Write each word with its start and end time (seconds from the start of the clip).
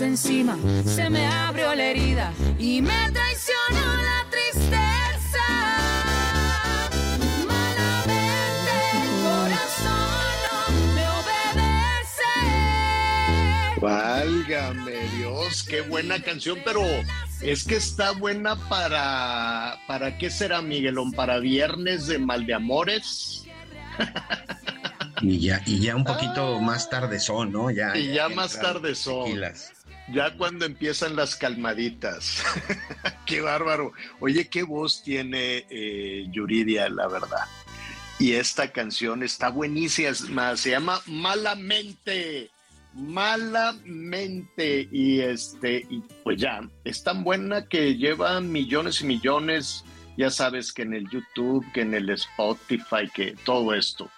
encima 0.00 0.56
se 0.86 1.10
me 1.10 1.26
abrió 1.26 1.74
la 1.74 1.84
herida 1.84 2.32
y 2.58 2.80
me 2.80 3.10
traicionó 3.12 3.96
la 4.02 4.24
tristeza. 4.30 5.44
Malamente 7.46 8.72
el 8.92 9.08
corazón 9.22 10.32
no 10.46 10.94
me 10.94 11.06
obedece. 11.20 12.32
Válgame 13.80 15.08
Dios, 15.18 15.62
qué 15.64 15.82
buena 15.82 16.18
canción, 16.22 16.58
pero 16.64 16.82
es 17.42 17.64
que 17.64 17.76
está 17.76 18.12
buena 18.12 18.56
para, 18.68 19.78
¿para 19.86 20.16
qué 20.16 20.30
será 20.30 20.62
Miguelón? 20.62 21.12
¿Para 21.12 21.38
viernes 21.40 22.06
de 22.06 22.18
mal 22.18 22.46
de 22.46 22.54
amores? 22.54 23.44
Y 25.22 25.38
ya, 25.40 25.62
y 25.64 25.78
ya 25.80 25.94
un 25.94 26.04
poquito 26.04 26.58
más 26.60 26.90
tarde 26.90 27.20
son, 27.20 27.52
¿no? 27.52 27.70
Ya, 27.70 27.96
Y 27.96 28.12
ya 28.14 28.28
más 28.28 28.54
entraron 28.56 28.82
tarde 28.82 28.94
son. 28.94 29.24
tequilas. 29.26 29.72
Ya 30.12 30.36
cuando 30.36 30.66
empiezan 30.66 31.16
las 31.16 31.36
calmaditas. 31.36 32.42
qué 33.26 33.40
bárbaro. 33.40 33.92
Oye, 34.20 34.48
qué 34.48 34.62
voz 34.62 35.02
tiene 35.02 35.64
eh, 35.70 36.26
Yuridia, 36.30 36.88
la 36.90 37.08
verdad. 37.08 37.46
Y 38.18 38.32
esta 38.32 38.70
canción 38.70 39.22
está 39.22 39.48
buenísima. 39.48 40.56
Se 40.56 40.70
llama 40.70 41.00
Malamente. 41.06 42.50
Malamente. 42.92 44.88
Y 44.92 45.20
este, 45.20 45.86
y 45.88 46.02
pues 46.22 46.38
ya, 46.38 46.60
es 46.84 47.02
tan 47.02 47.24
buena 47.24 47.66
que 47.66 47.96
lleva 47.96 48.40
millones 48.40 49.00
y 49.00 49.06
millones. 49.06 49.84
Ya 50.16 50.30
sabes 50.30 50.72
que 50.72 50.82
en 50.82 50.94
el 50.94 51.08
YouTube, 51.08 51.64
que 51.72 51.80
en 51.80 51.94
el 51.94 52.10
Spotify, 52.10 53.08
que 53.12 53.34
todo 53.44 53.74
esto. 53.74 54.10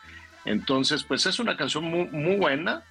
Entonces, 0.45 1.05
pues 1.05 1.27
es 1.27 1.39
una 1.39 1.57
canción 1.57 1.85
muy, 1.85 2.07
muy 2.07 2.37
buena 2.37 2.85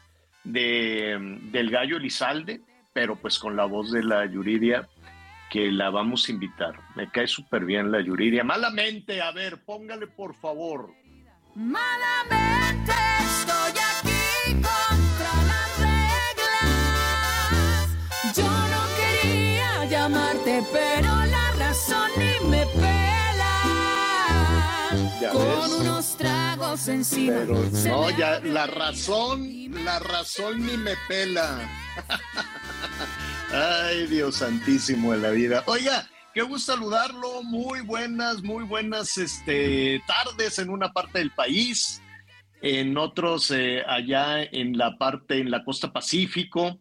de, 0.43 1.39
del 1.51 1.69
gallo 1.69 1.97
Elizalde, 1.97 2.61
pero 2.95 3.15
pues 3.17 3.37
con 3.37 3.57
la 3.57 3.65
voz 3.65 3.91
de 3.91 4.01
la 4.01 4.25
Yuridia, 4.25 4.87
que 5.51 5.69
la 5.69 5.89
vamos 5.89 6.29
a 6.29 6.31
invitar. 6.31 6.79
Me 6.95 7.11
cae 7.11 7.27
súper 7.27 7.65
bien 7.65 7.91
la 7.91 7.99
Yuridia. 7.99 8.45
Malamente, 8.45 9.21
a 9.21 9.33
ver, 9.33 9.61
póngale 9.65 10.07
por 10.07 10.33
favor. 10.33 10.93
Malamente 11.55 12.93
estoy 13.19 13.73
aquí 13.91 14.53
contra 14.53 15.33
las 15.51 15.77
reglas. 15.77 16.63
Yo 18.33 18.47
no 18.47 18.81
quería 18.95 19.83
llamarte, 19.89 20.63
pero 20.71 21.25
la 21.25 21.51
razón 21.59 22.09
ni 22.17 22.49
me 22.49 22.65
pela. 22.65 23.55
Ya 25.19 25.33
ves. 25.33 25.94
Tragos 26.75 26.87
encima. 26.87 27.33
Pero 27.39 27.63
no, 27.85 28.09
ya 28.17 28.39
la 28.41 28.67
razón, 28.67 29.49
la 29.83 29.99
razón 29.99 30.65
ni 30.65 30.77
me 30.77 30.93
pela. 31.07 31.69
Ay, 33.51 34.07
Dios 34.07 34.37
santísimo 34.37 35.13
de 35.13 35.19
la 35.19 35.29
vida. 35.31 35.63
Oiga, 35.67 36.09
qué 36.33 36.41
gusto 36.41 36.73
saludarlo. 36.73 37.43
Muy 37.43 37.81
buenas, 37.81 38.43
muy 38.43 38.63
buenas 38.65 39.17
este, 39.17 40.01
tardes 40.07 40.59
en 40.59 40.69
una 40.69 40.91
parte 40.91 41.19
del 41.19 41.31
país, 41.31 42.01
en 42.61 42.97
otros 42.97 43.51
eh, 43.51 43.83
allá 43.87 44.43
en 44.43 44.77
la 44.77 44.97
parte, 44.97 45.39
en 45.39 45.51
la 45.51 45.63
costa 45.63 45.93
Pacífico, 45.93 46.79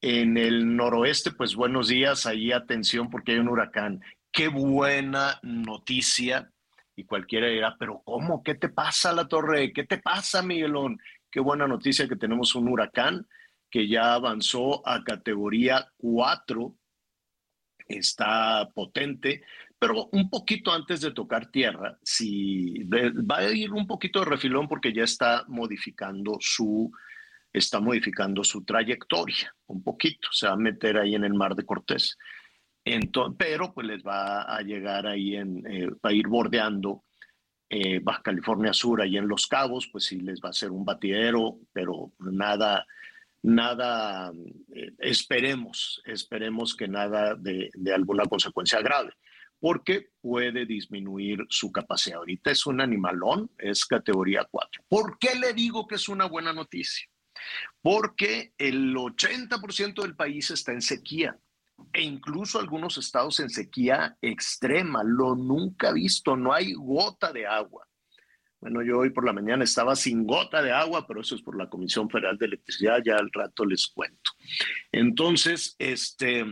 en 0.00 0.36
el 0.36 0.76
noroeste, 0.76 1.32
pues 1.32 1.54
buenos 1.54 1.88
días, 1.88 2.26
ahí 2.26 2.52
atención 2.52 3.10
porque 3.10 3.32
hay 3.32 3.38
un 3.38 3.48
huracán. 3.48 4.00
Qué 4.30 4.48
buena 4.48 5.40
noticia. 5.42 6.52
Y 6.98 7.04
cualquiera 7.04 7.46
dirá, 7.46 7.76
pero 7.78 8.02
¿cómo? 8.04 8.42
¿Qué 8.42 8.56
te 8.56 8.70
pasa, 8.70 9.12
La 9.12 9.28
Torre? 9.28 9.72
¿Qué 9.72 9.84
te 9.84 9.98
pasa, 9.98 10.42
Miguelón? 10.42 10.98
Qué 11.30 11.38
buena 11.38 11.68
noticia 11.68 12.08
que 12.08 12.16
tenemos 12.16 12.56
un 12.56 12.66
huracán 12.68 13.24
que 13.70 13.86
ya 13.86 14.14
avanzó 14.14 14.82
a 14.84 15.04
categoría 15.04 15.86
4, 15.98 16.74
está 17.86 18.68
potente, 18.74 19.42
pero 19.78 20.08
un 20.10 20.28
poquito 20.28 20.72
antes 20.72 21.00
de 21.00 21.12
tocar 21.12 21.52
tierra, 21.52 21.96
si 22.02 22.82
va 22.82 23.36
a 23.36 23.52
ir 23.52 23.72
un 23.72 23.86
poquito 23.86 24.18
de 24.18 24.26
refilón 24.26 24.66
porque 24.66 24.92
ya 24.92 25.04
está 25.04 25.44
modificando 25.46 26.38
su 26.40 26.90
está 27.52 27.78
modificando 27.78 28.42
su 28.42 28.64
trayectoria 28.64 29.54
un 29.66 29.84
poquito, 29.84 30.28
se 30.32 30.48
va 30.48 30.54
a 30.54 30.56
meter 30.56 30.98
ahí 30.98 31.14
en 31.14 31.22
el 31.22 31.34
mar 31.34 31.54
de 31.54 31.64
Cortés. 31.64 32.18
Pero 33.36 33.72
pues 33.72 33.86
les 33.86 34.02
va 34.02 34.42
a 34.42 34.60
llegar 34.62 35.06
ahí 35.06 35.36
en, 35.36 35.66
eh, 35.66 35.88
va 36.04 36.10
a 36.10 36.12
ir 36.12 36.28
bordeando 36.28 37.04
eh, 37.70 38.00
Baja 38.02 38.22
California 38.22 38.72
Sur, 38.72 39.02
ahí 39.02 39.18
en 39.18 39.28
Los 39.28 39.46
Cabos, 39.46 39.88
pues 39.92 40.04
sí 40.04 40.20
les 40.20 40.40
va 40.40 40.48
a 40.48 40.50
hacer 40.50 40.70
un 40.70 40.84
batidero, 40.84 41.58
pero 41.72 42.12
nada, 42.18 42.86
nada, 43.42 44.32
eh, 44.74 44.92
esperemos, 44.98 46.00
esperemos 46.06 46.74
que 46.74 46.88
nada 46.88 47.34
de, 47.34 47.70
de 47.74 47.94
alguna 47.94 48.24
consecuencia 48.24 48.80
grave, 48.80 49.12
porque 49.60 50.08
puede 50.22 50.64
disminuir 50.64 51.44
su 51.50 51.70
capacidad. 51.70 52.18
Ahorita 52.18 52.50
es 52.50 52.64
un 52.64 52.80
animalón, 52.80 53.50
es 53.58 53.84
categoría 53.84 54.46
4. 54.50 54.84
¿Por 54.88 55.18
qué 55.18 55.38
le 55.38 55.52
digo 55.52 55.86
que 55.86 55.96
es 55.96 56.08
una 56.08 56.24
buena 56.24 56.54
noticia? 56.54 57.06
Porque 57.82 58.54
el 58.56 58.94
80% 58.94 60.02
del 60.02 60.16
país 60.16 60.50
está 60.50 60.72
en 60.72 60.80
sequía 60.80 61.38
e 61.92 62.02
incluso 62.02 62.58
algunos 62.58 62.98
estados 62.98 63.40
en 63.40 63.50
sequía 63.50 64.16
extrema, 64.20 65.02
lo 65.04 65.34
nunca 65.34 65.92
visto, 65.92 66.36
no 66.36 66.52
hay 66.52 66.72
gota 66.72 67.32
de 67.32 67.46
agua. 67.46 67.86
Bueno, 68.60 68.82
yo 68.82 68.98
hoy 68.98 69.10
por 69.10 69.24
la 69.24 69.32
mañana 69.32 69.62
estaba 69.62 69.94
sin 69.94 70.26
gota 70.26 70.62
de 70.62 70.72
agua, 70.72 71.06
pero 71.06 71.20
eso 71.20 71.36
es 71.36 71.42
por 71.42 71.56
la 71.56 71.68
Comisión 71.68 72.10
Federal 72.10 72.36
de 72.38 72.46
Electricidad, 72.46 73.00
ya 73.04 73.16
al 73.16 73.30
rato 73.32 73.64
les 73.64 73.86
cuento. 73.86 74.32
Entonces, 74.90 75.76
este, 75.78 76.44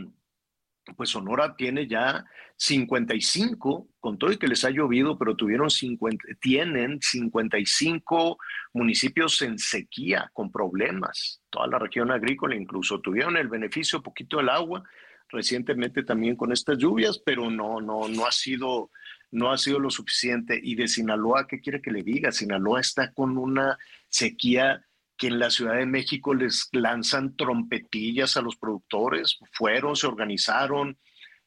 pues 0.97 1.11
Sonora 1.11 1.57
tiene 1.57 1.89
ya 1.89 2.25
55, 2.57 3.89
con 3.99 4.19
todo 4.19 4.31
y 4.31 4.39
que 4.39 4.47
les 4.47 4.65
ha 4.65 4.71
llovido, 4.71 5.19
pero 5.19 5.35
tuvieron 5.35 5.69
50, 5.69 6.25
tienen 6.41 6.99
55 7.03 8.39
municipios 8.73 9.43
en 9.43 9.59
sequía, 9.59 10.31
con 10.33 10.53
problemas. 10.53 11.43
Toda 11.51 11.67
la 11.67 11.79
región 11.81 12.13
agrícola 12.13 12.55
incluso 12.55 13.01
tuvieron 13.01 13.37
el 13.37 13.49
beneficio 13.49 14.03
poquito 14.03 14.37
del 14.37 14.49
agua, 14.49 14.85
recientemente 15.29 16.03
también 16.03 16.37
con 16.37 16.53
estas 16.53 16.79
lluvias, 16.79 17.19
pero 17.19 17.51
no, 17.51 17.81
no, 17.81 18.09
no 18.09 18.27
ha 18.27 18.33
sido, 18.33 18.91
no 19.31 19.53
ha 19.53 19.59
sido 19.59 19.79
lo 19.79 19.91
suficiente. 19.91 20.61
Y 20.63 20.75
de 20.75 20.89
Sinaloa, 20.89 21.47
¿qué 21.47 21.61
quiere 21.61 21.83
que 21.83 21.91
le 21.91 22.03
diga? 22.03 22.33
Sinaloa 22.33 22.81
está 22.81 23.13
con 23.13 23.37
una 23.39 23.79
sequía 24.09 24.85
que 25.17 25.29
en 25.29 25.39
la 25.39 25.51
Ciudad 25.51 25.77
de 25.77 25.87
México 25.87 26.35
les 26.35 26.69
lanzan 26.73 27.37
trompetillas 27.37 28.37
a 28.37 28.43
los 28.43 28.57
productores, 28.57 29.39
fueron, 29.53 29.97
se 29.97 30.07
organizaron, 30.07 30.99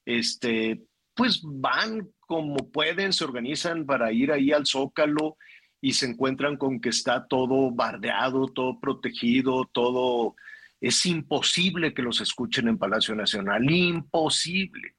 este, 0.05 0.81
pues 1.13 1.41
van 1.43 2.09
como 2.19 2.71
pueden, 2.71 3.13
se 3.13 3.23
organizan 3.23 3.85
para 3.85 4.11
ir 4.11 4.31
ahí 4.31 4.51
al 4.51 4.65
Zócalo 4.65 5.37
y 5.81 5.93
se 5.93 6.07
encuentran 6.07 6.57
con 6.57 6.79
que 6.81 6.89
está 6.89 7.27
todo 7.27 7.71
bardeado, 7.71 8.47
todo 8.47 8.79
protegido, 8.79 9.69
todo... 9.71 10.35
Es 10.81 11.05
imposible 11.05 11.93
que 11.93 12.01
los 12.01 12.21
escuchen 12.21 12.67
en 12.67 12.77
Palacio 12.77 13.15
Nacional, 13.15 13.69
imposible. 13.69 14.95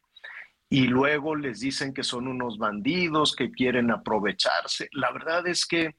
y 0.72 0.86
luego 0.86 1.34
les 1.34 1.58
dicen 1.58 1.92
que 1.92 2.04
son 2.04 2.28
unos 2.28 2.56
bandidos 2.56 3.34
que 3.34 3.50
quieren 3.50 3.90
aprovecharse. 3.90 4.88
La 4.92 5.10
verdad 5.10 5.44
es 5.48 5.66
que 5.66 5.96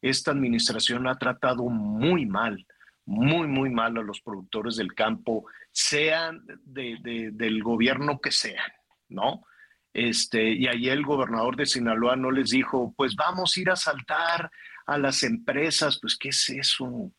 esta 0.00 0.30
administración 0.30 1.06
ha 1.06 1.18
tratado 1.18 1.64
muy 1.64 2.24
mal, 2.24 2.66
muy, 3.04 3.46
muy 3.46 3.68
mal 3.68 3.98
a 3.98 4.02
los 4.02 4.22
productores 4.22 4.76
del 4.76 4.94
campo, 4.94 5.44
sean 5.72 6.42
del 6.64 7.62
gobierno 7.62 8.18
que 8.18 8.30
sean, 8.30 8.72
¿no? 9.08 9.44
Este, 9.92 10.52
y 10.52 10.66
ahí 10.68 10.88
el 10.88 11.04
gobernador 11.04 11.56
de 11.56 11.66
Sinaloa 11.66 12.16
no 12.16 12.30
les 12.30 12.50
dijo, 12.50 12.94
pues 12.96 13.14
vamos 13.14 13.56
a 13.56 13.60
ir 13.60 13.70
a 13.70 13.76
saltar 13.76 14.50
a 14.86 14.98
las 14.98 15.22
empresas, 15.22 15.98
pues 16.00 16.16
¿qué 16.16 16.30
es 16.30 16.48
eso? 16.48 17.12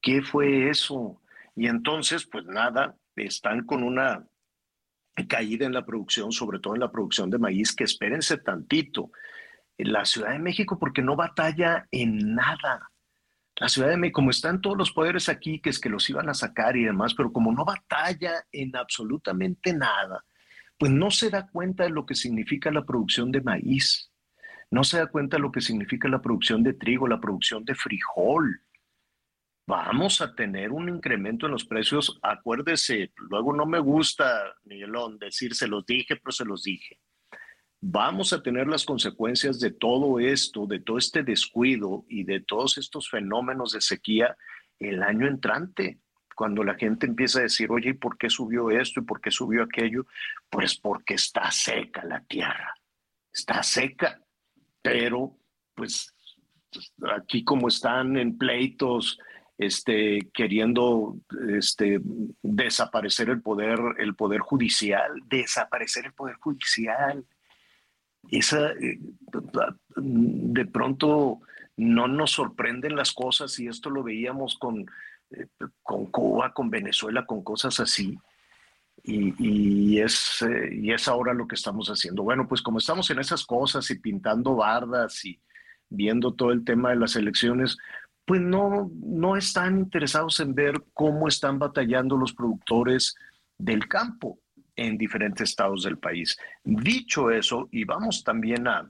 ¿Qué 0.00 0.22
fue 0.22 0.68
eso? 0.70 1.20
Y 1.54 1.66
entonces, 1.66 2.26
pues 2.26 2.44
nada, 2.44 2.96
están 3.16 3.64
con 3.64 3.82
una 3.82 4.26
caída 5.28 5.66
en 5.66 5.72
la 5.72 5.84
producción, 5.84 6.30
sobre 6.32 6.60
todo 6.60 6.74
en 6.74 6.80
la 6.80 6.92
producción 6.92 7.30
de 7.30 7.38
maíz, 7.38 7.74
que 7.74 7.84
espérense 7.84 8.38
tantito. 8.38 9.10
La 9.76 10.04
Ciudad 10.04 10.30
de 10.30 10.38
México, 10.38 10.78
porque 10.78 11.02
no 11.02 11.16
batalla 11.16 11.86
en 11.90 12.34
nada. 12.34 12.90
La 13.56 13.68
Ciudad 13.68 13.88
de 13.88 13.96
México, 13.96 14.16
como 14.16 14.30
están 14.30 14.60
todos 14.60 14.76
los 14.76 14.92
poderes 14.92 15.28
aquí, 15.28 15.60
que 15.60 15.70
es 15.70 15.80
que 15.80 15.88
los 15.88 16.08
iban 16.10 16.28
a 16.28 16.34
sacar 16.34 16.76
y 16.76 16.84
demás, 16.84 17.14
pero 17.14 17.32
como 17.32 17.52
no 17.52 17.64
batalla 17.64 18.44
en 18.52 18.76
absolutamente 18.76 19.72
nada, 19.72 20.24
pues 20.78 20.92
no 20.92 21.10
se 21.10 21.30
da 21.30 21.48
cuenta 21.48 21.84
de 21.84 21.90
lo 21.90 22.06
que 22.06 22.14
significa 22.14 22.70
la 22.70 22.84
producción 22.84 23.32
de 23.32 23.40
maíz, 23.40 24.12
no 24.70 24.84
se 24.84 24.98
da 24.98 25.06
cuenta 25.06 25.36
de 25.36 25.42
lo 25.42 25.50
que 25.50 25.60
significa 25.60 26.08
la 26.08 26.22
producción 26.22 26.62
de 26.62 26.74
trigo, 26.74 27.08
la 27.08 27.20
producción 27.20 27.64
de 27.64 27.74
frijol. 27.74 28.62
Vamos 29.68 30.22
a 30.22 30.34
tener 30.34 30.72
un 30.72 30.88
incremento 30.88 31.44
en 31.44 31.52
los 31.52 31.66
precios. 31.66 32.18
Acuérdese, 32.22 33.12
luego 33.16 33.54
no 33.54 33.66
me 33.66 33.78
gusta, 33.78 34.54
Miguelón, 34.64 35.18
decir 35.18 35.54
se 35.54 35.68
los 35.68 35.84
dije, 35.84 36.16
pero 36.16 36.32
se 36.32 36.46
los 36.46 36.62
dije. 36.62 36.98
Vamos 37.78 38.32
a 38.32 38.42
tener 38.42 38.66
las 38.66 38.86
consecuencias 38.86 39.60
de 39.60 39.70
todo 39.72 40.20
esto, 40.20 40.66
de 40.66 40.80
todo 40.80 40.96
este 40.96 41.22
descuido 41.22 42.06
y 42.08 42.24
de 42.24 42.40
todos 42.40 42.78
estos 42.78 43.10
fenómenos 43.10 43.72
de 43.72 43.82
sequía 43.82 44.38
el 44.78 45.02
año 45.02 45.26
entrante 45.26 46.00
cuando 46.34 46.64
la 46.64 46.76
gente 46.76 47.04
empieza 47.04 47.40
a 47.40 47.42
decir, 47.42 47.70
oye, 47.70 47.90
¿y 47.90 47.92
por 47.92 48.16
qué 48.16 48.30
subió 48.30 48.70
esto 48.70 49.00
y 49.00 49.04
por 49.04 49.20
qué 49.20 49.30
subió 49.30 49.64
aquello? 49.64 50.06
Pues 50.48 50.78
porque 50.78 51.12
está 51.12 51.50
seca 51.50 52.02
la 52.06 52.24
tierra, 52.24 52.74
está 53.30 53.62
seca, 53.62 54.18
pero 54.80 55.36
pues 55.74 56.14
aquí 57.18 57.44
como 57.44 57.68
están 57.68 58.16
en 58.16 58.38
pleitos, 58.38 59.18
este, 59.58 60.30
queriendo 60.32 61.16
este, 61.58 62.00
desaparecer 62.42 63.28
el 63.28 63.42
poder, 63.42 63.78
el 63.98 64.14
poder 64.14 64.40
judicial, 64.40 65.12
desaparecer 65.26 66.06
el 66.06 66.12
poder 66.14 66.36
judicial. 66.36 67.26
Esa, 68.30 68.70
eh, 68.72 68.98
de 69.96 70.66
pronto 70.66 71.40
no 71.76 72.08
nos 72.08 72.32
sorprenden 72.32 72.96
las 72.96 73.12
cosas 73.12 73.58
y 73.58 73.68
esto 73.68 73.90
lo 73.90 74.02
veíamos 74.02 74.58
con 74.58 74.86
con 75.82 76.06
Cuba, 76.06 76.52
con 76.52 76.70
Venezuela, 76.70 77.26
con 77.26 77.42
cosas 77.42 77.80
así. 77.80 78.18
Y, 79.04 79.98
es, 80.00 80.42
eh, 80.42 80.70
y 80.72 80.92
es 80.92 81.08
ahora 81.08 81.32
lo 81.32 81.46
que 81.46 81.54
estamos 81.54 81.88
haciendo. 81.88 82.22
Bueno, 82.22 82.46
pues 82.46 82.60
como 82.60 82.78
estamos 82.78 83.08
en 83.10 83.20
esas 83.20 83.46
cosas 83.46 83.90
y 83.90 83.98
pintando 83.98 84.56
bardas 84.56 85.24
y 85.24 85.40
viendo 85.88 86.34
todo 86.34 86.52
el 86.52 86.64
tema 86.64 86.90
de 86.90 86.96
las 86.96 87.16
elecciones, 87.16 87.78
pues 88.28 88.42
no, 88.42 88.90
no 88.94 89.38
están 89.38 89.78
interesados 89.78 90.38
en 90.40 90.54
ver 90.54 90.84
cómo 90.92 91.28
están 91.28 91.58
batallando 91.58 92.14
los 92.14 92.34
productores 92.34 93.16
del 93.56 93.88
campo 93.88 94.38
en 94.76 94.98
diferentes 94.98 95.48
estados 95.48 95.84
del 95.84 95.96
país. 95.96 96.36
Dicho 96.62 97.30
eso, 97.30 97.70
y 97.72 97.84
vamos 97.84 98.22
también 98.22 98.68
a, 98.68 98.88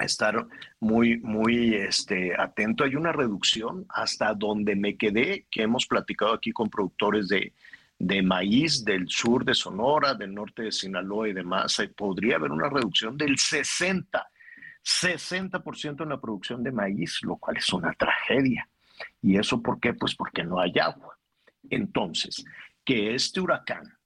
estar 0.00 0.46
muy, 0.80 1.18
muy 1.18 1.74
este, 1.74 2.34
atento. 2.34 2.84
Hay 2.84 2.96
una 2.96 3.12
reducción 3.12 3.84
hasta 3.90 4.32
donde 4.32 4.74
me 4.74 4.96
quedé, 4.96 5.46
que 5.50 5.62
hemos 5.62 5.86
platicado 5.86 6.32
aquí 6.32 6.50
con 6.50 6.70
productores 6.70 7.28
de, 7.28 7.52
de 7.98 8.22
maíz 8.22 8.86
del 8.86 9.06
sur 9.06 9.44
de 9.44 9.54
Sonora, 9.54 10.14
del 10.14 10.34
norte 10.34 10.62
de 10.62 10.72
Sinaloa 10.72 11.28
y 11.28 11.34
demás. 11.34 11.76
Podría 11.94 12.36
haber 12.36 12.52
una 12.52 12.70
reducción 12.70 13.18
del 13.18 13.36
60, 13.36 14.26
60% 14.86 16.04
en 16.04 16.08
la 16.08 16.20
producción 16.20 16.62
de 16.62 16.70
maíz, 16.70 17.18
lo 17.22 17.36
cual 17.36 17.56
es 17.56 17.72
una 17.72 17.92
tragedia. 17.94 18.68
¿Y 19.20 19.36
eso 19.36 19.60
por 19.60 19.80
qué? 19.80 19.94
Pues 19.94 20.14
porque 20.14 20.44
no 20.44 20.60
hay 20.60 20.78
agua. 20.78 21.18
Entonces, 21.68 22.44
que 22.84 23.14
este 23.14 23.40
huracán 23.40 23.98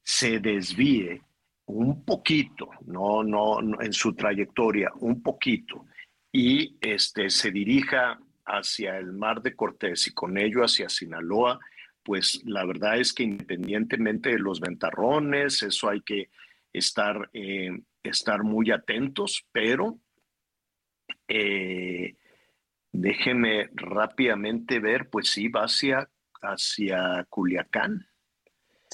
se 0.00 0.38
desvíe 0.38 1.20
un 1.66 2.04
poquito, 2.04 2.70
no, 2.86 3.24
no, 3.24 3.58
en 3.80 3.92
su 3.92 4.14
trayectoria, 4.14 4.90
un 5.00 5.22
poquito, 5.22 5.86
y 6.32 6.76
este, 6.80 7.28
se 7.30 7.50
dirija 7.50 8.18
hacia 8.46 8.96
el 8.96 9.12
mar 9.12 9.42
de 9.42 9.54
Cortés 9.54 10.06
y 10.06 10.14
con 10.14 10.38
ello 10.38 10.62
hacia 10.62 10.88
Sinaloa, 10.88 11.58
pues 12.02 12.40
la 12.44 12.64
verdad 12.64 12.98
es 12.98 13.12
que 13.12 13.24
independientemente 13.24 14.30
de 14.30 14.38
los 14.38 14.60
ventarrones, 14.60 15.62
eso 15.62 15.90
hay 15.90 16.00
que 16.00 16.30
estar, 16.72 17.28
eh, 17.34 17.78
estar 18.02 18.44
muy 18.44 18.70
atentos, 18.70 19.44
pero 19.52 19.98
eh, 21.28 22.16
déjeme 22.92 23.70
rápidamente 23.74 24.80
ver, 24.80 25.08
pues 25.10 25.30
sí, 25.30 25.48
va 25.48 25.64
hacia, 25.64 26.10
hacia 26.42 27.24
Culiacán. 27.28 28.06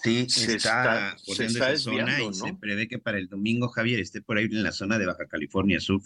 Sí, 0.02 0.28
se 0.28 0.56
está, 0.56 1.16
corriendo 1.24 1.58
esa 1.66 1.76
zona 1.76 2.22
y 2.22 2.34
se 2.34 2.54
prevé 2.54 2.88
que 2.88 2.98
para 2.98 3.18
el 3.18 3.28
domingo, 3.28 3.68
Javier, 3.68 4.00
esté 4.00 4.20
por 4.20 4.36
ahí 4.36 4.44
en 4.44 4.62
la 4.62 4.72
zona 4.72 4.98
de 4.98 5.06
Baja 5.06 5.26
California 5.26 5.80
Sur. 5.80 6.02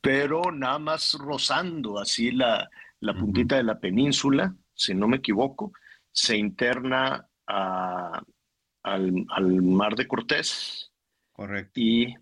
Pero 0.00 0.42
nada 0.52 0.78
más 0.78 1.14
rozando 1.14 1.98
así 1.98 2.30
la, 2.30 2.68
la 3.00 3.14
puntita 3.14 3.56
de 3.56 3.62
la 3.62 3.80
península, 3.80 4.54
si 4.74 4.94
no 4.94 5.08
me 5.08 5.16
equivoco, 5.16 5.72
se 6.12 6.36
interna 6.36 7.26
a, 7.46 8.22
al, 8.82 9.26
al, 9.30 9.62
mar 9.62 9.96
de 9.96 10.06
Cortés. 10.06 10.92
Correcto. 11.32 11.72
Y, 11.74 12.14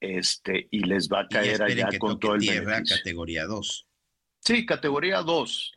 este, 0.00 0.68
y 0.70 0.80
les 0.80 1.08
va 1.08 1.20
a 1.20 1.28
caer 1.28 1.62
allá 1.62 1.88
con 1.98 2.18
todo 2.18 2.34
el 2.34 2.40
tierra 2.40 2.82
categoría 2.82 3.44
2. 3.44 3.86
Sí, 4.40 4.66
categoría 4.66 5.22
2 5.22 5.72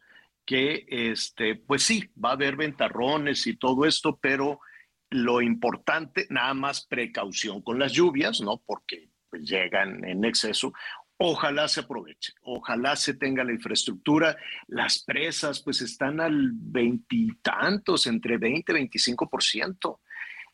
que, 0.47 0.85
este, 0.87 1.55
pues 1.55 1.83
sí, 1.83 2.09
va 2.23 2.29
a 2.29 2.33
haber 2.33 2.55
ventarrones 2.55 3.45
y 3.47 3.57
todo 3.57 3.85
esto, 3.85 4.17
pero 4.19 4.61
lo 5.09 5.41
importante, 5.41 6.25
nada 6.29 6.53
más 6.53 6.85
precaución 6.85 7.61
con 7.61 7.77
las 7.77 7.91
lluvias, 7.91 8.39
¿no? 8.39 8.63
Porque 8.65 9.09
pues, 9.29 9.43
llegan 9.43 10.05
en 10.05 10.23
exceso. 10.23 10.71
Ojalá 11.17 11.67
se 11.67 11.81
aproveche, 11.81 12.33
ojalá 12.43 12.95
se 12.95 13.15
tenga 13.15 13.43
la 13.43 13.51
infraestructura. 13.51 14.37
Las 14.67 15.03
presas, 15.03 15.61
pues 15.61 15.81
están 15.81 16.21
al 16.21 16.51
veintitantos, 16.53 18.07
entre 18.07 18.37
20 18.37 18.71
y 18.71 18.87
25%. 18.87 19.99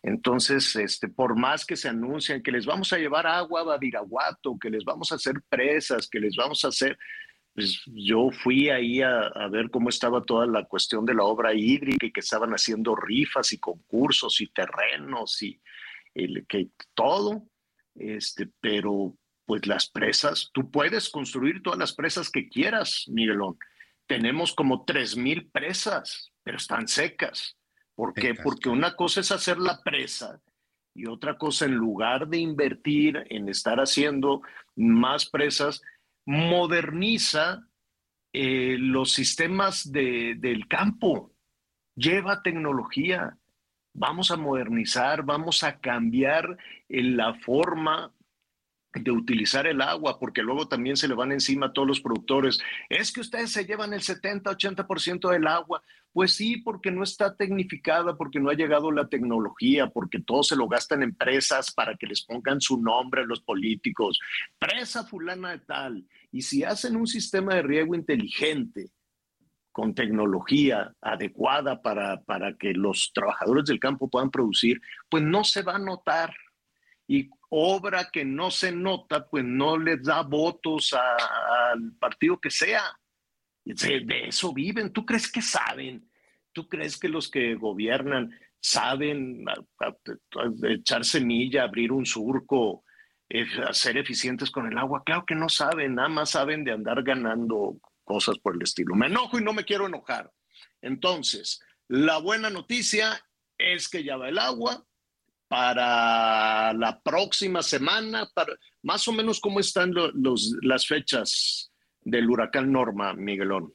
Entonces, 0.04 0.76
este, 0.76 1.08
por 1.08 1.38
más 1.40 1.66
que 1.66 1.78
se 1.78 1.88
anuncian 1.88 2.44
que 2.44 2.52
les 2.52 2.66
vamos 2.66 2.92
a 2.92 2.98
llevar 2.98 3.26
agua 3.26 3.62
a 3.62 3.64
Badiraguato, 3.64 4.58
que 4.60 4.70
les 4.70 4.84
vamos 4.84 5.12
a 5.12 5.16
hacer 5.16 5.42
presas, 5.48 6.10
que 6.10 6.20
les 6.20 6.36
vamos 6.36 6.66
a 6.66 6.68
hacer, 6.68 6.98
pues 7.54 7.82
yo 7.86 8.30
fui 8.32 8.70
ahí 8.70 9.02
a, 9.02 9.32
ver 9.50 9.70
cómo 9.70 9.88
estaba 9.88 10.22
toda 10.26 10.46
la 10.46 10.66
cuestión 10.66 11.06
de 11.06 11.14
la 11.14 11.24
obra 11.24 11.54
hídrica 11.54 12.06
y 12.06 12.12
que 12.12 12.20
estaban 12.20 12.52
haciendo 12.52 12.96
rifas 12.96 13.54
y 13.54 13.60
concursos 13.60 14.42
y 14.42 14.48
terrenos 14.48 15.42
y 15.42 15.62
que 16.50 16.70
todo, 16.94 17.48
este, 17.96 18.50
pero 18.60 19.16
pues 19.46 19.66
las 19.68 19.90
presas, 19.90 20.50
tú 20.54 20.70
puedes 20.70 21.10
construir 21.10 21.62
todas 21.62 21.80
las 21.80 21.94
presas 21.94 22.30
que 22.30 22.50
quieras, 22.50 23.06
Miguelón. 23.08 23.58
Tenemos 24.06 24.54
como 24.54 24.84
tres 24.84 25.16
mil 25.16 25.50
presas, 25.50 26.32
pero 26.44 26.58
están 26.58 26.88
secas. 26.88 27.58
¿Por 27.96 28.14
qué? 28.14 28.34
Porque 28.34 28.70
una 28.70 28.96
cosa 28.96 29.20
es 29.20 29.32
hacer 29.32 29.58
la 29.58 29.82
presa 29.84 30.42
y 30.96 31.08
otra 31.08 31.38
cosa, 31.38 31.66
en 31.66 31.76
lugar 31.76 32.28
de 32.28 32.38
invertir 32.38 33.26
en 33.30 33.50
estar 33.50 33.80
haciendo 33.80 34.42
más 34.76 35.28
presas, 35.28 35.82
moderniza 36.26 37.68
eh, 38.32 38.78
los 38.80 39.12
sistemas 39.12 39.92
del 39.92 40.68
campo, 40.68 41.32
lleva 41.96 42.44
tecnología. 42.44 43.38
Vamos 43.96 44.32
a 44.32 44.38
modernizar, 44.38 45.24
vamos 45.24 45.64
a 45.64 45.80
cambiar 45.80 46.58
la 46.88 47.36
forma 47.36 48.14
de 48.94 49.12
utilizar 49.12 49.66
el 49.66 49.82
agua, 49.82 50.20
porque 50.20 50.44
luego 50.44 50.68
también 50.68 50.98
se 50.98 51.08
le 51.08 51.16
van 51.16 51.32
encima 51.32 51.68
a 51.68 51.74
todos 51.74 51.88
los 51.88 52.02
productores. 52.02 52.60
Es 52.90 53.12
que 53.12 53.22
ustedes 53.22 53.52
se 53.52 53.66
llevan 53.66 53.94
el 53.94 54.02
70, 54.02 54.52
80% 54.52 55.32
del 55.32 55.48
agua. 55.48 55.82
Pues 56.14 56.36
sí, 56.36 56.58
porque 56.58 56.92
no 56.92 57.04
está 57.04 57.36
tecnificada, 57.36 58.16
porque 58.16 58.40
no 58.40 58.52
ha 58.52 58.54
llegado 58.54 58.92
la 58.92 59.10
tecnología, 59.10 59.88
porque 59.88 60.20
todo 60.22 60.44
se 60.44 60.56
lo 60.56 60.68
gastan 60.68 61.02
empresas 61.02 61.72
para 61.74 61.96
que 61.96 62.06
les 62.06 62.24
pongan 62.24 62.62
su 62.62 62.80
nombre 62.80 63.22
a 63.22 63.26
los 63.26 63.42
políticos. 63.42 64.20
Presa 64.60 65.04
fulana 65.04 65.52
de 65.52 65.60
tal. 65.60 66.08
Y 66.32 66.44
si 66.44 66.64
hacen 66.64 66.96
un 66.96 67.08
sistema 67.08 67.56
de 67.56 67.64
riego 67.64 67.96
inteligente, 67.96 68.92
con 69.74 69.96
tecnología 69.96 70.94
adecuada 71.02 71.82
para, 71.82 72.22
para 72.22 72.56
que 72.56 72.74
los 72.74 73.12
trabajadores 73.12 73.66
del 73.66 73.80
campo 73.80 74.08
puedan 74.08 74.30
producir, 74.30 74.80
pues 75.10 75.24
no 75.24 75.44
se 75.44 75.64
va 75.64 75.76
a 75.76 75.80
notar. 75.80 76.32
Y 77.08 77.30
obra 77.50 78.10
que 78.12 78.24
no 78.24 78.52
se 78.52 78.72
nota, 78.72 79.28
pues 79.28 79.44
no 79.44 79.78
les 79.78 80.04
da 80.04 80.22
votos 80.22 80.94
al 80.94 81.92
partido 82.00 82.40
que 82.40 82.52
sea. 82.52 82.84
De, 83.66 84.28
eso 84.28 84.54
viven. 84.54 84.92
¿Tú 84.92 85.06
crees 85.06 85.32
que 85.32 85.42
saben? 85.42 86.10
¿Tú 86.52 86.68
crees 86.68 86.98
que 86.98 87.08
los 87.08 87.30
que 87.30 87.56
gobiernan 87.56 88.38
saben 88.60 89.46
echar 90.64 91.04
semilla, 91.06 91.64
abrir 91.64 91.92
un 91.92 92.06
surco, 92.06 92.84
eh, 93.30 93.46
ser 93.72 93.98
eficientes 93.98 94.52
con 94.52 94.68
el 94.72 94.78
agua? 94.78 95.04
Claro 95.06 95.26
que 95.26 95.36
no 95.36 95.50
saben, 95.50 95.96
nada 95.96 96.10
más 96.10 96.32
saben 96.32 96.64
de 96.64 96.72
andar 96.72 97.02
ganando 97.04 97.78
cosas 98.04 98.38
por 98.38 98.56
el 98.56 98.62
estilo. 98.62 98.96
Me 98.96 99.08
enojo 99.08 99.40
y 99.40 99.44
no 99.44 99.54
me 99.54 99.64
quiero 99.64 99.88
enojar. 99.88 100.32
Entonces, 100.82 101.62
la 101.88 102.18
buena 102.18 102.50
noticia 102.50 103.26
es 103.58 103.88
que 103.88 104.04
ya 104.04 104.18
va 104.18 104.30
el 104.30 104.40
agua 104.40 104.86
para 105.48 106.74
la 106.74 107.00
próxima 107.02 107.62
semana, 107.62 108.28
para, 108.34 108.54
más 108.82 109.08
o 109.08 109.12
menos 109.12 109.40
cómo 109.40 109.60
están 109.60 109.94
los, 109.94 110.56
las 110.62 110.88
fechas 110.88 111.73
del 112.06 112.30
huracán 112.30 112.72
Norma, 112.72 113.14
Miguelón. 113.14 113.74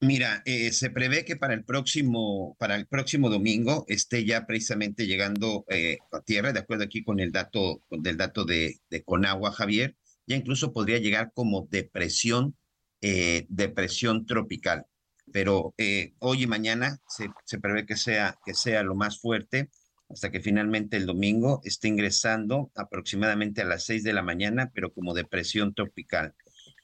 Mira, 0.00 0.42
eh, 0.44 0.72
se 0.72 0.90
prevé 0.90 1.24
que 1.24 1.36
para 1.36 1.54
el 1.54 1.64
próximo, 1.64 2.56
para 2.58 2.76
el 2.76 2.86
próximo 2.86 3.30
domingo 3.30 3.86
esté 3.88 4.24
ya 4.26 4.46
precisamente 4.46 5.06
llegando 5.06 5.64
eh, 5.70 5.98
a 6.12 6.20
tierra, 6.20 6.52
de 6.52 6.60
acuerdo 6.60 6.84
aquí 6.84 7.02
con 7.02 7.20
el 7.20 7.32
dato, 7.32 7.82
del 7.90 8.18
dato 8.18 8.44
de, 8.44 8.80
Conagua, 9.06 9.52
Javier, 9.52 9.96
ya 10.26 10.36
incluso 10.36 10.72
podría 10.72 10.98
llegar 10.98 11.32
como 11.32 11.66
depresión 11.70 12.54
eh, 13.00 13.46
depresión 13.48 14.26
tropical. 14.26 14.86
Pero 15.32 15.74
hoy 16.18 16.42
y 16.42 16.46
mañana 16.46 16.98
se, 17.08 17.58
prevé 17.58 17.86
que 17.86 17.96
sea, 17.96 18.38
que 18.44 18.54
sea 18.54 18.82
lo 18.82 18.94
más 18.94 19.20
fuerte 19.20 19.70
hasta 20.10 20.30
que 20.30 20.40
finalmente 20.40 20.98
el 20.98 21.06
domingo 21.06 21.60
esté 21.64 21.88
ingresando 21.88 22.70
aproximadamente 22.74 23.62
a 23.62 23.64
las 23.64 23.84
6 23.86 24.04
de 24.04 24.12
la 24.12 24.22
mañana, 24.22 24.70
pero 24.74 24.92
como 24.92 25.14
depresión 25.14 25.74
tropical. 25.74 26.34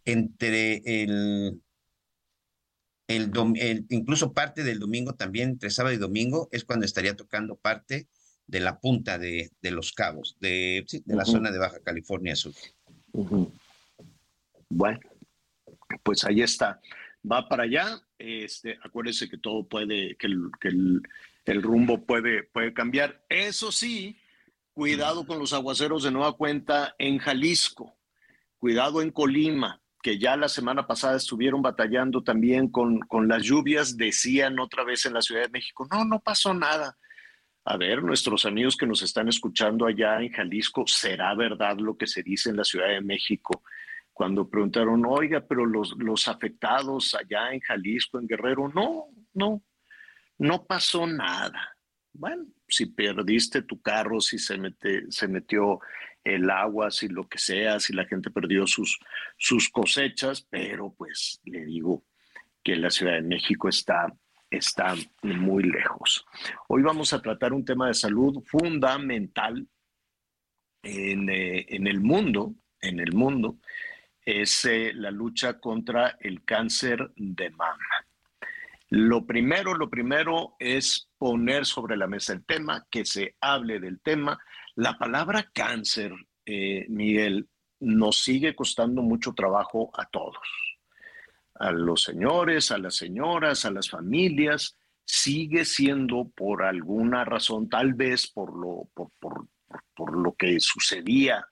Entre 0.04 0.83
el, 0.85 1.61
el, 3.09 3.87
incluso 3.90 4.33
parte 4.33 4.64
del 4.64 4.78
domingo 4.78 5.14
también, 5.14 5.50
entre 5.50 5.71
sábado 5.71 5.95
y 5.95 5.99
domingo, 5.99 6.49
es 6.52 6.64
cuando 6.64 6.87
estaría 6.87 7.16
tocando 7.16 7.57
parte 7.57 8.09
de 8.47 8.61
la 8.61 8.80
punta 8.80 9.19
de, 9.19 9.50
de 9.61 9.71
los 9.71 9.92
cabos, 9.92 10.37
de, 10.40 10.85
de 11.04 11.16
la 11.16 11.25
zona 11.25 11.50
de 11.50 11.59
Baja 11.59 11.80
California 11.80 12.35
Sur. 12.35 12.52
Bueno, 14.69 15.00
pues 16.02 16.25
ahí 16.25 16.42
está. 16.42 16.80
Va 17.30 17.49
para 17.49 17.64
allá. 17.64 18.00
Este, 18.19 18.78
acuérdese 18.83 19.28
que 19.28 19.38
todo 19.38 19.66
puede, 19.66 20.16
que 20.16 20.26
el, 20.26 20.50
que 20.61 20.69
el, 21.52 21.62
rumbo 21.62 22.04
puede, 22.04 22.45
puede 22.45 22.73
cambiar. 22.73 23.25
Eso 23.28 23.73
sí, 23.73 24.16
cuidado 24.73 25.26
con 25.26 25.38
los 25.38 25.52
aguaceros 25.52 26.02
de 26.02 26.11
nueva 26.11 26.37
cuenta 26.37 26.95
en 26.99 27.19
Jalisco. 27.19 27.97
Cuidado 28.59 29.00
en 29.00 29.11
Colima, 29.11 29.80
que 30.02 30.19
ya 30.19 30.37
la 30.37 30.49
semana 30.49 30.87
pasada 30.87 31.16
estuvieron 31.16 31.62
batallando 31.62 32.23
también 32.23 32.71
con, 32.71 33.00
con 33.00 33.28
las 33.28 33.42
lluvias. 33.42 33.97
Decían 33.97 34.59
otra 34.59 34.85
vez 34.85 35.07
en 35.07 35.14
la 35.14 35.23
Ciudad 35.23 35.42
de 35.42 35.50
México, 35.50 35.87
no, 35.90 36.04
no 36.04 36.21
pasó 36.21 36.54
nada. 36.54 36.97
A 37.64 37.76
ver, 37.76 38.02
nuestros 38.02 38.47
amigos 38.47 38.76
que 38.76 38.87
nos 38.87 39.02
están 39.02 39.28
escuchando 39.28 39.87
allá 39.87 40.21
en 40.21 40.33
Jalisco, 40.33 40.85
¿será 40.87 41.35
verdad 41.35 41.76
lo 41.78 41.97
que 41.97 42.07
se 42.07 42.23
dice 42.23 42.50
en 42.50 42.57
la 42.57 42.64
Ciudad 42.64 42.88
de 42.88 43.00
México? 43.00 43.62
cuando 44.21 44.50
preguntaron, 44.50 45.02
oiga, 45.07 45.40
pero 45.40 45.64
los, 45.64 45.97
los 45.97 46.28
afectados 46.28 47.14
allá 47.14 47.54
en 47.54 47.61
Jalisco, 47.61 48.19
en 48.19 48.26
Guerrero, 48.26 48.69
no, 48.69 49.07
no, 49.33 49.62
no 50.37 50.66
pasó 50.66 51.07
nada. 51.07 51.75
Bueno, 52.12 52.45
si 52.69 52.85
perdiste 52.85 53.62
tu 53.62 53.80
carro, 53.80 54.21
si 54.21 54.38
se, 54.38 54.59
mete, 54.59 55.11
se 55.11 55.26
metió 55.26 55.80
el 56.25 56.50
agua, 56.50 56.91
si 56.91 57.09
lo 57.09 57.29
que 57.29 57.39
sea, 57.39 57.81
si 57.81 57.93
la 57.93 58.07
gente 58.07 58.31
perdió 58.31 58.67
sus, 58.67 58.99
sus 59.37 59.69
cosechas, 59.69 60.47
pero 60.50 60.95
pues 60.97 61.41
le 61.45 61.65
digo 61.65 62.05
que 62.62 62.77
la 62.77 62.91
Ciudad 62.91 63.15
de 63.15 63.23
México 63.23 63.69
está, 63.69 64.12
está 64.50 64.95
muy 65.23 65.65
lejos. 65.65 66.27
Hoy 66.69 66.83
vamos 66.83 67.12
a 67.12 67.23
tratar 67.23 67.53
un 67.53 67.65
tema 67.65 67.89
de 67.89 67.95
salud 67.95 68.43
fundamental 68.45 69.67
en, 70.83 71.29
eh, 71.29 71.67
en 71.69 71.87
el 71.87 72.00
mundo, 72.00 72.55
en 72.81 73.00
el 73.00 73.12
mundo, 73.12 73.59
es 74.25 74.65
eh, 74.65 74.93
la 74.95 75.11
lucha 75.11 75.59
contra 75.59 76.17
el 76.21 76.45
cáncer 76.45 77.11
de 77.17 77.50
mama. 77.50 78.07
Lo 78.91 79.25
primero, 79.25 79.75
lo 79.75 79.89
primero 79.89 80.57
es 80.59 81.09
poner 81.17 81.65
sobre 81.65 81.97
la 81.97 82.09
mesa 82.09 82.33
el 82.33 82.45
tema, 82.45 82.87
que 82.91 83.05
se 83.05 83.37
hable 83.41 83.79
del 83.79 84.00
tema. 84.00 84.39
La 84.75 84.97
palabra 84.97 85.50
cáncer, 85.53 86.12
eh, 86.45 86.87
Miguel, 86.89 87.49
nos 87.81 88.23
sigue 88.23 88.55
costando 88.55 89.03
mucho 89.03 89.33
trabajo 89.33 89.91
a 89.95 90.07
todos, 90.07 90.37
a 91.55 91.73
los 91.73 92.03
señores, 92.03 92.71
a 92.71 92.79
las 92.79 92.97
señoras, 92.97 93.65
a 93.65 93.71
las 93.71 93.89
familias. 93.89 94.77
Sigue 95.05 95.65
siendo 95.65 96.31
por 96.35 96.62
alguna 96.62 97.25
razón, 97.25 97.69
tal 97.69 97.95
vez 97.95 98.31
por 98.31 98.55
lo, 98.57 98.89
por, 98.95 99.11
por 99.95 100.17
lo 100.17 100.35
que 100.35 100.61
sucedía 100.61 101.47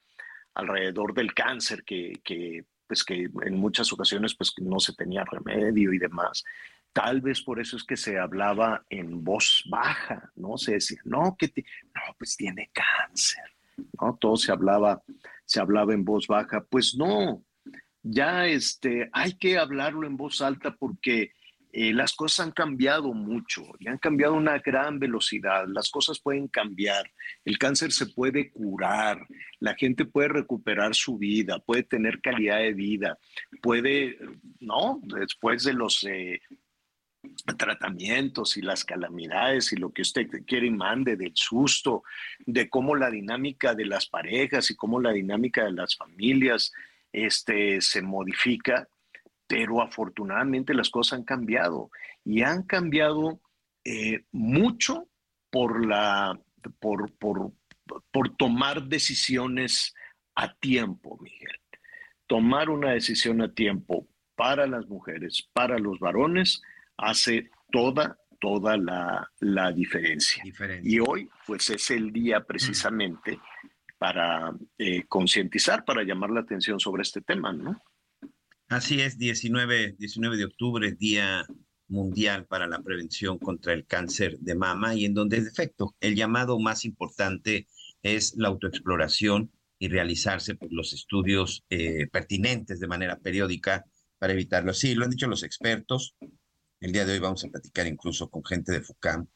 alrededor 0.55 1.15
del 1.15 1.33
cáncer 1.35 1.85
que, 1.85 2.65
pues 2.87 3.05
que 3.05 3.29
en 3.43 3.57
muchas 3.57 3.93
ocasiones 3.93 4.35
pues 4.35 4.53
no 4.59 4.81
se 4.81 4.93
tenía 4.95 5.25
remedio 5.25 5.93
y 5.93 5.99
demás. 5.99 6.45
Tal 6.93 7.21
vez 7.21 7.43
por 7.43 7.61
eso 7.61 7.77
es 7.77 7.85
que 7.85 7.97
se 7.97 8.19
hablaba 8.19 8.85
en 8.89 9.23
voz 9.23 9.65
baja, 9.71 10.33
¿no? 10.37 10.57
Se 10.57 10.73
decía, 10.73 11.01
no, 11.05 11.37
que 11.39 11.53
no, 11.95 12.15
pues 12.19 12.37
tiene 12.37 12.71
cáncer, 12.73 13.45
¿no? 14.01 14.17
Todo 14.21 14.37
se 14.37 14.51
hablaba, 14.51 15.03
se 15.45 15.61
hablaba 15.61 15.95
en 15.95 16.05
voz 16.05 16.27
baja. 16.27 16.65
Pues 16.69 16.97
no, 16.97 17.45
ya 18.03 18.47
este, 18.47 19.11
hay 19.13 19.35
que 19.35 19.59
hablarlo 19.59 20.07
en 20.07 20.17
voz 20.17 20.41
alta 20.41 20.75
porque 20.75 21.33
eh, 21.71 21.93
las 21.93 22.15
cosas 22.15 22.47
han 22.47 22.53
cambiado 22.53 23.13
mucho 23.13 23.63
y 23.79 23.89
han 23.89 23.99
cambiado 23.99 24.35
a 24.35 24.39
una 24.39 24.59
gran 24.59 24.99
velocidad. 24.99 25.67
Las 25.69 25.91
cosas 25.91 26.19
pueden 26.19 26.49
cambiar, 26.49 27.11
el 27.45 27.59
cáncer 27.59 27.93
se 27.93 28.07
puede 28.07 28.51
curar, 28.51 29.27
la 29.61 29.75
gente 29.75 30.07
puede 30.07 30.29
recuperar 30.29 30.95
su 30.95 31.19
vida, 31.19 31.59
puede 31.59 31.83
tener 31.83 32.23
calidad 32.23 32.59
de 32.59 32.73
vida, 32.73 33.19
puede, 33.61 34.19
¿no? 34.61 35.01
Después 35.03 35.65
de 35.65 35.75
los 35.75 36.05
eh, 36.05 36.41
tratamientos 37.57 38.57
y 38.57 38.63
las 38.63 38.85
calamidades 38.85 39.73
y 39.73 39.77
lo 39.77 39.91
que 39.91 40.03
usted 40.03 40.29
quiere 40.47 40.67
y 40.67 40.71
mande, 40.71 41.17
del 41.17 41.33
susto, 41.35 42.03
de 42.47 42.69
cómo 42.69 42.95
la 42.95 43.11
dinámica 43.11 43.75
de 43.75 43.87
las 43.87 44.07
parejas 44.07 44.71
y 44.71 44.77
cómo 44.77 45.01
la 45.01 45.13
dinámica 45.13 45.65
de 45.65 45.73
las 45.73 45.97
familias 45.97 46.73
este, 47.13 47.81
se 47.81 48.03
modifica 48.03 48.89
pero 49.49 49.81
afortunadamente 49.83 50.75
las 50.75 50.91
cosas 50.91 51.19
han 51.19 51.25
cambiado 51.25 51.91
y 52.23 52.43
han 52.43 52.63
cambiado 52.63 53.41
eh, 53.85 54.25
mucho 54.31 55.09
por, 55.51 55.85
la, 55.85 56.39
por, 56.79 57.11
por, 57.15 57.53
por 58.13 58.37
tomar 58.37 58.85
decisiones 58.85 59.95
a 60.35 60.55
tiempo, 60.55 61.19
Miguel. 61.21 61.59
Tomar 62.27 62.69
una 62.69 62.93
decisión 62.93 63.41
a 63.41 63.55
tiempo 63.55 64.07
para 64.37 64.67
las 64.67 64.87
mujeres, 64.87 65.49
para 65.55 65.79
los 65.79 65.99
varones, 65.99 66.61
hace 66.99 67.51
toda, 67.71 68.19
toda 68.41 68.77
la, 68.77 69.31
la 69.41 69.73
diferencia. 69.73 70.43
Y 70.83 71.01
hoy, 71.01 71.29
pues 71.47 71.71
es 71.71 71.91
el 71.91 72.13
día 72.13 72.45
precisamente 72.45 73.39
para 73.99 74.55
eh, 74.79 75.05
concientizar, 75.09 75.85
para 75.85 76.03
llamar 76.03 76.31
la 76.31 76.41
atención 76.41 76.79
sobre 76.79 77.03
este 77.03 77.21
tema, 77.21 77.53
¿no? 77.53 77.83
Así 78.69 79.01
es, 79.01 79.19
19, 79.19 79.97
19 79.99 80.37
de 80.37 80.45
octubre, 80.45 80.93
Día 80.93 81.47
Mundial 81.89 82.47
para 82.47 82.67
la 82.67 82.83
Prevención 82.83 83.39
contra 83.39 83.73
el 83.73 83.87
Cáncer 83.87 84.39
de 84.39 84.55
Mama, 84.55 84.95
y 84.95 85.07
en 85.07 85.15
donde, 85.15 85.41
de 85.41 85.49
efecto, 85.49 85.97
el 86.01 86.15
llamado 86.15 86.59
más 86.59 86.85
importante 86.85 87.67
es 88.03 88.35
la 88.37 88.49
autoexploración 88.49 89.51
y 89.79 89.89
realizarse 89.89 90.55
por 90.55 90.73
los 90.73 90.93
estudios 90.93 91.65
eh, 91.71 92.09
pertinentes 92.09 92.79
de 92.79 92.89
manera 92.89 93.19
periódica 93.19 93.85
para 94.19 94.33
evitarlo. 94.33 94.75
Sí, 94.75 94.95
lo 94.95 95.05
han 95.05 95.11
dicho 95.11 95.29
los 95.29 95.45
expertos. 95.45 96.15
El 96.81 96.93
día 96.93 97.05
de 97.05 97.13
hoy 97.15 97.19
vamos 97.19 97.45
a 97.45 97.49
platicar 97.49 97.87
incluso 97.87 98.31
con 98.31 98.45
gente 98.45 98.71
de 98.71 98.83
FUCAM, 98.83 99.27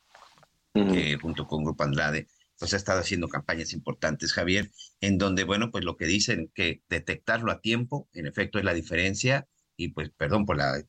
junto 1.20 1.46
con 1.46 1.64
Grupo 1.64 1.82
Andrade, 1.82 2.28
pues 2.58 2.72
ha 2.72 2.76
estado 2.76 3.00
haciendo 3.00 3.28
campañas 3.28 3.72
importantes, 3.72 4.32
Javier, 4.32 4.70
en 5.00 5.18
donde, 5.18 5.42
bueno, 5.42 5.72
pues 5.72 5.84
lo 5.84 5.96
que 5.96 6.06
dicen 6.06 6.52
que 6.54 6.82
detectarlo 6.88 7.50
a 7.50 7.60
tiempo, 7.60 8.08
en 8.12 8.26
efecto, 8.26 8.58
es 8.58 8.64
la 8.64 8.74
diferencia, 8.74 9.48
y 9.76 9.88
pues, 9.88 10.10
perdón 10.10 10.46
por 10.46 10.56
la 10.56 10.80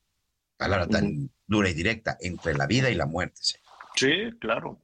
palabra 0.56 0.88
tan 0.88 1.32
dura 1.48 1.70
y 1.70 1.74
directa, 1.74 2.18
entre 2.22 2.54
la 2.54 2.68
vida 2.68 2.92
y 2.92 2.96
la 2.96 3.08
muerte. 3.08 3.42
Sí, 3.96 4.30
claro. 4.40 4.80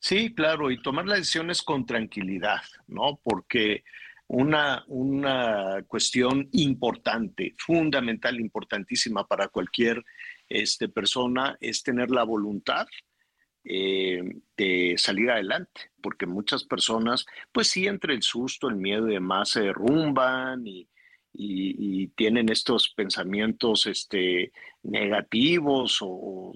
Sí, 0.00 0.34
claro, 0.34 0.72
y 0.72 0.82
tomar 0.82 1.06
las 1.06 1.18
decisiones 1.18 1.62
con 1.62 1.86
tranquilidad, 1.86 2.62
¿no? 2.88 3.20
Porque 3.22 3.84
una, 4.26 4.84
una 4.88 5.84
cuestión 5.86 6.48
importante, 6.50 7.54
fundamental, 7.58 8.40
importantísima 8.40 9.24
para 9.28 9.46
cualquier 9.46 10.02
este, 10.52 10.88
persona, 10.88 11.56
es 11.60 11.82
tener 11.82 12.10
la 12.10 12.24
voluntad 12.24 12.86
eh, 13.64 14.22
de 14.56 14.94
salir 14.98 15.30
adelante, 15.30 15.92
porque 16.02 16.26
muchas 16.26 16.64
personas, 16.64 17.26
pues 17.52 17.68
sí, 17.68 17.86
entre 17.86 18.14
el 18.14 18.22
susto, 18.22 18.68
el 18.68 18.76
miedo 18.76 19.08
y 19.08 19.14
demás, 19.14 19.50
se 19.50 19.62
derrumban 19.62 20.66
y, 20.66 20.88
tienen 22.14 22.50
estos 22.50 22.90
pensamientos 22.90 23.86
este, 23.86 24.52
negativos 24.82 25.98
o, 26.02 26.52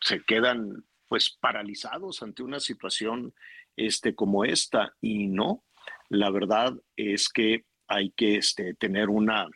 se 0.00 0.20
quedan 0.24 0.84
pues 1.06 1.30
paralizados 1.40 2.20
ante 2.22 2.42
una 2.42 2.58
situación 2.58 3.32
este, 3.76 4.16
como 4.16 4.44
esta. 4.44 4.96
Y 5.00 5.28
no, 5.28 5.64
la 6.08 6.30
verdad 6.30 6.74
es 6.96 7.28
que 7.28 7.66
hay 7.86 8.10
que 8.10 8.36
este, 8.36 8.74
tener 8.74 9.10
una 9.10 9.46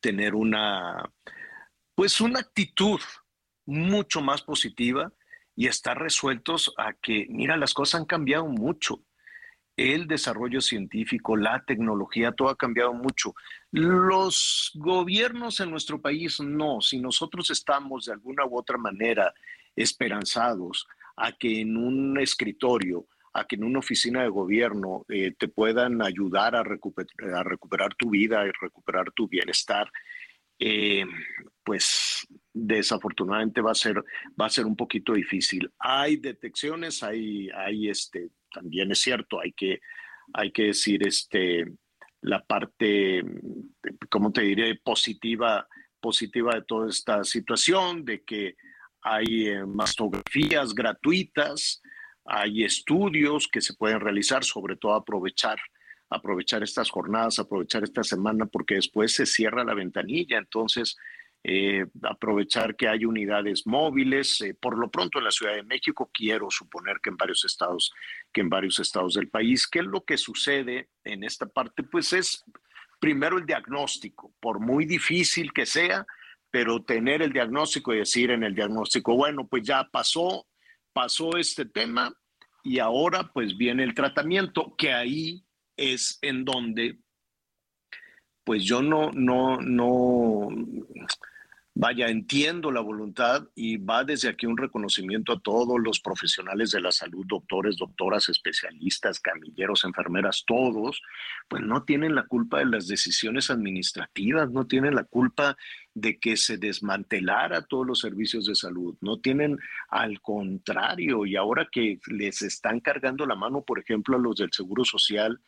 tener 0.00 0.34
una 0.34 1.10
pues 2.00 2.18
una 2.22 2.40
actitud 2.40 2.98
mucho 3.66 4.22
más 4.22 4.40
positiva 4.40 5.12
y 5.54 5.66
estar 5.66 5.98
resueltos 5.98 6.72
a 6.78 6.94
que 6.94 7.26
mira 7.28 7.58
las 7.58 7.74
cosas 7.74 8.00
han 8.00 8.06
cambiado 8.06 8.46
mucho 8.46 9.02
el 9.76 10.06
desarrollo 10.06 10.62
científico, 10.62 11.36
la 11.36 11.62
tecnología, 11.66 12.32
todo 12.32 12.48
ha 12.48 12.56
cambiado 12.56 12.94
mucho. 12.94 13.34
Los 13.70 14.70
gobiernos 14.76 15.60
en 15.60 15.70
nuestro 15.70 16.00
país 16.00 16.40
no, 16.40 16.80
si 16.80 16.98
nosotros 16.98 17.50
estamos 17.50 18.06
de 18.06 18.14
alguna 18.14 18.46
u 18.46 18.56
otra 18.56 18.78
manera 18.78 19.34
esperanzados 19.76 20.86
a 21.18 21.32
que 21.32 21.60
en 21.60 21.76
un 21.76 22.18
escritorio, 22.18 23.08
a 23.34 23.46
que 23.46 23.56
en 23.56 23.64
una 23.64 23.80
oficina 23.80 24.22
de 24.22 24.30
gobierno 24.30 25.04
eh, 25.10 25.34
te 25.38 25.48
puedan 25.48 26.00
ayudar 26.00 26.56
a, 26.56 26.60
a, 26.60 27.42
recuperar 27.42 27.94
tu 27.94 28.08
vida 28.08 28.46
y 28.46 28.52
recuperar 28.58 29.12
tu 29.12 29.28
bienestar, 29.28 29.92
eh, 30.62 31.06
pues 31.70 32.26
desafortunadamente 32.52 33.60
va 33.60 33.70
a 33.70 33.76
ser 33.76 34.04
va 34.40 34.46
a 34.46 34.50
ser 34.50 34.66
un 34.66 34.74
poquito 34.74 35.12
difícil. 35.12 35.70
Hay 35.78 36.16
detecciones, 36.16 37.04
hay, 37.04 37.48
hay 37.50 37.88
este, 37.88 38.30
también 38.52 38.90
es 38.90 38.98
cierto, 38.98 39.38
hay 39.38 39.52
que, 39.52 39.80
hay 40.32 40.50
que 40.50 40.64
decir 40.64 41.06
este, 41.06 41.64
la 42.22 42.44
parte, 42.44 43.22
¿cómo 44.08 44.32
te 44.32 44.42
diré?, 44.42 44.80
positiva, 44.82 45.68
positiva 46.00 46.56
de 46.56 46.62
toda 46.62 46.88
esta 46.88 47.22
situación, 47.22 48.04
de 48.04 48.24
que 48.24 48.56
hay 49.02 49.46
eh, 49.46 49.64
mastografías 49.64 50.74
gratuitas, 50.74 51.80
hay 52.24 52.64
estudios 52.64 53.46
que 53.46 53.60
se 53.60 53.74
pueden 53.74 54.00
realizar, 54.00 54.42
sobre 54.42 54.74
todo 54.74 54.94
aprovechar 54.94 55.60
aprovechar 56.12 56.64
estas 56.64 56.90
jornadas, 56.90 57.38
aprovechar 57.38 57.84
esta 57.84 58.02
semana, 58.02 58.46
porque 58.46 58.74
después 58.74 59.14
se 59.14 59.26
cierra 59.26 59.62
la 59.62 59.74
ventanilla. 59.74 60.38
Entonces, 60.38 60.96
eh, 61.42 61.86
aprovechar 62.02 62.76
que 62.76 62.88
hay 62.88 63.04
unidades 63.04 63.66
móviles. 63.66 64.40
Eh, 64.42 64.54
por 64.54 64.78
lo 64.78 64.90
pronto 64.90 65.18
en 65.18 65.24
la 65.24 65.30
Ciudad 65.30 65.54
de 65.54 65.62
México, 65.62 66.10
quiero 66.12 66.50
suponer 66.50 66.98
que 67.02 67.10
en 67.10 67.16
varios 67.16 67.44
estados, 67.44 67.92
que 68.32 68.42
en 68.42 68.50
varios 68.50 68.78
estados 68.78 69.14
del 69.14 69.28
país. 69.28 69.66
¿Qué 69.66 69.80
es 69.80 69.86
lo 69.86 70.04
que 70.04 70.16
sucede 70.16 70.90
en 71.04 71.24
esta 71.24 71.46
parte? 71.46 71.82
Pues 71.82 72.12
es 72.12 72.44
primero 73.00 73.38
el 73.38 73.46
diagnóstico, 73.46 74.34
por 74.40 74.60
muy 74.60 74.84
difícil 74.84 75.52
que 75.52 75.64
sea, 75.64 76.06
pero 76.50 76.82
tener 76.82 77.22
el 77.22 77.32
diagnóstico 77.32 77.94
y 77.94 77.98
decir 77.98 78.30
en 78.30 78.44
el 78.44 78.54
diagnóstico, 78.54 79.16
bueno, 79.16 79.46
pues 79.46 79.62
ya 79.62 79.88
pasó, 79.90 80.46
pasó 80.92 81.36
este 81.36 81.64
tema 81.64 82.12
y 82.62 82.78
ahora 82.78 83.30
pues 83.32 83.56
viene 83.56 83.84
el 83.84 83.94
tratamiento, 83.94 84.74
que 84.76 84.92
ahí 84.92 85.42
es 85.76 86.18
en 86.20 86.44
donde 86.44 86.98
pues 88.44 88.64
yo 88.64 88.82
no, 88.82 89.10
no, 89.12 89.58
no, 89.58 90.48
Vaya, 91.74 92.08
entiendo 92.08 92.72
la 92.72 92.80
voluntad 92.80 93.46
y 93.54 93.76
va 93.76 94.02
desde 94.02 94.28
aquí 94.28 94.44
un 94.44 94.56
reconocimiento 94.56 95.32
a 95.32 95.40
todos 95.40 95.78
los 95.78 96.00
profesionales 96.00 96.72
de 96.72 96.80
la 96.80 96.90
salud, 96.90 97.24
doctores, 97.26 97.76
doctoras, 97.76 98.28
especialistas, 98.28 99.20
camilleros, 99.20 99.84
enfermeras, 99.84 100.42
todos, 100.44 101.00
pues 101.48 101.62
no 101.62 101.84
tienen 101.84 102.16
la 102.16 102.26
culpa 102.26 102.58
de 102.58 102.66
las 102.66 102.88
decisiones 102.88 103.50
administrativas, 103.50 104.50
no 104.50 104.66
tienen 104.66 104.96
la 104.96 105.04
culpa 105.04 105.56
de 105.94 106.18
que 106.18 106.36
se 106.36 106.58
desmantelara 106.58 107.62
todos 107.62 107.86
los 107.86 108.00
servicios 108.00 108.46
de 108.46 108.56
salud, 108.56 108.96
no 109.00 109.20
tienen 109.20 109.56
al 109.88 110.20
contrario, 110.20 111.24
y 111.24 111.36
ahora 111.36 111.68
que 111.70 112.00
les 112.08 112.42
están 112.42 112.80
cargando 112.80 113.26
la 113.26 113.36
mano, 113.36 113.62
por 113.62 113.78
ejemplo, 113.78 114.16
a 114.16 114.20
los 114.20 114.36
del 114.36 114.52
Seguro 114.52 114.84
Social, 114.84 115.40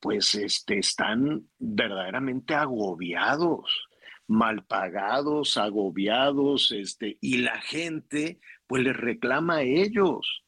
pues 0.00 0.34
este, 0.34 0.78
están 0.78 1.46
verdaderamente 1.60 2.54
agobiados 2.54 3.88
mal 4.32 4.64
pagados, 4.64 5.56
agobiados, 5.56 6.72
este, 6.72 7.18
y 7.20 7.38
la 7.38 7.60
gente 7.60 8.40
pues 8.66 8.82
les 8.82 8.96
reclama 8.96 9.56
a 9.56 9.62
ellos. 9.62 10.42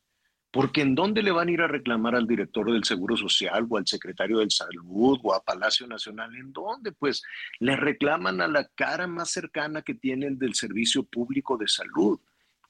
Porque 0.50 0.82
¿en 0.82 0.94
dónde 0.94 1.22
le 1.22 1.32
van 1.32 1.48
a 1.48 1.50
ir 1.50 1.60
a 1.62 1.66
reclamar 1.66 2.14
al 2.14 2.28
director 2.28 2.70
del 2.70 2.84
Seguro 2.84 3.16
Social 3.16 3.66
o 3.68 3.76
al 3.76 3.88
secretario 3.88 4.38
de 4.38 4.48
Salud 4.50 5.18
o 5.22 5.34
a 5.34 5.42
Palacio 5.42 5.86
Nacional? 5.86 6.34
¿En 6.36 6.52
dónde? 6.52 6.92
Pues 6.92 7.22
le 7.58 7.74
reclaman 7.74 8.40
a 8.40 8.46
la 8.46 8.68
cara 8.76 9.08
más 9.08 9.30
cercana 9.30 9.82
que 9.82 9.94
tienen 9.94 10.38
del 10.38 10.54
Servicio 10.54 11.02
Público 11.02 11.56
de 11.56 11.66
Salud. 11.66 12.20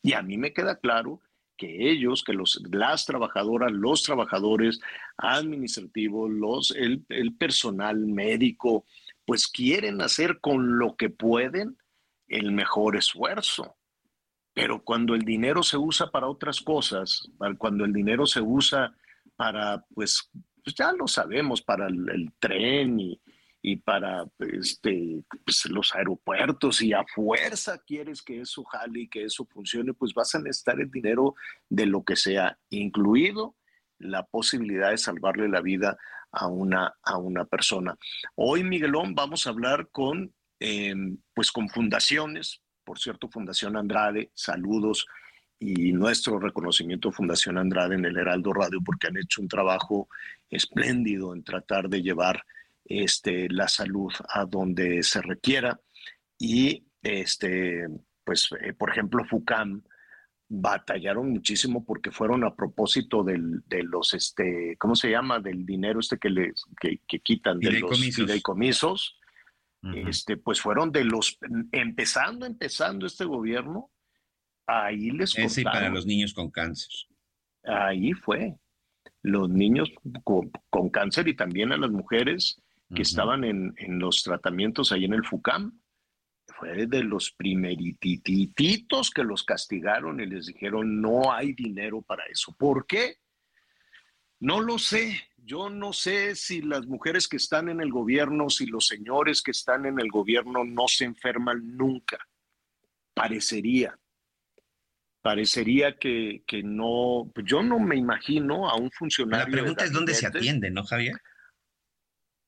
Y 0.02 0.14
a 0.14 0.22
mí 0.22 0.38
me 0.38 0.54
queda 0.54 0.76
claro 0.76 1.20
que 1.58 1.90
ellos, 1.90 2.24
que 2.24 2.32
los, 2.32 2.60
las 2.72 3.04
trabajadoras, 3.04 3.70
los 3.70 4.02
trabajadores 4.02 4.80
administrativos, 5.18 6.30
los, 6.30 6.70
el 6.70 7.34
personal 7.38 7.98
médico, 7.98 8.86
pues 9.26 9.48
quieren 9.48 10.00
hacer 10.02 10.40
con 10.40 10.78
lo 10.78 10.96
que 10.96 11.10
pueden 11.10 11.76
el 12.28 12.52
mejor 12.52 12.96
esfuerzo. 12.96 13.76
Pero 14.54 14.84
cuando 14.84 15.14
el 15.14 15.22
dinero 15.22 15.62
se 15.62 15.76
usa 15.76 16.10
para 16.10 16.28
otras 16.28 16.60
cosas, 16.60 17.28
cuando 17.58 17.84
el 17.84 17.92
dinero 17.92 18.26
se 18.26 18.40
usa 18.40 18.94
para, 19.36 19.84
pues, 19.94 20.30
pues 20.62 20.76
ya 20.76 20.92
lo 20.92 21.08
sabemos, 21.08 21.60
para 21.60 21.88
el, 21.88 22.32
tren 22.38 23.00
y, 23.60 23.76
para 23.76 24.24
este, 24.38 25.24
pues, 25.44 25.66
los 25.66 25.92
aeropuertos 25.94 26.82
y 26.82 26.92
a 26.92 27.04
fuerza 27.04 27.78
quieres 27.78 28.22
que 28.22 28.42
eso 28.42 28.62
jale 28.64 29.00
y 29.00 29.08
que 29.08 29.24
eso 29.24 29.44
funcione, 29.46 29.92
pues 29.92 30.14
vas 30.14 30.34
a 30.34 30.38
necesitar 30.38 30.80
el 30.80 30.90
dinero 30.90 31.34
de 31.68 31.86
lo 31.86 32.04
que 32.04 32.14
sea, 32.14 32.56
incluido 32.70 33.56
la 34.04 34.24
posibilidad 34.24 34.90
de 34.90 34.98
salvarle 34.98 35.48
la 35.48 35.60
vida 35.60 35.96
a 36.30 36.46
una, 36.46 36.94
a 37.02 37.18
una 37.18 37.44
persona. 37.44 37.96
Hoy, 38.34 38.64
Miguelón, 38.64 39.14
vamos 39.14 39.46
a 39.46 39.50
hablar 39.50 39.88
con, 39.90 40.32
em, 40.60 41.18
pues 41.32 41.50
con 41.50 41.68
fundaciones, 41.68 42.60
por 42.84 42.98
cierto, 42.98 43.28
Fundación 43.28 43.76
Andrade, 43.76 44.30
saludos 44.34 45.06
y 45.58 45.92
nuestro 45.92 46.38
reconocimiento 46.38 47.12
Fundación 47.12 47.56
Andrade 47.56 47.94
en 47.94 48.04
el 48.04 48.18
Heraldo 48.18 48.52
Radio 48.52 48.80
porque 48.84 49.06
han 49.06 49.16
hecho 49.16 49.40
un 49.40 49.48
trabajo 49.48 50.08
espléndido 50.50 51.34
en 51.34 51.42
tratar 51.42 51.88
de 51.88 52.02
llevar 52.02 52.44
este, 52.84 53.48
la 53.48 53.68
salud 53.68 54.12
a 54.28 54.44
donde 54.44 55.02
se 55.02 55.22
requiera 55.22 55.80
y 56.38 56.84
este, 57.02 57.86
pues, 58.24 58.50
eh, 58.60 58.72
por 58.74 58.90
ejemplo, 58.90 59.24
FUCAM, 59.24 59.82
batallaron 60.60 61.30
muchísimo 61.30 61.84
porque 61.84 62.10
fueron 62.10 62.44
a 62.44 62.54
propósito 62.54 63.22
del, 63.22 63.62
de 63.66 63.82
los, 63.82 64.14
este, 64.14 64.76
¿cómo 64.78 64.94
se 64.94 65.10
llama? 65.10 65.40
Del 65.40 65.64
dinero 65.64 66.00
este 66.00 66.18
que, 66.18 66.30
les, 66.30 66.64
que, 66.80 66.98
quitan 67.20 67.58
de 67.58 67.80
los 67.80 67.98
fideicomisos. 68.14 69.18
este, 70.06 70.36
pues 70.36 70.60
fueron 70.60 70.92
de 70.92 71.04
los, 71.04 71.38
empezando, 71.72 72.46
empezando 72.46 73.06
este 73.06 73.24
gobierno, 73.24 73.90
ahí 74.66 75.10
les 75.10 75.36
Ese 75.36 75.62
y 75.62 75.64
para 75.64 75.90
los 75.90 76.06
niños 76.06 76.32
con 76.32 76.50
cáncer. 76.50 76.90
Ahí 77.64 78.12
fue. 78.12 78.56
Los 79.22 79.48
niños 79.48 79.90
con, 80.22 80.50
cáncer 80.90 81.28
y 81.28 81.34
también 81.34 81.72
a 81.72 81.76
las 81.76 81.90
mujeres 81.90 82.60
que 82.94 83.02
estaban 83.02 83.44
en, 83.44 83.74
en 83.78 83.98
los 83.98 84.22
tratamientos 84.22 84.92
ahí 84.92 85.04
en 85.04 85.14
el 85.14 85.24
FUCAM 85.24 85.72
fue 86.64 86.86
de 86.86 87.02
los 87.02 87.30
primerititos 87.32 89.10
que 89.10 89.22
los 89.22 89.44
castigaron 89.44 90.20
y 90.20 90.26
les 90.26 90.46
dijeron 90.46 91.00
no 91.00 91.32
hay 91.32 91.52
dinero 91.52 92.02
para 92.02 92.24
eso. 92.26 92.54
¿Por 92.58 92.86
qué? 92.86 93.18
No 94.40 94.60
lo 94.60 94.78
sé. 94.78 95.28
Yo 95.36 95.68
no 95.68 95.92
sé 95.92 96.34
si 96.34 96.62
las 96.62 96.86
mujeres 96.86 97.28
que 97.28 97.36
están 97.36 97.68
en 97.68 97.80
el 97.80 97.90
gobierno, 97.90 98.48
si 98.48 98.66
los 98.66 98.86
señores 98.86 99.42
que 99.42 99.50
están 99.50 99.84
en 99.84 100.00
el 100.00 100.08
gobierno 100.08 100.64
no 100.64 100.88
se 100.88 101.04
enferman 101.04 101.76
nunca. 101.76 102.18
Parecería. 103.12 103.98
Parecería 105.20 105.96
que, 105.96 106.42
que 106.46 106.62
no. 106.62 107.30
Yo 107.44 107.62
no 107.62 107.78
me 107.78 107.96
imagino 107.96 108.68
a 108.68 108.76
un 108.76 108.90
funcionario. 108.90 109.46
La 109.46 109.52
pregunta 109.52 109.84
es 109.84 109.92
dónde 109.92 110.14
se 110.14 110.26
atiende, 110.26 110.70
¿no, 110.70 110.84
Javier? 110.84 111.20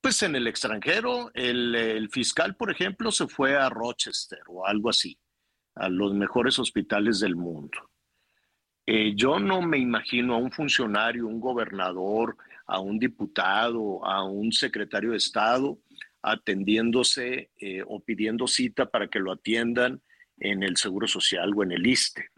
Pues 0.06 0.22
en 0.22 0.36
el 0.36 0.46
extranjero, 0.46 1.32
el, 1.34 2.08
fiscal, 2.12 2.54
por 2.54 2.70
ejemplo, 2.70 3.10
se 3.10 3.26
fue 3.26 3.56
a 3.56 3.68
Rochester 3.68 4.38
o 4.46 4.64
algo 4.64 4.88
así, 4.88 5.18
a 5.74 5.88
los 5.88 6.14
mejores 6.14 6.60
hospitales 6.60 7.18
del 7.18 7.34
mundo. 7.34 7.90
Eh, 8.86 9.14
yo 9.16 9.40
no 9.40 9.60
me 9.62 9.78
imagino 9.78 10.36
a 10.36 10.38
un 10.38 10.52
funcionario, 10.52 11.26
un 11.26 11.40
gobernador, 11.40 12.36
a 12.68 12.78
un 12.78 13.00
diputado, 13.00 14.06
a 14.06 14.22
un 14.22 14.52
secretario 14.52 15.10
de 15.10 15.16
Estado, 15.16 15.80
atendiéndose 16.22 17.50
eh, 17.58 17.82
o 17.84 17.98
pidiendo 17.98 18.46
cita 18.46 18.88
para 18.88 19.08
que 19.08 19.18
lo 19.18 19.32
atiendan 19.32 20.00
en 20.38 20.62
el 20.62 20.76
Seguro 20.76 21.08
Social 21.08 21.50
o 21.52 21.64
en 21.64 21.72
el 21.72 21.84
ISTE. 21.84 22.30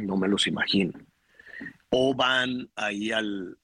No 0.00 0.16
me 0.16 0.26
los 0.26 0.48
imagino. 0.48 0.94
O 1.90 2.14
van 2.14 2.70
ahí 2.74 3.12
al, 3.12 3.58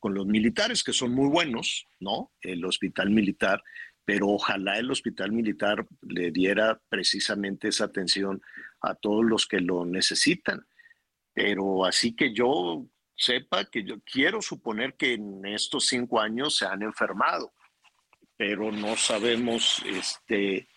con 0.00 0.14
los 0.14 0.26
militares, 0.26 0.84
que 0.84 0.92
son 0.92 1.12
muy 1.12 1.28
buenos, 1.28 1.86
¿no? 1.98 2.32
El 2.40 2.64
hospital 2.64 3.10
militar, 3.10 3.62
pero 4.04 4.28
ojalá 4.28 4.78
el 4.78 4.90
hospital 4.90 5.32
militar 5.32 5.86
le 6.02 6.30
diera 6.30 6.80
precisamente 6.88 7.68
esa 7.68 7.84
atención 7.84 8.40
a 8.80 8.94
todos 8.94 9.24
los 9.24 9.46
que 9.46 9.60
lo 9.60 9.84
necesitan. 9.84 10.66
Pero 11.34 11.84
así 11.84 12.14
que 12.14 12.32
yo 12.32 12.86
sepa 13.16 13.64
que 13.64 13.82
yo 13.82 13.96
quiero 14.00 14.40
suponer 14.42 14.94
que 14.94 15.14
en 15.14 15.44
estos 15.46 15.86
cinco 15.86 16.20
años 16.20 16.56
se 16.56 16.66
han 16.66 16.82
enfermado, 16.82 17.52
pero 18.36 18.70
no 18.70 18.96
sabemos 18.96 19.82
este, 19.86 20.68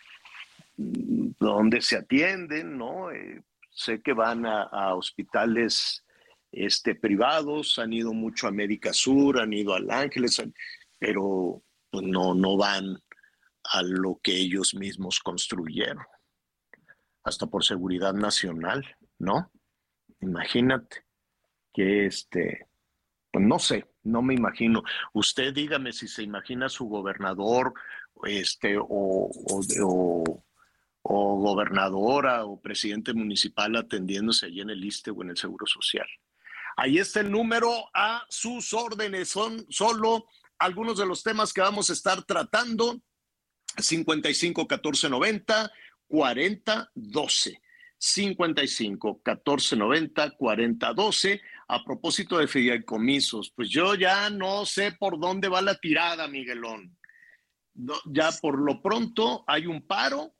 dónde 0.76 1.82
se 1.82 1.96
atienden, 1.96 2.78
¿no? 2.78 3.10
Eh, 3.10 3.42
sé 3.70 4.00
que 4.02 4.12
van 4.12 4.46
a, 4.46 4.94
hospitales 4.94 6.04
este, 6.52 6.94
privados, 6.94 7.78
han 7.78 7.92
ido 7.92 8.12
mucho 8.12 8.46
a 8.46 8.50
América 8.50 8.92
Sur, 8.92 9.40
han 9.40 9.52
ido 9.52 9.74
al 9.74 9.90
Ángeles, 9.90 10.42
pero 10.98 11.62
pues, 11.90 12.04
no, 12.04 12.34
no 12.34 12.56
van 12.56 12.98
a 13.64 13.82
lo 13.82 14.18
que 14.22 14.36
ellos 14.36 14.74
mismos 14.74 15.20
construyeron, 15.20 16.04
hasta 17.22 17.46
por 17.46 17.64
seguridad 17.64 18.14
nacional, 18.14 18.84
¿no? 19.18 19.52
Imagínate 20.20 21.04
que 21.72 22.06
este, 22.06 22.66
pues 23.30 23.44
no 23.44 23.58
sé, 23.58 23.86
no 24.02 24.22
me 24.22 24.34
imagino. 24.34 24.82
Usted 25.12 25.54
dígame 25.54 25.92
si 25.92 26.08
se 26.08 26.22
imagina 26.22 26.68
su 26.68 26.86
gobernador, 26.86 27.74
este, 28.24 28.76
o, 28.76 28.86
o, 28.88 30.44
o, 31.02 31.36
gobernadora 31.38 32.44
o 32.44 32.60
presidente 32.60 33.14
municipal 33.14 33.76
atendiéndose 33.76 34.46
allí 34.46 34.60
en 34.60 34.70
el 34.70 34.84
ISTE 34.84 35.10
o 35.10 35.22
en 35.22 35.30
el 35.30 35.36
Seguro 35.36 35.66
Social. 35.66 36.06
Ahí 36.80 36.96
está 36.96 37.20
el 37.20 37.30
número 37.30 37.90
a 37.92 38.24
sus 38.30 38.72
órdenes. 38.72 39.28
Son 39.28 39.66
solo 39.68 40.24
algunos 40.58 40.96
de 40.96 41.04
los 41.04 41.22
temas 41.22 41.52
que 41.52 41.60
vamos 41.60 41.90
a 41.90 41.92
estar 41.92 42.24
tratando. 42.24 43.02
55 43.76 44.66
14 44.66 45.10
90 45.10 45.70
40 46.08 46.90
12. 46.94 47.60
55 47.98 49.20
14 49.22 49.76
90 49.76 50.30
40 50.30 50.94
12. 50.94 51.42
A 51.68 51.84
propósito 51.84 52.38
de 52.38 52.48
fideicomisos, 52.48 53.52
pues 53.54 53.68
yo 53.68 53.94
ya 53.94 54.30
no 54.30 54.64
sé 54.64 54.92
por 54.92 55.20
dónde 55.20 55.48
va 55.48 55.60
la 55.60 55.74
tirada, 55.74 56.28
Miguelón. 56.28 56.96
ya 58.06 58.30
por 58.40 58.58
lo 58.58 58.80
pronto 58.80 59.44
hay 59.46 59.66
un 59.66 59.86
paro 59.86 60.34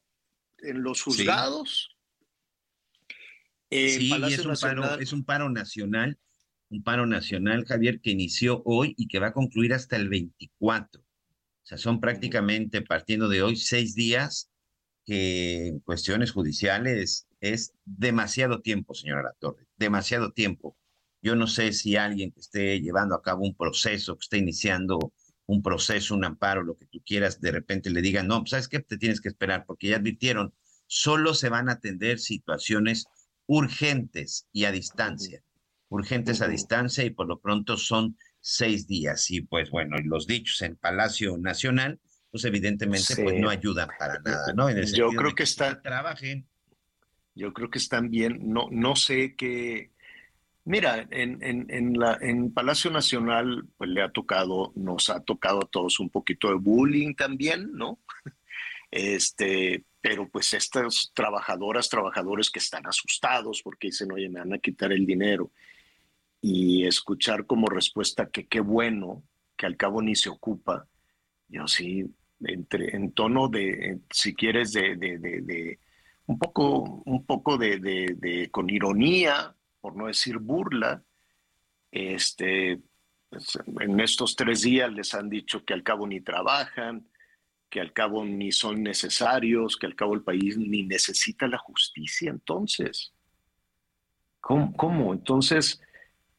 en 0.57 0.83
los 0.83 1.03
juzgados. 1.03 1.95
Sí, 3.71 4.11
es, 4.11 4.39
un 4.39 4.55
paro, 4.57 4.99
es 4.99 5.13
un 5.13 5.25
paro 5.25 5.51
nacional, 5.51 6.19
un 6.71 6.83
paro 6.83 7.05
nacional, 7.07 7.65
Javier, 7.67 8.01
que 8.01 8.11
inició 8.11 8.63
hoy 8.65 8.95
y 8.97 9.09
que 9.09 9.19
va 9.19 9.29
a 9.29 9.33
concluir 9.33 9.75
hasta 9.75 9.97
el 9.97 10.09
24. 10.09 11.03
O 11.03 11.05
sea, 11.63 11.79
son 11.79 12.01
prácticamente, 12.01 12.83
partiendo 12.83 13.29
de 13.29 13.43
hoy, 13.43 13.57
seis 13.57 13.95
días 13.95 14.51
que 15.05 15.67
en 15.69 15.81
cuestiones 15.81 16.33
judiciales 16.33 17.27
es 17.41 17.75
demasiado 17.85 18.61
tiempo, 18.61 18.95
señora 18.95 19.35
Torre, 19.39 19.67
demasiado 19.77 20.33
tiempo. 20.33 20.77
Yo 21.23 21.37
no 21.37 21.47
sé 21.47 21.73
si 21.73 21.97
alguien 21.97 22.33
que 22.33 22.41
esté 22.41 22.81
llevando 22.81 23.15
a 23.15 23.23
cabo 23.23 23.43
un 23.43 23.55
proceso, 23.55 24.17
que 24.17 24.23
esté 24.23 24.39
iniciando 24.39 25.13
un 25.47 25.63
proceso, 25.63 26.15
un 26.15 26.25
amparo, 26.25 26.63
lo 26.63 26.77
que 26.77 26.87
tú 26.87 27.03
quieras, 27.05 27.41
de 27.41 27.51
repente 27.51 27.91
le 27.91 28.03
digan, 28.03 28.29
no, 28.29 28.41
pues, 28.41 28.51
¿sabes 28.51 28.69
qué? 28.69 28.79
Te 28.81 28.97
tienes 28.97 29.21
que 29.21 29.29
esperar 29.29 29.65
porque 29.67 29.89
ya 29.89 29.97
advirtieron, 29.97 30.55
solo 30.87 31.35
se 31.35 31.49
van 31.49 31.69
a 31.69 31.73
atender 31.73 32.21
situaciones 32.21 33.07
urgentes 33.47 34.47
y 34.53 34.65
a 34.65 34.73
distancia, 34.73 35.43
urgentes 35.91 36.41
a 36.41 36.49
distancia 36.49 37.05
y 37.05 37.11
por 37.11 37.29
lo 37.29 37.39
pronto 37.39 37.77
son 37.77 38.17
seis 38.41 38.87
días. 38.87 39.31
Y 39.31 39.43
pues 39.43 39.71
bueno, 39.71 39.97
los 40.03 40.27
dichos 40.27 40.63
en 40.63 40.77
Palacio 40.77 41.37
Nacional, 41.37 42.01
pues 42.31 42.45
evidentemente 42.45 43.15
pues 43.23 43.39
no 43.39 43.51
ayudan 43.51 43.91
para 43.99 44.19
nada, 44.21 44.53
¿no? 44.55 44.71
yo 44.71 45.11
creo 45.11 45.35
que, 45.35 45.43
están, 45.43 45.83
trabajen. 45.83 46.49
Yo 47.35 47.53
creo 47.53 47.69
que 47.71 47.79
están 47.79 48.11
bien, 48.11 48.39
no, 48.43 48.69
no 48.71 48.97
sé 48.97 49.35
qué 49.37 49.91
Mira, 50.65 51.07
en, 51.11 51.39
en, 51.43 51.99
la, 51.99 52.19
en 52.21 52.53
Palacio 52.53 52.91
Nacional, 52.91 53.67
pues 53.77 53.89
le 53.91 54.03
ha 54.03 54.13
tocado, 54.13 54.73
nos 54.77 55.09
ha 55.09 55.21
tocado 55.21 55.61
a 55.65 55.69
todos 55.69 55.99
un 55.99 56.11
poquito 56.11 56.49
de 56.49 56.55
bullying 56.55 57.15
también, 57.15 57.73
¿no? 57.73 57.99
Este, 58.93 59.85
pero 60.01 60.29
pues 60.29 60.53
estas 60.53 61.13
trabajadoras, 61.15 61.89
trabajadores 61.89 62.51
que 62.51 62.59
están 62.59 62.89
asustados 62.89 63.63
porque 63.63 63.87
dicen, 63.87 64.11
oye, 64.11 64.29
me 64.29 64.41
van 64.41 64.53
a 64.53 64.59
quitar 64.59 64.93
el 64.93 65.07
dinero. 65.07 65.53
Y 66.41 66.87
escuchar 66.87 67.47
como 67.47 67.67
respuesta 67.67 68.31
que 68.31 68.47
qué 68.47 68.61
bueno, 68.61 69.23
que 69.57 69.67
al 69.67 69.77
cabo 69.77 70.01
ni 70.01 70.15
se 70.15 70.31
ocupa. 70.31 70.87
Yo 71.49 71.67
sí, 71.69 72.07
entre, 72.41 72.97
en 72.97 73.13
tono 73.13 73.49
de, 73.49 74.01
si 74.11 74.35
quieres, 74.35 74.73
de, 74.73 74.97
de, 74.97 75.19
de, 75.19 75.79
un 76.27 76.39
poco, 76.39 77.03
un 77.05 77.27
poco 77.27 77.59
de, 77.59 78.49
con 78.51 78.71
ironía, 78.71 79.55
por 79.81 79.97
no 79.97 80.07
decir 80.07 80.39
burla, 80.39 81.03
este, 81.91 82.81
pues, 83.29 83.59
en 83.81 84.01
estos 84.01 84.37
tres 84.37 84.63
días 84.63 84.93
les 84.93 85.13
han 85.15 85.29
dicho 85.29 85.65
que 85.65 85.75
al 85.75 85.83
cabo 85.83 86.07
ni 86.07 86.21
trabajan, 86.21 87.07
que 87.69 87.81
al 87.81 87.93
cabo 87.93 88.25
ni 88.25 88.53
son 88.53 88.83
necesarios, 88.83 89.77
que 89.77 89.87
al 89.87 89.95
cabo 89.95 90.15
el 90.15 90.23
país 90.23 90.57
ni 90.57 90.83
necesita 90.83 91.47
la 91.47 91.59
justicia. 91.59 92.31
Entonces, 92.31 93.13
¿cómo? 94.41 95.13
Entonces, 95.13 95.81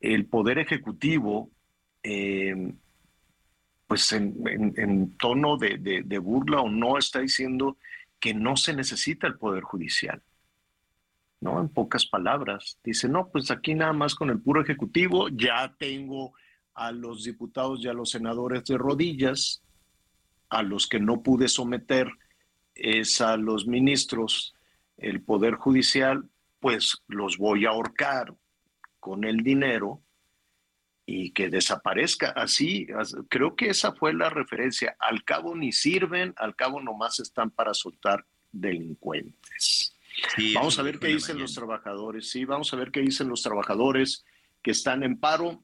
el 0.02 0.26
Poder 0.26 0.60
Ejecutivo, 0.60 1.50
eh, 2.04 2.74
pues 3.88 4.12
en, 4.12 5.16
tono 5.18 5.58
de 5.58 6.20
burla 6.20 6.62
o 6.62 6.70
no, 6.70 6.98
está 6.98 7.20
diciendo 7.20 7.78
que 8.20 8.34
no 8.34 8.58
se 8.58 8.74
necesita 8.76 9.28
el 9.28 9.38
Poder 9.38 9.64
Judicial. 9.64 10.22
¿no? 11.42 11.60
En 11.60 11.70
pocas 11.70 12.06
palabras. 12.06 12.78
Dice, 12.84 13.10
no, 13.10 13.28
pues 13.30 13.52
aquí 13.52 13.74
nada 13.74 13.94
más 13.94 14.16
con 14.16 14.30
el 14.30 14.40
puro 14.40 14.62
ejecutivo, 14.62 15.28
ya 15.30 15.76
tengo 15.78 16.34
a 16.74 16.92
los 16.92 17.26
diputados 17.26 17.84
y 17.84 17.90
a 17.90 17.94
los 17.94 18.12
senadores 18.12 18.64
de 18.64 18.78
rodillas, 18.78 19.62
a 20.50 20.64
los 20.64 20.88
que 20.88 21.00
no 21.00 21.22
pude 21.22 21.50
someter 21.50 22.10
es 22.76 23.20
a 23.20 23.36
los 23.36 23.68
ministros, 23.68 24.56
el 24.98 25.22
Poder 25.22 25.56
Judicial, 25.56 26.30
pues 26.60 27.04
los 27.08 27.38
voy 27.38 27.66
a 27.66 27.70
ahorcar 27.70 28.34
con 29.02 29.26
el 29.26 29.44
dinero 29.44 30.02
y 31.06 31.32
que 31.32 31.50
desaparezca. 31.50 32.30
Así, 32.30 32.88
creo 33.28 33.58
que 33.58 33.72
esa 33.72 33.92
fue 33.92 34.14
la 34.14 34.30
referencia. 34.30 34.96
Al 35.00 35.26
cabo 35.26 35.54
ni 35.58 35.74
sirven, 35.74 36.34
al 36.38 36.56
cabo 36.56 36.82
nomás 36.82 37.20
están 37.20 37.52
para 37.52 37.74
soltar 37.74 38.26
delincuentes 38.54 39.92
vamos 40.54 40.80
a 40.80 40.84
ver 40.84 41.00
qué 41.00 41.08
dicen 41.08 41.40
los 41.40 41.54
trabajadores, 41.54 42.30
sí, 42.30 42.46
vamos 42.46 42.74
a 42.74 42.78
ver 42.78 42.92
qué 42.92 43.02
dicen 43.02 43.28
los 43.28 43.42
trabajadores 43.42 44.26
que 44.62 44.72
están 44.72 45.04
en 45.04 45.20
paro. 45.20 45.64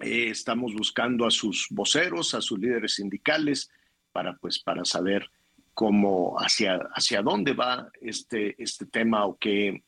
Eh, 0.00 0.28
estamos 0.30 0.74
buscando 0.74 1.26
a 1.26 1.30
sus 1.30 1.66
voceros, 1.70 2.34
a 2.34 2.40
sus 2.40 2.58
líderes 2.58 2.94
sindicales, 2.94 3.70
para, 4.12 4.36
pues, 4.36 4.58
para 4.58 4.84
saber 4.84 5.30
cómo, 5.74 6.36
hacia, 6.38 6.76
hacia 6.94 7.22
dónde 7.22 7.52
va 7.52 7.90
este, 8.00 8.60
este 8.62 8.86
tema 8.86 9.26
o 9.26 9.36
qué, 9.38 9.82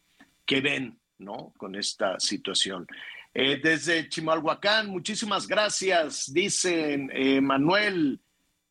qué 0.44 0.60
ven 0.60 0.99
¿no? 1.20 1.52
con 1.56 1.74
esta 1.74 2.18
situación. 2.18 2.86
Eh, 3.32 3.60
desde 3.62 4.08
Chimalhuacán, 4.08 4.88
muchísimas 4.88 5.46
gracias, 5.46 6.32
dicen 6.32 7.10
eh, 7.12 7.40
Manuel, 7.40 8.20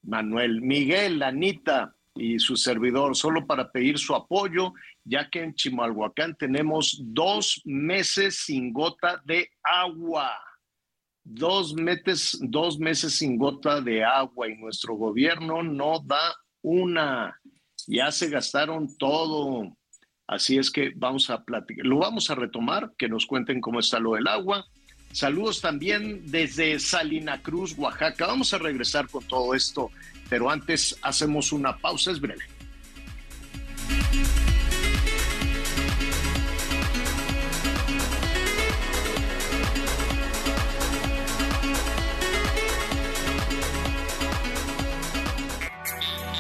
Manuel, 0.02 0.62
Miguel, 0.62 1.24
Anita, 1.24 1.96
y 2.20 2.40
su 2.40 2.56
servidor, 2.56 3.16
solo 3.16 3.46
para 3.46 3.72
pedir 3.72 3.98
su 3.98 4.14
apoyo, 4.14 4.74
ya 5.04 5.30
que 5.30 5.42
en 5.42 5.56
Chimalhuacán 5.56 6.36
tenemos 6.36 7.00
dos 7.02 7.62
meses 7.66 8.44
sin 8.46 8.74
gota 8.74 9.22
de 9.26 9.50
agua. 9.64 10.32
Dos 11.24 11.74
meses, 11.74 12.38
dos 12.42 12.80
meses 12.80 13.14
sin 13.18 13.38
gota 13.38 13.82
de 13.82 14.04
agua 14.04 14.50
y 14.50 14.58
nuestro 14.58 14.96
gobierno 14.96 15.64
no 15.64 16.00
da 16.00 16.36
una. 16.62 17.40
Ya 17.88 18.12
se 18.12 18.30
gastaron 18.30 18.98
todo. 18.98 19.78
Así 20.30 20.58
es 20.58 20.70
que 20.70 20.94
vamos 20.96 21.30
a 21.30 21.44
platicar, 21.44 21.86
lo 21.86 21.98
vamos 21.98 22.30
a 22.30 22.36
retomar, 22.36 22.92
que 22.98 23.10
nos 23.10 23.26
cuenten 23.26 23.62
cómo 23.62 23.80
está 23.80 24.00
lo 24.00 24.14
del 24.14 24.28
agua. 24.28 24.66
Saludos 25.12 25.60
también 25.60 26.22
desde 26.30 26.80
Salina 26.80 27.42
Cruz, 27.42 27.76
Oaxaca. 27.78 28.28
Vamos 28.28 28.54
a 28.54 28.60
regresar 28.60 29.08
con 29.08 29.24
todo 29.24 29.56
esto 29.56 29.90
pero 30.30 30.50
antes 30.50 30.96
hacemos 31.02 31.52
una 31.52 31.76
pausa, 31.76 32.12
es 32.12 32.22
breve. 32.22 32.44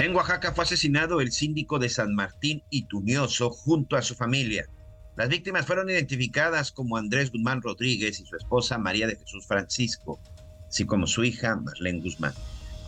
En 0.00 0.16
Oaxaca 0.16 0.54
fue 0.54 0.64
asesinado 0.64 1.20
el 1.20 1.30
síndico 1.30 1.78
de 1.78 1.90
San 1.90 2.14
Martín 2.14 2.62
Itunioso 2.70 3.50
junto 3.50 3.96
a 3.96 4.02
su 4.02 4.14
familia. 4.14 4.66
Las 5.14 5.28
víctimas 5.28 5.66
fueron 5.66 5.90
identificadas 5.90 6.72
como 6.72 6.96
Andrés 6.96 7.30
Guzmán 7.30 7.60
Rodríguez 7.60 8.18
y 8.18 8.24
su 8.24 8.34
esposa 8.34 8.78
María 8.78 9.06
de 9.06 9.16
Jesús 9.16 9.46
Francisco, 9.46 10.18
así 10.66 10.86
como 10.86 11.06
su 11.06 11.22
hija 11.22 11.54
Marlene 11.54 12.00
Guzmán. 12.00 12.32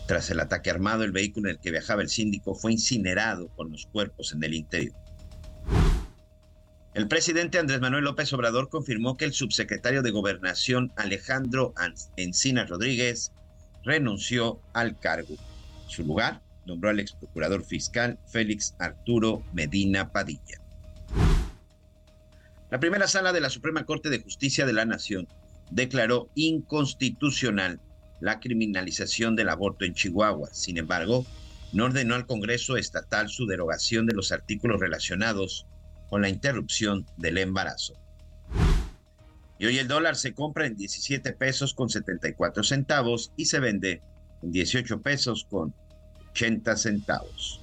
Tras 0.07 0.31
el 0.31 0.39
ataque 0.39 0.71
armado, 0.71 1.03
el 1.03 1.11
vehículo 1.11 1.49
en 1.49 1.57
el 1.57 1.61
que 1.61 1.69
viajaba 1.69 2.01
el 2.01 2.09
síndico 2.09 2.55
fue 2.55 2.71
incinerado 2.71 3.47
con 3.49 3.71
los 3.71 3.85
cuerpos 3.85 4.33
en 4.33 4.43
el 4.43 4.55
interior. 4.55 4.95
El 6.95 7.07
presidente 7.07 7.59
Andrés 7.59 7.79
Manuel 7.79 8.05
López 8.05 8.33
Obrador 8.33 8.69
confirmó 8.69 9.17
que 9.17 9.25
el 9.25 9.33
subsecretario 9.33 10.01
de 10.01 10.09
Gobernación 10.09 10.91
Alejandro 10.95 11.75
Encinas 12.17 12.71
Rodríguez 12.71 13.31
renunció 13.83 14.61
al 14.73 14.99
cargo. 14.99 15.35
su 15.87 16.03
lugar 16.03 16.41
nombró 16.65 16.89
al 16.89 16.99
ex 16.99 17.13
procurador 17.13 17.63
fiscal 17.63 18.19
Félix 18.27 18.75
Arturo 18.79 19.43
Medina 19.53 20.11
Padilla. 20.11 20.61
La 22.71 22.79
primera 22.79 23.07
sala 23.07 23.33
de 23.33 23.41
la 23.41 23.49
Suprema 23.49 23.85
Corte 23.85 24.09
de 24.09 24.21
Justicia 24.21 24.65
de 24.65 24.73
la 24.73 24.85
Nación 24.85 25.27
declaró 25.69 26.29
inconstitucional 26.35 27.79
la 28.19 28.39
criminalización 28.39 29.35
del 29.35 29.49
aborto 29.49 29.85
en 29.85 29.93
Chihuahua. 29.93 30.49
Sin 30.53 30.77
embargo, 30.77 31.25
no 31.71 31.85
ordenó 31.85 32.15
al 32.15 32.25
Congreso 32.25 32.77
estatal 32.77 33.29
su 33.29 33.45
derogación 33.45 34.05
de 34.05 34.13
los 34.13 34.31
artículos 34.31 34.79
relacionados 34.79 35.67
con 36.09 36.21
la 36.21 36.29
interrupción 36.29 37.05
del 37.17 37.37
embarazo. 37.37 37.95
Y 39.59 39.65
hoy 39.65 39.77
el 39.77 39.87
dólar 39.87 40.15
se 40.15 40.33
compra 40.33 40.65
en 40.65 40.75
17 40.75 41.33
pesos 41.33 41.73
con 41.73 41.89
74 41.89 42.63
centavos 42.63 43.31
y 43.35 43.45
se 43.45 43.59
vende 43.59 44.01
en 44.41 44.51
18 44.51 45.01
pesos 45.01 45.45
con 45.49 45.73
80 46.33 46.75
centavos. 46.75 47.62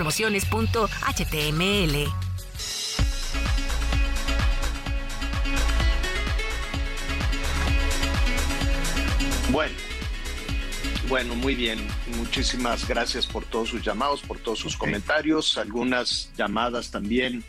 promociones.html. 0.01 2.11
Bueno, 9.51 9.75
bueno, 11.07 11.35
muy 11.35 11.53
bien. 11.53 11.77
Muchísimas 12.17 12.87
gracias 12.87 13.27
por 13.27 13.45
todos 13.45 13.69
sus 13.69 13.83
llamados, 13.83 14.23
por 14.23 14.39
todos 14.39 14.57
sus 14.57 14.75
comentarios, 14.75 15.59
algunas 15.59 16.33
llamadas 16.35 16.89
también. 16.89 17.43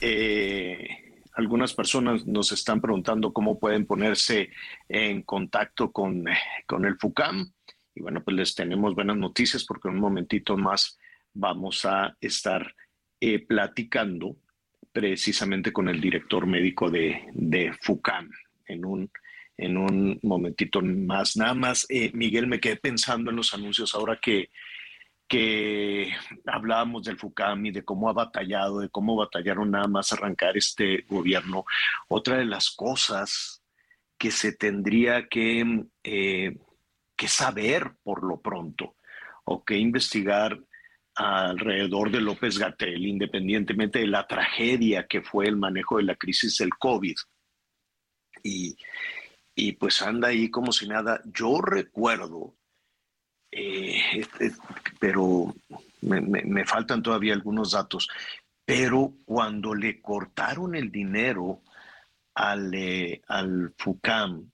Eh, 0.00 0.86
algunas 1.32 1.74
personas 1.74 2.24
nos 2.24 2.52
están 2.52 2.80
preguntando 2.80 3.32
cómo 3.32 3.58
pueden 3.58 3.84
ponerse 3.84 4.50
en 4.88 5.22
contacto 5.22 5.90
con, 5.90 6.24
con 6.68 6.84
el 6.84 6.96
FUCAM. 6.98 7.50
Y 7.96 8.00
bueno, 8.00 8.22
pues 8.22 8.36
les 8.36 8.54
tenemos 8.54 8.94
buenas 8.94 9.16
noticias 9.16 9.64
porque 9.64 9.88
en 9.88 9.94
un 9.94 10.00
momentito 10.00 10.56
más 10.56 11.00
vamos 11.34 11.84
a 11.84 12.16
estar 12.20 12.74
eh, 13.20 13.44
platicando 13.44 14.36
precisamente 14.92 15.72
con 15.72 15.88
el 15.88 16.00
director 16.00 16.46
médico 16.46 16.88
de, 16.88 17.26
de 17.32 17.72
FUCAM 17.82 18.30
en 18.66 18.84
un, 18.84 19.10
en 19.56 19.76
un 19.76 20.20
momentito 20.22 20.80
más. 20.80 21.36
Nada 21.36 21.54
más, 21.54 21.86
eh, 21.88 22.10
Miguel, 22.14 22.46
me 22.46 22.60
quedé 22.60 22.76
pensando 22.76 23.30
en 23.30 23.36
los 23.36 23.52
anuncios 23.52 23.94
ahora 23.94 24.18
que, 24.22 24.50
que 25.28 26.12
hablábamos 26.46 27.04
del 27.04 27.18
FUCAM 27.18 27.66
y 27.66 27.70
de 27.72 27.84
cómo 27.84 28.08
ha 28.08 28.12
batallado, 28.12 28.80
de 28.80 28.88
cómo 28.88 29.16
batallaron 29.16 29.72
nada 29.72 29.88
más 29.88 30.12
arrancar 30.12 30.56
este 30.56 31.02
gobierno. 31.08 31.64
Otra 32.08 32.38
de 32.38 32.44
las 32.44 32.70
cosas 32.70 33.62
que 34.16 34.30
se 34.30 34.52
tendría 34.52 35.28
que, 35.28 35.86
eh, 36.04 36.56
que 37.16 37.28
saber 37.28 37.92
por 38.04 38.22
lo 38.22 38.40
pronto 38.40 38.96
o 39.44 39.64
que 39.64 39.76
investigar 39.76 40.58
alrededor 41.14 42.10
de 42.10 42.20
López 42.20 42.58
Gatel, 42.58 43.06
independientemente 43.06 44.00
de 44.00 44.06
la 44.06 44.26
tragedia 44.26 45.06
que 45.06 45.22
fue 45.22 45.46
el 45.46 45.56
manejo 45.56 45.98
de 45.98 46.04
la 46.04 46.16
crisis 46.16 46.58
del 46.58 46.70
COVID. 46.70 47.14
Y, 48.42 48.76
y 49.54 49.72
pues 49.72 50.02
anda 50.02 50.28
ahí 50.28 50.50
como 50.50 50.72
si 50.72 50.88
nada. 50.88 51.20
Yo 51.24 51.60
recuerdo, 51.60 52.56
eh, 53.50 54.26
pero 54.98 55.54
me, 56.02 56.20
me, 56.20 56.64
faltan 56.66 57.02
todavía 57.02 57.34
algunos 57.34 57.72
datos, 57.72 58.08
pero 58.64 59.14
cuando 59.24 59.74
le 59.74 60.00
cortaron 60.02 60.74
el 60.74 60.90
dinero 60.90 61.62
al, 62.34 62.74
eh, 62.74 63.22
al 63.28 63.72
FUCAM, 63.78 64.50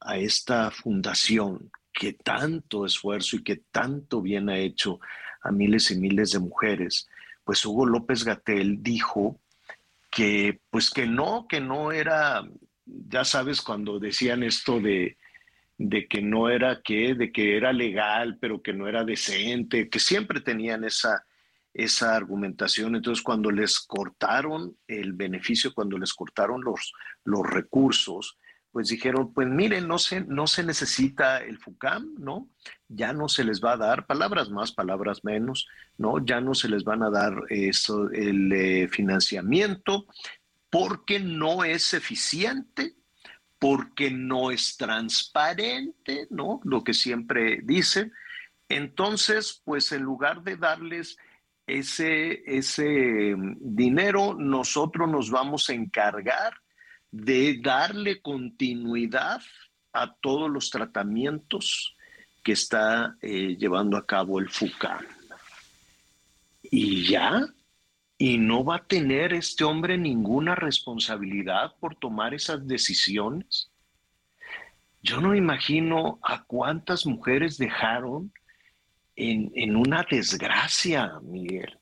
a 0.00 0.16
esta 0.16 0.70
fundación 0.70 1.70
que 1.92 2.12
tanto 2.14 2.86
esfuerzo 2.86 3.36
y 3.36 3.42
que 3.42 3.56
tanto 3.70 4.22
bien 4.22 4.48
ha 4.48 4.56
hecho 4.56 5.00
a 5.42 5.50
miles 5.50 5.90
y 5.90 5.98
miles 5.98 6.32
de 6.32 6.38
mujeres, 6.38 7.08
pues 7.44 7.64
Hugo 7.64 7.86
López 7.86 8.24
Gatel 8.24 8.82
dijo 8.82 9.40
que 10.10 10.60
pues 10.70 10.90
que 10.90 11.06
no, 11.06 11.46
que 11.48 11.60
no 11.60 11.92
era, 11.92 12.42
ya 12.84 13.24
sabes 13.24 13.60
cuando 13.60 13.98
decían 13.98 14.42
esto 14.42 14.80
de, 14.80 15.16
de 15.78 16.08
que 16.08 16.20
no 16.20 16.50
era 16.50 16.80
que, 16.82 17.14
de 17.14 17.30
que 17.30 17.56
era 17.56 17.72
legal, 17.72 18.38
pero 18.40 18.62
que 18.62 18.72
no 18.72 18.88
era 18.88 19.04
decente, 19.04 19.88
que 19.88 20.00
siempre 20.00 20.40
tenían 20.40 20.84
esa, 20.84 21.24
esa 21.72 22.16
argumentación. 22.16 22.96
Entonces, 22.96 23.22
cuando 23.22 23.50
les 23.50 23.78
cortaron 23.78 24.76
el 24.88 25.12
beneficio, 25.12 25.72
cuando 25.72 25.96
les 25.96 26.12
cortaron 26.12 26.62
los, 26.62 26.92
los 27.24 27.48
recursos, 27.48 28.36
pues 28.72 28.88
dijeron, 28.88 29.32
pues 29.32 29.48
miren, 29.48 29.88
no 29.88 29.98
se, 29.98 30.20
no 30.20 30.46
se 30.46 30.62
necesita 30.62 31.38
el 31.38 31.58
FUCAM, 31.58 32.14
¿no? 32.18 32.48
Ya 32.88 33.12
no 33.12 33.28
se 33.28 33.44
les 33.44 33.62
va 33.62 33.72
a 33.72 33.76
dar, 33.76 34.06
palabras 34.06 34.50
más, 34.50 34.72
palabras 34.72 35.24
menos, 35.24 35.66
¿no? 35.96 36.24
Ya 36.24 36.40
no 36.40 36.54
se 36.54 36.68
les 36.68 36.84
van 36.84 37.02
a 37.02 37.10
dar 37.10 37.34
eso, 37.48 38.10
el 38.10 38.52
eh, 38.52 38.88
financiamiento 38.88 40.06
porque 40.70 41.18
no 41.18 41.64
es 41.64 41.94
eficiente, 41.94 42.94
porque 43.58 44.10
no 44.10 44.50
es 44.50 44.76
transparente, 44.76 46.26
¿no? 46.30 46.60
Lo 46.64 46.84
que 46.84 46.94
siempre 46.94 47.60
dicen. 47.62 48.12
Entonces, 48.68 49.62
pues 49.64 49.90
en 49.92 50.02
lugar 50.02 50.42
de 50.42 50.56
darles 50.56 51.16
ese, 51.66 52.42
ese 52.46 53.34
mm, 53.36 53.56
dinero, 53.60 54.34
nosotros 54.34 55.08
nos 55.08 55.30
vamos 55.30 55.68
a 55.68 55.74
encargar 55.74 56.54
de 57.10 57.58
darle 57.62 58.20
continuidad 58.20 59.40
a 59.92 60.14
todos 60.14 60.50
los 60.50 60.70
tratamientos 60.70 61.96
que 62.42 62.52
está 62.52 63.16
eh, 63.20 63.56
llevando 63.58 63.96
a 63.96 64.06
cabo 64.06 64.38
el 64.38 64.48
FUCAM. 64.48 65.04
Y 66.62 67.08
ya, 67.08 67.46
y 68.18 68.38
no 68.38 68.64
va 68.64 68.76
a 68.76 68.84
tener 68.84 69.32
este 69.32 69.64
hombre 69.64 69.96
ninguna 69.96 70.54
responsabilidad 70.54 71.74
por 71.80 71.94
tomar 71.94 72.34
esas 72.34 72.66
decisiones. 72.66 73.70
Yo 75.02 75.20
no 75.20 75.34
imagino 75.34 76.18
a 76.22 76.44
cuántas 76.44 77.06
mujeres 77.06 77.56
dejaron 77.56 78.32
en, 79.16 79.52
en 79.54 79.76
una 79.76 80.04
desgracia, 80.08 81.12
Miguel. 81.22 81.78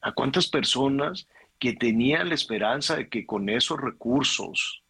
A 0.00 0.12
cuántas 0.12 0.48
personas 0.48 1.26
que 1.60 1.74
tenía 1.74 2.24
la 2.24 2.34
esperanza 2.34 2.96
de 2.96 3.08
que 3.08 3.26
con 3.26 3.50
esos 3.50 3.78
recursos 3.78 4.82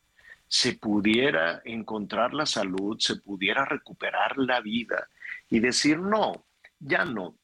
se 0.47 0.75
pudiera 0.75 1.61
encontrar 1.65 2.33
la 2.33 2.47
salud, 2.47 2.97
se 3.01 3.17
pudiera 3.17 3.65
recuperar 3.65 4.39
la 4.39 4.61
vida 4.61 5.09
y 5.51 5.59
decir, 5.59 5.99
no, 5.99 6.47
ya 6.79 7.05
no. 7.05 7.35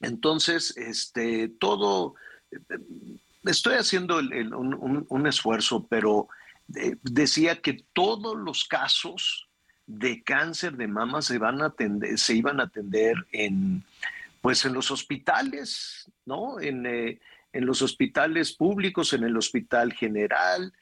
Entonces, 0.00 0.74
este, 0.76 1.48
todo, 1.48 2.14
estoy 3.44 3.74
haciendo 3.74 4.18
un, 4.18 5.26
esfuerzo, 5.26 5.86
pero 5.86 6.28
eh, 6.74 6.96
decía 7.02 7.60
que 7.60 7.84
todos 7.92 8.36
los 8.38 8.64
casos 8.64 9.48
de 9.86 10.22
cáncer 10.22 10.76
de 10.76 10.88
mama 10.88 11.20
se, 11.20 11.38
van 11.38 11.60
a 11.60 11.66
atender, 11.66 12.18
se 12.18 12.34
iban 12.34 12.60
a 12.60 12.64
atender 12.64 13.16
en, 13.32 13.84
pues 14.40 14.64
en 14.64 14.72
los 14.72 14.90
hospitales, 14.90 16.10
¿no? 16.24 16.58
En, 16.60 16.86
eh, 16.86 17.20
en 17.52 17.66
los 17.66 17.82
hospitales 17.82 18.54
públicos, 18.54 19.12
en 19.12 19.24
el 19.24 19.36
Hospital 19.36 19.92
General, 19.92 20.72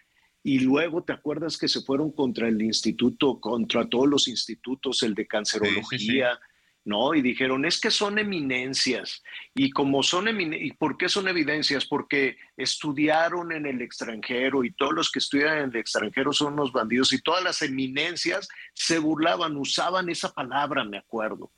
y 0.43 0.59
luego 0.59 1.03
te 1.03 1.13
acuerdas 1.13 1.57
que 1.57 1.69
se 1.69 1.81
fueron 1.81 2.13
contra 2.13 2.49
el 2.49 2.61
instituto, 2.61 3.41
contra 3.41 3.89
todos 3.89 4.07
los 4.07 4.29
institutos, 4.29 5.03
el 5.03 5.15
de 5.15 5.27
cancerología, 5.27 6.39
¿no? 6.85 7.15
Y 7.15 7.23
dijeron, 7.23 7.65
es 7.65 7.81
que 7.81 7.91
son 7.91 8.19
eminencias. 8.19 9.23
Y 9.55 9.71
como 9.71 10.03
son 10.03 10.29
eminencias, 10.29 10.69
¿y 10.69 10.73
por 10.73 10.99
qué 10.99 11.09
son 11.09 11.29
evidencias? 11.29 11.87
Porque 11.87 12.37
estudiaron 12.59 13.53
en 13.53 13.65
el 13.65 13.81
extranjero 13.81 14.65
y 14.65 14.73
todos 14.73 14.93
los 14.93 15.11
que 15.11 15.21
estudian 15.21 15.59
en 15.59 15.71
el 15.71 15.77
extranjero 15.77 16.33
son 16.35 16.53
unos 16.53 16.73
bandidos 16.73 17.15
y 17.15 17.23
todas 17.23 17.43
las 17.43 17.63
eminencias 17.63 18.47
se 18.75 18.99
burlaban, 18.99 19.57
usaban 19.57 20.11
esa 20.11 20.33
palabra, 20.33 20.85
me 20.85 20.99
acuerdo 20.99 21.51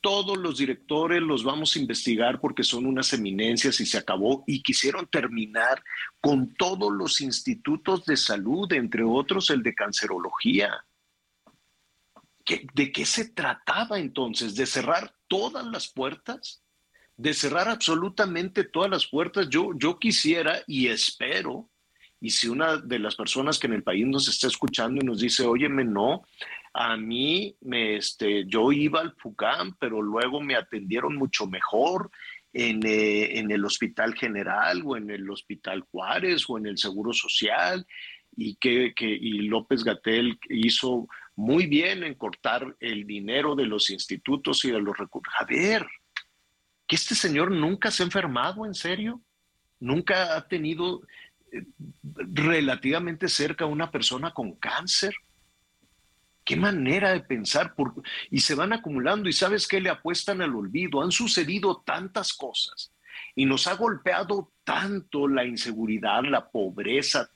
todos 0.00 0.38
los 0.38 0.58
directores 0.58 1.20
los 1.20 1.44
vamos 1.44 1.74
a 1.74 1.78
investigar 1.78 2.40
porque 2.40 2.62
son 2.62 2.86
unas 2.86 3.12
eminencias 3.12 3.80
y 3.80 3.86
se 3.86 3.98
acabó. 3.98 4.44
Y 4.46 4.62
quisieron 4.62 5.06
terminar 5.06 5.82
con 6.20 6.54
todos 6.54 6.92
los 6.92 7.20
institutos 7.20 8.04
de 8.06 8.16
salud, 8.16 8.72
entre 8.72 9.04
otros 9.04 9.50
el 9.50 9.62
de 9.62 9.74
cancerología. 9.74 10.84
¿De 12.74 12.90
qué 12.90 13.04
se 13.04 13.30
trataba 13.30 13.98
entonces? 13.98 14.54
¿De 14.56 14.66
cerrar 14.66 15.14
todas 15.28 15.64
las 15.66 15.88
puertas? 15.88 16.62
¿De 17.16 17.34
cerrar 17.34 17.68
absolutamente 17.68 18.64
todas 18.64 18.90
las 18.90 19.06
puertas? 19.06 19.48
Yo, 19.48 19.72
yo 19.76 19.98
quisiera 19.98 20.62
y 20.66 20.88
espero, 20.88 21.68
y 22.20 22.30
si 22.30 22.48
una 22.48 22.76
de 22.76 22.98
las 22.98 23.14
personas 23.14 23.58
que 23.58 23.66
en 23.66 23.74
el 23.74 23.82
país 23.82 24.06
nos 24.06 24.28
está 24.28 24.46
escuchando 24.46 25.00
y 25.02 25.06
nos 25.06 25.20
dice, 25.20 25.44
óyeme, 25.44 25.84
no, 25.84 26.26
a 26.72 26.96
mí, 26.96 27.56
me, 27.60 27.96
este, 27.96 28.44
yo 28.46 28.70
iba 28.72 29.00
al 29.00 29.14
FUCAM, 29.16 29.76
pero 29.78 30.00
luego 30.00 30.40
me 30.40 30.54
atendieron 30.54 31.16
mucho 31.16 31.46
mejor 31.46 32.10
en, 32.52 32.84
eh, 32.86 33.38
en, 33.38 33.50
el 33.50 33.64
Hospital 33.64 34.14
General 34.14 34.82
o 34.84 34.96
en 34.96 35.10
el 35.10 35.28
Hospital 35.28 35.82
Juárez 35.90 36.44
o 36.48 36.58
en 36.58 36.66
el 36.66 36.78
Seguro 36.78 37.12
Social. 37.12 37.86
Y 38.36 38.54
que, 38.56 38.92
que 38.94 39.06
y 39.06 39.42
López 39.48 39.82
Gatel 39.82 40.38
hizo 40.48 41.08
muy 41.34 41.66
bien 41.66 42.04
en 42.04 42.14
cortar 42.14 42.76
el 42.78 43.04
dinero 43.04 43.56
de 43.56 43.66
los 43.66 43.90
institutos 43.90 44.64
y 44.64 44.70
de 44.70 44.80
los 44.80 44.96
recursos. 44.96 45.34
A 45.36 45.44
ver, 45.44 45.84
que 46.86 46.94
este 46.94 47.16
señor 47.16 47.50
nunca 47.50 47.90
se 47.90 48.02
ha 48.02 48.06
enfermado, 48.06 48.64
en 48.64 48.74
serio, 48.74 49.20
nunca 49.80 50.36
ha 50.36 50.46
tenido 50.46 51.02
eh, 51.50 51.64
relativamente 52.12 53.28
cerca 53.28 53.66
una 53.66 53.90
persona 53.90 54.32
con 54.32 54.54
cáncer 54.54 55.14
qué 56.50 56.56
manera 56.56 57.12
de 57.12 57.20
pensar, 57.20 57.76
y 58.28 58.40
se 58.40 58.56
van 58.56 58.72
acumulando 58.72 59.28
y 59.28 59.32
sabes 59.32 59.68
que 59.68 59.80
le 59.80 59.88
apuestan 59.88 60.42
al 60.42 60.56
olvido. 60.56 61.00
Han 61.00 61.12
sucedido 61.12 61.84
tantas 61.86 62.32
cosas 62.32 62.90
y 63.36 63.46
nos 63.46 63.68
ha 63.68 63.74
golpeado 63.74 64.50
tanto 64.64 65.28
la 65.28 65.44
inseguridad, 65.44 66.24
la 66.24 66.50
pobreza, 66.50 67.30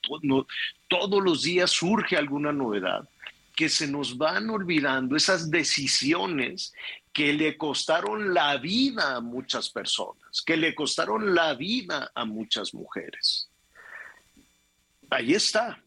todos 0.88 1.22
los 1.22 1.44
días 1.44 1.70
surge 1.70 2.16
alguna 2.16 2.52
novedad 2.52 3.08
que 3.54 3.68
se 3.68 3.86
nos 3.86 4.18
van 4.18 4.50
olvidando 4.50 5.14
esas 5.14 5.48
decisiones 5.48 6.72
que 7.12 7.32
le 7.32 7.56
costaron 7.56 8.34
la 8.34 8.56
vida 8.56 9.14
a 9.14 9.20
muchas 9.20 9.70
personas, 9.70 10.42
que 10.44 10.56
le 10.56 10.74
costaron 10.74 11.36
la 11.36 11.54
vida 11.54 12.10
a 12.16 12.24
muchas 12.24 12.74
mujeres. 12.74 13.48
Ahí 15.08 15.34
está, 15.34 15.80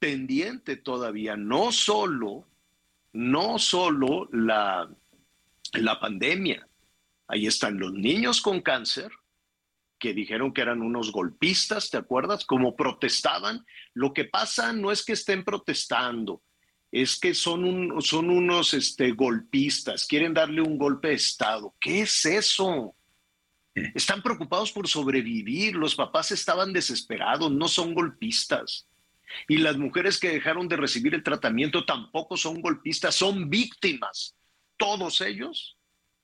pendiente 0.00 0.74
todavía, 0.74 1.36
no 1.36 1.70
solo 1.70 2.48
no 3.12 3.58
solo 3.58 4.28
la, 4.32 4.88
la 5.74 6.00
pandemia, 6.00 6.66
ahí 7.28 7.46
están 7.46 7.78
los 7.78 7.92
niños 7.92 8.40
con 8.40 8.60
cáncer, 8.60 9.10
que 9.98 10.14
dijeron 10.14 10.52
que 10.52 10.62
eran 10.62 10.82
unos 10.82 11.12
golpistas, 11.12 11.88
¿te 11.88 11.96
acuerdas? 11.96 12.44
Como 12.44 12.74
protestaban. 12.74 13.64
Lo 13.94 14.12
que 14.12 14.24
pasa 14.24 14.72
no 14.72 14.90
es 14.90 15.04
que 15.04 15.12
estén 15.12 15.44
protestando, 15.44 16.42
es 16.90 17.20
que 17.20 17.34
son, 17.34 17.64
un, 17.64 18.02
son 18.02 18.28
unos 18.28 18.74
este, 18.74 19.12
golpistas, 19.12 20.06
quieren 20.06 20.34
darle 20.34 20.60
un 20.60 20.76
golpe 20.76 21.08
de 21.08 21.14
Estado. 21.14 21.74
¿Qué 21.80 22.02
es 22.02 22.24
eso? 22.26 22.96
Están 23.94 24.22
preocupados 24.22 24.72
por 24.72 24.88
sobrevivir, 24.88 25.76
los 25.76 25.94
papás 25.94 26.32
estaban 26.32 26.72
desesperados, 26.72 27.50
no 27.50 27.68
son 27.68 27.94
golpistas. 27.94 28.88
Y 29.48 29.58
las 29.58 29.76
mujeres 29.76 30.18
que 30.18 30.30
dejaron 30.30 30.68
de 30.68 30.76
recibir 30.76 31.14
el 31.14 31.22
tratamiento 31.22 31.84
tampoco 31.84 32.36
son 32.36 32.60
golpistas, 32.60 33.14
son 33.14 33.48
víctimas, 33.48 34.36
todos 34.76 35.20
ellos, 35.20 35.76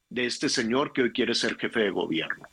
de 0.08 0.26
este 0.26 0.48
señor 0.48 0.92
que 0.92 1.02
hoy 1.02 1.12
quiere 1.12 1.34
ser 1.34 1.56
jefe 1.56 1.80
de 1.80 1.90
gobierno. 1.90 2.46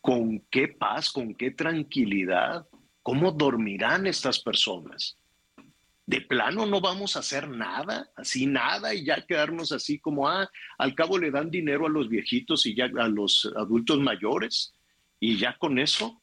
¿Con 0.00 0.40
qué 0.50 0.68
paz, 0.68 1.10
con 1.10 1.34
qué 1.34 1.50
tranquilidad? 1.50 2.66
¿Cómo 3.02 3.32
dormirán 3.32 4.06
estas 4.06 4.38
personas? 4.38 5.16
De 6.06 6.20
plano 6.20 6.66
no 6.66 6.80
vamos 6.80 7.16
a 7.16 7.20
hacer 7.20 7.48
nada, 7.48 8.10
así 8.14 8.46
nada, 8.46 8.94
y 8.94 9.06
ya 9.06 9.24
quedarnos 9.26 9.72
así 9.72 9.98
como, 9.98 10.28
ah, 10.28 10.50
al 10.76 10.94
cabo 10.94 11.18
le 11.18 11.30
dan 11.30 11.50
dinero 11.50 11.86
a 11.86 11.90
los 11.90 12.08
viejitos 12.10 12.66
y 12.66 12.74
ya 12.74 12.90
a 12.98 13.08
los 13.08 13.50
adultos 13.56 14.00
mayores, 14.00 14.74
y 15.18 15.38
ya 15.38 15.56
con 15.56 15.78
eso, 15.78 16.22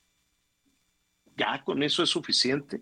ya 1.36 1.64
con 1.64 1.82
eso 1.82 2.04
es 2.04 2.10
suficiente. 2.10 2.82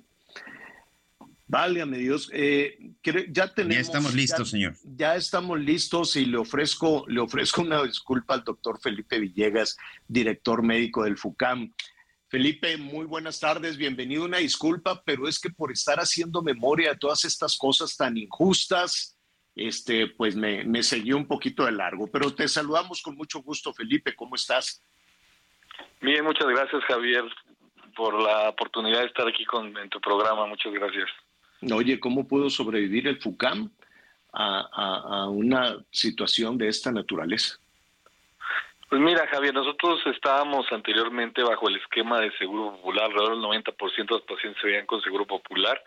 Válgame 1.49 1.97
Dios. 1.97 2.29
Eh, 2.31 2.77
ya 3.31 3.51
tenemos. 3.51 3.75
Ya 3.75 3.81
estamos 3.81 4.13
listos, 4.13 4.51
señor. 4.51 4.75
Ya 4.83 5.15
estamos 5.15 5.59
listos 5.59 6.15
y 6.15 6.25
le 6.25 6.37
ofrezco, 6.37 7.05
le 7.07 7.19
ofrezco 7.19 7.63
una 7.63 7.81
disculpa 7.81 8.35
al 8.35 8.43
doctor 8.43 8.79
Felipe 8.79 9.17
Villegas, 9.17 9.75
director 10.07 10.61
médico 10.61 11.03
del 11.03 11.17
FUCAM. 11.17 11.73
Felipe, 12.27 12.77
muy 12.77 13.07
buenas 13.07 13.39
tardes, 13.39 13.77
bienvenido. 13.77 14.25
Una 14.25 14.37
disculpa, 14.37 15.01
pero 15.03 15.27
es 15.27 15.39
que 15.39 15.49
por 15.49 15.71
estar 15.71 15.99
haciendo 15.99 16.43
memoria 16.43 16.91
de 16.91 16.97
todas 16.97 17.25
estas 17.25 17.57
cosas 17.57 17.97
tan 17.97 18.15
injustas, 18.15 19.17
este, 19.55 20.05
pues 20.05 20.35
me, 20.35 20.63
me 20.65 20.83
seguí 20.83 21.13
un 21.13 21.25
poquito 21.25 21.65
de 21.65 21.71
largo. 21.71 22.05
Pero 22.11 22.31
te 22.35 22.47
saludamos 22.47 23.01
con 23.01 23.15
mucho 23.15 23.39
gusto, 23.41 23.73
Felipe. 23.73 24.15
¿Cómo 24.15 24.35
estás? 24.35 24.83
Bien, 25.99 26.23
muchas 26.23 26.47
gracias, 26.47 26.83
Javier, 26.83 27.23
por 27.95 28.21
la 28.21 28.49
oportunidad 28.49 28.99
de 28.99 29.07
estar 29.07 29.27
aquí 29.27 29.45
con, 29.45 29.75
en 29.75 29.89
tu 29.89 29.99
programa. 29.99 30.45
Muchas 30.45 30.71
gracias. 30.71 31.09
Oye, 31.61 31.99
¿cómo 31.99 32.27
pudo 32.27 32.49
sobrevivir 32.49 33.07
el 33.07 33.19
FUCAM 33.19 33.69
a, 34.31 35.27
una 35.29 35.77
situación 35.91 36.57
de 36.57 36.67
esta 36.67 36.91
naturaleza? 36.91 37.57
Pues 38.89 39.01
mira, 39.01 39.27
Javier, 39.27 39.53
nosotros 39.53 40.01
estábamos 40.07 40.65
anteriormente 40.71 41.43
bajo 41.43 41.69
el 41.69 41.75
esquema 41.75 42.19
de 42.19 42.31
Seguro 42.37 42.71
Popular, 42.71 43.05
alrededor 43.05 43.31
del 43.35 43.63
90% 43.63 43.95
de 43.95 44.05
los 44.07 44.21
pacientes 44.23 44.61
se 44.61 44.67
veían 44.67 44.85
con 44.85 45.01
Seguro 45.01 45.25
Popular, 45.25 45.83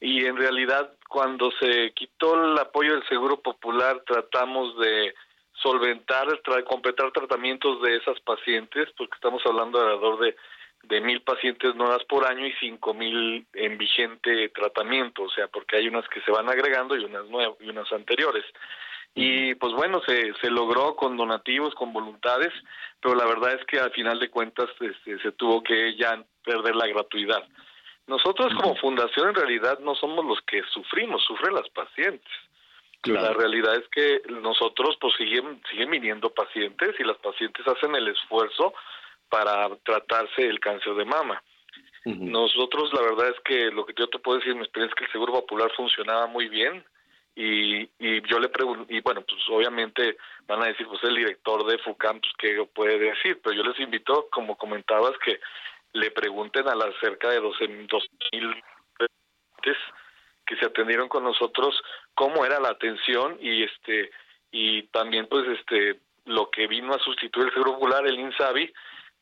y 0.00 0.26
en 0.26 0.36
realidad 0.36 0.92
cuando 1.08 1.50
se 1.52 1.92
quitó 1.94 2.34
el 2.44 2.58
apoyo 2.58 2.92
del 2.92 3.08
Seguro 3.08 3.40
Popular 3.40 4.02
tratamos 4.06 4.76
de 4.78 5.14
solventar, 5.62 6.26
completar 6.64 7.10
tratamientos 7.12 7.80
de 7.80 7.96
esas 7.96 8.20
pacientes, 8.20 8.90
porque 8.98 9.14
estamos 9.14 9.42
hablando 9.46 9.80
alrededor 9.80 10.18
de, 10.20 10.36
de 10.88 11.00
mil 11.00 11.22
pacientes 11.22 11.74
nuevas 11.74 12.04
por 12.04 12.26
año 12.26 12.46
y 12.46 12.52
cinco 12.60 12.94
mil 12.94 13.46
en 13.54 13.78
vigente 13.78 14.48
tratamiento, 14.50 15.24
o 15.24 15.30
sea, 15.30 15.48
porque 15.48 15.76
hay 15.76 15.88
unas 15.88 16.08
que 16.08 16.20
se 16.22 16.30
van 16.30 16.48
agregando 16.48 16.96
y 16.96 17.04
unas 17.04 17.26
nuevas 17.26 17.56
y 17.60 17.68
unas 17.68 17.90
anteriores. 17.92 18.44
Y 19.14 19.54
pues 19.54 19.72
bueno, 19.72 20.02
se, 20.06 20.34
se 20.34 20.50
logró 20.50 20.94
con 20.94 21.16
donativos, 21.16 21.74
con 21.74 21.92
voluntades, 21.92 22.52
pero 23.00 23.14
la 23.14 23.24
verdad 23.24 23.54
es 23.54 23.64
que 23.64 23.78
al 23.78 23.90
final 23.92 24.20
de 24.20 24.28
cuentas 24.28 24.68
este, 24.78 25.18
se 25.20 25.32
tuvo 25.32 25.62
que 25.62 25.96
ya 25.96 26.22
perder 26.44 26.76
la 26.76 26.86
gratuidad. 26.86 27.42
Nosotros 28.06 28.52
como 28.54 28.76
fundación 28.76 29.30
en 29.30 29.34
realidad 29.34 29.78
no 29.80 29.94
somos 29.94 30.24
los 30.24 30.40
que 30.42 30.62
sufrimos, 30.72 31.24
sufren 31.24 31.54
las 31.54 31.68
pacientes. 31.70 32.30
La 33.04 33.32
realidad 33.32 33.76
es 33.76 33.88
que 33.88 34.20
nosotros 34.28 34.96
pues 35.00 35.14
siguen, 35.16 35.62
siguen 35.70 35.90
viniendo 35.90 36.30
pacientes 36.30 36.94
y 36.98 37.04
las 37.04 37.16
pacientes 37.18 37.66
hacen 37.66 37.94
el 37.94 38.08
esfuerzo 38.08 38.74
para 39.28 39.68
tratarse 39.84 40.42
el 40.42 40.60
cáncer 40.60 40.94
de 40.94 41.04
mama. 41.04 41.42
Nosotros 42.04 42.92
la 42.94 43.02
verdad 43.02 43.30
es 43.30 43.40
que 43.44 43.72
lo 43.72 43.84
que 43.84 43.92
yo 43.98 44.06
te 44.08 44.20
puedo 44.20 44.38
decir 44.38 44.54
mi 44.54 44.62
experiencia 44.62 44.94
es 44.94 44.98
que 44.98 45.04
el 45.06 45.12
Seguro 45.12 45.32
Popular 45.32 45.72
funcionaba 45.76 46.28
muy 46.28 46.48
bien 46.48 46.84
y, 47.34 47.82
y 47.98 48.22
yo 48.28 48.38
le 48.38 48.48
pregunto, 48.48 48.86
y 48.88 49.00
bueno, 49.00 49.22
pues 49.22 49.42
obviamente 49.50 50.16
van 50.46 50.62
a 50.62 50.66
decir, 50.66 50.86
pues 50.86 51.02
el 51.02 51.16
director 51.16 51.66
de 51.66 51.78
FUCAM, 51.78 52.20
pues 52.20 52.32
qué 52.38 52.64
puede 52.72 52.96
decir, 52.96 53.40
pero 53.42 53.56
yo 53.56 53.64
les 53.64 53.80
invito, 53.80 54.28
como 54.30 54.56
comentabas, 54.56 55.18
que 55.18 55.40
le 55.94 56.12
pregunten 56.12 56.68
a 56.68 56.76
las 56.76 56.94
cerca 57.00 57.30
de 57.30 57.40
12 57.40 57.68
mil 57.68 58.62
que 60.46 60.56
se 60.56 60.66
atendieron 60.66 61.08
con 61.08 61.24
nosotros 61.24 61.74
cómo 62.14 62.44
era 62.44 62.60
la 62.60 62.68
atención 62.68 63.36
y 63.40 63.64
este 63.64 64.10
y 64.52 64.84
también 64.84 65.26
pues 65.26 65.46
este 65.58 66.00
lo 66.24 66.50
que 66.50 66.66
vino 66.66 66.94
a 66.94 67.00
sustituir 67.00 67.46
el 67.46 67.52
Seguro 67.52 67.74
Popular 67.74 68.06
el 68.06 68.18
INSABI 68.18 68.72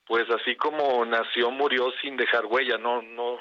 pues 0.07 0.29
así 0.31 0.57
como 0.57 1.05
nació 1.05 1.51
murió 1.51 1.93
sin 2.03 2.17
dejar 2.17 2.47
huella 2.47 2.79
no 2.79 3.03
no 3.03 3.39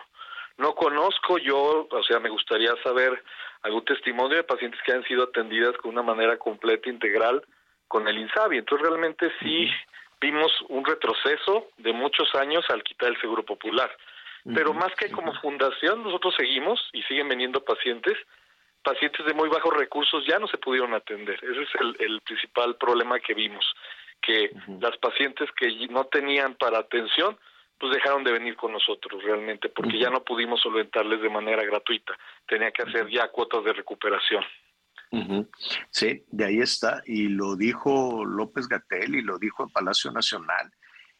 no 0.57 0.76
conozco 0.76 1.38
yo 1.38 1.88
o 1.89 2.03
sea 2.03 2.20
me 2.20 2.30
gustaría 2.30 2.74
saber 2.84 3.24
algún 3.64 3.86
testimonio 3.86 4.38
de 4.38 4.43
pacientes 4.43 4.80
que 4.86 4.93
han 4.93 5.03
sido 5.05 5.24
atendidas 5.24 5.76
con 5.78 5.91
una 5.91 6.03
manera 6.03 6.38
completa 6.38 6.89
integral 6.89 7.43
con 7.88 8.07
el 8.07 8.18
INSABI 8.18 8.59
entonces 8.59 8.88
realmente 8.88 9.32
sí 9.41 9.70
vimos 10.24 10.51
un 10.70 10.86
retroceso 10.86 11.68
de 11.78 11.91
muchos 11.91 12.34
años 12.36 12.64
al 12.70 12.82
quitar 12.82 13.09
el 13.09 13.20
Seguro 13.20 13.43
Popular. 13.43 13.91
Pero 14.55 14.74
más 14.74 14.93
que 14.95 15.09
como 15.09 15.34
fundación, 15.36 16.03
nosotros 16.03 16.34
seguimos 16.38 16.89
y 16.91 17.01
siguen 17.03 17.30
viniendo 17.30 17.64
pacientes. 17.64 18.18
Pacientes 18.84 19.26
de 19.26 19.34
muy 19.34 19.47
bajos 19.47 19.74
recursos 19.74 20.26
ya 20.26 20.38
no 20.39 20.47
se 20.47 20.57
pudieron 20.57 20.93
atender. 20.93 21.36
Ese 21.36 21.61
es 21.61 21.70
el, 21.99 22.20
principal 22.22 22.76
problema 22.76 23.20
que 23.20 23.34
vimos, 23.34 23.66
que 24.26 24.51
las 24.80 24.97
pacientes 24.97 25.49
que 25.57 25.88
no 25.89 26.05
tenían 26.05 26.55
para 26.55 26.80
atención, 26.80 27.38
pues 27.80 27.93
dejaron 27.93 28.24
de 28.24 28.32
venir 28.32 28.55
con 28.55 28.71
nosotros 28.71 29.21
realmente, 29.24 29.69
porque 29.69 29.99
ya 29.99 30.09
no 30.09 30.24
pudimos 30.24 30.61
solventarles 30.61 31.21
de 31.21 31.30
manera 31.30 31.63
gratuita. 31.63 32.17
Tenía 32.47 32.71
que 32.71 32.84
hacer 32.84 33.09
ya 33.09 33.28
cuotas 33.30 33.63
de 33.63 33.74
recuperación. 33.74 34.43
Sí, 35.91 36.24
de 36.32 36.45
ahí 36.45 36.59
está. 36.59 37.03
Y 37.05 37.28
lo 37.28 37.55
dijo 37.55 38.26
López 38.26 38.67
Gatel 38.67 39.15
y 39.15 39.21
lo 39.21 39.38
dijo 39.38 39.65
el 39.65 39.71
Palacio 39.71 40.11
Nacional 40.11 40.71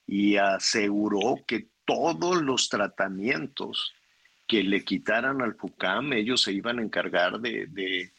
y 0.08 0.38
aseguró 0.38 1.36
que 1.46 1.68
todos 1.86 2.42
los 2.42 2.70
tratamientos 2.70 3.94
que 4.48 4.64
le 4.64 4.84
quitaran 4.84 5.42
al 5.42 5.56
FUCAM, 5.56 6.14
ellos 6.14 6.42
se 6.42 6.54
iban 6.54 6.80
a 6.80 6.84
encargar 6.84 7.40
de, 7.40 8.12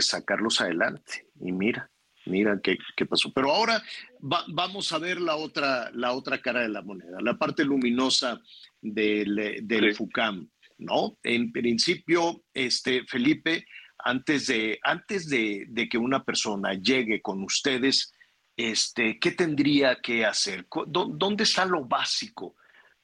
sacarlos 0.00 0.60
adelante. 0.60 1.26
Y 1.40 1.52
mira, 1.52 1.90
mira 2.28 2.60
qué, 2.62 2.76
pasó. 3.06 3.32
Pero 3.32 3.52
ahora 3.52 3.82
vamos 4.20 4.92
a 4.92 4.98
ver 4.98 5.20
la 5.20 5.36
otra, 5.36 5.90
la 5.92 6.12
otra 6.12 6.40
cara 6.40 6.62
de 6.62 6.68
la 6.68 6.82
moneda, 6.82 7.18
la 7.20 7.36
parte 7.38 7.64
luminosa 7.64 8.40
del, 8.80 9.60
del 9.62 9.94
FUCAM. 9.94 10.48
¿no? 10.78 11.18
En 11.22 11.52
principio, 11.52 12.44
este, 12.54 13.04
Felipe, 13.04 13.66
antes 13.98 14.46
de, 14.46 14.78
antes 14.82 15.28
de, 15.28 15.88
que 15.90 15.98
una 15.98 16.24
persona 16.24 16.74
llegue 16.74 17.20
con 17.20 17.42
ustedes, 17.42 18.12
este, 18.56 19.18
¿qué 19.18 19.32
tendría 19.32 20.00
que 20.00 20.24
hacer? 20.24 20.66
¿Dónde 20.86 21.44
está 21.44 21.64
lo 21.64 21.84
básico 21.84 22.54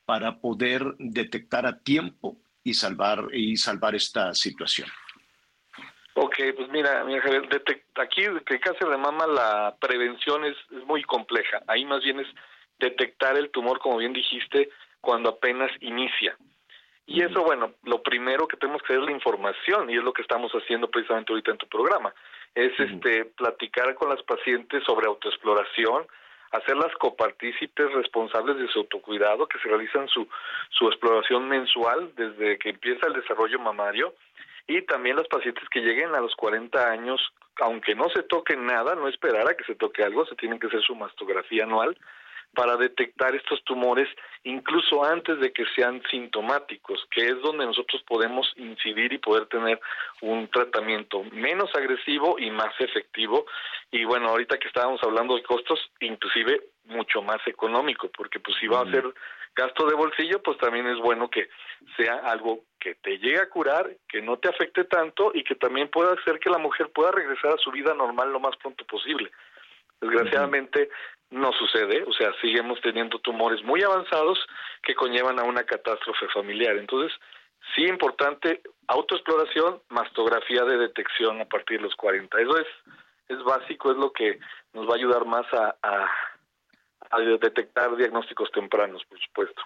para 0.04 0.40
poder 0.40 0.84
detectar 0.98 1.66
a 1.66 1.78
tiempo 1.78 2.40
y 2.62 2.74
salvar, 2.74 3.28
y 3.32 3.56
salvar 3.56 3.94
esta 3.94 4.34
situación? 4.34 4.88
Ok, 6.16 6.36
pues 6.56 6.68
mira, 6.70 7.04
aquí 7.96 8.24
en 8.24 8.36
el 8.36 8.60
cáncer 8.60 8.88
de 8.88 8.96
mama 8.96 9.26
la 9.26 9.74
prevención 9.80 10.44
es, 10.44 10.56
es 10.70 10.84
muy 10.84 11.02
compleja. 11.02 11.60
Ahí 11.66 11.84
más 11.84 12.04
bien 12.04 12.20
es 12.20 12.28
detectar 12.78 13.36
el 13.36 13.50
tumor, 13.50 13.80
como 13.80 13.98
bien 13.98 14.12
dijiste, 14.12 14.70
cuando 15.00 15.30
apenas 15.30 15.70
inicia. 15.80 16.36
Y 17.06 17.22
eso, 17.22 17.42
bueno, 17.42 17.74
lo 17.82 18.02
primero 18.02 18.46
que 18.48 18.56
tenemos 18.56 18.80
que 18.82 18.92
hacer 18.92 19.00
es 19.00 19.06
la 19.06 19.12
información 19.12 19.90
y 19.90 19.96
es 19.96 20.04
lo 20.04 20.12
que 20.12 20.22
estamos 20.22 20.52
haciendo 20.52 20.88
precisamente 20.88 21.32
ahorita 21.32 21.50
en 21.50 21.58
tu 21.58 21.66
programa. 21.66 22.14
Es 22.54 22.72
este 22.78 23.26
platicar 23.26 23.94
con 23.96 24.08
las 24.08 24.22
pacientes 24.22 24.84
sobre 24.84 25.06
autoexploración, 25.06 26.06
hacerlas 26.52 26.94
copartícipes 26.94 27.92
responsables 27.92 28.56
de 28.56 28.68
su 28.68 28.78
autocuidado, 28.80 29.48
que 29.48 29.58
se 29.58 29.68
realizan 29.68 30.08
su, 30.08 30.26
su 30.70 30.86
exploración 30.86 31.48
mensual 31.48 32.12
desde 32.14 32.56
que 32.58 32.70
empieza 32.70 33.08
el 33.08 33.14
desarrollo 33.14 33.58
mamario 33.58 34.14
y 34.66 34.82
también 34.82 35.16
las 35.16 35.28
pacientes 35.28 35.68
que 35.70 35.80
lleguen 35.80 36.14
a 36.14 36.20
los 36.20 36.34
40 36.36 36.90
años, 36.90 37.20
aunque 37.60 37.94
no 37.94 38.08
se 38.10 38.22
toque 38.22 38.56
nada, 38.56 38.94
no 38.94 39.08
esperar 39.08 39.48
a 39.48 39.56
que 39.56 39.64
se 39.64 39.74
toque 39.74 40.02
algo, 40.02 40.26
se 40.26 40.36
tienen 40.36 40.58
que 40.58 40.68
hacer 40.68 40.82
su 40.82 40.94
mastografía 40.94 41.64
anual 41.64 41.96
para 42.54 42.76
detectar 42.76 43.34
estos 43.34 43.62
tumores 43.64 44.08
incluso 44.44 45.04
antes 45.04 45.40
de 45.40 45.52
que 45.52 45.64
sean 45.74 46.02
sintomáticos, 46.10 47.06
que 47.10 47.26
es 47.26 47.40
donde 47.42 47.66
nosotros 47.66 48.02
podemos 48.06 48.50
incidir 48.56 49.12
y 49.12 49.18
poder 49.18 49.46
tener 49.46 49.80
un 50.20 50.48
tratamiento 50.48 51.24
menos 51.32 51.74
agresivo 51.74 52.38
y 52.38 52.50
más 52.50 52.72
efectivo. 52.78 53.46
Y 53.90 54.04
bueno, 54.04 54.28
ahorita 54.28 54.58
que 54.58 54.68
estábamos 54.68 55.02
hablando 55.02 55.34
de 55.34 55.42
costos, 55.42 55.80
inclusive 56.00 56.60
mucho 56.84 57.22
más 57.22 57.40
económico, 57.46 58.10
porque 58.16 58.38
pues 58.38 58.56
si 58.60 58.66
va 58.66 58.82
a 58.82 58.90
ser 58.90 59.04
gasto 59.54 59.86
de 59.86 59.94
bolsillo, 59.94 60.42
pues 60.42 60.58
también 60.58 60.86
es 60.86 60.98
bueno 60.98 61.30
que 61.30 61.48
sea 61.96 62.14
algo 62.24 62.60
que 62.80 62.94
te 62.96 63.18
llegue 63.18 63.40
a 63.40 63.48
curar, 63.48 63.90
que 64.08 64.20
no 64.20 64.38
te 64.38 64.48
afecte 64.48 64.84
tanto 64.84 65.30
y 65.34 65.44
que 65.44 65.54
también 65.54 65.88
pueda 65.88 66.12
hacer 66.12 66.38
que 66.38 66.50
la 66.50 66.58
mujer 66.58 66.90
pueda 66.92 67.12
regresar 67.12 67.52
a 67.52 67.58
su 67.58 67.70
vida 67.70 67.94
normal 67.94 68.32
lo 68.32 68.40
más 68.40 68.56
pronto 68.56 68.84
posible. 68.86 69.30
Desgraciadamente, 70.00 70.90
no 71.30 71.52
sucede, 71.52 72.04
o 72.06 72.12
sea, 72.12 72.32
seguimos 72.40 72.80
teniendo 72.80 73.18
tumores 73.18 73.62
muy 73.64 73.82
avanzados 73.82 74.38
que 74.82 74.94
conllevan 74.94 75.38
a 75.38 75.44
una 75.44 75.64
catástrofe 75.64 76.28
familiar. 76.28 76.76
Entonces, 76.76 77.16
sí 77.74 77.84
importante 77.84 78.60
autoexploración, 78.88 79.80
mastografía 79.88 80.64
de 80.64 80.76
detección 80.76 81.40
a 81.40 81.46
partir 81.46 81.78
de 81.78 81.84
los 81.84 81.94
40. 81.96 82.40
Eso 82.40 82.58
es 82.58 82.66
es 83.28 83.42
básico, 83.42 83.90
es 83.90 83.96
lo 83.96 84.12
que 84.12 84.38
nos 84.72 84.88
va 84.88 84.92
a 84.92 84.96
ayudar 84.96 85.24
más 85.24 85.46
a, 85.52 85.76
a, 85.82 86.10
detectar 87.40 87.96
diagnósticos 87.96 88.50
tempranos, 88.52 89.04
por 89.04 89.20
supuesto. 89.20 89.62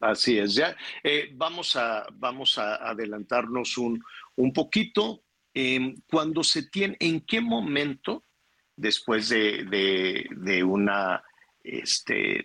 Así 0.00 0.38
es, 0.38 0.54
ya 0.54 0.76
eh, 1.02 1.30
vamos, 1.34 1.76
a, 1.76 2.06
vamos 2.12 2.58
a 2.58 2.76
adelantarnos 2.76 3.78
un, 3.78 4.02
un 4.36 4.52
poquito. 4.52 5.22
Eh, 5.54 5.94
cuando 6.10 6.42
se 6.42 6.68
tiene, 6.68 6.96
¿en 6.98 7.20
qué 7.20 7.40
momento 7.40 8.24
después 8.76 9.28
de, 9.28 10.26
de, 10.30 10.64
una, 10.64 11.22
este, 11.62 12.44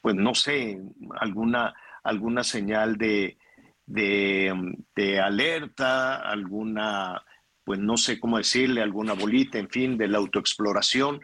pues 0.00 0.14
no 0.14 0.34
sé, 0.34 0.80
alguna, 1.20 1.74
alguna 2.02 2.44
señal 2.44 2.96
de, 2.96 3.38
de, 3.86 5.20
alerta, 5.22 6.16
alguna, 6.16 7.22
pues 7.64 7.78
no 7.78 7.96
sé 7.96 8.18
cómo 8.18 8.38
decirle, 8.38 8.82
alguna 8.82 9.14
bolita, 9.14 9.58
en 9.58 9.68
fin, 9.68 9.98
de 9.98 10.08
la 10.08 10.18
autoexploración. 10.18 11.20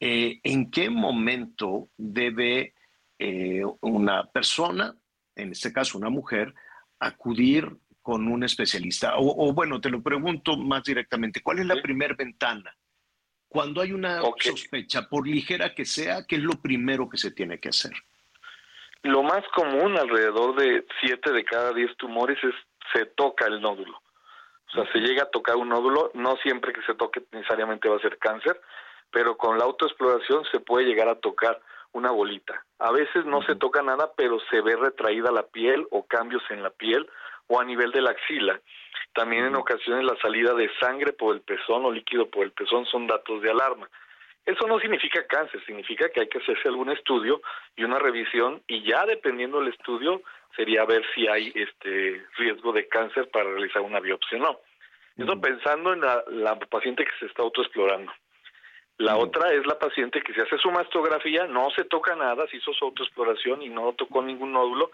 Eh, 0.00 0.40
¿En 0.42 0.70
qué 0.70 0.88
momento 0.88 1.90
debe 1.96 2.74
eh, 3.18 3.62
una 3.82 4.24
persona, 4.24 4.96
en 5.36 5.52
este 5.52 5.72
caso 5.72 5.98
una 5.98 6.08
mujer, 6.08 6.54
acudir 6.98 7.70
con 8.00 8.26
un 8.26 8.42
especialista? 8.42 9.12
O, 9.18 9.52
bueno, 9.52 9.80
te 9.80 9.90
lo 9.90 10.02
pregunto 10.02 10.56
más 10.56 10.82
directamente, 10.84 11.42
¿cuál 11.42 11.58
es 11.58 11.66
la 11.66 11.80
primera 11.82 12.14
ventana 12.14 12.74
cuando 13.50 13.82
hay 13.82 13.92
una 13.92 14.22
sospecha, 14.38 15.08
por 15.08 15.26
ligera 15.26 15.74
que 15.74 15.84
sea, 15.84 16.24
¿qué 16.26 16.36
es 16.36 16.42
lo 16.42 16.52
primero 16.62 17.08
que 17.08 17.18
se 17.18 17.32
tiene 17.32 17.58
que 17.58 17.70
hacer? 17.70 17.90
Lo 19.02 19.24
más 19.24 19.42
común, 19.54 19.98
alrededor 19.98 20.54
de 20.54 20.86
7 21.00 21.32
de 21.32 21.44
cada 21.44 21.72
10 21.72 21.96
tumores, 21.96 22.38
es 22.44 22.54
se 22.92 23.06
toca 23.06 23.46
el 23.46 23.60
nódulo. 23.60 24.00
O 24.68 24.72
sea, 24.72 24.92
se 24.92 25.00
llega 25.00 25.24
a 25.24 25.30
tocar 25.30 25.56
un 25.56 25.68
nódulo, 25.68 26.12
no 26.14 26.36
siempre 26.36 26.72
que 26.72 26.82
se 26.82 26.94
toque 26.94 27.24
necesariamente 27.32 27.88
va 27.88 27.96
a 27.96 28.00
ser 28.00 28.18
cáncer, 28.18 28.60
pero 29.10 29.36
con 29.36 29.58
la 29.58 29.64
autoexploración 29.64 30.44
se 30.50 30.60
puede 30.60 30.86
llegar 30.86 31.08
a 31.08 31.16
tocar 31.16 31.60
una 31.92 32.10
bolita. 32.10 32.64
A 32.78 32.92
veces 32.92 33.24
no 33.24 33.42
se 33.42 33.56
toca 33.56 33.82
nada, 33.82 34.12
pero 34.16 34.38
se 34.50 34.60
ve 34.60 34.76
retraída 34.76 35.32
la 35.32 35.42
piel 35.42 35.86
o 35.90 36.06
cambios 36.06 36.42
en 36.50 36.62
la 36.62 36.70
piel 36.70 37.08
o 37.48 37.60
a 37.60 37.64
nivel 37.64 37.90
de 37.90 38.00
la 38.00 38.10
axila. 38.10 38.60
También 39.12 39.44
en 39.44 39.56
ocasiones 39.56 40.04
la 40.04 40.16
salida 40.22 40.54
de 40.54 40.70
sangre 40.78 41.12
por 41.12 41.34
el 41.34 41.40
pezón 41.40 41.84
o 41.84 41.92
líquido 41.92 42.30
por 42.30 42.44
el 42.44 42.52
pezón 42.52 42.86
son 42.86 43.06
datos 43.06 43.42
de 43.42 43.50
alarma. 43.50 43.88
Eso 44.46 44.66
no 44.66 44.78
significa 44.80 45.26
cáncer, 45.26 45.62
significa 45.66 46.08
que 46.08 46.20
hay 46.20 46.28
que 46.28 46.38
hacerse 46.38 46.68
algún 46.68 46.90
estudio 46.90 47.42
y 47.76 47.84
una 47.84 47.98
revisión 47.98 48.62
y 48.66 48.82
ya 48.82 49.04
dependiendo 49.04 49.58
del 49.58 49.72
estudio 49.72 50.22
sería 50.56 50.84
ver 50.84 51.04
si 51.14 51.26
hay 51.26 51.52
este 51.54 52.24
riesgo 52.36 52.72
de 52.72 52.88
cáncer 52.88 53.28
para 53.30 53.50
realizar 53.50 53.82
una 53.82 54.00
biopsia 54.00 54.38
o 54.38 54.42
no. 54.42 54.60
Eso 55.18 55.40
pensando 55.40 55.92
en 55.92 56.00
la, 56.00 56.58
paciente 56.70 57.04
que 57.04 57.10
se 57.18 57.26
está 57.26 57.42
autoexplorando. 57.42 58.10
La 59.00 59.16
otra 59.16 59.50
es 59.54 59.66
la 59.66 59.78
paciente 59.78 60.20
que 60.20 60.34
se 60.34 60.42
hace 60.42 60.58
su 60.58 60.70
mastografía, 60.70 61.46
no 61.46 61.70
se 61.70 61.84
toca 61.84 62.14
nada, 62.16 62.46
se 62.48 62.58
hizo 62.58 62.74
su 62.74 62.84
autoexploración 62.84 63.62
y 63.62 63.70
no 63.70 63.94
tocó 63.94 64.20
ningún 64.20 64.52
nódulo, 64.52 64.90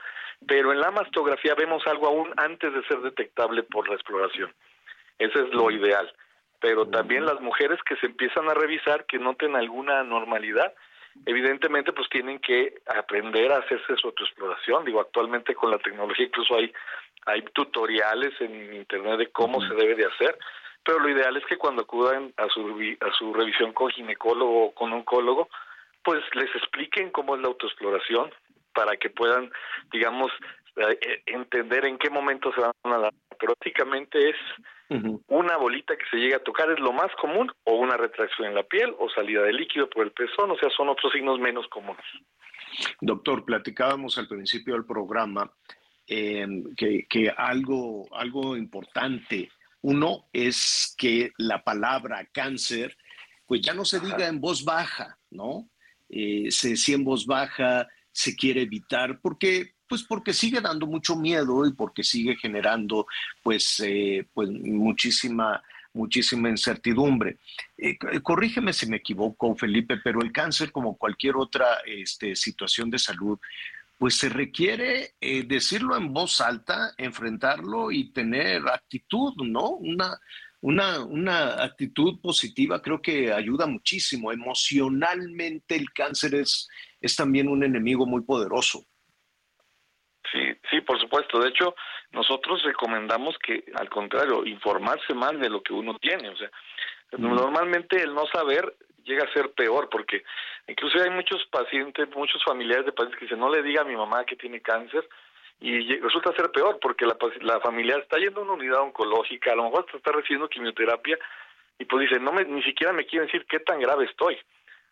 pero 0.46 0.70
en 0.72 0.78
la 0.78 0.92
mastografía 0.92 1.56
vemos 1.56 1.84
algo 1.88 2.06
aún 2.06 2.32
antes 2.36 2.72
de 2.72 2.84
ser 2.84 3.00
detectable 3.00 3.64
por 3.64 3.88
la 3.88 3.96
exploración. 3.96 4.54
Ese 5.18 5.40
es 5.40 5.52
lo 5.52 5.72
ideal. 5.72 6.14
Pero 6.60 6.86
también 6.86 7.26
las 7.26 7.40
mujeres 7.40 7.80
que 7.82 7.96
se 7.96 8.06
empiezan 8.06 8.48
a 8.48 8.54
revisar 8.54 9.06
que 9.06 9.18
noten 9.18 9.56
alguna 9.56 9.98
anormalidad, 9.98 10.72
evidentemente 11.26 11.92
pues 11.92 12.08
tienen 12.08 12.38
que 12.38 12.74
aprender 12.86 13.50
a 13.50 13.58
hacerse 13.58 13.96
su 13.96 14.06
autoexploración. 14.06 14.84
Digo, 14.84 15.00
actualmente 15.00 15.52
con 15.56 15.72
la 15.72 15.78
tecnología 15.78 16.26
incluso 16.26 16.54
hay, 16.54 16.72
hay 17.24 17.42
tutoriales 17.52 18.40
en 18.40 18.72
internet 18.72 19.18
de 19.18 19.32
cómo 19.32 19.60
se 19.62 19.74
debe 19.74 19.96
de 19.96 20.06
hacer, 20.06 20.38
pero 20.86 21.00
lo 21.00 21.10
ideal 21.10 21.36
es 21.36 21.44
que 21.46 21.58
cuando 21.58 21.82
acudan 21.82 22.32
a 22.36 22.48
su, 22.48 22.60
a 23.00 23.12
su 23.18 23.34
revisión 23.34 23.72
con 23.72 23.90
ginecólogo 23.90 24.66
o 24.66 24.74
con 24.74 24.92
oncólogo, 24.92 25.48
pues 26.04 26.22
les 26.34 26.54
expliquen 26.54 27.10
cómo 27.10 27.34
es 27.34 27.42
la 27.42 27.48
autoexploración 27.48 28.30
para 28.72 28.96
que 28.96 29.10
puedan, 29.10 29.50
digamos, 29.92 30.30
eh, 30.76 31.22
entender 31.26 31.86
en 31.86 31.98
qué 31.98 32.10
momento 32.10 32.52
se 32.52 32.60
van 32.60 32.72
a 32.84 32.98
dar. 32.98 33.14
Prácticamente 33.38 34.30
es 34.30 34.36
una 35.26 35.56
bolita 35.56 35.96
que 35.96 36.04
se 36.10 36.16
llega 36.16 36.36
a 36.36 36.44
tocar 36.44 36.70
es 36.70 36.78
lo 36.78 36.92
más 36.92 37.10
común, 37.20 37.50
o 37.64 37.74
una 37.74 37.96
retracción 37.96 38.46
en 38.46 38.54
la 38.54 38.62
piel, 38.62 38.94
o 38.98 39.10
salida 39.10 39.42
de 39.42 39.52
líquido 39.52 39.90
por 39.90 40.04
el 40.04 40.12
pezón, 40.12 40.52
o 40.52 40.56
sea, 40.56 40.70
son 40.70 40.88
otros 40.88 41.12
signos 41.12 41.40
menos 41.40 41.66
comunes. 41.68 42.04
Doctor, 43.00 43.44
platicábamos 43.44 44.16
al 44.18 44.28
principio 44.28 44.74
del 44.74 44.84
programa 44.84 45.50
em, 46.06 46.74
que, 46.76 47.34
algo, 47.36 48.06
algo 48.12 48.56
importante, 48.56 49.50
uno 49.86 50.26
es 50.32 50.96
que 50.98 51.30
la 51.38 51.62
palabra 51.62 52.28
cáncer, 52.32 52.96
pues 53.46 53.60
ya 53.60 53.72
no 53.72 53.84
se 53.84 54.00
diga 54.00 54.26
en 54.26 54.40
voz 54.40 54.64
baja, 54.64 55.16
¿no? 55.30 55.70
Eh, 56.08 56.50
se 56.50 56.70
decía 56.70 56.96
en 56.96 57.04
voz 57.04 57.24
baja, 57.24 57.86
se 58.10 58.34
quiere 58.34 58.62
evitar, 58.62 59.20
porque 59.20 59.74
pues 59.88 60.02
porque 60.02 60.32
sigue 60.32 60.60
dando 60.60 60.88
mucho 60.88 61.14
miedo 61.14 61.64
y 61.64 61.72
porque 61.72 62.02
sigue 62.02 62.34
generando 62.34 63.06
pues, 63.44 63.80
eh, 63.86 64.26
pues 64.34 64.50
muchísima, 64.50 65.62
muchísima 65.92 66.50
incertidumbre. 66.50 67.38
Eh, 67.78 67.96
corrígeme 68.24 68.72
si 68.72 68.86
me 68.86 68.96
equivoco, 68.96 69.54
Felipe, 69.54 69.98
pero 70.02 70.20
el 70.20 70.32
cáncer, 70.32 70.72
como 70.72 70.96
cualquier 70.96 71.36
otra 71.36 71.66
este, 71.86 72.34
situación 72.34 72.90
de 72.90 72.98
salud, 72.98 73.38
pues 73.98 74.18
se 74.18 74.28
requiere 74.28 75.14
eh, 75.20 75.44
decirlo 75.46 75.96
en 75.96 76.12
voz 76.12 76.40
alta, 76.40 76.92
enfrentarlo 76.98 77.90
y 77.90 78.12
tener 78.12 78.68
actitud, 78.68 79.32
¿no? 79.38 79.70
Una, 79.70 80.18
una, 80.60 81.04
una, 81.04 81.62
actitud 81.62 82.20
positiva 82.20 82.82
creo 82.82 83.00
que 83.00 83.32
ayuda 83.32 83.66
muchísimo. 83.66 84.32
Emocionalmente 84.32 85.76
el 85.76 85.92
cáncer 85.92 86.34
es, 86.34 86.68
es 87.00 87.16
también 87.16 87.48
un 87.48 87.64
enemigo 87.64 88.06
muy 88.06 88.22
poderoso. 88.22 88.84
Sí, 90.32 90.40
sí, 90.70 90.80
por 90.80 91.00
supuesto. 91.00 91.38
De 91.38 91.48
hecho, 91.48 91.74
nosotros 92.10 92.62
recomendamos 92.64 93.36
que, 93.38 93.64
al 93.74 93.88
contrario, 93.88 94.44
informarse 94.44 95.14
más 95.14 95.38
de 95.38 95.48
lo 95.48 95.62
que 95.62 95.72
uno 95.72 95.96
tiene. 95.98 96.28
O 96.30 96.36
sea, 96.36 96.50
normalmente 97.16 98.02
el 98.02 98.14
no 98.14 98.26
saber 98.26 98.76
llega 99.06 99.24
a 99.24 99.32
ser 99.32 99.50
peor 99.52 99.88
porque 99.88 100.22
incluso 100.66 101.02
hay 101.02 101.10
muchos 101.10 101.44
pacientes, 101.46 102.08
muchos 102.14 102.42
familiares 102.44 102.86
de 102.86 102.92
pacientes 102.92 103.18
que 103.18 103.24
dicen, 103.26 103.40
no 103.40 103.50
le 103.50 103.62
diga 103.62 103.82
a 103.82 103.84
mi 103.84 103.96
mamá 103.96 104.24
que 104.24 104.36
tiene 104.36 104.60
cáncer 104.60 105.08
y 105.60 105.98
resulta 106.00 106.34
ser 106.34 106.50
peor 106.50 106.78
porque 106.80 107.06
la, 107.06 107.16
la 107.40 107.60
familiar 107.60 108.00
está 108.00 108.18
yendo 108.18 108.40
a 108.40 108.44
una 108.44 108.52
unidad 108.52 108.80
oncológica, 108.80 109.52
a 109.52 109.56
lo 109.56 109.64
mejor 109.64 109.86
está 109.94 110.12
recibiendo 110.12 110.48
quimioterapia 110.48 111.18
y 111.78 111.84
pues 111.86 112.08
dice, 112.08 112.20
no 112.20 112.32
me, 112.32 112.44
ni 112.44 112.62
siquiera 112.62 112.92
me 112.92 113.06
quiere 113.06 113.26
decir 113.26 113.46
qué 113.46 113.60
tan 113.60 113.80
grave 113.80 114.04
estoy. 114.04 114.36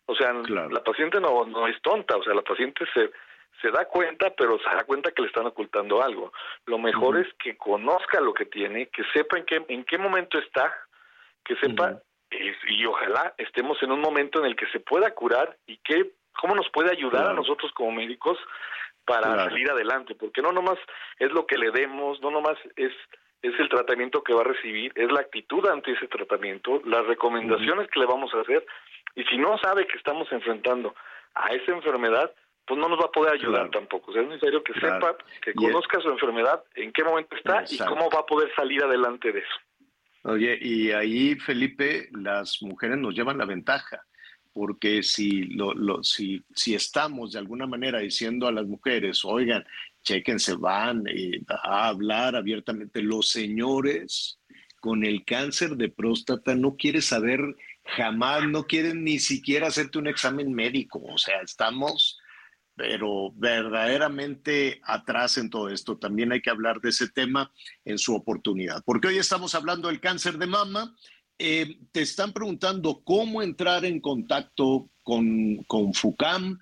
O 0.07 0.15
sea, 0.15 0.33
la 0.33 0.83
paciente 0.83 1.19
no, 1.19 1.45
no 1.45 1.67
es 1.67 1.81
tonta, 1.81 2.15
o 2.15 2.23
sea, 2.23 2.33
la 2.33 2.43
paciente 2.43 2.85
se 2.93 3.11
se 3.61 3.71
da 3.71 3.85
cuenta, 3.85 4.31
pero 4.35 4.59
se 4.59 4.75
da 4.75 4.83
cuenta 4.83 5.11
que 5.11 5.21
le 5.21 5.27
están 5.27 5.45
ocultando 5.45 6.01
algo. 6.01 6.31
Lo 6.65 6.77
mejor 6.77 7.17
es 7.17 7.27
que 7.35 7.57
conozca 7.57 8.19
lo 8.19 8.33
que 8.33 8.45
tiene, 8.45 8.87
que 8.87 9.03
sepa 9.13 9.37
en 9.37 9.45
qué, 9.45 9.65
en 9.67 9.83
qué 9.85 9.97
momento 9.97 10.37
está, 10.37 10.73
que 11.43 11.55
sepa, 11.55 12.01
y, 12.67 12.85
ojalá 12.85 13.33
estemos 13.37 13.81
en 13.83 13.91
un 13.91 14.01
momento 14.01 14.39
en 14.39 14.45
el 14.45 14.55
que 14.55 14.67
se 14.67 14.79
pueda 14.79 15.11
curar 15.11 15.57
y 15.67 15.77
que, 15.77 16.11
cómo 16.39 16.55
nos 16.55 16.69
puede 16.69 16.91
ayudar 16.91 17.27
a 17.27 17.33
nosotros 17.33 17.71
como 17.73 17.91
médicos 17.91 18.37
para 19.05 19.35
salir 19.35 19.69
adelante, 19.69 20.15
porque 20.15 20.41
no 20.41 20.51
nomás 20.51 20.79
es 21.19 21.31
lo 21.31 21.45
que 21.45 21.57
le 21.57 21.71
demos, 21.71 22.19
no 22.21 22.31
nomás 22.31 22.57
es 22.75 22.91
es 23.41 23.59
el 23.59 23.69
tratamiento 23.69 24.23
que 24.23 24.33
va 24.33 24.41
a 24.41 24.45
recibir, 24.45 24.91
es 24.95 25.11
la 25.11 25.19
actitud 25.19 25.67
ante 25.67 25.91
ese 25.91 26.07
tratamiento, 26.07 26.81
las 26.85 27.05
recomendaciones 27.05 27.87
que 27.91 27.99
le 27.99 28.07
vamos 28.07 28.33
a 28.33 28.41
hacer, 28.41 28.65
y 29.15 29.23
si 29.25 29.37
no 29.37 29.57
sabe 29.59 29.85
que 29.85 29.97
estamos 29.97 30.31
enfrentando 30.31 30.95
a 31.35 31.49
esa 31.49 31.71
enfermedad, 31.71 32.33
pues 32.65 32.79
no 32.79 32.89
nos 32.89 32.99
va 32.99 33.05
a 33.05 33.11
poder 33.11 33.33
ayudar 33.33 33.69
tampoco. 33.69 34.09
O 34.09 34.13
sea, 34.13 34.23
es 34.23 34.27
necesario 34.27 34.63
que 34.63 34.73
sepa, 34.73 35.15
que 35.41 35.53
conozca 35.53 36.01
su 36.01 36.09
enfermedad, 36.09 36.63
en 36.73 36.91
qué 36.91 37.03
momento 37.03 37.35
está 37.35 37.63
y 37.69 37.77
cómo 37.77 38.09
va 38.09 38.21
a 38.21 38.25
poder 38.25 38.51
salir 38.55 38.83
adelante 38.83 39.31
de 39.31 39.39
eso. 39.39 39.55
Oye, 40.27 40.57
y 40.59 40.89
ahí, 40.89 41.35
Felipe, 41.35 42.09
las 42.11 42.59
mujeres 42.63 42.97
nos 42.97 43.13
llevan 43.13 43.37
la 43.37 43.45
ventaja, 43.45 44.03
porque 44.53 45.03
si, 45.03 45.43
lo, 45.43 46.03
si, 46.03 46.43
si 46.55 46.73
estamos 46.73 47.33
de 47.33 47.39
alguna 47.39 47.67
manera 47.67 47.99
diciendo 47.99 48.47
a 48.47 48.51
las 48.51 48.65
mujeres, 48.65 49.23
oigan, 49.23 49.63
chequense, 50.01 50.55
van 50.55 51.03
eh, 51.07 51.41
a 51.47 51.89
hablar 51.89 52.35
abiertamente, 52.35 53.03
los 53.03 53.29
señores 53.29 54.39
con 54.79 55.05
el 55.05 55.23
cáncer 55.25 55.77
de 55.77 55.89
próstata 55.89 56.55
no 56.55 56.75
quieren 56.75 57.03
saber 57.03 57.41
jamás, 57.83 58.47
no 58.47 58.65
quieren 58.65 59.03
ni 59.03 59.19
siquiera 59.19 59.67
hacerte 59.67 59.99
un 59.99 60.07
examen 60.07 60.51
médico, 60.51 61.03
o 61.03 61.19
sea, 61.19 61.39
estamos 61.41 62.19
pero 62.75 63.31
verdaderamente 63.35 64.81
atrás 64.83 65.37
en 65.37 65.49
todo 65.49 65.69
esto. 65.69 65.97
También 65.97 66.31
hay 66.31 66.41
que 66.41 66.49
hablar 66.49 66.81
de 66.81 66.89
ese 66.89 67.09
tema 67.09 67.51
en 67.85 67.97
su 67.97 68.13
oportunidad, 68.13 68.83
porque 68.85 69.07
hoy 69.07 69.17
estamos 69.17 69.55
hablando 69.55 69.87
del 69.87 70.01
cáncer 70.01 70.37
de 70.37 70.47
mama. 70.47 70.95
Eh, 71.37 71.79
te 71.91 72.01
están 72.01 72.31
preguntando 72.31 73.01
cómo 73.03 73.41
entrar 73.41 73.83
en 73.85 73.99
contacto 73.99 74.89
con, 75.03 75.57
con 75.67 75.93
FUCAM, 75.93 76.59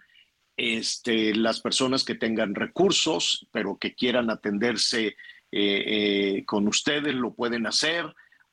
este, 0.57 1.35
las 1.35 1.61
personas 1.61 2.03
que 2.03 2.15
tengan 2.15 2.55
recursos, 2.55 3.47
pero 3.51 3.77
que 3.77 3.95
quieran 3.95 4.29
atenderse 4.29 5.07
eh, 5.07 5.15
eh, 5.51 6.43
con 6.45 6.67
ustedes, 6.67 7.13
lo 7.13 7.33
pueden 7.33 7.67
hacer 7.67 8.05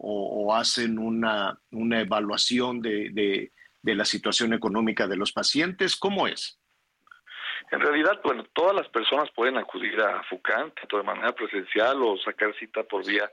o, 0.02 0.54
hacen 0.54 0.98
una, 0.98 1.58
una 1.70 2.00
evaluación 2.00 2.80
de, 2.80 3.10
de, 3.12 3.52
de 3.82 3.94
la 3.94 4.06
situación 4.06 4.54
económica 4.54 5.06
de 5.06 5.16
los 5.16 5.32
pacientes. 5.32 5.94
¿Cómo 5.96 6.26
es? 6.26 6.59
En 7.70 7.80
realidad, 7.80 8.20
bueno, 8.24 8.44
todas 8.52 8.74
las 8.74 8.88
personas 8.88 9.30
pueden 9.30 9.56
acudir 9.56 10.00
a 10.00 10.22
FUCAN, 10.24 10.72
tanto 10.72 10.96
de 10.96 11.02
manera 11.04 11.32
presencial 11.32 12.02
o 12.02 12.18
sacar 12.18 12.54
cita 12.56 12.82
por 12.82 13.06
vía 13.06 13.30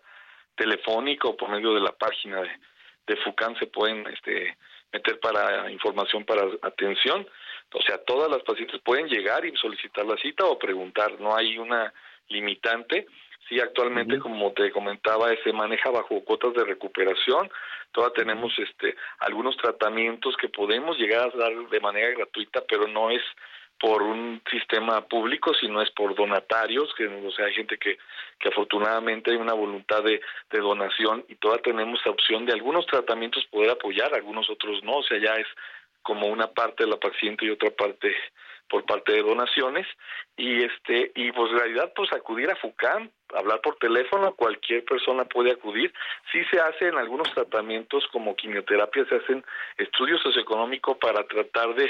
telefónica 0.56 1.28
o 1.28 1.36
por 1.36 1.50
medio 1.50 1.74
de 1.74 1.82
la 1.82 1.92
página 1.92 2.42
de, 2.42 2.50
de 3.08 3.16
FUCAN 3.18 3.56
se 3.58 3.68
pueden 3.68 4.06
este, 4.08 4.58
meter 4.94 5.20
para 5.20 5.72
información 5.72 6.24
para 6.24 6.44
atención. 6.62 7.28
O 7.74 7.82
sea, 7.82 7.98
todas 8.06 8.30
las 8.30 8.44
pacientes 8.44 8.80
pueden 8.82 9.08
llegar 9.08 9.46
y 9.46 9.56
solicitar 9.58 10.06
la 10.06 10.18
cita 10.18 10.46
o 10.46 10.60
preguntar, 10.60 11.20
no 11.20 11.36
hay 11.36 11.58
una 11.58 11.94
limitante. 12.30 13.08
Sí, 13.48 13.60
actualmente, 13.62 14.20
como 14.20 14.52
te 14.52 14.72
comentaba, 14.72 15.30
se 15.44 15.54
maneja 15.54 15.90
bajo 15.90 16.24
cuotas 16.26 16.54
de 16.54 16.66
recuperación. 16.66 17.50
Todavía 17.94 18.24
tenemos 18.24 18.54
este 18.60 18.96
algunos 19.20 19.56
tratamientos 19.56 20.36
que 20.36 20.50
podemos 20.50 20.98
llegar 20.98 21.32
a 21.34 21.38
dar 21.38 21.54
de 21.70 21.80
manera 21.80 22.12
gratuita, 22.12 22.62
pero 22.68 22.88
no 22.88 23.10
es 23.10 23.22
por 23.80 24.02
un 24.02 24.42
sistema 24.50 25.02
público, 25.02 25.54
sino 25.54 25.82
es 25.82 25.92
por 25.92 26.16
donatarios, 26.16 26.94
que 26.96 27.08
o 27.08 27.32
sea, 27.32 27.46
hay 27.46 27.54
gente 27.54 27.78
que, 27.78 27.98
que 28.40 28.50
afortunadamente 28.50 29.32
hay 29.32 29.38
una 29.38 29.54
voluntad 29.54 30.04
de, 30.04 30.20
de 30.52 30.60
donación 30.60 31.24
y 31.28 31.36
todavía 31.36 31.64
tenemos 31.64 32.00
la 32.06 32.12
opción 32.12 32.46
de 32.46 32.54
algunos 32.54 32.86
tratamientos 32.88 33.46
poder 33.46 33.72
apoyar, 33.72 34.14
algunos 34.14 34.50
otros 34.50 34.84
no, 34.84 34.98
o 34.98 35.04
sea, 35.04 35.20
ya 35.20 35.36
es 35.36 35.48
como 36.02 36.28
una 36.28 36.48
parte 36.48 36.86
de 36.86 36.90
la 36.90 36.98
paciente 36.98 37.46
y 37.46 37.50
otra 37.50 37.70
parte 37.70 38.16
por 38.70 38.86
parte 38.86 39.14
de 39.14 39.22
donaciones 39.22 39.88
y 40.36 40.64
este 40.64 41.12
y 41.16 41.32
pues 41.32 41.52
en 41.52 41.60
realidad 41.60 41.94
pues 41.96 42.12
acudir 42.14 42.50
a 42.50 42.56
FUCAM, 42.56 43.10
hablar 43.34 43.62
por 43.62 43.78
teléfono, 43.78 44.34
cualquier 44.36 44.84
persona 44.86 45.26
puede 45.26 45.52
acudir. 45.52 45.94
Sí 46.32 46.44
se 46.52 46.60
hace 46.60 46.88
en 46.88 46.98
algunos 46.98 47.34
tratamientos 47.34 48.06
como 48.12 48.36
quimioterapia, 48.36 49.06
se 49.06 49.16
hacen 49.16 49.46
estudios 49.78 50.22
socioeconómicos 50.22 50.98
para 50.98 51.26
tratar 51.28 51.76
de 51.76 51.90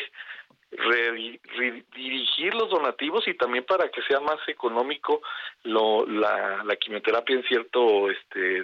redirigir 0.71 2.53
los 2.53 2.69
donativos 2.69 3.27
y 3.27 3.33
también 3.35 3.63
para 3.63 3.89
que 3.89 4.01
sea 4.03 4.19
más 4.19 4.37
económico 4.47 5.21
lo, 5.63 6.05
la, 6.05 6.63
la 6.63 6.75
quimioterapia 6.75 7.37
en 7.37 7.43
cierto 7.43 8.09
este 8.09 8.63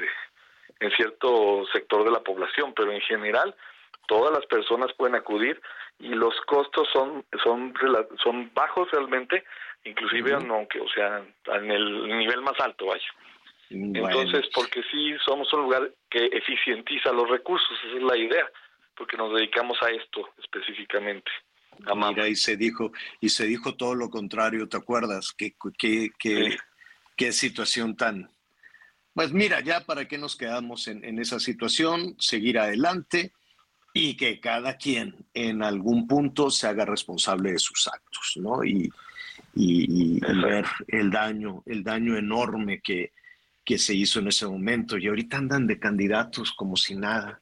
en 0.79 0.91
cierto 0.97 1.65
sector 1.71 2.03
de 2.03 2.11
la 2.11 2.19
población, 2.19 2.73
pero 2.75 2.91
en 2.91 2.99
general 3.01 3.55
todas 4.07 4.33
las 4.33 4.45
personas 4.47 4.91
pueden 4.93 5.15
acudir 5.15 5.61
y 5.99 6.09
los 6.09 6.35
costos 6.41 6.89
son 6.91 7.23
son 7.41 7.73
son 8.21 8.51
bajos 8.53 8.91
realmente, 8.91 9.45
inclusive 9.85 10.33
aunque 10.33 10.81
o 10.81 10.89
sea 10.89 11.23
en 11.45 11.71
el 11.71 12.07
nivel 12.17 12.41
más 12.41 12.59
alto 12.59 12.87
vaya. 12.87 13.07
Entonces, 13.69 14.47
porque 14.53 14.83
sí 14.91 15.15
somos 15.25 15.51
un 15.53 15.61
lugar 15.61 15.89
que 16.09 16.25
eficientiza 16.25 17.11
los 17.11 17.27
recursos, 17.27 17.71
esa 17.85 17.97
es 17.97 18.03
la 18.03 18.15
idea, 18.15 18.47
porque 18.95 19.17
nos 19.17 19.33
dedicamos 19.33 19.81
a 19.81 19.89
esto 19.89 20.29
específicamente. 20.37 21.31
Mira, 21.95 22.28
y 22.28 22.36
se 22.36 22.57
dijo, 22.57 22.91
y 23.19 23.30
se 23.30 23.45
dijo 23.45 23.76
todo 23.76 23.95
lo 23.95 24.09
contrario, 24.09 24.67
¿te 24.67 24.78
acuerdas? 24.78 25.34
Qué, 25.38 25.55
qué, 25.78 26.09
qué, 26.17 26.57
qué 27.15 27.32
situación 27.32 27.95
tan. 27.95 28.30
Pues 29.13 29.32
mira, 29.32 29.59
ya 29.61 29.86
para 29.86 30.07
qué 30.07 30.17
nos 30.17 30.36
quedamos 30.36 30.88
en, 30.88 31.03
en, 31.05 31.19
esa 31.19 31.39
situación, 31.39 32.15
seguir 32.19 32.57
adelante 32.57 33.32
y 33.93 34.15
que 34.15 34.39
cada 34.39 34.78
quien 34.78 35.15
en 35.34 35.61
algún 35.61 36.07
punto 36.07 36.49
se 36.49 36.67
haga 36.67 36.86
responsable 36.86 37.51
de 37.51 37.59
sus 37.59 37.88
actos, 37.88 38.34
¿no? 38.38 38.63
Y, 38.63 38.91
y, 39.55 40.17
y 40.17 40.19
ver 40.19 40.65
el 40.88 41.11
daño, 41.11 41.61
el 41.67 41.84
daño 41.84 42.17
enorme 42.17 42.82
que, 42.82 43.11
que 43.63 43.78
se 43.78 43.93
hizo 43.93 44.19
en 44.19 44.28
ese 44.28 44.47
momento. 44.47 44.97
Y 44.97 45.07
ahorita 45.07 45.38
andan 45.38 45.67
de 45.67 45.80
candidatos 45.80 46.51
como 46.53 46.76
si 46.76 46.95
nada, 46.95 47.41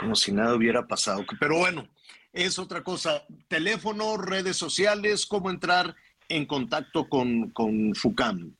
como 0.00 0.14
si 0.14 0.32
nada 0.32 0.54
hubiera 0.54 0.86
pasado. 0.86 1.24
Pero 1.38 1.58
bueno, 1.58 1.88
es 2.36 2.58
otra 2.58 2.82
cosa. 2.82 3.24
Teléfono, 3.48 4.16
redes 4.18 4.56
sociales, 4.56 5.26
cómo 5.26 5.50
entrar 5.50 5.94
en 6.28 6.46
contacto 6.46 7.08
con, 7.08 7.50
con 7.50 7.94
FUCAM. 7.94 8.54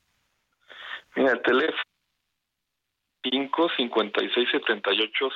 Mira, 1.15 1.31
el 1.33 1.41
teléfono 1.41 1.81
5 3.23 3.69
56 3.77 4.49
78 4.51 5.29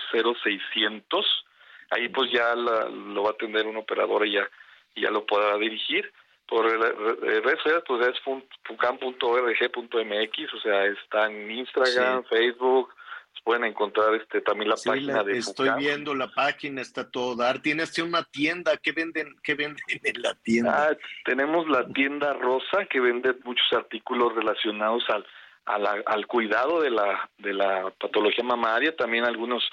0600. 0.44 1.46
Ahí 1.92 2.10
pues 2.10 2.32
ya 2.32 2.56
lo 2.56 3.24
va 3.24 3.30
a 3.30 3.34
atender 3.34 3.68
un 3.68 3.78
operador 3.78 4.26
y 4.26 4.34
ya, 4.34 4.50
ya 4.96 5.12
lo 5.12 5.26
podrá 5.26 5.58
dirigir. 5.58 6.12
Por 6.48 6.66
redes 6.66 7.58
sociales 7.64 7.84
pues 7.88 8.08
es 8.08 8.20
fucam.org.mx, 8.66 10.54
o 10.54 10.60
sea, 10.60 10.86
está 10.86 11.28
en 11.28 11.52
Instagram, 11.52 12.24
Facebook, 12.26 12.94
pueden 13.44 13.64
encontrar 13.64 14.14
este 14.16 14.42
también 14.42 14.70
la 14.70 14.76
página 14.76 15.24
de 15.24 15.38
estoy 15.38 15.70
viendo 15.78 16.14
la 16.16 16.28
página 16.32 16.82
está 16.82 17.10
todo 17.10 17.36
dar. 17.36 17.60
Tienes 17.60 17.98
una 18.00 18.24
tienda 18.24 18.78
¿qué 18.78 18.92
venden 18.92 19.36
qué 19.44 19.56
venden 19.56 20.00
en 20.04 20.22
la 20.22 20.36
tienda 20.36 20.90
ah, 20.90 20.98
tenemos 21.26 21.68
la 21.68 21.88
tienda 21.88 22.34
rosa 22.34 22.86
que 22.90 23.00
vende 23.00 23.36
muchos 23.44 23.72
artículos 23.74 24.36
relacionados 24.36 25.04
al 25.10 25.26
al 25.66 26.28
cuidado 26.28 26.82
de 26.82 26.90
la 26.90 27.30
de 27.38 27.54
la 27.54 27.92
patología 28.00 28.44
mamaria 28.44 28.96
también 28.96 29.26
algunos 29.26 29.64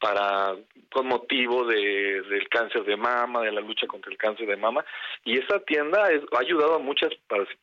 para 0.00 0.54
con 0.92 1.06
motivo 1.06 1.64
de, 1.64 2.22
del 2.22 2.48
cáncer 2.48 2.84
de 2.84 2.96
mama, 2.96 3.42
de 3.42 3.52
la 3.52 3.60
lucha 3.60 3.86
contra 3.86 4.10
el 4.10 4.18
cáncer 4.18 4.46
de 4.46 4.56
mama, 4.56 4.84
y 5.24 5.38
esa 5.38 5.60
tienda 5.60 6.04
ha 6.04 6.38
ayudado 6.38 6.76
a 6.76 6.78
muchas 6.78 7.12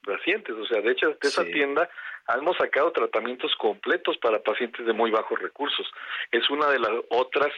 pacientes, 0.05 0.55
o 0.55 0.65
sea, 0.65 0.81
de 0.81 0.91
hecho, 0.91 1.09
de 1.09 1.27
esa 1.27 1.43
tienda 1.45 1.89
hemos 2.29 2.57
sacado 2.57 2.91
tratamientos 2.91 3.53
completos 3.55 4.17
para 4.17 4.41
pacientes 4.41 4.85
de 4.85 4.93
muy 4.93 5.11
bajos 5.11 5.39
recursos. 5.39 5.85
Es 6.31 6.49
una 6.49 6.67
de 6.67 6.79
las 6.79 6.91
otras 7.09 7.51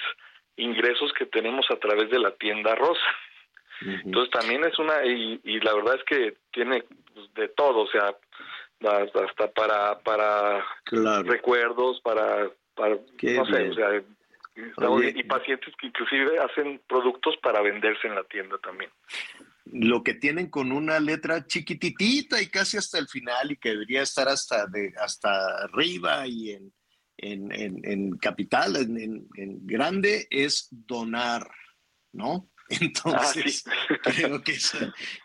ingresos 0.58 1.14
que 1.14 1.26
tenemos 1.26 1.66
a 1.70 1.76
través 1.78 2.10
de 2.10 2.20
la 2.20 2.32
tienda 2.32 2.76
rosa. 2.76 3.02
Entonces 3.82 4.32
también 4.32 4.64
es 4.64 4.80
una, 4.80 5.06
y, 5.06 5.40
y, 5.44 5.60
la 5.60 5.74
verdad 5.74 5.96
es 5.96 6.04
que 6.06 6.38
tiene 6.52 6.86
pues, 7.14 7.34
de 7.34 7.50
todo, 7.50 7.82
o 7.82 7.88
sea, 7.88 8.16
hasta 8.82 9.52
para 9.52 10.00
para 10.00 10.66
recuerdos, 11.24 12.00
para, 12.02 12.50
para 12.74 12.96
no 12.96 13.46
sé, 13.46 13.70
o 13.70 13.74
sea, 13.74 14.02
y 14.56 15.24
pacientes 15.24 15.74
que 15.78 15.88
inclusive 15.88 16.40
hacen 16.40 16.80
productos 16.88 17.36
para 17.38 17.62
venderse 17.62 18.08
en 18.08 18.16
la 18.16 18.24
tienda 18.24 18.58
también. 18.60 18.90
Lo 19.66 20.04
que 20.04 20.14
tienen 20.14 20.50
con 20.50 20.72
una 20.72 21.00
letra 21.00 21.46
chiquititita 21.46 22.42
y 22.42 22.48
casi 22.48 22.78
hasta 22.78 23.00
el 23.00 23.08
final 23.08 23.52
y 23.52 23.58
que 23.58 23.70
debería 23.70 24.04
estar 24.04 24.28
hasta, 24.28 24.68
de, 24.68 24.94
hasta 25.00 25.64
arriba 25.64 26.28
y 26.28 26.52
en, 26.52 26.74
en, 27.18 27.52
en, 27.52 27.82
en 27.84 28.18
capital, 28.18 28.76
en, 28.76 29.28
grande, 29.66 30.28
es 30.30 30.68
donar, 30.70 31.50
¿no? 32.14 32.50
Entonces, 32.70 33.64
ah, 33.68 33.98
creo, 34.04 34.42
que 34.42 34.58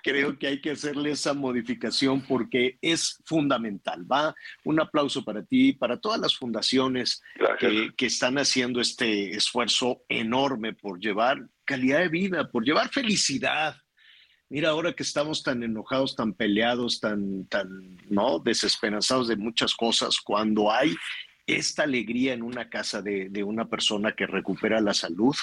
creo 0.02 0.38
que 0.38 0.46
hay 0.46 0.60
que 0.60 0.72
hacerle 0.72 1.12
esa 1.12 1.32
modificación 1.32 2.20
porque 2.26 2.78
es 2.82 3.18
fundamental. 3.24 4.04
Va 4.10 4.34
un 4.64 4.78
aplauso 4.78 5.24
para 5.24 5.42
ti, 5.42 5.68
y 5.68 5.72
para 5.72 5.98
todas 5.98 6.20
las 6.20 6.36
fundaciones 6.36 7.22
que, 7.58 7.92
que, 7.96 8.06
están 8.06 8.36
haciendo 8.36 8.80
este 8.80 9.30
esfuerzo 9.30 10.02
enorme 10.08 10.74
por 10.74 11.00
llevar 11.00 11.38
calidad 11.64 12.00
de 12.00 12.08
vida, 12.08 12.50
por 12.50 12.64
llevar 12.64 12.90
felicidad. 12.90 13.76
Mira, 14.50 14.70
ahora 14.70 14.92
que 14.92 15.04
estamos 15.04 15.44
tan 15.44 15.62
enojados, 15.62 16.16
tan 16.16 16.34
peleados, 16.34 16.98
tan, 16.98 17.46
tan 17.46 17.96
¿no? 18.08 18.40
desesperanzados 18.40 19.28
de 19.28 19.36
muchas 19.36 19.76
cosas, 19.76 20.20
cuando 20.20 20.72
hay 20.72 20.96
esta 21.46 21.84
alegría 21.84 22.34
en 22.34 22.42
una 22.42 22.68
casa 22.68 23.00
de, 23.00 23.28
de 23.28 23.44
una 23.44 23.68
persona 23.68 24.12
que 24.12 24.26
recupera 24.26 24.80
la 24.80 24.92
salud, 24.92 25.36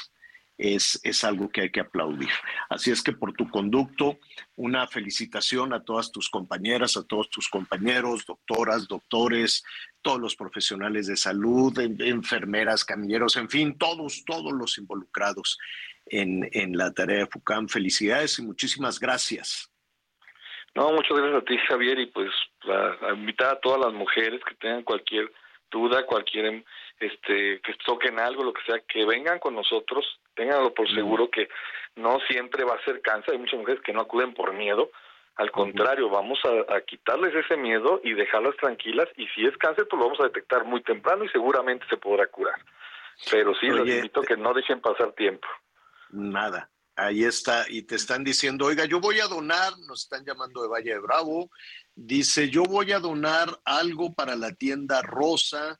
es, 0.57 0.99
es, 1.03 1.23
algo 1.23 1.49
que 1.49 1.61
hay 1.61 1.69
que 1.69 1.79
aplaudir. 1.79 2.29
Así 2.67 2.91
es 2.91 3.01
que 3.01 3.13
por 3.13 3.31
tu 3.31 3.49
conducto, 3.49 4.19
una 4.57 4.87
felicitación 4.87 5.71
a 5.71 5.83
todas 5.83 6.11
tus 6.11 6.29
compañeras, 6.29 6.97
a 6.97 7.03
todos 7.03 7.29
tus 7.29 7.47
compañeros, 7.47 8.25
doctoras, 8.25 8.89
doctores, 8.89 9.63
todos 10.01 10.19
los 10.19 10.35
profesionales 10.35 11.07
de 11.07 11.15
salud, 11.15 11.79
enfermeras, 11.79 12.83
camilleros, 12.83 13.37
en 13.37 13.49
fin, 13.49 13.77
todos, 13.77 14.25
todos 14.25 14.51
los 14.51 14.77
involucrados 14.77 15.57
en, 16.11 16.49
en 16.51 16.77
la 16.77 16.91
tarea 16.91 17.19
de 17.19 17.27
FUCAM. 17.27 17.67
Felicidades 17.67 18.39
y 18.39 18.43
muchísimas 18.43 18.99
gracias. 18.99 19.71
No, 20.75 20.91
muchas 20.91 21.17
gracias 21.17 21.41
a 21.41 21.45
ti, 21.45 21.57
Javier, 21.67 21.99
y 21.99 22.05
pues 22.07 22.29
a, 22.69 23.07
a 23.07 23.13
invitar 23.13 23.53
a 23.53 23.59
todas 23.59 23.79
las 23.79 23.93
mujeres 23.93 24.41
que 24.47 24.55
tengan 24.55 24.83
cualquier 24.83 25.31
duda, 25.71 26.05
cualquier 26.05 26.63
este 26.99 27.59
que 27.61 27.73
toquen 27.85 28.19
algo, 28.19 28.43
lo 28.43 28.53
que 28.53 28.61
sea, 28.65 28.79
que 28.87 29.05
vengan 29.05 29.39
con 29.39 29.55
nosotros, 29.55 30.05
tenganlo 30.35 30.73
por 30.73 30.91
seguro 30.93 31.29
que 31.29 31.49
no 31.95 32.19
siempre 32.29 32.63
va 32.63 32.75
a 32.75 32.83
ser 32.83 33.01
cáncer, 33.01 33.33
hay 33.33 33.39
muchas 33.39 33.59
mujeres 33.59 33.81
que 33.81 33.93
no 33.93 34.01
acuden 34.01 34.33
por 34.33 34.53
miedo, 34.53 34.91
al 35.37 35.51
contrario, 35.51 36.09
vamos 36.09 36.39
a, 36.45 36.81
quitarles 36.81 37.33
ese 37.35 37.57
miedo 37.57 38.01
y 38.03 38.13
dejarlas 38.13 38.55
tranquilas 38.57 39.07
y 39.17 39.27
si 39.27 39.45
es 39.45 39.55
cáncer, 39.57 39.87
pues 39.87 39.99
lo 39.99 40.05
vamos 40.05 40.19
a 40.19 40.25
detectar 40.25 40.65
muy 40.65 40.81
temprano 40.81 41.23
y 41.23 41.29
seguramente 41.29 41.85
se 41.89 41.97
podrá 41.97 42.25
curar. 42.25 42.59
Pero 43.29 43.53
sí, 43.55 43.69
les 43.69 43.97
invito 43.97 44.21
a 44.21 44.25
que 44.25 44.35
no 44.35 44.53
dejen 44.53 44.81
pasar 44.81 45.11
tiempo. 45.11 45.47
Nada, 46.11 46.71
ahí 46.95 47.23
está, 47.23 47.65
y 47.69 47.83
te 47.83 47.95
están 47.95 48.23
diciendo, 48.23 48.65
oiga, 48.65 48.85
yo 48.85 48.99
voy 48.99 49.19
a 49.19 49.27
donar, 49.27 49.77
nos 49.87 50.03
están 50.03 50.25
llamando 50.25 50.61
de 50.61 50.67
Valle 50.67 50.93
de 50.93 50.99
Bravo, 50.99 51.49
dice, 51.95 52.49
yo 52.49 52.63
voy 52.63 52.91
a 52.91 52.99
donar 52.99 53.59
algo 53.65 54.13
para 54.13 54.35
la 54.35 54.53
tienda 54.53 55.01
Rosa, 55.01 55.79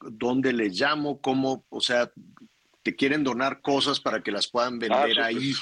dónde 0.00 0.52
les 0.52 0.78
llamo, 0.78 1.20
cómo, 1.20 1.64
o 1.68 1.80
sea, 1.80 2.10
te 2.82 2.94
quieren 2.94 3.24
donar 3.24 3.60
cosas 3.62 4.00
para 4.00 4.22
que 4.22 4.30
las 4.30 4.48
puedan 4.48 4.74
ah, 4.74 4.78
vender 4.78 5.20
ahí. 5.20 5.54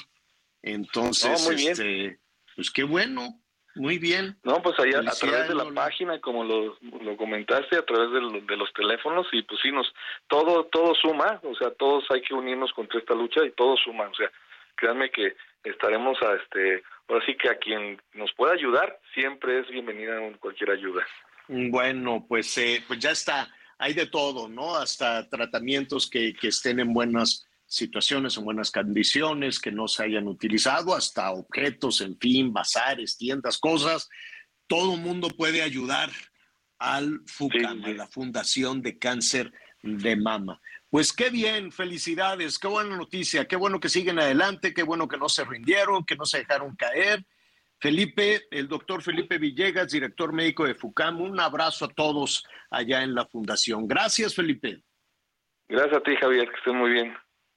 Entonces, 0.63 1.49
este, 1.49 2.21
pues 2.55 2.71
qué 2.71 2.85
bueno, 2.85 3.43
muy 3.75 3.99
bien. 3.99 4.37
No, 4.43 4.63
pues 4.63 4.79
allá 4.79 5.01
a 5.01 5.15
través 5.15 5.49
de 5.49 5.55
la 5.55 5.71
página, 5.73 6.21
como 6.21 6.45
lo, 6.45 6.77
lo 7.01 7.17
comentaste, 7.17 7.77
a 7.77 7.85
través 7.85 8.11
de, 8.13 8.41
de, 8.41 8.57
los 8.57 8.73
teléfonos 8.73 9.27
y 9.33 9.43
pues 9.43 9.61
sí 9.63 9.73
nos 9.73 9.93
todo 10.29 10.65
todo 10.67 10.95
suma, 10.95 11.41
o 11.43 11.55
sea, 11.55 11.71
todos 11.73 12.05
hay 12.11 12.23
que 12.23 12.35
unirnos 12.35 12.73
contra 12.73 12.99
esta 12.99 13.15
lucha 13.15 13.45
y 13.45 13.51
todo 13.51 13.77
suma, 13.77 14.09
o 14.09 14.15
sea, 14.15 14.31
créanme 14.77 15.11
que 15.11 15.37
estaremos 15.65 16.21
a 16.23 16.35
este, 16.35 16.83
ahora 17.09 17.25
sí 17.27 17.37
que 17.37 17.49
a 17.51 17.57
quien 17.57 18.01
nos 18.13 18.33
pueda 18.35 18.53
ayudar 18.53 18.99
siempre 19.15 19.61
es 19.61 19.69
bienvenida 19.69 20.21
cualquier 20.39 20.71
ayuda. 20.71 21.05
Bueno, 21.49 22.25
pues 22.29 22.57
eh, 22.59 22.83
pues 22.87 22.99
ya 23.01 23.11
está 23.11 23.49
hay 23.79 23.93
de 23.93 24.07
todo, 24.07 24.49
¿no? 24.49 24.77
Hasta 24.77 25.29
tratamientos 25.29 26.09
que, 26.09 26.35
estén 26.43 26.81
en 26.81 26.93
buenas 26.93 27.47
situaciones, 27.75 28.37
en 28.37 28.45
buenas 28.45 28.71
condiciones, 28.71 29.61
que 29.61 29.73
no 29.73 29.89
se 29.89 30.05
hayan 30.05 30.29
utilizado, 30.29 30.95
hasta 30.95 31.31
objetos, 31.33 32.01
en 32.01 32.19
fin, 32.19 32.53
bazares, 32.53 33.17
tiendas, 33.17 33.59
cosas. 33.59 34.09
Todo 34.67 34.97
mundo 34.97 35.29
puede 35.29 35.63
ayudar 35.63 36.11
al 36.79 37.21
FUCAM, 37.27 37.85
a 37.85 37.89
la 37.91 38.07
Fundación 38.07 38.83
de 38.83 38.99
Cáncer 38.99 39.53
de 39.83 40.17
Mama. 40.17 40.61
Pues 40.91 41.13
qué 41.13 41.31
bien, 41.31 41.73
felicidades, 41.73 42.59
qué 42.59 42.69
buena 42.69 42.97
noticia, 42.97 43.47
qué 43.47 43.57
bueno 43.57 43.81
que 43.81 43.89
siguen 43.89 44.19
adelante, 44.19 44.73
qué 44.73 44.83
bueno 44.83 45.09
que 45.09 45.19
no 45.19 45.29
se 45.29 45.45
rindieron, 45.45 46.05
que 46.05 46.17
no 46.17 46.25
se 46.25 46.39
dejaron 46.39 46.77
caer 46.77 47.27
Felipe, 47.85 48.47
el 48.51 48.67
doctor 48.67 49.03
Felipe 49.03 49.37
Villegas, 49.37 49.93
director 49.93 50.33
médico 50.33 50.65
de 50.65 50.75
FUCAM, 50.75 51.21
un 51.21 51.39
abrazo 51.39 51.85
a 51.85 51.89
todos 51.89 52.43
allá 52.71 53.03
en 53.03 53.15
la 53.15 53.27
fundación. 53.27 53.87
Gracias, 53.87 54.35
Felipe. 54.35 54.83
Gracias 55.69 55.99
a 55.99 56.03
ti, 56.03 56.17
Javier, 56.17 56.49
que 56.49 56.57
estés 56.57 56.73
muy 56.73 56.93
bien. 56.93 57.15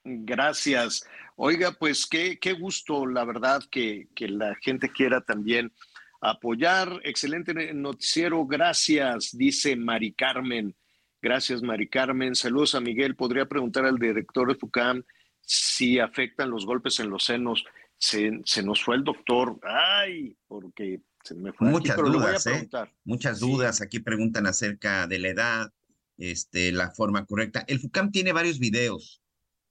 Gracias. 0.08 1.06
Oiga, 1.36 1.72
pues 1.72 2.06
qué, 2.06 2.40
qué 2.40 2.54
gusto, 2.54 3.06
la 3.06 3.26
verdad, 3.26 3.62
que, 3.70 4.08
que 4.16 4.28
la 4.28 4.56
gente 4.62 4.90
quiera 4.90 5.22
también 5.22 5.74
apoyar. 6.22 7.02
Excelente 7.04 7.54
noticiero, 7.74 8.46
gracias, 8.46 9.38
dice 9.38 9.76
Mari 9.76 10.14
Carmen. 10.14 10.76
Gracias, 11.22 11.62
Mari 11.62 11.90
Carmen. 11.90 12.36
Saludos 12.36 12.76
a 12.76 12.80
Miguel. 12.80 13.16
Podría 13.16 13.46
preguntar 13.48 13.86
al 13.86 13.98
director 13.98 14.48
de 14.48 14.56
FUCAM 14.56 15.04
si 15.42 16.00
afectan 16.00 16.50
los 16.50 16.66
golpes 16.66 17.00
en 17.00 17.10
los 17.10 17.26
senos. 17.26 17.66
Se, 17.98 18.40
se 18.46 18.64
nos 18.64 18.84
fue 18.84 18.96
el 18.96 19.04
doctor. 19.04 19.60
Ay, 19.64 20.38
porque 20.48 21.02
se 21.24 21.36
me 21.36 21.52
fue. 21.54 21.68
Muchas 21.68 21.98
dudas, 21.98 22.48
¿eh? 22.48 22.70
Muchas 23.04 23.40
dudas. 23.40 23.82
Aquí 23.82 24.00
preguntan 24.00 24.46
acerca 24.46 25.08
de 25.08 25.20
la 25.20 25.30
edad, 25.30 25.74
este, 26.18 26.72
la 26.72 26.92
forma 26.92 27.26
correcta. 27.26 27.66
El 27.68 27.80
FUCAM 27.80 28.12
tiene 28.12 28.32
varios 28.32 28.60
videos, 28.60 29.22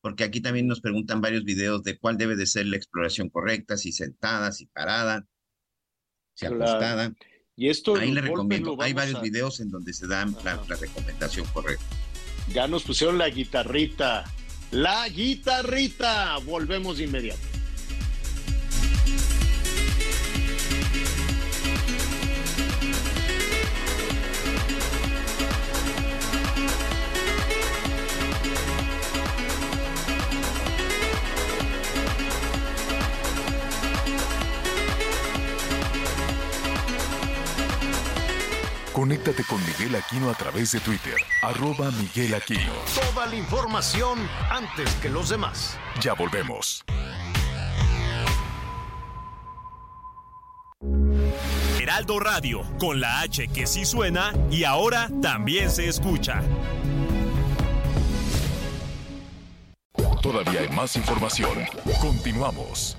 porque 0.00 0.24
aquí 0.24 0.40
también 0.40 0.66
nos 0.66 0.80
preguntan 0.80 1.20
varios 1.20 1.44
videos 1.44 1.82
de 1.82 1.98
cuál 1.98 2.16
debe 2.16 2.36
de 2.36 2.46
ser 2.46 2.66
la 2.66 2.76
exploración 2.76 3.28
correcta, 3.28 3.76
si 3.76 3.92
sentada, 3.92 4.52
si 4.52 4.66
parada, 4.66 5.26
si 6.34 6.46
acostada. 6.46 7.12
Y 7.56 7.68
esto 7.70 7.96
Ahí 7.96 8.12
le 8.12 8.20
recomiendo, 8.20 8.76
hay 8.80 8.92
varios 8.92 9.22
videos 9.22 9.60
en 9.60 9.70
donde 9.70 9.92
se 9.92 10.06
dan 10.06 10.36
la, 10.44 10.62
la, 10.68 10.76
recomendación 10.76 11.46
correcta. 11.54 11.84
Ya 12.52 12.68
nos 12.68 12.84
pusieron 12.84 13.16
la 13.16 13.30
guitarrita. 13.30 14.24
La 14.70 15.08
guitarrita. 15.08 16.36
Volvemos 16.44 16.98
de 16.98 17.04
inmediato. 17.04 17.55
Conéctate 39.06 39.44
con 39.44 39.64
Miguel 39.64 39.94
Aquino 39.94 40.28
a 40.30 40.34
través 40.34 40.72
de 40.72 40.80
Twitter, 40.80 41.14
arroba 41.40 41.92
Miguel 41.92 42.34
Aquino. 42.34 42.72
Toda 42.92 43.24
la 43.26 43.36
información 43.36 44.18
antes 44.50 44.92
que 44.96 45.08
los 45.08 45.28
demás. 45.28 45.78
Ya 46.00 46.14
volvemos. 46.14 46.84
Heraldo 51.80 52.18
Radio, 52.18 52.62
con 52.80 53.00
la 53.00 53.20
H 53.20 53.46
que 53.46 53.68
sí 53.68 53.84
suena 53.84 54.32
y 54.50 54.64
ahora 54.64 55.08
también 55.22 55.70
se 55.70 55.86
escucha. 55.86 56.42
Todavía 60.20 60.62
hay 60.62 60.68
más 60.70 60.96
información. 60.96 61.64
Continuamos. 62.00 62.98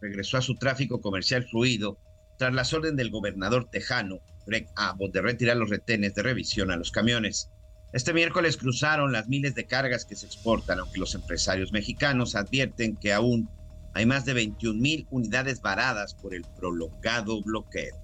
regresó 0.00 0.36
a 0.38 0.42
su 0.42 0.56
tráfico 0.56 1.00
comercial 1.00 1.44
fluido 1.44 1.98
tras 2.38 2.54
las 2.54 2.72
órdenes 2.72 2.96
del 2.96 3.10
gobernador 3.10 3.68
tejano, 3.68 4.20
Greg 4.46 4.68
Abbott, 4.76 5.12
de 5.12 5.22
retirar 5.22 5.56
los 5.56 5.70
retenes 5.70 6.14
de 6.14 6.22
revisión 6.22 6.70
a 6.70 6.76
los 6.76 6.90
camiones. 6.90 7.50
Este 7.92 8.12
miércoles 8.12 8.56
cruzaron 8.56 9.12
las 9.12 9.28
miles 9.28 9.54
de 9.54 9.66
cargas 9.66 10.04
que 10.04 10.14
se 10.14 10.26
exportan, 10.26 10.78
aunque 10.78 11.00
los 11.00 11.14
empresarios 11.14 11.72
mexicanos 11.72 12.34
advierten 12.34 12.96
que 12.96 13.12
aún 13.12 13.48
hay 13.94 14.06
más 14.06 14.24
de 14.24 14.34
21 14.34 14.80
mil 14.80 15.06
unidades 15.10 15.60
varadas 15.60 16.14
por 16.14 16.34
el 16.34 16.42
prolongado 16.42 17.42
bloqueo. 17.42 17.96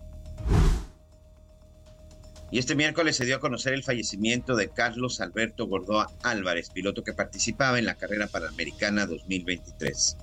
Y 2.50 2.58
este 2.58 2.74
miércoles 2.74 3.16
se 3.16 3.24
dio 3.24 3.36
a 3.36 3.40
conocer 3.40 3.72
el 3.72 3.82
fallecimiento 3.82 4.56
de 4.56 4.68
Carlos 4.68 5.20
Alberto 5.20 5.66
Gordoa 5.66 6.10
Álvarez, 6.22 6.70
piloto 6.70 7.02
que 7.02 7.12
participaba 7.12 7.78
en 7.78 7.84
la 7.84 7.96
carrera 7.96 8.26
panamericana 8.26 9.06
2023 9.06 10.16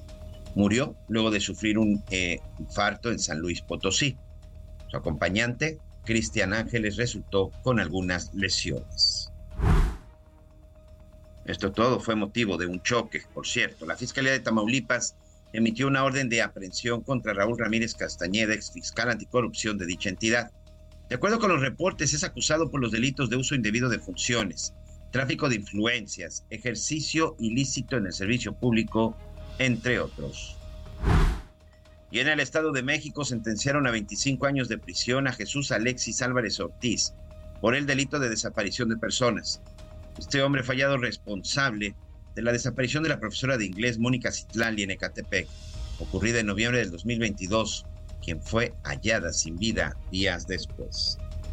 murió 0.55 0.95
luego 1.07 1.31
de 1.31 1.39
sufrir 1.39 1.77
un 1.77 2.03
eh, 2.09 2.39
infarto 2.59 3.11
en 3.11 3.19
San 3.19 3.39
Luis 3.39 3.61
Potosí. 3.61 4.17
Su 4.87 4.97
acompañante, 4.97 5.79
Cristian 6.05 6.53
Ángeles, 6.53 6.97
resultó 6.97 7.51
con 7.63 7.79
algunas 7.79 8.33
lesiones. 8.33 9.31
Esto 11.45 11.71
todo 11.71 11.99
fue 11.99 12.15
motivo 12.15 12.57
de 12.57 12.67
un 12.67 12.81
choque, 12.81 13.21
por 13.33 13.47
cierto. 13.47 13.85
La 13.85 13.97
Fiscalía 13.97 14.31
de 14.31 14.39
Tamaulipas 14.39 15.15
emitió 15.53 15.87
una 15.87 16.03
orden 16.03 16.29
de 16.29 16.41
aprehensión 16.41 17.01
contra 17.01 17.33
Raúl 17.33 17.57
Ramírez 17.57 17.95
Castañeda, 17.95 18.53
ex 18.53 18.71
fiscal 18.71 19.09
anticorrupción 19.09 19.77
de 19.77 19.85
dicha 19.85 20.09
entidad. 20.09 20.51
De 21.09 21.15
acuerdo 21.15 21.39
con 21.39 21.51
los 21.51 21.61
reportes, 21.61 22.13
es 22.13 22.23
acusado 22.23 22.69
por 22.69 22.79
los 22.79 22.91
delitos 22.91 23.29
de 23.29 23.35
uso 23.35 23.55
indebido 23.55 23.89
de 23.89 23.99
funciones, 23.99 24.73
tráfico 25.11 25.49
de 25.49 25.55
influencias, 25.55 26.45
ejercicio 26.49 27.35
ilícito 27.39 27.97
en 27.97 28.05
el 28.05 28.13
servicio 28.13 28.53
público 28.53 29.17
entre 29.65 29.99
otros. 29.99 30.57
Y 32.09 32.19
en 32.19 32.27
el 32.27 32.39
Estado 32.39 32.71
de 32.71 32.83
México 32.83 33.23
sentenciaron 33.23 33.87
a 33.87 33.91
25 33.91 34.45
años 34.45 34.67
de 34.67 34.77
prisión 34.77 35.27
a 35.27 35.33
Jesús 35.33 35.71
Alexis 35.71 36.21
Álvarez 36.21 36.59
Ortiz 36.59 37.13
por 37.61 37.75
el 37.75 37.85
delito 37.85 38.19
de 38.19 38.29
desaparición 38.29 38.89
de 38.89 38.97
personas. 38.97 39.61
Este 40.17 40.41
hombre 40.41 40.63
fallado 40.63 40.97
responsable 40.97 41.95
de 42.35 42.41
la 42.41 42.51
desaparición 42.51 43.03
de 43.03 43.09
la 43.09 43.19
profesora 43.19 43.57
de 43.57 43.65
inglés 43.65 43.99
Mónica 43.99 44.31
Citlali 44.31 44.83
en 44.83 44.91
Ecatepec, 44.91 45.47
ocurrida 45.99 46.39
en 46.39 46.47
noviembre 46.47 46.79
del 46.79 46.91
2022, 46.91 47.85
quien 48.23 48.41
fue 48.41 48.73
hallada 48.83 49.31
sin 49.31 49.57
vida 49.57 49.95
días 50.11 50.47
después. 50.47 51.17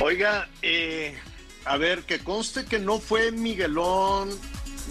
Oiga, 0.00 0.48
eh, 0.62 1.16
a 1.64 1.76
ver, 1.78 2.02
que 2.02 2.20
conste 2.20 2.64
que 2.64 2.78
no 2.78 3.00
fue 3.00 3.32
Miguelón 3.32 4.30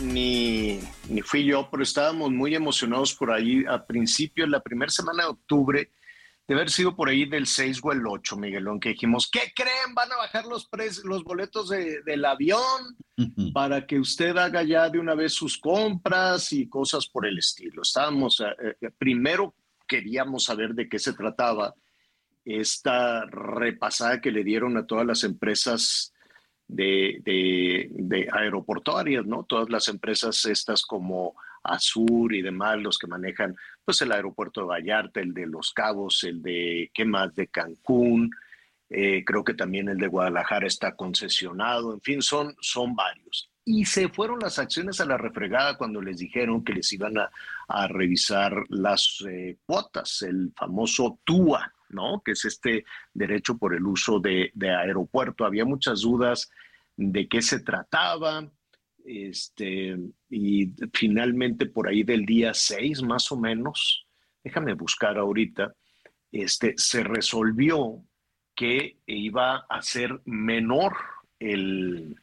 ni, 0.01 0.81
ni 1.09 1.21
fui 1.21 1.45
yo, 1.45 1.69
pero 1.71 1.83
estábamos 1.83 2.31
muy 2.31 2.53
emocionados 2.53 3.13
por 3.13 3.31
ahí 3.31 3.63
a 3.69 3.85
principios, 3.85 4.49
la 4.49 4.59
primera 4.59 4.91
semana 4.91 5.23
de 5.23 5.29
octubre, 5.29 5.91
de 6.47 6.53
haber 6.53 6.69
sido 6.69 6.95
por 6.95 7.09
ahí 7.09 7.25
del 7.25 7.47
6 7.47 7.79
o 7.83 7.91
el 7.91 8.05
8, 8.05 8.37
Miguelón, 8.37 8.79
que 8.79 8.89
dijimos, 8.89 9.29
¿qué 9.31 9.51
creen? 9.55 9.95
Van 9.95 10.11
a 10.11 10.17
bajar 10.17 10.45
los, 10.45 10.69
los 11.03 11.23
boletos 11.23 11.69
del 11.69 12.25
avión 12.25 12.95
para 13.53 13.87
que 13.87 13.99
usted 13.99 14.37
haga 14.37 14.61
ya 14.61 14.89
de 14.89 14.99
una 14.99 15.15
vez 15.15 15.33
sus 15.33 15.57
compras 15.57 16.53
y 16.53 16.69
cosas 16.69 17.07
por 17.07 17.25
el 17.25 17.39
estilo. 17.39 17.81
Estábamos, 17.81 18.41
eh, 18.41 18.75
eh, 18.79 18.91
primero 18.95 19.55
queríamos 19.87 20.43
saber 20.43 20.75
de 20.75 20.87
qué 20.87 20.99
se 20.99 21.13
trataba 21.13 21.73
esta 22.43 23.25
repasada 23.25 24.21
que 24.21 24.31
le 24.31 24.43
dieron 24.43 24.77
a 24.77 24.85
todas 24.85 25.05
las 25.05 25.23
empresas 25.23 26.13
de, 26.67 27.21
de, 27.23 28.27
aeroportuarias, 28.31 29.25
¿no? 29.25 29.43
Todas 29.43 29.69
las 29.69 29.87
empresas 29.87 30.45
estas 30.45 30.83
como 30.83 31.35
Azur 31.63 32.33
y 32.33 32.41
demás, 32.41 32.77
los 32.77 32.97
que 32.97 33.07
manejan 33.07 33.55
pues 33.85 34.01
el 34.01 34.11
aeropuerto 34.11 34.61
de 34.61 34.67
Vallarta, 34.67 35.21
el 35.21 35.33
de 35.33 35.45
Los 35.45 35.71
Cabos, 35.71 36.23
el 36.23 36.41
de, 36.41 36.91
¿qué 36.93 37.05
más? 37.05 37.33
De 37.35 37.47
Cancún, 37.47 38.31
eh, 38.89 39.23
creo 39.23 39.43
que 39.43 39.53
también 39.53 39.89
el 39.89 39.97
de 39.97 40.07
Guadalajara 40.07 40.67
está 40.67 40.95
concesionado, 40.95 41.93
en 41.93 42.01
fin, 42.01 42.21
son, 42.21 42.55
son 42.59 42.95
varios. 42.95 43.49
Y 43.63 43.85
se 43.85 44.09
fueron 44.09 44.39
las 44.39 44.59
acciones 44.59 44.99
a 45.01 45.05
la 45.05 45.17
refregada 45.17 45.77
cuando 45.77 46.01
les 46.01 46.17
dijeron 46.17 46.63
que 46.63 46.73
les 46.73 46.91
iban 46.93 47.15
a, 47.17 47.87
revisar 47.87 48.63
las 48.69 49.23
eh, 49.27 49.57
cuotas, 49.65 50.21
el 50.21 50.51
famoso 50.55 51.19
TUA 51.23 51.71
¿no? 51.89 52.21
Que 52.23 52.31
es 52.31 52.45
este 52.45 52.85
derecho 53.13 53.57
por 53.57 53.73
el 53.73 53.85
uso 53.85 54.19
de, 54.19 54.51
aeropuerto. 54.61 55.45
Había 55.45 55.65
muchas 55.65 56.01
dudas 56.01 56.51
de 56.95 57.27
qué 57.27 57.41
se 57.41 57.59
trataba. 57.59 58.47
Este, 59.05 59.97
y 60.29 60.71
finalmente 60.93 61.67
por 61.67 61.87
ahí 61.87 62.03
del 62.03 62.25
día 62.25 62.53
6 62.53 63.03
más 63.03 63.31
o 63.31 63.37
menos, 63.37 64.07
déjame 64.43 64.73
buscar 64.73 65.17
ahorita, 65.17 65.75
este, 66.31 66.73
se 66.77 67.03
resolvió 67.03 68.03
que 68.55 68.97
iba 69.05 69.65
a 69.69 69.81
ser 69.81 70.21
menor 70.25 70.95
el, 71.39 72.15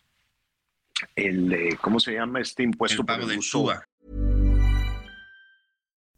el 1.15 1.53
eh, 1.53 1.79
¿cómo 1.81 2.01
se 2.01 2.15
llama 2.15 2.41
este 2.41 2.63
impuesto 2.63 3.05
por 3.05 3.21
el 3.21 3.39
uso? 3.39 3.69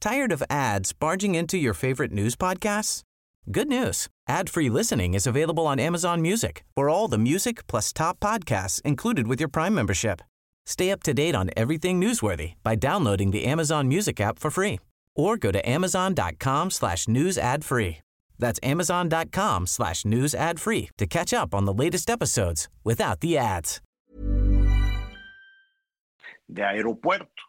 Tired 0.01 0.33
of 0.33 0.43
ads 0.51 0.93
barging 0.93 1.35
into 1.35 1.57
your 1.57 1.75
favorite 1.75 2.13
news 2.13 2.37
podcasts? 2.37 3.03
Good 3.51 3.69
news. 3.69 4.09
Ad-free 4.27 4.71
listening 4.71 5.15
is 5.15 5.27
available 5.27 5.67
on 5.67 5.79
Amazon 5.79 6.23
Music. 6.23 6.65
For 6.75 6.89
all 6.89 7.09
the 7.09 7.19
music 7.19 7.67
plus 7.67 7.93
top 7.93 8.19
podcasts 8.21 8.81
included 8.83 9.27
with 9.27 9.39
your 9.39 9.49
Prime 9.49 9.75
membership. 9.75 10.23
Stay 10.67 10.91
up 10.91 11.03
to 11.03 11.13
date 11.13 11.35
on 11.35 11.51
everything 11.57 12.01
newsworthy 12.01 12.55
by 12.63 12.75
downloading 12.75 13.31
the 13.31 13.45
Amazon 13.45 13.89
Music 13.89 14.21
app 14.21 14.39
for 14.39 14.51
free 14.51 14.81
or 15.15 15.37
go 15.37 15.53
to 15.53 15.61
amazon.com 15.69 16.71
slash 16.71 17.07
news 17.07 17.39
ad 17.39 17.65
free. 17.65 17.99
That's 18.39 18.59
amazon.com 18.63 19.67
slash 19.67 20.05
news 20.05 20.35
ad 20.35 20.59
free 20.61 20.91
to 20.99 21.07
catch 21.07 21.33
up 21.33 21.55
on 21.55 21.67
the 21.67 21.73
latest 21.73 22.11
episodes 22.11 22.69
without 22.83 23.21
the 23.21 23.39
ads. 23.39 23.81
De 26.47 26.63
aeropuerto, 26.63 27.43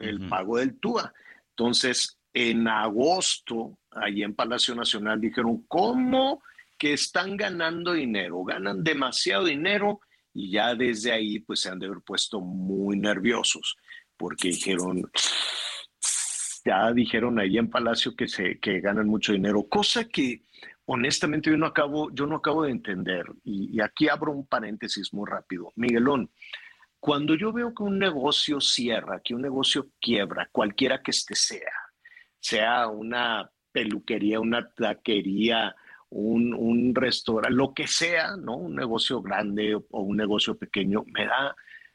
el 0.00 0.28
pago 0.28 0.58
del 0.58 0.78
TUA. 0.80 1.12
Entonces, 1.56 2.18
en 2.34 2.68
agosto, 2.68 3.78
allí 3.90 4.22
en 4.22 4.34
Palacio 4.34 4.74
Nacional, 4.74 5.20
dijeron, 5.20 5.64
¿cómo 5.66 6.42
que 6.76 6.92
están 6.92 7.36
ganando 7.36 7.94
dinero? 7.94 8.44
Ganan 8.44 8.84
demasiado 8.84 9.44
dinero 9.44 10.00
y 10.38 10.52
ya 10.52 10.72
desde 10.76 11.10
ahí, 11.10 11.40
pues 11.40 11.60
se 11.60 11.68
han 11.68 11.80
de 11.80 11.86
haber 11.86 12.00
puesto 12.00 12.40
muy 12.40 12.96
nerviosos 12.96 13.76
porque 14.16 14.48
dijeron 14.48 15.10
ya 16.64 16.92
dijeron 16.92 17.40
ahí 17.40 17.58
en 17.58 17.68
Palacio 17.68 18.14
que, 18.14 18.28
se, 18.28 18.60
que 18.60 18.80
ganan 18.80 19.08
mucho 19.08 19.32
dinero, 19.32 19.66
cosa 19.68 20.04
que 20.04 20.42
honestamente 20.84 21.50
yo 21.50 21.56
no 21.56 21.66
acabo, 21.66 22.10
yo 22.12 22.26
no 22.26 22.36
acabo 22.36 22.62
de 22.62 22.70
entender. 22.70 23.24
Y, 23.42 23.80
aquí 23.80 24.08
abro 24.08 24.30
un 24.30 24.46
paréntesis 24.46 25.12
muy 25.12 25.28
rápido. 25.28 25.72
Miguelón, 25.74 26.30
cuando 27.00 27.34
yo 27.34 27.52
veo 27.52 27.74
que 27.74 27.82
un 27.82 27.98
negocio 27.98 28.60
cierra, 28.60 29.20
que 29.24 29.34
un 29.34 29.42
negocio 29.42 29.88
quiebra, 30.00 30.48
cualquiera 30.52 31.02
que 31.02 31.10
este 31.10 31.34
sea, 31.34 31.72
sea 32.38 32.86
una 32.86 33.50
peluquería, 33.72 34.38
una 34.38 34.70
taquería, 34.70 35.74
un, 36.10 36.54
un 36.54 36.94
restaurante, 36.94 37.54
lo 37.54 37.74
que 37.74 37.86
sea, 37.86 38.36
¿no? 38.36 38.56
Un 38.56 38.74
negocio 38.74 39.20
grande 39.20 39.74
o 39.74 40.00
un 40.00 40.16
negocio 40.16 40.56
pequeño, 40.56 41.04
me 41.06 41.26
da, 41.26 41.54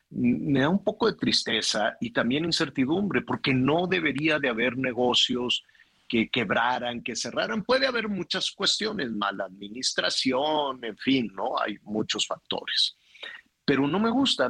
me 0.10 0.62
da 0.62 0.70
un 0.70 0.84
poco 0.84 1.08
de 1.08 1.18
tristeza 1.18 1.98
y 2.00 2.12
también 2.12 2.46
incertidumbre, 2.46 3.22
porque 3.22 3.54
no 3.54 3.88
debería 3.88 4.40
de 4.40 4.50
haber 4.50 4.78
negocios 4.78 5.64
que 6.08 6.30
quebraran, 6.30 7.02
que 7.02 7.16
cerraran. 7.16 7.64
Puede 7.64 7.88
haber 7.88 8.08
muchas 8.08 8.52
cuestiones, 8.52 9.12
mala 9.12 9.46
administración, 9.46 10.84
en 10.84 10.98
fin, 10.98 11.32
¿no? 11.34 11.60
Hay 11.60 11.78
muchos 11.82 12.28
factores. 12.28 12.96
Pero 13.66 13.88
no 13.88 14.00
me 14.00 14.12
gusta, 14.12 14.46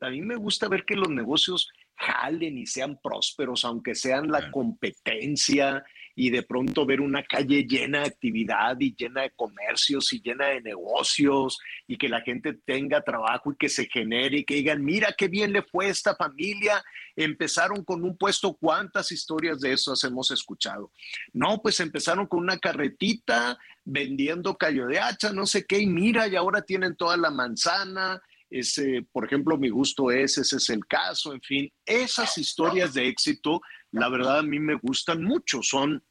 a, 0.00 0.10
mí 0.10 0.22
me 0.22 0.36
gusta 0.36 0.68
ver 0.68 0.84
que 0.84 0.94
los 0.94 1.10
negocios 1.10 1.68
jalen 1.96 2.56
y 2.56 2.66
sean 2.66 2.98
prósperos, 3.02 3.64
aunque 3.64 3.94
sean 3.94 4.28
la 4.28 4.50
competencia 4.50 5.84
y 6.16 6.30
de 6.30 6.42
pronto 6.42 6.86
ver 6.86 7.00
una 7.00 7.22
calle 7.24 7.64
llena 7.64 8.00
de 8.00 8.06
actividad 8.06 8.76
y 8.78 8.94
llena 8.94 9.22
de 9.22 9.30
comercios 9.30 10.12
y 10.12 10.20
llena 10.20 10.46
de 10.46 10.60
negocios 10.60 11.58
y 11.88 11.96
que 11.96 12.08
la 12.08 12.20
gente 12.20 12.54
tenga 12.64 13.02
trabajo 13.02 13.52
y 13.52 13.56
que 13.56 13.68
se 13.68 13.86
genere 13.86 14.38
y 14.38 14.44
que 14.44 14.54
digan, 14.54 14.84
mira 14.84 15.14
qué 15.16 15.28
bien 15.28 15.52
le 15.52 15.62
fue 15.62 15.86
a 15.86 15.90
esta 15.90 16.14
familia, 16.14 16.82
empezaron 17.16 17.84
con 17.84 18.04
un 18.04 18.16
puesto, 18.16 18.54
¿cuántas 18.54 19.10
historias 19.12 19.60
de 19.60 19.72
esas 19.72 20.02
hemos 20.04 20.30
escuchado? 20.30 20.92
No, 21.32 21.60
pues 21.62 21.80
empezaron 21.80 22.26
con 22.26 22.40
una 22.40 22.58
carretita 22.58 23.58
vendiendo 23.84 24.56
callo 24.56 24.86
de 24.86 24.98
hacha, 24.98 25.32
no 25.32 25.46
sé 25.46 25.64
qué, 25.66 25.78
y 25.78 25.86
mira, 25.86 26.26
y 26.28 26.36
ahora 26.36 26.62
tienen 26.62 26.96
toda 26.96 27.16
la 27.16 27.30
manzana. 27.30 28.20
Ese, 28.50 29.04
por 29.10 29.24
ejemplo, 29.24 29.58
mi 29.58 29.68
gusto 29.68 30.10
es, 30.10 30.38
ese 30.38 30.56
es 30.56 30.70
el 30.70 30.86
caso, 30.86 31.32
en 31.32 31.40
fin, 31.40 31.72
esas 31.84 32.38
historias 32.38 32.94
de 32.94 33.08
éxito 33.08 33.60
la 33.94 34.08
verdad 34.08 34.40
a 34.40 34.42
mí 34.42 34.58
me 34.58 34.74
gustan 34.74 35.22
mucho, 35.22 35.62
son, 35.62 36.04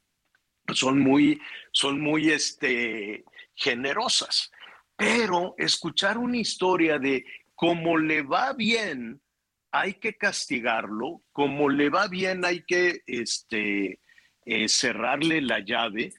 son 0.72 1.00
muy, 1.00 1.38
son 1.70 2.00
muy 2.00 2.30
este, 2.30 3.24
generosas. 3.54 4.50
Pero 4.96 5.54
escuchar 5.58 6.16
una 6.16 6.38
historia 6.38 6.98
de 6.98 7.26
cómo 7.54 7.98
le 7.98 8.22
va 8.22 8.54
bien, 8.54 9.20
hay 9.70 9.94
que 9.94 10.14
castigarlo, 10.14 11.24
como 11.30 11.68
le 11.68 11.90
va 11.90 12.08
bien, 12.08 12.46
hay 12.46 12.62
que 12.62 13.02
este, 13.06 14.00
eh, 14.46 14.68
cerrarle 14.68 15.42
la 15.42 15.58
llave, 15.58 16.14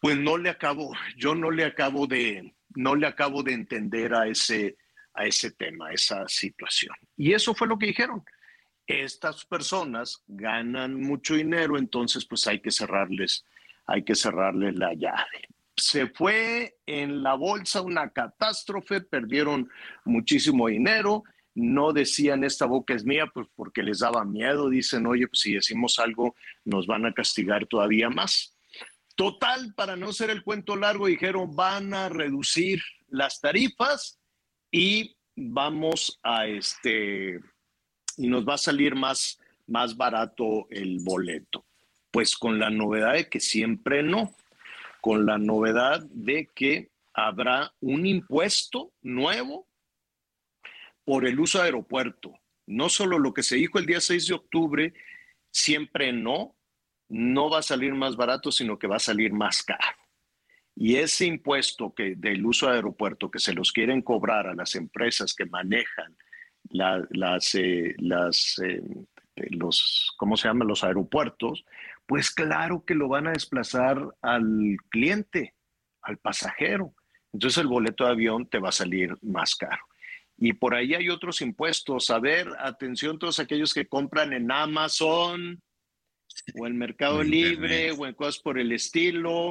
pues 0.00 0.18
no 0.18 0.36
le 0.36 0.50
acabo, 0.50 0.92
yo 1.16 1.34
no 1.34 1.50
le 1.50 1.64
acabo 1.64 2.06
de, 2.06 2.54
no 2.74 2.94
le 2.94 3.06
acabo 3.06 3.42
de 3.42 3.54
entender 3.54 4.14
a 4.14 4.28
ese, 4.28 4.76
a 5.14 5.24
ese 5.24 5.50
tema, 5.52 5.88
a 5.88 5.92
esa 5.94 6.28
situación. 6.28 6.94
Y 7.16 7.32
eso 7.32 7.54
fue 7.54 7.66
lo 7.66 7.78
que 7.78 7.86
dijeron 7.86 8.22
estas 8.88 9.44
personas 9.44 10.24
ganan 10.26 11.00
mucho 11.00 11.34
dinero, 11.34 11.78
entonces 11.78 12.24
pues 12.24 12.46
hay 12.46 12.60
que 12.60 12.70
cerrarles, 12.70 13.44
hay 13.86 14.02
que 14.02 14.14
cerrarles 14.14 14.76
la 14.76 14.94
llave. 14.94 15.46
Se 15.76 16.08
fue 16.08 16.78
en 16.86 17.22
la 17.22 17.34
bolsa 17.34 17.82
una 17.82 18.10
catástrofe, 18.10 19.02
perdieron 19.02 19.68
muchísimo 20.06 20.68
dinero, 20.68 21.22
no 21.54 21.92
decían 21.92 22.44
esta 22.44 22.64
boca 22.64 22.94
es 22.94 23.04
mía, 23.04 23.26
pues 23.32 23.46
porque 23.54 23.82
les 23.82 23.98
daba 23.98 24.24
miedo, 24.24 24.70
dicen, 24.70 25.06
oye, 25.06 25.28
pues 25.28 25.40
si 25.40 25.52
decimos 25.52 25.98
algo 25.98 26.34
nos 26.64 26.86
van 26.86 27.04
a 27.04 27.12
castigar 27.12 27.66
todavía 27.66 28.08
más. 28.08 28.56
Total, 29.16 29.74
para 29.74 29.96
no 29.96 30.12
ser 30.12 30.30
el 30.30 30.42
cuento 30.42 30.76
largo, 30.76 31.06
dijeron, 31.06 31.54
van 31.54 31.92
a 31.92 32.08
reducir 32.08 32.80
las 33.08 33.40
tarifas 33.40 34.18
y 34.70 35.16
vamos 35.34 36.18
a 36.22 36.46
este 36.46 37.40
y 38.18 38.26
nos 38.26 38.46
va 38.46 38.54
a 38.54 38.58
salir 38.58 38.94
más, 38.94 39.40
más 39.66 39.96
barato 39.96 40.66
el 40.70 40.98
boleto. 41.00 41.64
Pues 42.10 42.36
con 42.36 42.58
la 42.58 42.68
novedad 42.68 43.14
de 43.14 43.28
que 43.28 43.40
siempre 43.40 44.02
no, 44.02 44.34
con 45.00 45.24
la 45.24 45.38
novedad 45.38 46.04
de 46.10 46.50
que 46.54 46.90
habrá 47.14 47.72
un 47.80 48.06
impuesto 48.06 48.92
nuevo 49.02 49.66
por 51.04 51.26
el 51.26 51.40
uso 51.40 51.58
de 51.58 51.64
aeropuerto. 51.64 52.34
No 52.66 52.88
solo 52.88 53.18
lo 53.18 53.32
que 53.32 53.42
se 53.42 53.56
dijo 53.56 53.78
el 53.78 53.86
día 53.86 54.00
6 54.00 54.26
de 54.26 54.34
octubre, 54.34 54.94
siempre 55.50 56.12
no, 56.12 56.54
no 57.08 57.48
va 57.48 57.60
a 57.60 57.62
salir 57.62 57.94
más 57.94 58.16
barato, 58.16 58.52
sino 58.52 58.78
que 58.78 58.86
va 58.86 58.96
a 58.96 59.00
salir 59.00 59.32
más 59.32 59.62
caro. 59.62 59.96
Y 60.74 60.96
ese 60.96 61.26
impuesto 61.26 61.94
que 61.94 62.14
del 62.14 62.44
uso 62.44 62.68
de 62.68 62.76
aeropuerto 62.76 63.30
que 63.30 63.38
se 63.38 63.52
los 63.52 63.72
quieren 63.72 64.02
cobrar 64.02 64.46
a 64.46 64.54
las 64.54 64.74
empresas 64.74 65.34
que 65.34 65.46
manejan 65.46 66.16
las, 66.70 67.54
eh, 67.54 67.94
las, 67.98 68.60
eh, 68.64 68.82
los, 69.50 70.12
¿cómo 70.16 70.36
se 70.36 70.48
llama? 70.48 70.64
Los 70.64 70.84
aeropuertos, 70.84 71.64
pues 72.06 72.30
claro 72.30 72.84
que 72.84 72.94
lo 72.94 73.08
van 73.08 73.26
a 73.26 73.32
desplazar 73.32 74.14
al 74.22 74.76
cliente, 74.90 75.54
al 76.02 76.18
pasajero. 76.18 76.94
Entonces 77.32 77.58
el 77.58 77.68
boleto 77.68 78.04
de 78.04 78.10
avión 78.10 78.48
te 78.48 78.58
va 78.58 78.70
a 78.70 78.72
salir 78.72 79.14
más 79.22 79.54
caro. 79.54 79.82
Y 80.38 80.52
por 80.52 80.74
ahí 80.74 80.94
hay 80.94 81.08
otros 81.08 81.40
impuestos. 81.40 82.10
A 82.10 82.20
ver, 82.20 82.48
atención 82.60 83.18
todos 83.18 83.40
aquellos 83.40 83.74
que 83.74 83.88
compran 83.88 84.32
en 84.32 84.50
Amazon 84.50 85.60
o 86.58 86.66
en 86.66 86.78
Mercado 86.78 87.22
Libre 87.22 87.90
o 87.92 88.06
en 88.06 88.14
cosas 88.14 88.38
por 88.40 88.58
el 88.58 88.72
estilo. 88.72 89.50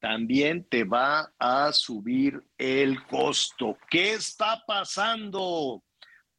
También 0.00 0.64
te 0.64 0.84
va 0.84 1.32
a 1.38 1.72
subir 1.72 2.42
el 2.58 3.04
costo. 3.06 3.78
¿Qué 3.88 4.14
está 4.14 4.64
pasando? 4.66 5.82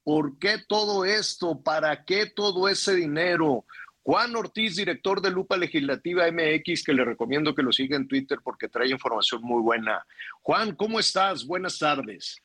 ¿Por 0.04 0.40
qué 0.40 0.56
todo 0.68 1.06
esto? 1.06 1.62
¿Para 1.64 2.04
qué 2.06 2.26
todo 2.26 2.68
ese 2.68 2.96
dinero? 2.96 3.66
Juan 4.04 4.36
Ortiz, 4.36 4.76
director 4.76 5.22
de 5.22 5.30
Lupa 5.30 5.58
Legislativa 5.58 6.26
MX, 6.32 6.84
que 6.84 6.94
le 6.94 7.06
recomiendo 7.06 7.54
que 7.54 7.62
lo 7.62 7.72
siga 7.72 7.98
en 7.98 8.08
Twitter 8.08 8.40
porque 8.44 8.68
trae 8.68 8.90
información 8.90 9.42
muy 9.44 9.62
buena. 9.62 10.04
Juan, 10.42 10.76
¿cómo 10.76 11.00
estás? 11.00 11.46
Buenas 11.46 11.78
tardes. 11.78 12.42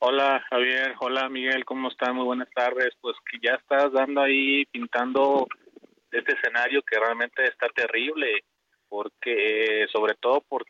Hola 0.00 0.44
Javier, 0.50 0.96
hola 0.98 1.28
Miguel, 1.28 1.64
¿cómo 1.64 1.88
están? 1.88 2.16
Muy 2.16 2.24
buenas 2.24 2.50
tardes. 2.50 2.90
Pues 3.00 3.16
que 3.30 3.38
ya 3.40 3.54
estás 3.54 3.92
dando 3.92 4.20
ahí, 4.20 4.64
pintando 4.66 5.46
este 6.10 6.32
escenario 6.34 6.82
que 6.82 6.98
realmente 6.98 7.44
está 7.44 7.68
terrible, 7.68 8.42
porque 8.88 9.86
sobre 9.92 10.14
todo 10.16 10.40
por, 10.40 10.64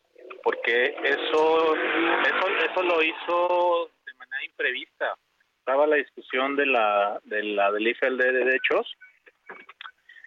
porque 0.45 0.95
eso, 1.05 1.75
eso, 1.75 2.49
eso 2.71 2.83
lo 2.83 3.03
hizo 3.03 3.91
de 4.05 4.15
manera 4.15 4.45
imprevista 4.45 5.17
estaba 5.63 5.87
la 5.87 5.95
discusión 5.95 6.57
de 6.57 6.67
la 6.67 7.21
de 7.23 7.41
la 7.45 7.71
del 7.71 7.87
IFL 7.87 8.17
de 8.17 8.33
derechos 8.33 8.93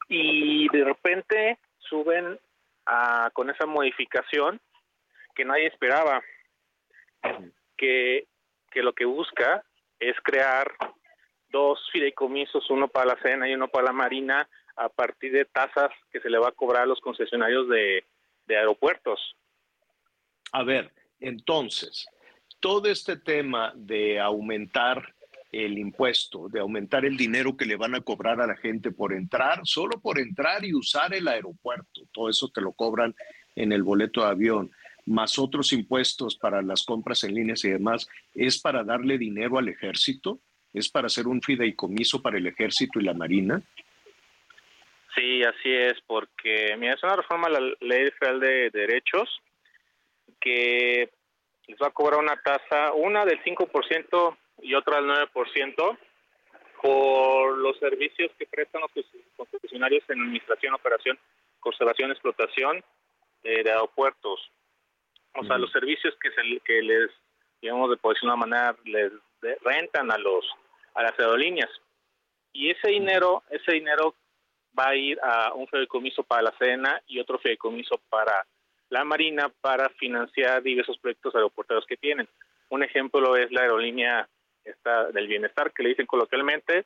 y 0.08 0.70
de 0.70 0.86
repente 0.86 1.60
suben 1.78 2.40
ah, 2.86 3.30
con 3.34 3.50
esa 3.50 3.66
modificación 3.66 4.62
que 5.36 5.44
nadie 5.44 5.68
esperaba, 5.68 6.24
que, 7.76 8.28
que 8.72 8.82
lo 8.82 8.94
que 8.94 9.04
busca 9.04 9.62
es 10.00 10.16
crear 10.24 10.72
dos 11.50 11.86
fideicomisos, 11.92 12.70
uno 12.70 12.88
para 12.88 13.16
la 13.16 13.22
cena 13.22 13.50
y 13.50 13.56
uno 13.56 13.68
para 13.68 13.88
la 13.88 13.92
marina, 13.92 14.48
a 14.78 14.88
partir 14.88 15.34
de 15.34 15.44
tasas 15.44 15.92
que 16.12 16.22
se 16.22 16.30
le 16.30 16.38
va 16.38 16.48
a 16.48 16.54
cobrar 16.54 16.84
a 16.84 16.86
los 16.86 17.02
concesionarios 17.02 17.68
de 17.68 18.06
aeropuertos. 18.48 19.36
A 20.54 20.64
ver, 20.64 20.94
entonces, 21.20 22.08
todo 22.62 22.90
este 22.90 23.18
tema 23.18 23.74
de 23.76 24.20
aumentar 24.20 25.14
el 25.64 25.78
impuesto, 25.78 26.50
de 26.50 26.60
aumentar 26.60 27.06
el 27.06 27.16
dinero 27.16 27.56
que 27.56 27.66
le 27.66 27.78
van 27.78 27.96
a 27.96 28.02
cobrar 28.02 28.42
a 28.42 28.48
la 28.48 28.58
gente 28.58 28.92
por 28.92 29.14
entrar, 29.14 29.62
solo 29.64 30.02
por 30.02 30.20
entrar 30.20 30.66
y 30.66 30.74
usar 30.74 31.14
el 31.14 31.28
aeropuerto, 31.30 32.02
todo 32.12 32.30
eso 32.30 32.50
te 32.50 32.60
lo 32.60 32.74
cobran 32.74 33.16
en 33.56 33.72
el 33.72 33.82
boleto 33.82 34.22
de 34.22 34.28
avión, 34.28 34.72
más 35.06 35.40
otros 35.40 35.72
impuestos 35.72 36.36
para 36.36 36.62
las 36.62 36.84
compras 36.84 37.24
en 37.24 37.36
líneas 37.36 37.64
y 37.64 37.70
demás, 37.70 38.10
es 38.34 38.60
para 38.60 38.84
darle 38.84 39.18
dinero 39.18 39.58
al 39.58 39.70
ejército, 39.70 40.40
es 40.74 40.90
para 40.90 41.08
hacer 41.08 41.26
un 41.26 41.42
fideicomiso 41.42 42.22
para 42.22 42.38
el 42.38 42.48
ejército 42.48 43.00
y 43.00 43.04
la 43.04 43.14
marina. 43.14 43.62
Sí, 45.16 45.42
así 45.44 45.72
es, 45.72 45.94
porque 46.06 46.76
mira, 46.78 46.96
es 46.96 47.04
una 47.04 47.16
reforma 47.16 47.48
a 47.48 47.52
la 47.52 47.60
ley 47.80 48.12
federal 48.20 48.42
de 48.42 48.70
derechos 48.72 49.30
que 50.42 51.10
les 51.68 51.78
va 51.82 51.88
a 51.88 51.92
cobrar 51.92 52.20
una 52.20 52.36
tasa, 52.36 52.92
una 52.94 53.24
del 53.24 53.42
5% 53.42 54.38
y 54.62 54.74
otra 54.74 55.02
del 55.02 55.10
9% 55.32 55.98
por 56.82 57.58
los 57.58 57.78
servicios 57.80 58.32
que 58.38 58.46
prestan 58.46 58.82
los 58.82 58.92
concesionarios 59.36 60.04
en 60.10 60.22
administración, 60.22 60.74
operación, 60.74 61.18
conservación, 61.60 62.12
explotación 62.12 62.84
eh, 63.44 63.64
de 63.64 63.72
aeropuertos. 63.72 64.52
O 65.34 65.44
sea, 65.44 65.58
los 65.58 65.72
servicios 65.72 66.16
que, 66.22 66.32
se, 66.32 66.60
que 66.64 66.82
les, 66.82 67.12
digamos, 67.62 67.90
de 67.90 67.98
por 67.98 68.16
una 68.24 68.36
manera, 68.36 68.76
les 68.86 69.12
rentan 69.62 70.12
a 70.12 70.18
los 70.18 70.46
a 70.96 71.04
las 71.04 71.20
aerolíneas. 71.20 71.70
Y 72.52 72.72
ese 72.72 72.90
dinero, 72.90 73.44
ese 73.50 73.74
dinero 73.74 74.16
va 74.78 74.90
a 74.90 74.96
ir 74.96 75.20
a 75.22 75.54
un 75.54 75.68
fideicomiso 75.68 76.24
para 76.24 76.44
la 76.44 76.58
Sedena 76.58 77.02
y 77.08 77.20
otro 77.20 77.38
fideicomiso 77.38 78.00
para 78.10 78.46
la 78.90 79.04
Marina 79.04 79.52
para 79.62 79.90
financiar 79.90 80.64
diversos 80.64 80.98
proyectos 80.98 81.36
aeroportuarios 81.36 81.86
que 81.86 81.98
tienen. 81.98 82.28
Un 82.70 82.84
ejemplo 82.84 83.36
es 83.36 83.52
la 83.52 83.62
aerolínea 83.62 84.28
esta 84.66 85.12
del 85.12 85.28
bienestar, 85.28 85.72
que 85.72 85.84
le 85.84 85.90
dicen 85.90 86.06
coloquialmente, 86.06 86.86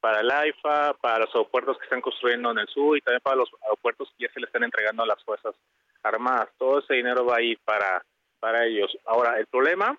para 0.00 0.20
el 0.20 0.30
AIFA, 0.30 0.94
para 0.94 1.20
los 1.20 1.34
aeropuertos 1.34 1.78
que 1.78 1.84
están 1.84 2.00
construyendo 2.00 2.50
en 2.50 2.58
el 2.58 2.68
sur 2.68 2.96
y 2.96 3.00
también 3.00 3.22
para 3.22 3.36
los 3.36 3.50
aeropuertos 3.62 4.08
que 4.10 4.26
ya 4.26 4.32
se 4.32 4.40
le 4.40 4.46
están 4.46 4.62
entregando 4.62 5.02
a 5.02 5.06
las 5.06 5.22
Fuerzas 5.24 5.54
Armadas. 6.02 6.48
Todo 6.58 6.78
ese 6.78 6.94
dinero 6.94 7.24
va 7.24 7.36
a 7.36 7.42
ir 7.42 7.58
para, 7.64 8.04
para 8.38 8.64
ellos. 8.66 8.96
Ahora, 9.04 9.38
el 9.38 9.46
problema 9.46 9.98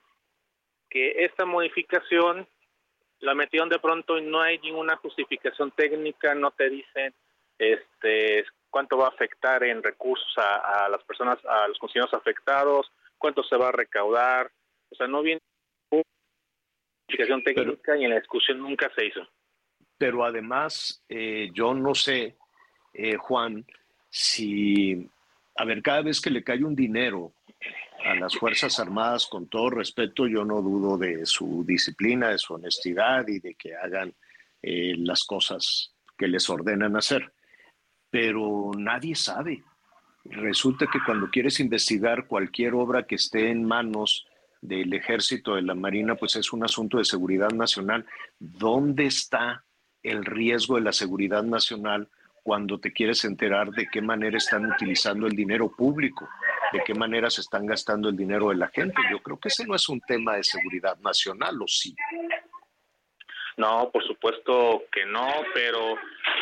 que 0.89 1.25
esta 1.25 1.45
modificación 1.45 2.47
la 3.19 3.33
metieron 3.33 3.69
de 3.69 3.79
pronto 3.79 4.17
y 4.17 4.21
no 4.21 4.41
hay 4.41 4.59
ninguna 4.59 4.95
justificación 4.97 5.71
técnica, 5.71 6.35
no 6.35 6.51
te 6.51 6.69
dicen 6.69 7.13
este 7.57 8.45
cuánto 8.69 8.97
va 8.97 9.05
a 9.05 9.09
afectar 9.09 9.63
en 9.63 9.81
recursos 9.81 10.31
a, 10.37 10.87
las 10.89 11.03
personas, 11.03 11.43
a 11.45 11.67
los 11.67 11.79
consumidores 11.79 12.13
afectados, 12.13 12.91
cuánto 13.17 13.43
se 13.43 13.57
va 13.57 13.69
a 13.69 13.71
recaudar, 13.71 14.51
o 14.91 14.95
sea, 14.95 15.07
no 15.07 15.21
viene 15.21 15.41
técnica 17.07 17.97
y 17.97 18.03
en 18.03 18.09
la 18.09 18.19
discusión 18.19 18.59
nunca 18.59 18.91
se 18.95 19.05
hizo. 19.05 19.21
Pero 19.97 20.23
además, 20.23 21.03
eh, 21.09 21.49
yo 21.53 21.73
no 21.73 21.95
sé, 21.95 22.37
eh, 22.93 23.15
Juan, 23.17 23.65
si, 24.09 25.09
a 25.55 25.65
ver, 25.65 25.81
cada 25.81 26.01
vez 26.01 26.21
que 26.21 26.29
le 26.29 26.43
cae 26.43 26.63
un 26.63 26.75
dinero 26.75 27.33
a 28.03 28.15
las 28.15 28.35
Fuerzas 28.35 28.79
Armadas, 28.79 29.27
con 29.27 29.47
todo 29.47 29.71
respeto, 29.71 30.27
yo 30.27 30.45
no 30.45 30.61
dudo 30.61 30.97
de 30.97 31.25
su 31.25 31.63
disciplina, 31.65 32.29
de 32.29 32.37
su 32.37 32.53
honestidad 32.53 33.27
y 33.27 33.39
de 33.39 33.55
que 33.55 33.75
hagan 33.75 34.13
eh, 34.61 34.93
las 34.97 35.23
cosas 35.23 35.93
que 36.17 36.27
les 36.27 36.49
ordenan 36.49 36.95
hacer. 36.95 37.33
Pero 38.09 38.71
nadie 38.77 39.15
sabe. 39.15 39.63
Resulta 40.25 40.87
que 40.91 40.99
cuando 41.05 41.29
quieres 41.29 41.59
investigar 41.59 42.27
cualquier 42.27 42.73
obra 42.73 43.03
que 43.03 43.15
esté 43.15 43.49
en 43.49 43.63
manos 43.63 44.27
del 44.61 44.93
ejército, 44.93 45.55
de 45.55 45.61
la 45.61 45.75
marina, 45.75 46.15
pues 46.15 46.35
es 46.35 46.53
un 46.53 46.63
asunto 46.63 46.97
de 46.97 47.05
seguridad 47.05 47.49
nacional. 47.51 48.05
¿Dónde 48.39 49.05
está 49.05 49.63
el 50.03 50.25
riesgo 50.25 50.75
de 50.75 50.81
la 50.81 50.93
seguridad 50.93 51.43
nacional 51.43 52.09
cuando 52.43 52.79
te 52.79 52.93
quieres 52.93 53.25
enterar 53.25 53.71
de 53.71 53.87
qué 53.91 54.01
manera 54.01 54.37
están 54.37 54.65
utilizando 54.65 55.27
el 55.27 55.35
dinero 55.35 55.69
público? 55.69 56.27
de 56.71 56.83
qué 56.83 56.93
manera 56.93 57.29
se 57.29 57.41
están 57.41 57.65
gastando 57.65 58.09
el 58.09 58.17
dinero 58.17 58.49
de 58.49 58.55
la 58.55 58.67
gente. 58.67 59.01
Yo 59.11 59.19
creo 59.19 59.39
que 59.39 59.49
ese 59.49 59.65
no 59.65 59.75
es 59.75 59.87
un 59.89 60.01
tema 60.01 60.35
de 60.35 60.43
seguridad 60.43 60.97
nacional, 60.99 61.61
¿o 61.61 61.67
sí? 61.67 61.95
No, 63.57 63.89
por 63.91 64.05
supuesto 64.05 64.83
que 64.91 65.05
no, 65.05 65.27
pero 65.53 65.95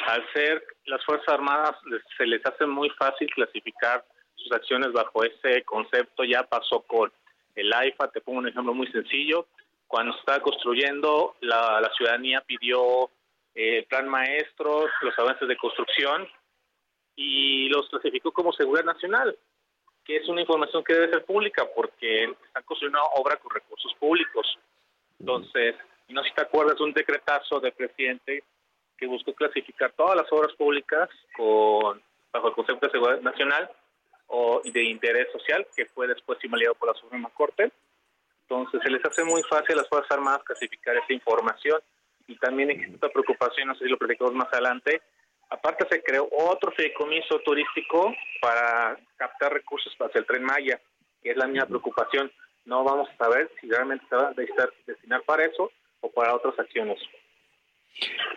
al 0.07 0.33
ser 0.33 0.63
las 0.85 1.03
Fuerzas 1.05 1.29
Armadas 1.29 1.75
se 2.17 2.25
les 2.25 2.45
hace 2.45 2.65
muy 2.65 2.89
fácil 2.91 3.29
clasificar 3.33 4.05
sus 4.35 4.51
acciones 4.51 4.91
bajo 4.91 5.23
ese 5.23 5.63
concepto. 5.63 6.23
Ya 6.23 6.43
pasó 6.43 6.81
con 6.81 7.11
el 7.55 7.73
AIFA, 7.73 8.09
te 8.09 8.21
pongo 8.21 8.39
un 8.39 8.47
ejemplo 8.47 8.73
muy 8.73 8.87
sencillo. 8.87 9.47
Cuando 9.87 10.13
se 10.13 10.19
estaba 10.19 10.39
construyendo, 10.41 11.35
la, 11.41 11.89
ciudadanía 11.95 12.41
pidió 12.41 13.09
eh, 13.53 13.79
el 13.79 13.85
plan 13.85 14.07
maestro, 14.09 14.87
los 15.01 15.19
avances 15.19 15.47
de 15.47 15.57
construcción 15.57 16.27
y 17.15 17.69
los 17.69 17.87
clasificó 17.89 18.31
como 18.31 18.51
seguridad 18.51 18.85
nacional 18.85 19.37
que 20.05 20.17
es 20.17 20.29
una 20.29 20.41
información 20.41 20.83
que 20.83 20.93
debe 20.93 21.09
ser 21.09 21.25
pública 21.25 21.67
porque 21.75 22.25
están 22.25 22.63
construyendo 22.63 22.99
una 22.99 23.09
obra 23.19 23.37
con 23.37 23.49
recursos 23.51 23.91
públicos. 23.99 24.57
Entonces, 25.19 25.75
no 26.09 26.21
sé 26.21 26.29
si 26.29 26.35
te 26.35 26.43
acuerdas 26.43 26.79
un 26.79 26.93
decretazo 26.93 27.59
del 27.59 27.73
presidente 27.73 28.43
que 28.97 29.07
buscó 29.07 29.33
clasificar 29.33 29.91
todas 29.93 30.15
las 30.15 30.31
obras 30.31 30.53
públicas 30.53 31.09
con 31.35 32.01
bajo 32.31 32.49
el 32.49 32.53
concepto 32.53 32.85
de 32.85 32.91
seguridad 32.91 33.21
nacional 33.21 33.69
o 34.27 34.61
de 34.63 34.83
interés 34.83 35.31
social, 35.31 35.65
que 35.75 35.85
fue 35.87 36.07
después 36.07 36.43
invalidado 36.43 36.75
por 36.75 36.93
la 36.93 36.99
Suprema 36.99 37.29
Corte. 37.29 37.71
Entonces, 38.43 38.81
se 38.83 38.89
les 38.89 39.03
hace 39.05 39.23
muy 39.23 39.41
fácil 39.43 39.73
a 39.73 39.81
las 39.81 39.89
Fuerzas 39.89 40.11
Armadas 40.11 40.43
clasificar 40.43 40.95
esa 40.97 41.13
información 41.13 41.81
y 42.27 42.35
también 42.37 42.71
existe 42.71 42.95
esta 42.95 43.09
preocupación, 43.09 43.67
no 43.67 43.75
sé 43.75 43.85
si 43.85 43.89
lo 43.89 43.97
platicamos 43.97 44.33
más 44.33 44.51
adelante, 44.51 45.01
Aparte 45.49 45.85
se 45.89 46.01
creó 46.01 46.27
otro 46.31 46.71
fideicomiso 46.71 47.39
turístico 47.39 48.13
para 48.41 48.97
captar 49.15 49.53
recursos 49.53 49.93
para 49.95 50.11
el 50.15 50.25
Tren 50.25 50.43
Maya, 50.43 50.81
que 51.21 51.31
es 51.31 51.37
la 51.37 51.47
misma 51.47 51.67
preocupación. 51.67 52.31
No 52.65 52.83
vamos 52.83 53.07
a 53.09 53.17
saber 53.17 53.51
si 53.61 53.69
realmente 53.69 54.05
se 54.09 54.15
va 54.15 54.29
a 54.29 54.33
destinar 54.87 55.21
para 55.23 55.45
eso 55.45 55.71
o 56.01 56.11
para 56.11 56.35
otras 56.35 56.57
acciones. 56.57 56.99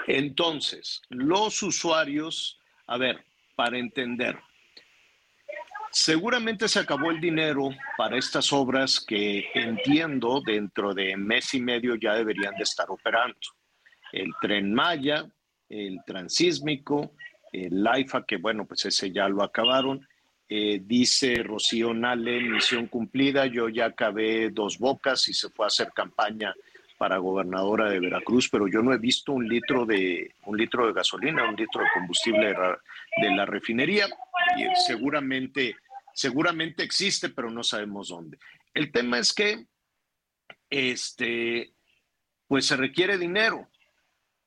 Entonces, 0.06 1.02
los 1.08 1.62
usuarios, 1.62 2.60
a 2.86 2.98
ver, 2.98 3.24
para 3.56 3.78
entender, 3.78 4.38
seguramente 5.90 6.68
se 6.68 6.80
acabó 6.80 7.10
el 7.10 7.20
dinero 7.20 7.70
para 7.96 8.18
estas 8.18 8.52
obras 8.52 9.00
que 9.00 9.46
entiendo 9.54 10.40
dentro 10.44 10.94
de 10.94 11.16
mes 11.16 11.54
y 11.54 11.60
medio 11.60 11.94
ya 11.96 12.14
deberían 12.14 12.54
de 12.56 12.62
estar 12.62 12.90
operando. 12.90 13.38
El 14.12 14.32
tren 14.40 14.72
Maya, 14.72 15.26
el 15.68 15.98
transísmico, 16.06 17.12
el 17.52 17.86
AIFA, 17.86 18.24
que 18.24 18.36
bueno, 18.36 18.66
pues 18.66 18.84
ese 18.86 19.12
ya 19.12 19.28
lo 19.28 19.42
acabaron. 19.42 20.06
Eh, 20.48 20.80
dice 20.82 21.42
Rocío 21.42 21.92
Nale, 21.92 22.40
misión 22.40 22.86
cumplida, 22.86 23.46
yo 23.46 23.68
ya 23.68 23.86
acabé 23.86 24.50
dos 24.50 24.78
bocas 24.78 25.28
y 25.28 25.34
se 25.34 25.50
fue 25.50 25.66
a 25.66 25.68
hacer 25.68 25.92
campaña 25.92 26.54
para 26.98 27.18
gobernadora 27.18 27.88
de 27.90 28.00
Veracruz, 28.00 28.48
pero 28.50 28.66
yo 28.66 28.82
no 28.82 28.92
he 28.92 28.98
visto 28.98 29.32
un 29.32 29.48
litro 29.48 29.86
de 29.86 30.34
un 30.46 30.58
litro 30.58 30.86
de 30.86 30.92
gasolina, 30.92 31.48
un 31.48 31.56
litro 31.56 31.80
de 31.80 31.88
combustible 31.94 32.54
de 33.16 33.30
la, 33.36 33.46
refinería 33.46 34.06
y 34.56 34.64
seguramente 34.86 35.76
seguramente 36.12 36.82
existe, 36.82 37.28
pero 37.28 37.50
no 37.50 37.62
sabemos 37.62 38.08
dónde. 38.08 38.38
El 38.74 38.90
tema 38.90 39.18
es 39.18 39.32
que 39.32 39.66
este 40.68 41.72
pues 42.48 42.66
se 42.66 42.76
requiere 42.76 43.16
dinero 43.16 43.68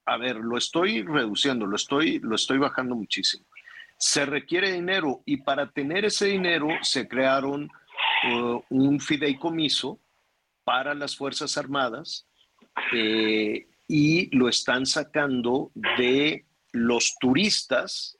a 0.05 0.17
ver, 0.17 0.35
lo 0.35 0.57
estoy 0.57 1.03
reduciendo, 1.03 1.65
lo 1.65 1.75
estoy, 1.75 2.19
lo 2.19 2.35
estoy 2.35 2.57
bajando 2.57 2.95
muchísimo. 2.95 3.45
Se 3.97 4.25
requiere 4.25 4.71
dinero 4.71 5.21
y 5.25 5.37
para 5.37 5.69
tener 5.69 6.05
ese 6.05 6.25
dinero 6.25 6.67
se 6.81 7.07
crearon 7.07 7.69
uh, 8.33 8.61
un 8.69 8.99
fideicomiso 8.99 9.99
para 10.63 10.95
las 10.95 11.15
Fuerzas 11.15 11.57
Armadas 11.57 12.25
eh, 12.93 13.67
y 13.87 14.35
lo 14.35 14.49
están 14.49 14.85
sacando 14.85 15.71
de 15.97 16.45
los 16.71 17.15
turistas 17.19 18.17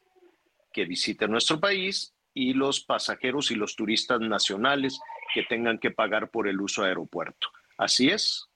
que 0.74 0.86
visiten 0.86 1.32
nuestro 1.32 1.60
país 1.60 2.14
y 2.34 2.54
los 2.54 2.82
pasajeros 2.82 3.52
y 3.52 3.56
los 3.56 3.76
turistas 3.76 4.20
nacionales 4.20 5.00
que 5.34 5.44
tengan 5.44 5.78
que 5.80 5.92
pagar 5.92 6.30
por 6.30 6.48
el 6.48 6.60
uso 6.60 6.84
de 6.84 6.90
aeropuerto. 6.90 7.50
¿Así 7.78 8.10
es? 8.10 8.48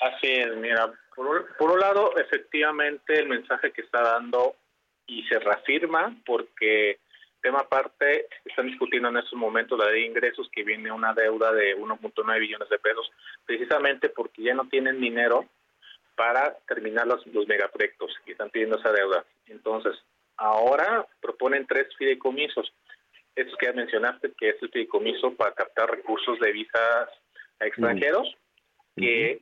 Así 0.00 0.26
es, 0.26 0.56
mira, 0.56 0.92
por, 1.14 1.56
por 1.56 1.70
un 1.72 1.80
lado, 1.80 2.16
efectivamente, 2.16 3.18
el 3.18 3.28
mensaje 3.28 3.72
que 3.72 3.82
está 3.82 4.02
dando 4.02 4.56
y 5.06 5.22
se 5.24 5.38
reafirma 5.38 6.16
porque 6.24 6.98
tema 7.42 7.60
aparte, 7.60 8.28
están 8.44 8.66
discutiendo 8.66 9.08
en 9.08 9.18
estos 9.18 9.34
momentos 9.34 9.78
la 9.78 9.90
ley 9.90 10.02
de 10.02 10.08
ingresos 10.08 10.48
que 10.52 10.62
viene 10.62 10.90
una 10.90 11.12
deuda 11.12 11.52
de 11.52 11.76
1.9 11.76 12.40
billones 12.40 12.68
de 12.68 12.78
pesos, 12.78 13.10
precisamente 13.44 14.08
porque 14.08 14.42
ya 14.42 14.54
no 14.54 14.68
tienen 14.68 15.00
dinero 15.00 15.46
para 16.14 16.56
terminar 16.68 17.06
los, 17.06 17.26
los 17.26 17.46
megaproyectos 17.46 18.12
y 18.26 18.32
están 18.32 18.50
pidiendo 18.50 18.78
esa 18.78 18.92
deuda. 18.92 19.24
Entonces, 19.46 19.94
ahora 20.36 21.06
proponen 21.20 21.66
tres 21.66 21.88
fideicomisos. 21.96 22.72
Estos 23.34 23.56
que 23.58 23.66
ya 23.66 23.72
mencionaste, 23.72 24.32
que 24.38 24.50
es 24.50 24.62
el 24.62 24.70
fideicomiso 24.70 25.34
para 25.34 25.52
captar 25.52 25.90
recursos 25.90 26.38
de 26.38 26.52
visas 26.52 27.08
a 27.60 27.66
extranjeros, 27.66 28.36
que 28.96 29.40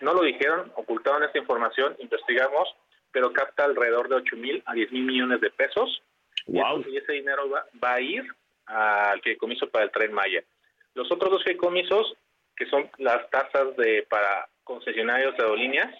no 0.00 0.12
lo 0.14 0.22
dijeron, 0.22 0.70
ocultaron 0.76 1.24
esta 1.24 1.38
información, 1.38 1.96
investigamos, 1.98 2.68
pero 3.10 3.32
capta 3.32 3.64
alrededor 3.64 4.08
de 4.08 4.16
8 4.16 4.36
mil 4.36 4.62
a 4.66 4.74
10 4.74 4.92
mil 4.92 5.04
millones 5.04 5.40
de 5.40 5.50
pesos. 5.50 6.02
Y, 6.48 6.96
ese 6.96 7.12
dinero 7.12 7.48
va, 7.48 7.66
va, 7.82 7.94
a 7.94 8.00
ir 8.00 8.24
al 8.66 9.20
fideicomiso 9.20 9.68
para 9.68 9.84
el 9.84 9.90
tren 9.90 10.12
Maya. 10.12 10.42
Los 10.94 11.10
otros 11.12 11.30
dos 11.30 11.44
fideicomisos, 11.44 12.16
que 12.56 12.66
son 12.66 12.90
las 12.98 13.28
tasas 13.30 13.76
de 13.76 14.06
para 14.08 14.48
concesionarios 14.64 15.36
de 15.36 15.42
aerolíneas, 15.42 15.94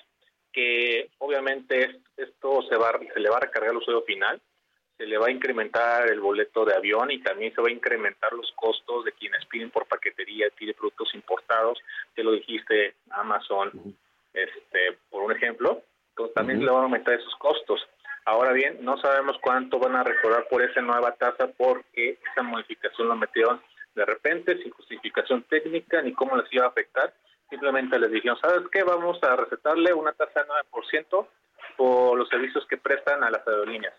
que 0.53 1.11
obviamente 1.18 2.01
esto 2.16 2.62
se, 2.68 2.76
va, 2.76 2.99
se 3.12 3.20
le 3.20 3.28
va 3.28 3.36
a 3.36 3.40
recargar 3.40 3.70
al 3.70 3.76
usuario 3.76 4.03
final, 4.03 4.40
se 4.96 5.07
le 5.07 5.16
va 5.16 5.28
a 5.28 5.30
incrementar 5.30 6.11
el 6.11 6.20
boleto 6.20 6.64
de 6.64 6.74
avión 6.74 7.11
y 7.11 7.22
también 7.22 7.55
se 7.55 7.61
va 7.61 7.68
a 7.68 7.72
incrementar 7.72 8.32
los 8.32 8.51
costos 8.57 9.05
de 9.05 9.12
quienes 9.12 9.44
piden 9.46 9.70
por 9.70 9.86
paquetería, 9.86 10.49
pide 10.57 10.74
productos 10.74 11.14
importados, 11.14 11.78
te 12.14 12.24
lo 12.24 12.32
dijiste, 12.32 12.94
Amazon, 13.11 13.70
este, 14.34 14.99
por 15.11 15.22
un 15.22 15.32
ejemplo, 15.32 15.82
entonces 16.11 16.34
también 16.34 16.64
le 16.64 16.70
van 16.70 16.80
a 16.80 16.84
aumentar 16.84 17.14
esos 17.14 17.34
costos. 17.36 17.80
Ahora 18.29 18.53
bien, 18.53 18.85
no 18.85 18.99
sabemos 18.99 19.39
cuánto 19.41 19.79
van 19.79 19.97
a 19.97 20.05
recordar 20.05 20.47
por 20.51 20.61
esa 20.61 20.83
nueva 20.83 21.12
tasa 21.12 21.49
porque 21.57 22.18
esa 22.31 22.43
modificación 22.43 23.09
la 23.09 23.14
metieron 23.14 23.59
de 23.95 24.05
repente 24.05 24.62
sin 24.62 24.70
justificación 24.70 25.45
técnica 25.45 26.03
ni 26.03 26.12
cómo 26.12 26.37
les 26.37 26.53
iba 26.53 26.66
a 26.66 26.68
afectar 26.68 27.11
simplemente 27.49 27.99
les 27.99 28.11
dijeron, 28.11 28.39
¿sabes 28.39 28.68
qué? 28.70 28.83
Vamos 28.83 29.18
a 29.22 29.35
recetarle 29.35 29.95
una 29.95 30.12
tasa 30.12 30.43
de 30.43 30.49
9% 30.70 31.26
por 31.79 32.18
los 32.18 32.29
servicios 32.29 32.66
que 32.68 32.76
prestan 32.76 33.24
a 33.24 33.31
las 33.31 33.49
aerolíneas. 33.49 33.95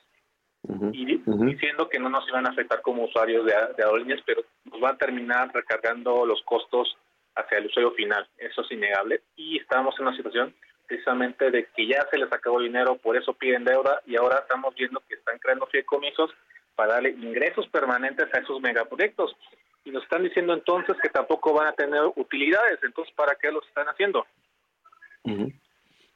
y 0.93 1.17
diciendo 1.25 1.89
que 1.89 1.97
no 1.97 2.09
nos 2.09 2.27
iban 2.27 2.45
a 2.45 2.51
afectar 2.51 2.83
como 2.83 3.05
usuarios 3.05 3.47
de, 3.47 3.83
aerolíneas, 3.83 4.21
pero 4.27 4.43
nos 4.65 4.79
van 4.79 4.93
a 4.93 4.97
terminar 4.99 5.49
recargando 5.51 6.23
los 6.23 6.43
costos 6.43 6.95
hacia 7.35 7.57
el 7.57 7.65
usuario 7.65 7.93
final. 7.93 8.27
Eso 8.37 8.61
es 8.61 8.71
innegable. 8.71 9.23
Y 9.35 9.57
estamos 9.57 9.95
en 9.97 10.05
una 10.05 10.15
situación 10.15 10.53
precisamente 10.89 11.51
de 11.51 11.67
que 11.75 11.87
ya 11.87 12.05
se 12.09 12.17
les 12.17 12.31
acabó 12.33 12.59
el 12.59 12.65
dinero, 12.65 12.97
por 12.97 13.15
eso 13.15 13.33
piden 13.33 13.63
deuda 13.63 14.01
y 14.07 14.15
ahora 14.15 14.39
estamos 14.39 14.73
viendo 14.73 15.01
que 15.07 15.13
están 15.13 15.37
creando 15.37 15.67
fideicomisos 15.67 16.31
para 16.75 16.93
darle 16.93 17.11
ingresos 17.11 17.67
permanentes 17.67 18.27
a 18.33 18.39
esos 18.39 18.59
megaproyectos. 18.59 19.35
Y 19.85 19.91
nos 19.91 20.03
están 20.03 20.23
diciendo 20.23 20.53
entonces 20.53 20.97
que 21.01 21.09
tampoco 21.09 21.53
van 21.53 21.67
a 21.67 21.73
tener 21.73 22.01
utilidades, 22.15 22.79
entonces 22.81 23.13
¿para 23.15 23.35
qué 23.35 23.51
los 23.51 23.65
están 23.67 23.87
haciendo? 23.87 24.25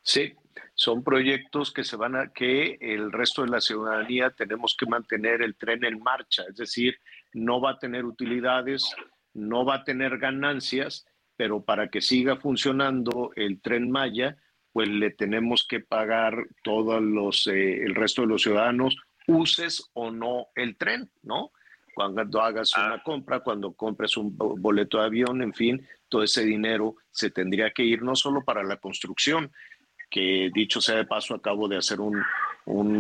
Sí, 0.02 0.34
son 0.74 1.04
proyectos 1.04 1.72
que 1.72 1.84
se 1.84 1.96
van 1.96 2.16
a 2.16 2.34
que 2.34 2.78
el 2.82 3.12
resto 3.12 3.44
de 3.44 3.50
la 3.50 3.62
ciudadanía 3.62 4.32
tenemos 4.32 4.76
que 4.76 4.88
mantener 4.88 5.44
el 5.44 5.56
tren 5.56 5.86
en 5.86 6.02
marcha, 6.02 6.44
es 6.50 6.56
decir, 6.56 6.98
no 7.34 7.62
va 7.62 7.72
a 7.72 7.80
tener 7.80 8.06
utilidades, 8.06 8.96
no 9.34 9.66
va 9.66 9.76
a 9.76 9.84
tener 9.84 10.18
ganancias, 10.18 11.06
pero 11.36 11.64
para 11.64 11.90
que 11.90 12.02
siga 12.02 12.38
funcionando 12.38 13.32
el 13.36 13.62
tren 13.62 13.92
Maya, 13.92 14.38
pues 14.74 14.90
le 14.90 15.12
tenemos 15.12 15.66
que 15.68 15.80
pagar 15.80 16.48
todos 16.64 17.02
los 17.02 17.48
eh, 17.48 17.84
el 17.84 17.96
resto 17.96 18.24
de 18.24 18.28
los 18.28 18.42
ciudadanos 18.42 18.98
uses 19.28 19.90
o 19.94 20.12
no 20.12 20.48
el 20.56 20.76
tren, 20.76 21.10
¿no? 21.22 21.52
cuando 21.94 22.42
hagas 22.42 22.76
una 22.76 22.96
ah. 22.96 23.04
compra, 23.04 23.40
cuando 23.42 23.74
compres 23.74 24.18
un 24.18 24.36
boleto 24.36 25.00
de 25.00 25.06
avión, 25.06 25.42
en 25.42 25.54
fin, 25.54 25.88
todo 26.10 26.24
ese 26.24 26.44
dinero 26.44 26.96
se 27.12 27.30
tendría 27.30 27.72
que 27.72 27.84
ir 27.84 28.02
no 28.02 28.16
solo 28.16 28.44
para 28.44 28.64
la 28.64 28.78
construcción, 28.78 29.52
que 30.10 30.52
dicho 30.54 30.82
sea 30.82 30.96
de 30.96 31.06
paso, 31.06 31.34
acabo 31.36 31.68
de 31.68 31.78
hacer 31.78 32.00
un, 32.00 32.24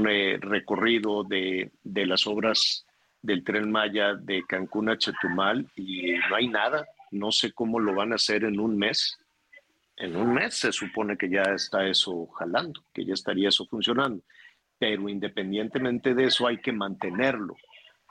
eh, 0.07 0.38
recorrido 0.39 1.24
de, 1.24 1.71
de, 1.84 2.05
las 2.05 2.26
obras 2.28 2.86
del 3.21 3.43
tren 3.43 3.71
Maya 3.71 4.15
de 4.15 4.43
Cancún 4.47 4.89
a 4.89 4.97
Chetumal 4.97 5.67
y 5.76 6.13
no 6.30 6.36
hay 6.36 6.47
nada, 6.47 6.86
no 7.11 7.32
sé 7.32 7.53
cómo 7.53 7.80
lo 7.80 7.93
van 7.93 8.11
a 8.11 8.15
hacer 8.15 8.43
en 8.43 8.59
un 8.59 8.78
mes. 8.78 9.17
En 9.98 10.16
un 10.16 10.34
mes 10.34 10.56
se 10.56 10.72
supone 10.72 11.18
que 11.18 11.30
ya 11.30 11.44
está 11.44 11.88
eso 11.88 12.28
jalando, 12.28 12.84
que 12.94 13.06
ya 13.06 13.14
estaría 13.14 13.50
eso 13.50 13.66
funcionando, 13.68 14.24
pero 14.80 15.08
independientemente 15.08 16.14
de 16.14 16.26
eso 16.26 16.48
hay 16.48 16.58
que 16.60 16.72
mantenerlo 16.72 17.56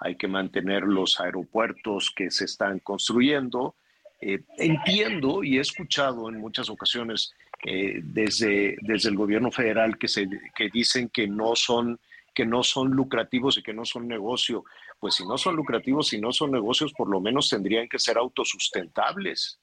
hay 0.05 0.17
que 0.17 0.27
mantener 0.27 0.83
los 0.83 1.21
aeropuertos 1.21 2.11
que 2.15 2.31
se 2.31 2.45
están 2.45 2.81
construyendo. 2.81 3.77
Eh, 4.21 4.41
entiendo 4.59 5.45
y 5.45 5.59
he 5.59 5.61
escuchado 5.61 6.29
en 6.29 6.41
muchas 6.41 6.69
ocasiones 6.69 7.33
eh, 7.65 8.01
desde, 8.03 8.77
desde 8.83 9.11
el 9.11 9.17
gobierno 9.17 9.51
federal 9.51 9.99
que, 9.99 10.09
se, 10.09 10.29
que 10.57 10.71
dicen 10.71 11.09
que 11.09 11.29
no, 11.29 11.55
son, 11.55 12.01
que 12.35 12.45
no 12.45 12.65
son 12.65 12.91
lucrativos 12.91 13.59
y 13.59 13.63
que 13.63 13.73
no 13.73 13.85
son 13.85 14.09
negocio. 14.09 14.65
Pues 14.99 15.15
si 15.15 15.27
no 15.27 15.39
son 15.39 15.55
lucrativos 15.55 16.13
y 16.13 16.21
no 16.21 16.33
son 16.33 16.51
negocios, 16.51 16.93
por 16.93 17.09
lo 17.09 17.21
menos 17.21 17.49
tendrían 17.49 17.89
que 17.89 18.01
ser 18.01 18.19
autosustentables, 18.19 19.61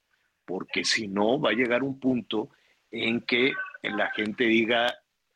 porque 0.50 0.84
si 0.84 1.08
no 1.08 1.40
va 1.40 1.52
a 1.52 1.54
llegar 1.54 1.84
un 1.84 2.00
punto 2.00 2.50
en 2.90 3.22
que 3.22 3.54
la 3.84 4.10
gente 4.10 4.46
diga, 4.46 4.92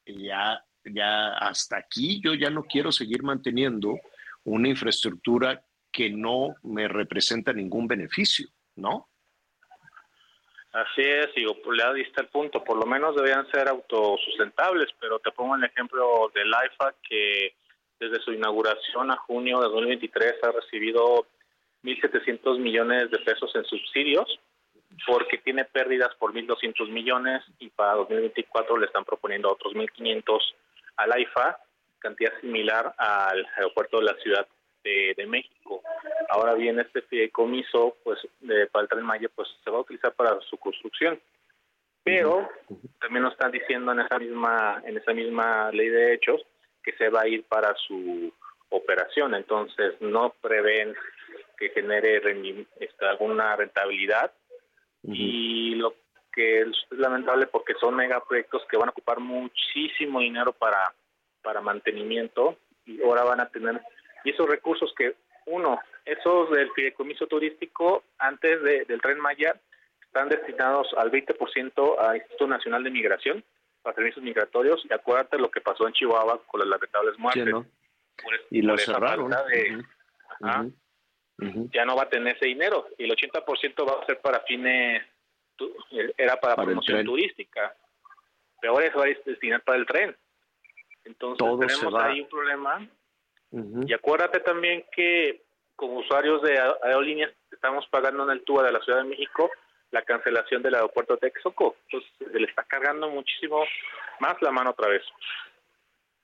ya, 0.07 0.65
ya 0.83 1.33
hasta 1.33 1.77
aquí, 1.77 2.19
yo 2.19 2.33
ya 2.33 2.49
no 2.49 2.63
quiero 2.63 2.91
seguir 2.91 3.21
manteniendo 3.21 3.99
una 4.43 4.69
infraestructura 4.69 5.63
que 5.91 6.09
no 6.09 6.55
me 6.63 6.87
representa 6.87 7.53
ningún 7.53 7.87
beneficio, 7.87 8.47
¿no? 8.75 9.07
Así 10.71 11.01
es, 11.03 11.27
y 11.35 11.45
ya 11.77 11.93
diste 11.93 12.21
el 12.21 12.29
punto, 12.29 12.63
por 12.63 12.79
lo 12.79 12.87
menos 12.87 13.15
deberían 13.15 13.45
ser 13.51 13.67
autosustentables, 13.67 14.87
pero 14.99 15.19
te 15.19 15.31
pongo 15.31 15.55
el 15.55 15.63
ejemplo 15.63 16.31
del 16.33 16.47
IFA 16.47 16.95
que 17.07 17.53
desde 17.99 18.19
su 18.23 18.33
inauguración 18.33 19.11
a 19.11 19.17
junio 19.17 19.59
de 19.59 19.67
2023 19.67 20.37
ha 20.41 20.51
recibido 20.53 21.27
1.700 21.83 22.57
millones 22.57 23.11
de 23.11 23.19
pesos 23.19 23.55
en 23.55 23.63
subsidios 23.65 24.39
porque 25.05 25.37
tiene 25.37 25.65
pérdidas 25.65 26.13
por 26.15 26.33
1.200 26.33 26.89
millones 26.89 27.43
y 27.59 27.69
para 27.69 27.93
2024 27.95 28.77
le 28.77 28.85
están 28.85 29.05
proponiendo 29.05 29.51
otros 29.51 29.73
1.500 29.73 30.39
al 30.97 31.21
IFA 31.21 31.59
cantidad 32.03 32.37
similar 32.41 32.93
al 32.97 33.47
aeropuerto 33.55 33.97
de 33.99 34.03
la 34.03 34.13
Ciudad 34.15 34.45
de, 34.83 35.25
México. 35.25 35.81
Ahora 36.29 36.55
bien, 36.55 36.77
este 36.77 37.01
fideicomiso, 37.03 37.95
pues, 38.03 38.19
de, 38.41 38.67
para 38.67 38.83
el 38.83 38.89
Tren 38.89 39.05
Maya, 39.05 39.29
pues, 39.33 39.47
se 39.63 39.71
va 39.71 39.77
a 39.77 39.81
utilizar 39.81 40.13
para 40.13 40.37
su 40.41 40.57
construcción. 40.57 41.17
Pero 42.03 42.49
también 42.99 43.23
nos 43.23 43.31
están 43.31 43.51
diciendo 43.51 43.93
en 43.93 44.01
esa 44.01 44.19
misma, 44.19 44.83
en 44.85 44.97
esa 44.97 45.13
misma 45.13 45.71
ley 45.71 45.87
de 45.87 46.13
hechos 46.13 46.41
que 46.83 46.91
se 46.97 47.07
va 47.07 47.21
a 47.21 47.27
ir 47.29 47.45
para 47.45 47.73
su 47.75 48.33
operación. 48.69 49.33
Entonces, 49.35 49.93
no 50.01 50.35
prevén 50.41 50.93
que 51.57 51.69
genere 51.69 52.21
este, 52.81 53.05
alguna 53.05 53.55
rentabilidad. 53.55 54.33
Y 55.03 55.75
lo 55.75 55.95
que 56.31 56.61
es 56.61 56.67
lamentable 56.91 57.47
porque 57.47 57.73
son 57.79 57.95
megaproyectos 57.95 58.63
que 58.69 58.77
van 58.77 58.89
a 58.89 58.91
ocupar 58.91 59.19
muchísimo 59.19 60.19
dinero 60.19 60.53
para 60.53 60.93
para 61.41 61.61
mantenimiento 61.61 62.57
y 62.85 63.01
ahora 63.01 63.23
van 63.23 63.41
a 63.41 63.49
tener 63.49 63.81
y 64.23 64.31
esos 64.31 64.47
recursos 64.47 64.93
que 64.97 65.15
uno 65.45 65.79
esos 66.05 66.49
del 66.51 66.71
fideicomiso 66.71 67.27
turístico 67.27 68.03
antes 68.17 68.63
del 68.63 69.01
tren 69.01 69.19
Maya 69.19 69.59
están 70.01 70.29
destinados 70.29 70.87
al 70.97 71.11
20% 71.11 71.99
al 71.99 72.15
Instituto 72.17 72.47
Nacional 72.47 72.83
de 72.83 72.91
Migración 72.91 73.43
para 73.81 73.95
servicios 73.95 74.23
migratorios 74.23 74.81
y 74.89 74.93
acuérdate 74.93 75.37
lo 75.37 75.51
que 75.51 75.61
pasó 75.61 75.87
en 75.87 75.93
Chihuahua 75.93 76.41
con 76.47 76.59
las 76.61 76.69
lamentables 76.69 77.19
muertes. 77.19 77.53
Y 78.49 78.61
lo 78.61 78.77
cerraron 78.77 79.33
ya 81.37 81.85
no 81.85 81.95
va 81.95 82.03
a 82.03 82.09
tener 82.09 82.35
ese 82.35 82.45
dinero 82.45 82.87
y 82.97 83.03
el 83.05 83.11
80% 83.11 83.87
va 83.87 84.01
a 84.01 84.05
ser 84.05 84.19
para 84.19 84.41
fines 84.41 85.03
era 86.17 86.39
para, 86.39 86.55
promoción 86.55 87.05
turística. 87.05 87.75
Pero 88.59 88.73
ahora 88.73 88.87
eso 88.87 88.99
va 88.99 89.05
a 89.05 89.15
destinar 89.25 89.61
para 89.61 89.77
el 89.77 89.85
tren. 89.85 90.15
Entonces 91.05 91.77
tenemos 91.79 92.01
ahí 92.01 92.21
un 92.21 92.29
problema. 92.29 92.87
Y 93.85 93.93
acuérdate 93.93 94.39
también 94.39 94.83
que 94.95 95.43
como 95.75 95.97
usuarios 95.97 96.41
de 96.41 96.57
aerolíneas 96.83 97.31
estamos 97.51 97.85
pagando 97.87 98.23
en 98.23 98.31
el 98.31 98.43
TUA 98.43 98.63
de 98.63 98.71
la 98.71 98.79
Ciudad 98.79 99.03
de 99.03 99.09
México 99.09 99.51
la 99.91 100.01
cancelación 100.01 100.63
del 100.63 100.73
aeropuerto 100.73 101.13
de 101.13 101.29
Texcoco. 101.29 101.75
Entonces 101.85 102.11
se 102.17 102.39
le 102.39 102.47
está 102.47 102.63
cargando 102.63 103.09
muchísimo 103.09 103.63
más 104.19 104.41
la 104.41 104.51
mano 104.51 104.71
otra 104.71 104.89
vez. 104.89 105.03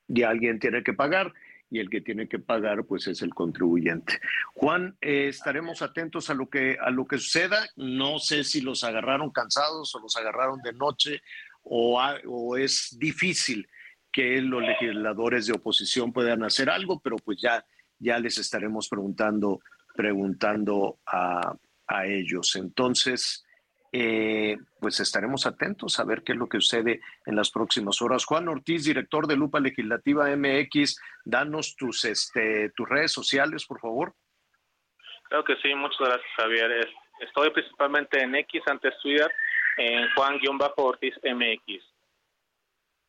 Y 0.08 0.24
alguien 0.24 0.58
tiene 0.58 0.82
que 0.82 0.92
pagar 0.92 1.32
y 1.70 1.78
el 1.78 1.88
que 1.88 2.00
tiene 2.00 2.28
que 2.28 2.40
pagar 2.40 2.84
pues 2.84 3.06
es 3.06 3.22
el 3.22 3.32
contribuyente. 3.32 4.20
Juan, 4.54 4.96
eh, 5.00 5.28
estaremos 5.28 5.82
atentos 5.82 6.28
a 6.28 6.34
lo 6.34 6.50
que 6.50 6.76
a 6.80 6.90
lo 6.90 7.06
que 7.06 7.18
suceda. 7.18 7.66
No 7.76 8.18
sé 8.18 8.44
si 8.44 8.60
los 8.60 8.82
agarraron 8.84 9.30
cansados 9.30 9.94
o 9.94 10.00
los 10.00 10.16
agarraron 10.16 10.60
de 10.62 10.72
noche 10.72 11.22
o, 11.62 12.02
o 12.26 12.56
es 12.56 12.96
difícil 12.98 13.68
que 14.12 14.40
los 14.40 14.62
legisladores 14.62 15.46
de 15.46 15.52
oposición 15.52 16.12
puedan 16.12 16.42
hacer 16.42 16.68
algo, 16.68 17.00
pero 17.00 17.16
pues 17.16 17.40
ya, 17.40 17.64
ya 17.98 18.18
les 18.18 18.38
estaremos 18.38 18.88
preguntando, 18.88 19.60
preguntando 19.94 20.98
a, 21.06 21.54
a 21.86 22.06
ellos. 22.06 22.56
Entonces, 22.56 23.44
eh, 23.92 24.56
pues 24.78 25.00
estaremos 25.00 25.46
atentos 25.46 25.98
a 25.98 26.04
ver 26.04 26.22
qué 26.22 26.32
es 26.32 26.38
lo 26.38 26.48
que 26.48 26.60
sucede 26.60 27.00
en 27.26 27.34
las 27.34 27.50
próximas 27.50 28.00
horas. 28.00 28.24
Juan 28.24 28.48
Ortiz, 28.48 28.84
director 28.84 29.26
de 29.26 29.36
Lupa 29.36 29.58
Legislativa 29.58 30.28
MX, 30.36 31.00
danos 31.24 31.74
tus, 31.76 32.04
este, 32.04 32.70
tus 32.70 32.88
redes 32.88 33.12
sociales, 33.12 33.66
por 33.66 33.80
favor. 33.80 34.14
Creo 35.24 35.44
que 35.44 35.56
sí, 35.56 35.74
muchas 35.74 35.98
gracias, 36.00 36.30
Javier. 36.36 36.88
Estoy 37.20 37.50
principalmente 37.50 38.22
en 38.22 38.34
X 38.34 38.62
antes 38.66 38.94
Twitter, 39.02 39.30
en 39.76 40.08
Juan-Ortiz 40.14 41.14
MX. 41.24 41.84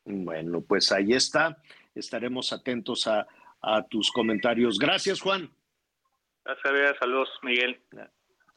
Bueno, 0.05 0.61
pues 0.61 0.91
ahí 0.91 1.13
está. 1.13 1.57
Estaremos 1.93 2.53
atentos 2.53 3.07
a, 3.07 3.27
a 3.61 3.83
tus 3.87 4.11
comentarios. 4.11 4.79
Gracias, 4.79 5.21
Juan. 5.21 5.49
Gracias, 6.43 6.63
Javier. 6.63 6.97
Saludos, 6.99 7.29
Miguel. 7.43 7.79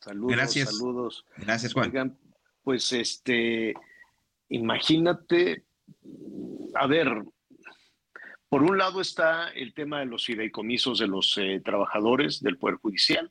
Saludos, 0.05 0.37
Gracias. 0.37 0.77
saludos. 0.77 1.27
Gracias, 1.39 1.73
Juan. 1.73 1.87
Oigan, 1.87 2.19
pues 2.63 2.93
este, 2.93 3.73
imagínate, 4.51 5.65
a 6.75 6.87
ver, 6.87 7.09
por 8.51 8.63
un 8.63 8.77
lado 8.77 9.01
está 9.01 9.49
el 9.49 9.73
tema 9.73 10.01
de 10.01 10.07
los 10.07 10.27
fideicomisos 10.27 10.99
de 10.99 11.07
los 11.07 11.39
eh, 11.39 11.63
trabajadores 11.65 12.43
del 12.43 12.59
Poder 12.59 12.77
Judicial. 12.77 13.31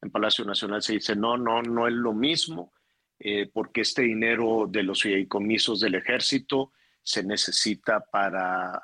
En 0.00 0.10
Palacio 0.10 0.46
Nacional 0.46 0.80
se 0.80 0.94
dice, 0.94 1.14
no, 1.14 1.36
no, 1.36 1.60
no 1.60 1.86
es 1.86 1.92
lo 1.92 2.14
mismo, 2.14 2.72
eh, 3.18 3.50
porque 3.52 3.82
este 3.82 4.00
dinero 4.02 4.64
de 4.70 4.84
los 4.84 5.02
fideicomisos 5.02 5.80
del 5.80 5.96
ejército 5.96 6.72
se 7.02 7.24
necesita 7.24 8.00
para 8.00 8.82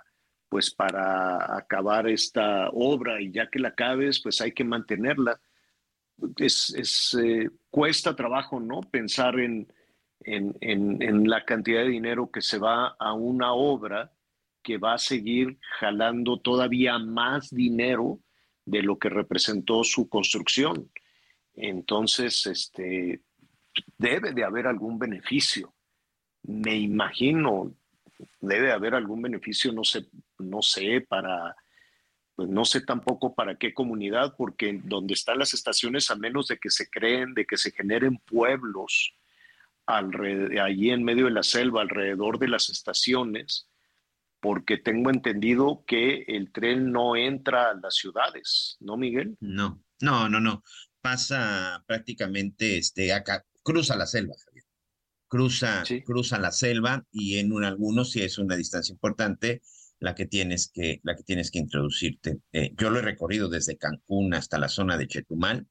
pues 0.51 0.71
para 0.71 1.57
acabar 1.57 2.07
esta 2.07 2.69
obra 2.75 3.23
y 3.23 3.33
ya 3.33 3.49
que 3.49 3.59
la 3.59 3.69
acabes, 3.69 4.21
pues 4.21 4.39
hay 4.43 4.53
que 4.53 4.65
mantenerla 4.65 5.41
es, 6.37 7.17
eh, 7.23 7.49
cuesta 7.71 8.15
trabajo, 8.15 8.61
¿no? 8.61 8.81
Pensar 8.81 9.39
en, 9.41 9.69
en, 10.25 11.29
la 11.29 11.45
cantidad 11.45 11.83
de 11.83 11.89
dinero 11.89 12.31
que 12.31 12.43
se 12.43 12.59
va 12.59 12.97
a 12.99 13.13
una 13.13 13.53
obra 13.53 14.13
que 14.63 14.79
va 14.79 14.95
a 14.95 14.99
seguir 14.99 15.59
jalando 15.79 16.39
todavía 16.39 16.99
más 16.99 17.51
dinero 17.51 18.21
de 18.65 18.83
lo 18.83 18.99
que 18.99 19.09
representó 19.09 19.83
su 19.83 20.09
construcción. 20.09 20.91
Entonces, 21.55 22.47
este, 22.47 23.23
debe 23.99 24.33
de 24.33 24.45
haber 24.45 24.67
algún 24.67 24.99
beneficio. 24.99 25.75
Me 26.45 26.77
imagino, 26.77 27.75
debe 28.41 28.73
haber 28.73 28.95
algún 28.95 29.23
beneficio, 29.23 29.73
no 29.73 29.85
sé, 29.85 30.07
no 30.39 30.63
sé, 30.63 31.05
para 31.09 31.57
pues 32.35 32.49
no 32.49 32.65
sé 32.65 32.81
tampoco 32.81 33.35
para 33.35 33.57
qué 33.57 33.75
comunidad, 33.75 34.35
porque 34.37 34.81
donde 34.85 35.15
están 35.15 35.39
las 35.39 35.55
estaciones, 35.55 36.11
a 36.11 36.17
menos 36.17 36.49
de 36.49 36.59
que 36.59 36.71
se 36.71 36.89
creen, 36.89 37.35
de 37.35 37.45
que 37.45 37.57
se 37.57 37.71
generen 37.71 38.19
pueblos 38.19 39.15
allí 39.87 40.91
en 40.91 41.05
medio 41.05 41.27
de 41.27 41.33
la 41.33 41.43
selva, 41.43 41.83
alrededor 41.83 42.39
de 42.39 42.49
las 42.49 42.71
estaciones, 42.71 43.69
porque 44.41 44.79
tengo 44.79 45.11
entendido 45.11 45.85
que 45.87 46.25
el 46.27 46.51
tren 46.53 46.91
no 46.91 47.17
entra 47.17 47.71
a 47.71 47.75
las 47.75 47.95
ciudades, 47.97 48.77
¿no, 48.81 48.97
Miguel? 48.97 49.37
No, 49.41 49.83
no, 50.01 50.29
no, 50.29 50.41
no. 50.41 50.63
Pasa 51.01 51.83
prácticamente 51.87 52.79
este, 52.79 53.13
acá, 53.13 53.45
cruza 53.63 53.97
la 53.97 54.07
selva, 54.07 54.35
Javier. 54.45 54.65
Cruza, 55.29 55.83
cruza 56.05 56.39
la 56.39 56.53
selva 56.53 57.07
y 57.11 57.39
en 57.39 57.53
un, 57.53 57.65
algunos, 57.65 58.11
si 58.11 58.23
es 58.23 58.37
una 58.39 58.57
distancia 58.57 58.93
importante, 58.93 59.63
la 60.03 60.17
que 60.17 60.27
tienes 60.27 60.69
que, 60.69 61.01
la 61.05 61.15
que, 61.15 61.23
tienes 61.23 61.51
que 61.51 61.61
introducirte. 61.61 62.41
Eh, 62.53 62.73
yo 62.77 62.91
lo 62.91 62.99
he 62.99 63.03
recorrido 63.03 63.49
desde 63.49 63.79
Cancún 63.79 64.35
hasta 64.35 64.59
la 64.59 64.69
zona 64.69 64.99
de 64.99 65.07
Chetumal 65.07 65.69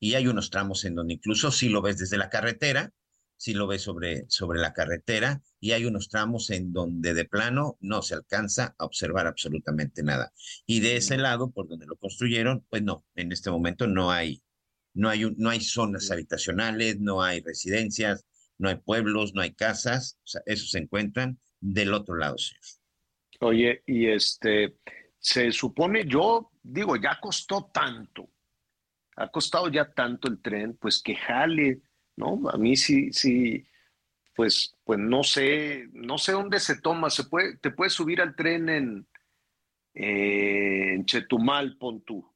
y 0.00 0.14
hay 0.14 0.26
unos 0.26 0.50
tramos 0.50 0.84
en 0.84 0.96
donde 0.96 1.14
incluso 1.14 1.52
si 1.52 1.68
lo 1.68 1.80
ves 1.80 1.98
desde 1.98 2.18
la 2.18 2.28
carretera, 2.28 2.92
si 3.36 3.54
lo 3.54 3.68
ves 3.68 3.82
sobre, 3.82 4.24
sobre 4.28 4.58
la 4.58 4.72
carretera 4.72 5.40
y 5.60 5.70
hay 5.72 5.84
unos 5.84 6.08
tramos 6.08 6.50
en 6.50 6.72
donde 6.72 7.14
de 7.14 7.24
plano 7.24 7.78
no 7.80 8.02
se 8.02 8.14
alcanza 8.14 8.74
a 8.78 8.84
observar 8.84 9.28
absolutamente 9.28 10.02
nada. 10.02 10.32
Y 10.66 10.80
de 10.80 10.96
ese 10.96 11.16
lado, 11.16 11.52
por 11.52 11.68
donde 11.68 11.86
lo 11.86 11.94
construyeron, 11.96 12.66
pues 12.68 12.82
no, 12.82 13.04
en 13.14 13.30
este 13.30 13.48
momento 13.48 13.86
no 13.86 14.10
hay, 14.10 14.42
no 14.92 15.08
hay, 15.08 15.32
no 15.36 15.50
hay 15.50 15.60
zonas 15.60 16.10
habitacionales, 16.10 16.98
no 16.98 17.22
hay 17.22 17.42
residencias, 17.42 18.24
no 18.58 18.70
hay 18.70 18.76
pueblos, 18.76 19.34
no 19.34 19.40
hay 19.40 19.54
casas, 19.54 20.18
o 20.24 20.26
sea, 20.26 20.42
esos 20.46 20.72
se 20.72 20.78
encuentran 20.78 21.38
del 21.60 21.94
otro 21.94 22.16
lado, 22.16 22.38
señor. 22.38 22.77
Oye, 23.40 23.82
y 23.86 24.08
este, 24.08 24.78
se 25.18 25.52
supone, 25.52 26.04
yo 26.06 26.50
digo, 26.62 26.96
ya 26.96 27.18
costó 27.20 27.70
tanto, 27.72 28.28
ha 29.16 29.28
costado 29.28 29.68
ya 29.68 29.92
tanto 29.92 30.28
el 30.28 30.42
tren, 30.42 30.76
pues 30.76 31.00
que 31.02 31.14
jale, 31.14 31.82
¿no? 32.16 32.48
A 32.50 32.56
mí 32.56 32.76
sí, 32.76 33.12
sí, 33.12 33.64
pues, 34.34 34.76
pues 34.82 34.98
no 34.98 35.22
sé, 35.22 35.88
no 35.92 36.18
sé 36.18 36.32
dónde 36.32 36.58
se 36.58 36.80
toma, 36.80 37.10
se 37.10 37.24
puede, 37.24 37.56
te 37.58 37.70
puedes 37.70 37.92
subir 37.92 38.20
al 38.20 38.34
tren 38.34 38.68
en, 38.68 39.08
en 39.94 41.04
Chetumal, 41.04 41.78
pon 41.78 42.02
tú, 42.02 42.28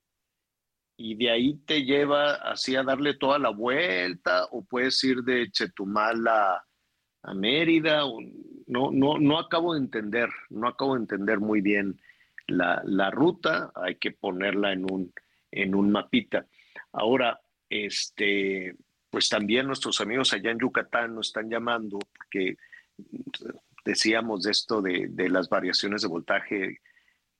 y 0.96 1.16
de 1.16 1.30
ahí 1.30 1.58
te 1.64 1.82
lleva 1.82 2.34
así 2.34 2.76
a 2.76 2.84
darle 2.84 3.14
toda 3.14 3.40
la 3.40 3.50
vuelta, 3.50 4.46
o 4.52 4.64
puedes 4.64 5.02
ir 5.02 5.22
de 5.22 5.50
Chetumal 5.50 6.28
a, 6.28 6.64
a 7.22 7.34
Mérida, 7.34 8.02
no, 8.66 8.90
no, 8.90 9.18
no 9.18 9.38
acabo 9.38 9.74
de 9.74 9.80
entender, 9.80 10.28
no 10.50 10.68
acabo 10.68 10.94
de 10.94 11.00
entender 11.00 11.38
muy 11.38 11.60
bien 11.60 12.00
la, 12.46 12.82
la 12.84 13.10
ruta, 13.10 13.72
hay 13.74 13.96
que 13.96 14.10
ponerla 14.10 14.72
en 14.72 14.90
un, 14.90 15.12
en 15.50 15.74
un 15.74 15.90
mapita. 15.90 16.46
Ahora, 16.92 17.40
este, 17.70 18.76
pues 19.10 19.28
también 19.28 19.66
nuestros 19.66 20.00
amigos 20.00 20.32
allá 20.32 20.50
en 20.50 20.58
Yucatán 20.58 21.14
nos 21.14 21.28
están 21.28 21.48
llamando, 21.48 21.98
porque 22.16 22.56
decíamos 23.84 24.42
de 24.42 24.50
esto 24.50 24.82
de, 24.82 25.08
de 25.10 25.28
las 25.28 25.48
variaciones 25.48 26.02
de 26.02 26.08
voltaje, 26.08 26.80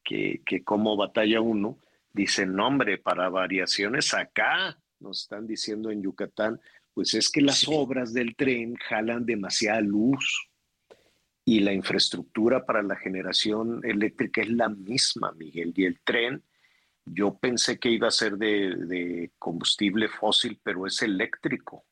que, 0.05 0.43
que 0.45 0.65
como 0.65 0.97
batalla 0.97 1.41
uno, 1.41 1.79
dicen, 2.13 2.55
nombre, 2.55 2.99
para 2.99 3.29
variaciones 3.29 4.15
acá, 4.15 4.79
nos 5.01 5.23
están 5.23 5.47
diciendo 5.47 5.91
en 5.91 6.03
Yucatán, 6.03 6.61
pues 6.95 7.15
es 7.15 7.31
que 7.31 7.41
las 7.41 7.67
obras 7.69 8.13
del 8.13 8.37
tren 8.37 8.75
jalan 8.77 9.25
demasiada 9.25 9.81
luz 9.81 10.49
y 11.45 11.61
la 11.61 11.73
infraestructura 11.73 12.65
para 12.65 12.83
la 12.83 12.97
generación 12.97 13.81
eléctrica 13.85 14.43
es 14.43 14.51
la 14.51 14.69
misma, 14.69 15.33
Miguel. 15.33 15.73
Y 15.75 15.85
el 15.85 16.01
tren, 16.05 16.45
yo 17.05 17.39
pensé 17.39 17.79
que 17.79 17.91
iba 17.91 18.09
a 18.09 18.13
ser 18.13 18.37
de, 18.37 19.33
combustible 19.39 20.09
fósil, 20.09 20.61
pero 20.63 20.87
es 20.87 21.03
eléctrico. 21.03 21.85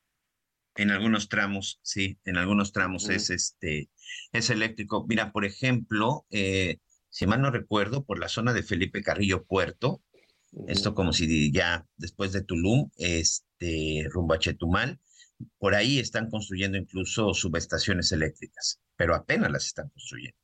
En 0.76 0.90
algunos 0.90 1.28
tramos, 1.28 1.80
sí, 1.82 2.18
en 2.24 2.36
algunos 2.36 2.72
tramos 2.72 3.08
es 3.08 3.30
este, 3.30 3.90
es 4.32 4.50
eléctrico. 4.50 5.04
Mira, 5.08 5.32
por 5.32 5.44
ejemplo, 5.44 6.26
eh, 6.30 6.78
si 7.08 7.26
mal 7.26 7.42
no 7.42 7.50
recuerdo, 7.50 8.04
por 8.04 8.20
la 8.20 8.28
zona 8.28 8.52
de 8.52 8.62
Felipe 8.62 9.02
Carrillo 9.02 9.44
Puerto, 9.44 10.00
esto 10.66 10.94
como 10.94 11.12
si 11.12 11.52
ya 11.52 11.86
después 11.96 12.32
de 12.32 12.42
Tulum, 12.42 12.90
este, 12.96 14.06
rumbo 14.10 14.34
a 14.34 14.38
Chetumal, 14.38 14.98
por 15.58 15.74
ahí 15.74 15.98
están 15.98 16.28
construyendo 16.28 16.76
incluso 16.76 17.32
subestaciones 17.34 18.12
eléctricas, 18.12 18.80
pero 18.96 19.14
apenas 19.14 19.50
las 19.50 19.66
están 19.66 19.88
construyendo. 19.88 20.38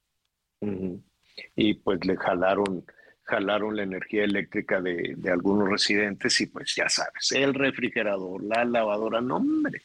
Y 1.55 1.75
pues 1.75 2.05
le 2.07 2.17
jalaron, 2.17 2.85
jalaron 3.25 3.77
la 3.77 3.83
energía 3.83 4.25
eléctrica 4.25 4.81
de, 4.81 5.15
de, 5.17 5.31
algunos 5.31 5.69
residentes 5.69 6.41
y 6.41 6.47
pues 6.47 6.75
ya 6.75 6.89
sabes, 6.89 7.33
el 7.33 7.53
refrigerador, 7.53 8.43
la 8.43 8.65
lavadora, 8.65 9.21
no 9.21 9.37
hombre. 9.37 9.83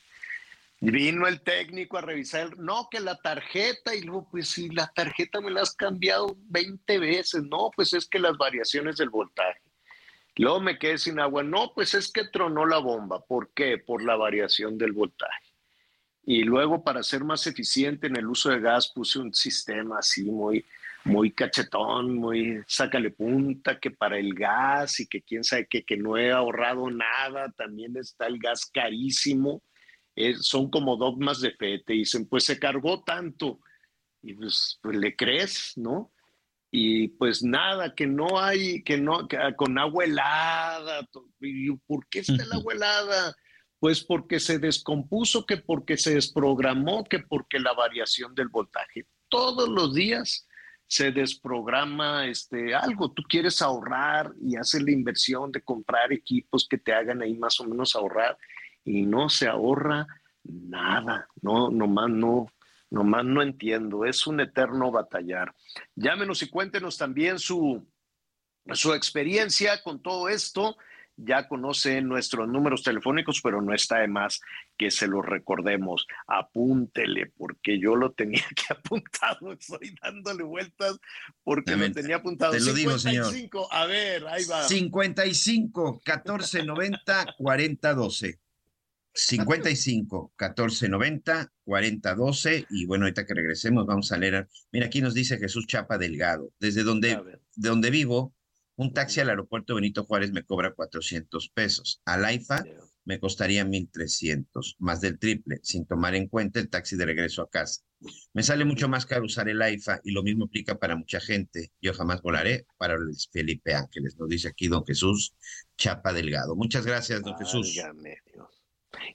Vino 0.84 1.28
el 1.28 1.42
técnico 1.42 1.98
a 1.98 2.02
revisar, 2.02 2.58
no, 2.58 2.88
que 2.90 3.00
la 3.00 3.16
tarjeta, 3.16 3.94
y 3.94 4.02
luego, 4.02 4.28
pues 4.32 4.50
si 4.50 4.68
la 4.70 4.92
tarjeta 4.96 5.40
me 5.40 5.52
la 5.52 5.62
has 5.62 5.76
cambiado 5.76 6.36
20 6.50 6.98
veces, 6.98 7.44
no, 7.44 7.70
pues 7.76 7.94
es 7.94 8.08
que 8.08 8.18
las 8.18 8.36
variaciones 8.36 8.98
del 8.98 9.12
voltaje. 9.12 9.62
Luego 10.42 10.60
me 10.60 10.80
quedé 10.80 10.98
sin 10.98 11.20
agua. 11.20 11.44
No, 11.44 11.72
pues 11.76 11.94
es 11.94 12.12
que 12.12 12.24
tronó 12.26 12.66
la 12.66 12.80
bomba. 12.80 13.24
¿Por 13.24 13.54
qué? 13.54 13.78
Por 13.78 14.04
la 14.04 14.16
variación 14.16 14.76
del 14.76 14.92
voltaje. 14.92 15.46
Y 16.24 16.42
luego, 16.42 16.84
para 16.84 17.04
ser 17.04 17.24
más 17.24 17.46
eficiente 17.46 18.08
en 18.08 18.16
el 18.16 18.26
uso 18.26 18.50
de 18.50 18.60
gas, 18.60 18.92
puse 18.92 19.20
un 19.20 19.36
sistema 19.36 20.00
así 20.00 20.24
muy, 20.24 20.66
muy 21.04 21.32
cachetón, 21.32 22.16
muy 22.16 22.60
sácale 22.66 23.12
punta, 23.12 23.80
que 23.80 23.92
para 23.92 24.18
el 24.18 24.34
gas 24.34 25.00
y 25.00 25.08
que 25.08 25.22
quién 25.22 25.44
sabe 25.44 25.68
que, 25.68 25.84
que 25.84 25.98
no 25.98 26.18
he 26.18 26.32
ahorrado 26.32 26.90
nada, 26.90 27.52
también 27.52 27.96
está 27.96 28.26
el 28.26 28.40
gas 28.40 28.66
carísimo. 28.66 29.62
son 30.40 30.72
como 30.72 30.98
dogmas 30.98 31.40
de 31.42 31.52
fe. 31.52 31.84
Te 31.86 31.94
dicen, 31.94 32.28
pues 32.28 32.46
se 32.46 32.58
cargó 32.58 33.04
tanto. 33.04 33.60
Y 34.24 34.34
pues, 34.34 34.80
pues 34.82 34.98
le 34.98 35.16
crees, 35.16 35.74
¿no? 35.76 36.12
Y 36.72 37.10
pues 37.10 37.44
nada, 37.44 37.94
que 37.94 38.08
no 38.08 38.40
hay, 38.40 38.82
que 38.84 38.98
no, 38.98 39.28
ah, 39.38 39.54
con 39.58 39.78
agua 39.78 40.06
helada. 40.06 41.06
¿Por 41.86 42.08
qué 42.08 42.20
está 42.20 42.42
el 42.42 42.54
agua 42.54 42.74
helada? 42.74 43.36
Pues 43.78 44.04
porque 44.04 44.40
se 44.40 44.58
descompuso, 44.58 45.46
que 45.46 45.58
porque 45.58 45.98
se 45.98 46.14
desprogramó, 46.14 47.04
que 47.04 47.20
porque 47.20 47.60
la 47.60 47.74
variación 47.74 48.34
del 48.34 48.48
voltaje. 48.48 49.06
Todos 49.28 49.68
los 49.68 49.94
días 49.94 50.48
se 50.88 51.12
desprograma 51.12 52.28
este, 52.28 52.74
algo. 52.74 53.12
Tú 53.12 53.24
quieres 53.24 53.62
ahorrar 53.62 54.32
y 54.42 54.56
haces 54.56 54.82
la 54.82 54.92
inversión 54.92 55.52
de 55.52 55.62
comprar 55.62 56.14
equipos 56.14 56.68
que 56.70 56.78
te 56.78 56.94
hagan 56.94 57.22
ahí 57.22 57.34
más 57.34 57.60
o 57.60 57.66
menos 57.66 57.96
ahorrar 57.98 58.38
y 58.86 59.02
no 59.02 59.28
se 59.28 59.48
ahorra 59.48 60.08
nada. 60.44 61.28
No, 61.42 61.70
nomás 61.70 62.10
no, 62.10 62.48
nomás 62.92 63.26
no 63.26 63.42
entiendo. 63.42 64.06
Es 64.06 64.28
un 64.28 64.40
eterno 64.40 64.92
batallar. 64.92 65.56
Llámenos 65.96 66.44
y 66.44 66.50
cuéntenos 66.50 66.98
también 66.98 67.40
su, 67.40 67.88
su 68.74 68.94
experiencia 68.94 69.82
con 69.82 70.02
todo 70.02 70.30
esto 70.30 70.78
ya 71.24 71.48
conoce 71.48 72.02
nuestros 72.02 72.48
números 72.48 72.84
telefónicos, 72.84 73.42
pero 73.42 73.62
no 73.62 73.74
está 73.74 74.00
de 74.00 74.08
más 74.08 74.42
que 74.78 74.92
se 74.92 75.08
los 75.08 75.26
recordemos. 75.26 76.08
Apúntele, 76.28 77.32
porque 77.38 77.80
yo 77.80 77.96
lo 77.96 78.12
tenía 78.12 78.44
que 78.56 78.74
apuntado, 78.74 79.52
estoy 79.54 79.96
dándole 80.02 80.44
vueltas 80.44 81.00
porque 81.44 81.76
lo 81.76 81.92
tenía 81.92 82.18
apuntado. 82.18 82.54
Te 82.54 82.60
lo 82.60 82.74
55, 82.76 83.34
digo, 83.34 83.74
a 83.74 83.86
ver, 83.86 84.26
ahí 84.28 84.46
va. 84.46 84.64
55 84.64 86.02
14 86.04 86.64
90 86.64 87.36
40 87.38 87.94
12. 87.94 88.40
55 89.14 90.34
14 90.36 90.90
90 90.90 91.52
40 91.64 92.16
12 92.16 92.66
y 92.70 92.86
bueno, 92.86 93.06
ahorita 93.06 93.26
que 93.26 93.34
regresemos 93.34 93.86
vamos 93.86 94.12
a 94.12 94.18
leer. 94.18 94.48
Mira, 94.72 94.86
aquí 94.86 95.02
nos 95.02 95.14
dice 95.14 95.38
Jesús 95.38 95.68
Chapa 95.68 95.98
Delgado, 95.98 96.52
desde 96.60 96.84
donde, 96.84 97.40
de 97.56 97.70
donde 97.70 97.90
vivo, 97.90 98.34
un 98.76 98.94
taxi 98.94 99.20
al 99.20 99.30
aeropuerto 99.30 99.76
Benito 99.76 100.06
Juárez 100.06 100.32
me 100.32 100.44
cobra 100.44 100.74
400 100.74 101.50
pesos. 101.50 102.02
Al 102.06 102.26
AIFA 102.26 102.64
me 103.06 103.20
costaría 103.20 103.66
1.300, 103.66 104.76
más 104.80 105.02
del 105.02 105.20
triple, 105.20 105.60
sin 105.64 105.86
tomar 105.86 106.16
en 106.16 106.28
cuenta 106.28 106.60
el 106.60 106.70
taxi 106.70 106.96
de 106.96 107.06
regreso 107.06 107.42
a 107.42 107.50
casa. 107.50 107.82
Me 108.34 108.44
sale 108.44 108.66
mucho 108.66 108.88
más 108.88 109.06
caro 109.06 109.26
usar 109.26 109.50
el 109.50 109.62
AIFA 109.62 110.02
y 110.04 110.12
lo 110.12 110.24
mismo 110.24 110.46
aplica 110.46 110.80
para 110.80 110.96
mucha 110.96 111.20
gente. 111.20 111.72
Yo 111.82 111.94
jamás 111.94 112.22
volaré 112.22 112.66
para 112.78 112.98
Luis 112.98 113.30
Felipe 113.32 113.74
Ángeles, 113.74 114.16
nos 114.18 114.30
dice 114.30 114.48
aquí 114.48 114.68
don 114.68 114.86
Jesús 114.86 115.36
Chapa 115.78 116.14
Delgado. 116.14 116.56
Muchas 116.56 116.86
gracias, 116.86 117.22
don 117.22 117.38
Jesús. 117.38 117.76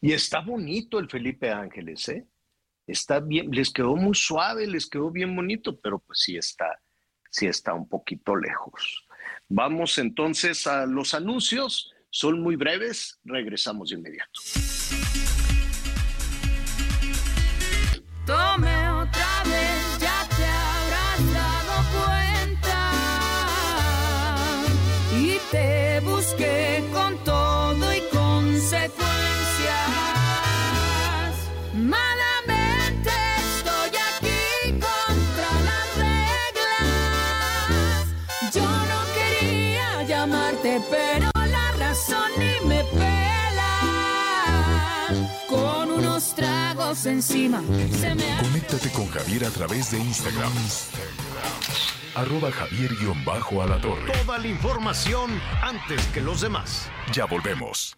Y 0.01 0.13
está 0.13 0.41
bonito 0.41 0.99
el 0.99 1.09
Felipe 1.09 1.51
Ángeles, 1.51 2.09
¿eh? 2.09 2.27
Está 2.87 3.21
bien, 3.21 3.51
les 3.51 3.73
quedó 3.73 3.97
muy 3.97 4.15
suave, 4.15 4.67
les 4.67 4.89
quedó 4.89 5.11
bien 5.11 5.35
bonito, 5.35 5.79
pero 5.81 5.99
pues 5.99 6.21
sí 6.21 6.37
está, 6.37 6.81
sí 7.31 7.47
está 7.47 7.75
un 7.75 7.89
poquito 7.89 8.37
lejos. 8.37 9.07
Vamos 9.49 9.99
entonces 9.99 10.67
a 10.67 10.87
los 10.87 11.15
anuncios. 11.15 11.93
Son 12.11 12.41
muy 12.41 12.57
breves. 12.57 13.21
Regresamos 13.25 13.91
de 13.91 13.97
inmediato. 13.97 14.41
Tome 18.25 18.66
tragos 46.97 47.07
encima 47.07 47.61
se 47.91 48.15
me 48.15 48.39
Conéctate 48.39 48.91
con 48.91 49.07
Javier 49.09 49.45
a 49.45 49.51
través 49.51 49.91
de 49.91 49.99
Instagram. 49.99 50.53
Arroba 52.15 52.51
Javier-Alatorre. 52.51 54.13
Toda 54.25 54.39
la 54.39 54.47
información 54.47 55.31
antes 55.63 56.07
que 56.07 56.21
los 56.23 56.41
demás. 56.41 56.91
Ya 57.13 57.27
volvemos. 57.27 57.97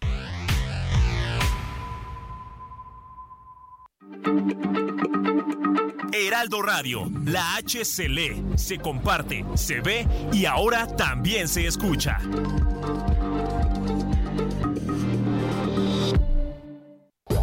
Heraldo 6.12 6.62
Radio, 6.62 7.08
la 7.24 7.56
H 7.56 7.84
se 7.84 8.08
lee, 8.08 8.42
se 8.56 8.78
comparte, 8.78 9.44
se 9.54 9.80
ve 9.80 10.06
y 10.32 10.46
ahora 10.46 10.86
también 10.88 11.46
se 11.46 11.66
escucha. 11.66 12.18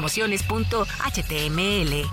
promociones.html. 0.00 2.10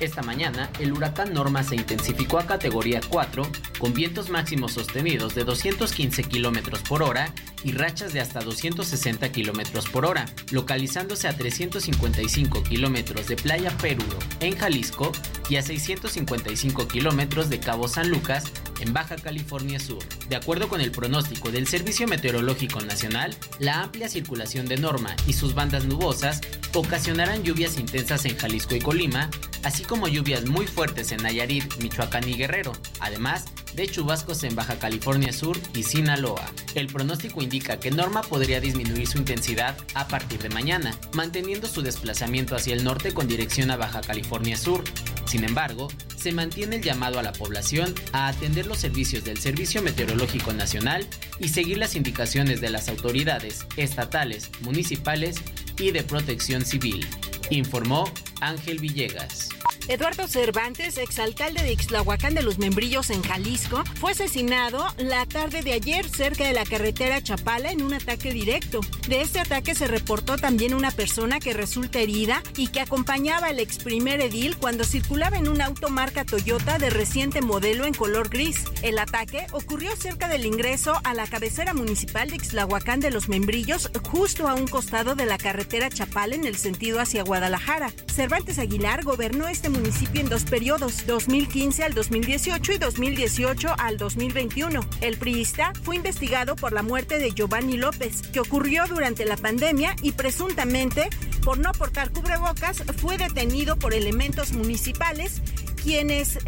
Esta 0.00 0.22
mañana, 0.22 0.68
el 0.80 0.92
huracán 0.92 1.32
Norma 1.32 1.62
se 1.62 1.76
intensificó 1.76 2.40
a 2.40 2.46
categoría 2.46 3.00
4, 3.08 3.48
con 3.78 3.92
vientos 3.92 4.30
máximos 4.30 4.72
sostenidos 4.72 5.36
de 5.36 5.44
215 5.44 6.24
km 6.24 6.82
por 6.88 7.04
hora 7.04 7.32
y 7.62 7.70
rachas 7.72 8.12
de 8.12 8.20
hasta 8.20 8.40
260 8.40 9.30
km 9.30 9.90
por 9.92 10.06
hora, 10.06 10.24
localizándose 10.50 11.28
a 11.28 11.36
355 11.36 12.64
km 12.64 13.26
de 13.26 13.36
Playa 13.36 13.70
Perú, 13.76 14.02
en 14.40 14.56
Jalisco, 14.56 15.12
y 15.48 15.56
a 15.56 15.62
655 15.62 16.88
km 16.88 17.44
de 17.44 17.60
Cabo 17.60 17.86
San 17.86 18.08
Lucas, 18.08 18.50
en 18.80 18.92
Baja 18.92 19.16
California 19.16 19.78
Sur. 19.78 20.02
De 20.28 20.36
acuerdo 20.36 20.68
con 20.68 20.80
el 20.80 20.90
pronóstico 20.90 21.50
del 21.50 21.66
Servicio 21.66 22.06
Meteorológico 22.06 22.80
Nacional, 22.80 23.36
la 23.58 23.82
amplia 23.82 24.08
circulación 24.08 24.66
de 24.66 24.76
Norma 24.76 25.14
y 25.26 25.32
sus 25.32 25.54
bandas 25.54 25.84
nubosas 25.84 26.40
ocasionarán 26.74 27.42
lluvias 27.42 27.78
intensas 27.78 28.24
en 28.24 28.36
Jalisco 28.36 28.74
y 28.74 28.80
Colima, 28.80 29.30
así 29.62 29.84
como 29.84 30.08
lluvias 30.08 30.46
muy 30.46 30.66
fuertes 30.66 31.12
en 31.12 31.22
Nayarit, 31.22 31.76
Michoacán 31.82 32.28
y 32.28 32.34
Guerrero, 32.34 32.72
además 33.00 33.46
de 33.74 33.88
chubascos 33.88 34.42
en 34.42 34.54
Baja 34.54 34.78
California 34.78 35.32
Sur 35.32 35.58
y 35.74 35.82
Sinaloa. 35.82 36.44
El 36.74 36.88
pronóstico 36.88 37.42
indica 37.42 37.78
que 37.78 37.90
Norma 37.90 38.22
podría 38.22 38.60
disminuir 38.60 39.06
su 39.06 39.18
intensidad 39.18 39.76
a 39.94 40.08
partir 40.08 40.40
de 40.40 40.48
mañana, 40.48 40.94
manteniendo 41.12 41.68
su 41.68 41.82
desplazamiento 41.82 42.56
hacia 42.56 42.74
el 42.74 42.84
norte 42.84 43.12
con 43.12 43.28
dirección 43.28 43.70
a 43.70 43.76
Baja 43.76 44.00
California 44.00 44.56
Sur. 44.56 44.84
Sin 45.26 45.44
embargo, 45.44 45.88
se 46.16 46.32
mantiene 46.32 46.76
el 46.76 46.82
llamado 46.82 47.18
a 47.18 47.22
la 47.22 47.32
población 47.32 47.94
a 48.12 48.28
atender 48.28 48.66
los 48.70 48.78
servicios 48.78 49.24
del 49.24 49.36
Servicio 49.36 49.82
Meteorológico 49.82 50.52
Nacional 50.52 51.04
y 51.40 51.48
seguir 51.48 51.76
las 51.76 51.96
indicaciones 51.96 52.60
de 52.60 52.70
las 52.70 52.88
autoridades 52.88 53.66
estatales, 53.76 54.48
municipales 54.60 55.36
y 55.76 55.90
de 55.90 56.04
protección 56.04 56.64
civil, 56.64 57.04
informó 57.50 58.04
Ángel 58.40 58.78
Villegas. 58.78 59.48
Eduardo 59.90 60.28
Cervantes, 60.28 60.98
exalcalde 60.98 61.64
de 61.64 61.72
Ixtlahuacán 61.72 62.32
de 62.32 62.44
los 62.44 62.58
Membrillos 62.58 63.10
en 63.10 63.22
Jalisco, 63.22 63.82
fue 63.96 64.12
asesinado 64.12 64.86
la 64.98 65.26
tarde 65.26 65.62
de 65.62 65.72
ayer 65.72 66.08
cerca 66.08 66.44
de 66.44 66.52
la 66.52 66.64
carretera 66.64 67.20
Chapala 67.20 67.72
en 67.72 67.82
un 67.82 67.92
ataque 67.92 68.32
directo. 68.32 68.82
De 69.08 69.20
este 69.20 69.40
ataque 69.40 69.74
se 69.74 69.88
reportó 69.88 70.36
también 70.36 70.74
una 70.74 70.92
persona 70.92 71.40
que 71.40 71.54
resulta 71.54 71.98
herida 71.98 72.40
y 72.56 72.68
que 72.68 72.78
acompañaba 72.78 73.48
al 73.48 73.58
ex 73.58 73.78
primer 73.78 74.20
edil 74.20 74.56
cuando 74.58 74.84
circulaba 74.84 75.38
en 75.38 75.48
un 75.48 75.60
auto 75.60 75.88
marca 75.88 76.24
Toyota 76.24 76.78
de 76.78 76.90
reciente 76.90 77.42
modelo 77.42 77.84
en 77.84 77.92
color 77.92 78.28
gris. 78.28 78.62
El 78.82 78.96
ataque 78.96 79.48
ocurrió 79.50 79.96
cerca 79.96 80.28
del 80.28 80.46
ingreso 80.46 81.00
a 81.02 81.14
la 81.14 81.26
cabecera 81.26 81.74
municipal 81.74 82.30
de 82.30 82.36
Ixtlahuacán 82.36 83.00
de 83.00 83.10
los 83.10 83.28
Membrillos, 83.28 83.90
justo 84.08 84.48
a 84.48 84.54
un 84.54 84.68
costado 84.68 85.16
de 85.16 85.26
la 85.26 85.36
carretera 85.36 85.90
Chapala 85.90 86.36
en 86.36 86.44
el 86.44 86.54
sentido 86.54 87.00
hacia 87.00 87.24
Guadalajara. 87.24 87.90
Cervantes 88.06 88.60
Aguilar 88.60 89.02
gobernó 89.02 89.48
este 89.48 89.68
municipio 89.68 89.79
municipio 89.80 90.20
en 90.20 90.28
dos 90.28 90.44
periodos, 90.44 91.06
2015 91.06 91.84
al 91.84 91.94
2018 91.94 92.72
y 92.72 92.78
2018 92.78 93.74
al 93.78 93.96
2021. 93.96 94.80
El 95.00 95.16
priista 95.16 95.72
fue 95.82 95.96
investigado 95.96 96.54
por 96.54 96.72
la 96.72 96.82
muerte 96.82 97.18
de 97.18 97.30
Giovanni 97.30 97.78
López, 97.78 98.22
que 98.22 98.40
ocurrió 98.40 98.86
durante 98.86 99.24
la 99.24 99.38
pandemia 99.38 99.96
y 100.02 100.12
presuntamente 100.12 101.08
por 101.42 101.58
no 101.58 101.72
portar 101.72 102.10
cubrebocas 102.12 102.82
fue 102.98 103.16
detenido 103.16 103.76
por 103.76 103.94
elementos 103.94 104.52
municipales 104.52 105.40
quienes 105.82 106.38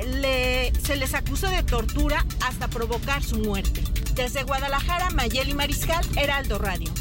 se 0.83 0.97
les 0.97 1.15
acusó 1.15 1.49
de 1.49 1.63
tortura 1.63 2.27
hasta 2.43 2.69
provocar 2.69 3.23
su 3.23 3.39
muerte. 3.39 3.83
Desde 4.15 4.43
Guadalajara, 4.43 5.09
Mayeli 5.11 5.55
Mariscal, 5.55 6.05
Heraldo 6.19 6.59
Radio. 6.59 6.93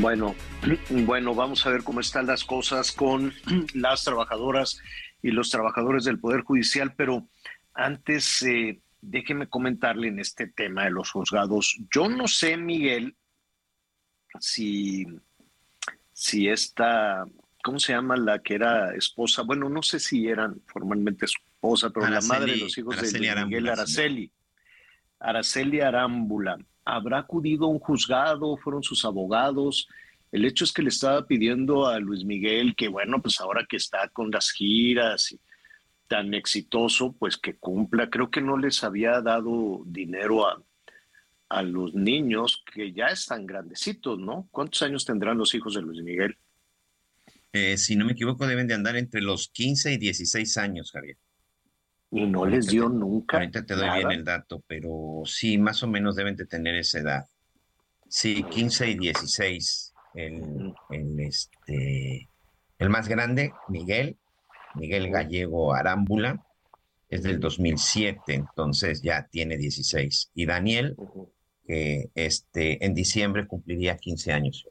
Bueno, 0.00 0.34
bueno, 0.90 1.34
vamos 1.34 1.66
a 1.66 1.70
ver 1.70 1.84
cómo 1.84 2.00
están 2.00 2.26
las 2.26 2.44
cosas 2.44 2.90
con 2.90 3.34
las 3.74 4.02
trabajadoras 4.02 4.80
y 5.20 5.30
los 5.30 5.50
trabajadores 5.50 6.04
del 6.04 6.18
Poder 6.18 6.40
Judicial, 6.40 6.94
pero 6.96 7.28
antes 7.74 8.42
eh, 8.42 8.80
déjeme 9.02 9.48
comentarle 9.48 10.08
en 10.08 10.18
este 10.18 10.46
tema 10.46 10.84
de 10.84 10.90
los 10.90 11.10
juzgados. 11.10 11.78
Yo 11.94 12.08
no 12.08 12.28
sé, 12.28 12.56
Miguel, 12.56 13.14
si, 14.38 15.04
si 16.14 16.48
esta, 16.48 17.26
¿cómo 17.62 17.78
se 17.78 17.92
llama 17.92 18.16
la 18.16 18.38
que 18.38 18.54
era 18.54 18.94
esposa? 18.94 19.42
Bueno, 19.42 19.68
no 19.68 19.82
sé 19.82 20.00
si 20.00 20.28
eran 20.28 20.62
formalmente 20.66 21.26
esposa, 21.26 21.90
pero 21.90 22.08
la 22.08 22.22
madre 22.22 22.52
de 22.52 22.58
los 22.58 22.78
hijos 22.78 22.96
de 23.12 23.44
Miguel 23.44 23.68
Araceli. 23.68 24.32
Araceli 25.18 25.82
Arámbula. 25.82 26.56
¿Habrá 26.84 27.18
acudido 27.18 27.66
a 27.66 27.68
un 27.68 27.78
juzgado? 27.78 28.56
¿Fueron 28.56 28.82
sus 28.82 29.04
abogados? 29.04 29.88
El 30.32 30.44
hecho 30.44 30.64
es 30.64 30.72
que 30.72 30.82
le 30.82 30.90
estaba 30.90 31.26
pidiendo 31.26 31.86
a 31.86 31.98
Luis 31.98 32.24
Miguel 32.24 32.74
que, 32.76 32.88
bueno, 32.88 33.20
pues 33.20 33.40
ahora 33.40 33.66
que 33.68 33.76
está 33.76 34.08
con 34.08 34.30
las 34.30 34.50
giras 34.50 35.32
y 35.32 35.40
tan 36.06 36.34
exitoso, 36.34 37.12
pues 37.18 37.36
que 37.36 37.56
cumpla. 37.56 38.10
Creo 38.10 38.30
que 38.30 38.40
no 38.40 38.56
les 38.56 38.82
había 38.82 39.20
dado 39.20 39.82
dinero 39.86 40.46
a, 40.46 40.62
a 41.48 41.62
los 41.62 41.94
niños 41.94 42.64
que 42.72 42.92
ya 42.92 43.06
están 43.06 43.46
grandecitos, 43.46 44.18
¿no? 44.18 44.48
¿Cuántos 44.50 44.82
años 44.82 45.04
tendrán 45.04 45.36
los 45.38 45.54
hijos 45.54 45.74
de 45.74 45.82
Luis 45.82 46.02
Miguel? 46.02 46.36
Eh, 47.52 47.76
si 47.76 47.96
no 47.96 48.04
me 48.04 48.12
equivoco, 48.12 48.46
deben 48.46 48.68
de 48.68 48.74
andar 48.74 48.96
entre 48.96 49.20
los 49.20 49.48
15 49.48 49.92
y 49.92 49.98
16 49.98 50.56
años, 50.56 50.92
Javier. 50.92 51.16
Y 52.10 52.26
no 52.26 52.44
les 52.44 52.66
dio 52.66 52.88
nunca. 52.88 53.36
Ahorita 53.36 53.64
te 53.64 53.74
doy 53.74 53.88
bien 53.98 54.10
el 54.10 54.24
dato, 54.24 54.62
pero 54.66 55.22
sí, 55.24 55.58
más 55.58 55.82
o 55.82 55.86
menos 55.86 56.16
deben 56.16 56.36
de 56.36 56.46
tener 56.46 56.74
esa 56.74 56.98
edad. 56.98 57.26
Sí, 58.08 58.42
15 58.42 58.90
y 58.90 58.98
16. 58.98 59.94
El, 60.14 60.74
el, 60.90 61.20
este, 61.20 62.28
el 62.78 62.90
más 62.90 63.06
grande, 63.08 63.52
Miguel, 63.68 64.16
Miguel 64.74 65.10
Gallego 65.10 65.72
Arámbula, 65.72 66.44
es 67.10 67.22
del 67.22 67.40
2007, 67.40 68.34
entonces 68.34 69.02
ya 69.02 69.26
tiene 69.30 69.56
16. 69.56 70.30
Y 70.34 70.46
Daniel, 70.46 70.96
que 71.66 72.10
este, 72.14 72.84
en 72.84 72.94
diciembre 72.94 73.46
cumpliría 73.46 73.96
15 73.96 74.32
años. 74.32 74.66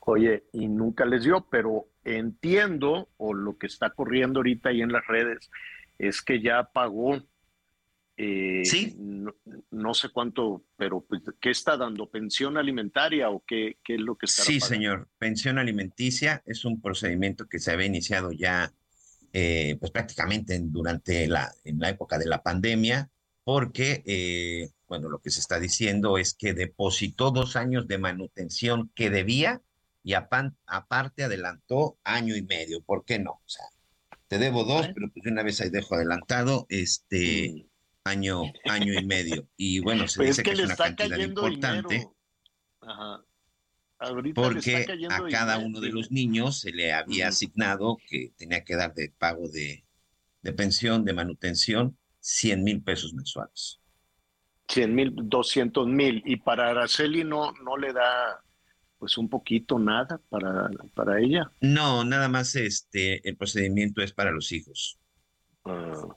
Oye, 0.00 0.44
y 0.52 0.68
nunca 0.68 1.04
les 1.04 1.24
dio, 1.24 1.46
pero 1.50 1.86
entiendo, 2.04 3.08
o 3.16 3.32
lo 3.32 3.56
que 3.56 3.66
está 3.66 3.90
corriendo 3.90 4.40
ahorita 4.40 4.68
ahí 4.68 4.82
en 4.82 4.92
las 4.92 5.06
redes, 5.06 5.50
es 5.98 6.22
que 6.22 6.40
ya 6.40 6.64
pagó. 6.72 7.22
Eh, 8.16 8.62
sí. 8.64 8.96
No, 9.70 9.92
sé 9.94 10.08
cuánto, 10.10 10.64
pero 10.76 11.00
pues, 11.00 11.22
¿qué 11.40 11.50
está 11.50 11.76
dando? 11.76 12.08
¿Pensión 12.08 12.56
alimentaria 12.56 13.30
o 13.30 13.42
qué, 13.44 13.78
qué 13.82 13.94
es 13.94 14.00
lo 14.00 14.16
que 14.16 14.26
está 14.26 14.44
Sí, 14.44 14.60
señor. 14.60 15.08
Pensión 15.18 15.58
alimenticia 15.58 16.42
es 16.46 16.64
un 16.64 16.80
procedimiento 16.80 17.46
que 17.46 17.58
se 17.58 17.72
había 17.72 17.86
iniciado 17.86 18.30
ya 18.30 18.72
eh, 19.36 19.76
pues 19.80 19.90
prácticamente 19.90 20.56
durante 20.62 21.26
la, 21.26 21.52
en 21.64 21.80
la 21.80 21.88
época 21.88 22.18
de 22.18 22.26
la 22.26 22.44
pandemia, 22.44 23.10
porque, 23.42 24.04
eh, 24.06 24.70
bueno, 24.86 25.08
lo 25.08 25.18
que 25.18 25.30
se 25.30 25.40
está 25.40 25.58
diciendo 25.58 26.18
es 26.18 26.34
que 26.34 26.54
depositó 26.54 27.32
dos 27.32 27.56
años 27.56 27.88
de 27.88 27.98
manutención 27.98 28.92
que 28.94 29.10
debía 29.10 29.60
y 30.04 30.12
aparte 30.14 31.24
adelantó 31.24 31.98
año 32.04 32.36
y 32.36 32.42
medio. 32.42 32.80
¿Por 32.82 33.04
qué 33.04 33.18
no? 33.18 33.32
O 33.32 33.48
sea, 33.48 33.64
te 34.34 34.44
debo 34.44 34.64
dos, 34.64 34.88
pero 34.94 35.08
pues 35.12 35.26
una 35.26 35.42
vez 35.42 35.60
ahí 35.60 35.70
dejo 35.70 35.94
adelantado, 35.94 36.66
este 36.68 37.68
año, 38.04 38.42
año 38.64 38.92
y 38.92 39.04
medio. 39.04 39.48
Y 39.56 39.78
bueno, 39.78 40.08
se 40.08 40.24
dice 40.24 40.42
que, 40.42 40.50
es 40.50 40.60
una 40.60 40.76
cantidad 40.76 41.18
importante. 41.18 42.08
Ajá 42.80 43.24
porque 44.34 44.86
a 45.08 45.28
cada 45.30 45.58
uno 45.58 45.80
de 45.80 45.90
los 45.90 46.10
niños 46.10 46.60
se 46.60 46.72
le 46.72 46.92
había 46.92 47.28
asignado 47.28 47.96
que 48.08 48.32
tenía 48.36 48.64
que 48.64 48.76
dar 48.76 48.94
de 48.94 49.12
pago 49.16 49.48
de, 49.48 49.84
pensión, 50.56 51.04
de 51.04 51.12
manutención, 51.12 51.96
100 52.20 52.64
mil 52.64 52.82
pesos 52.82 53.14
mensuales. 53.14 53.80
100 54.68 54.94
mil, 54.94 55.14
200 55.14 55.86
mil. 55.86 56.22
Y 56.26 56.36
para 56.36 56.70
Araceli 56.70 57.24
no, 57.24 57.52
no 57.64 57.76
le 57.76 57.92
da 57.92 58.43
pues 59.04 59.18
un 59.18 59.28
poquito 59.28 59.78
nada 59.78 60.18
para, 60.30 60.70
para 60.94 61.20
ella. 61.20 61.52
No, 61.60 62.04
nada 62.04 62.30
más 62.30 62.56
este, 62.56 63.28
el 63.28 63.36
procedimiento 63.36 64.00
es 64.00 64.12
para 64.12 64.30
los 64.30 64.50
hijos. 64.50 64.98
Ah 65.66 66.08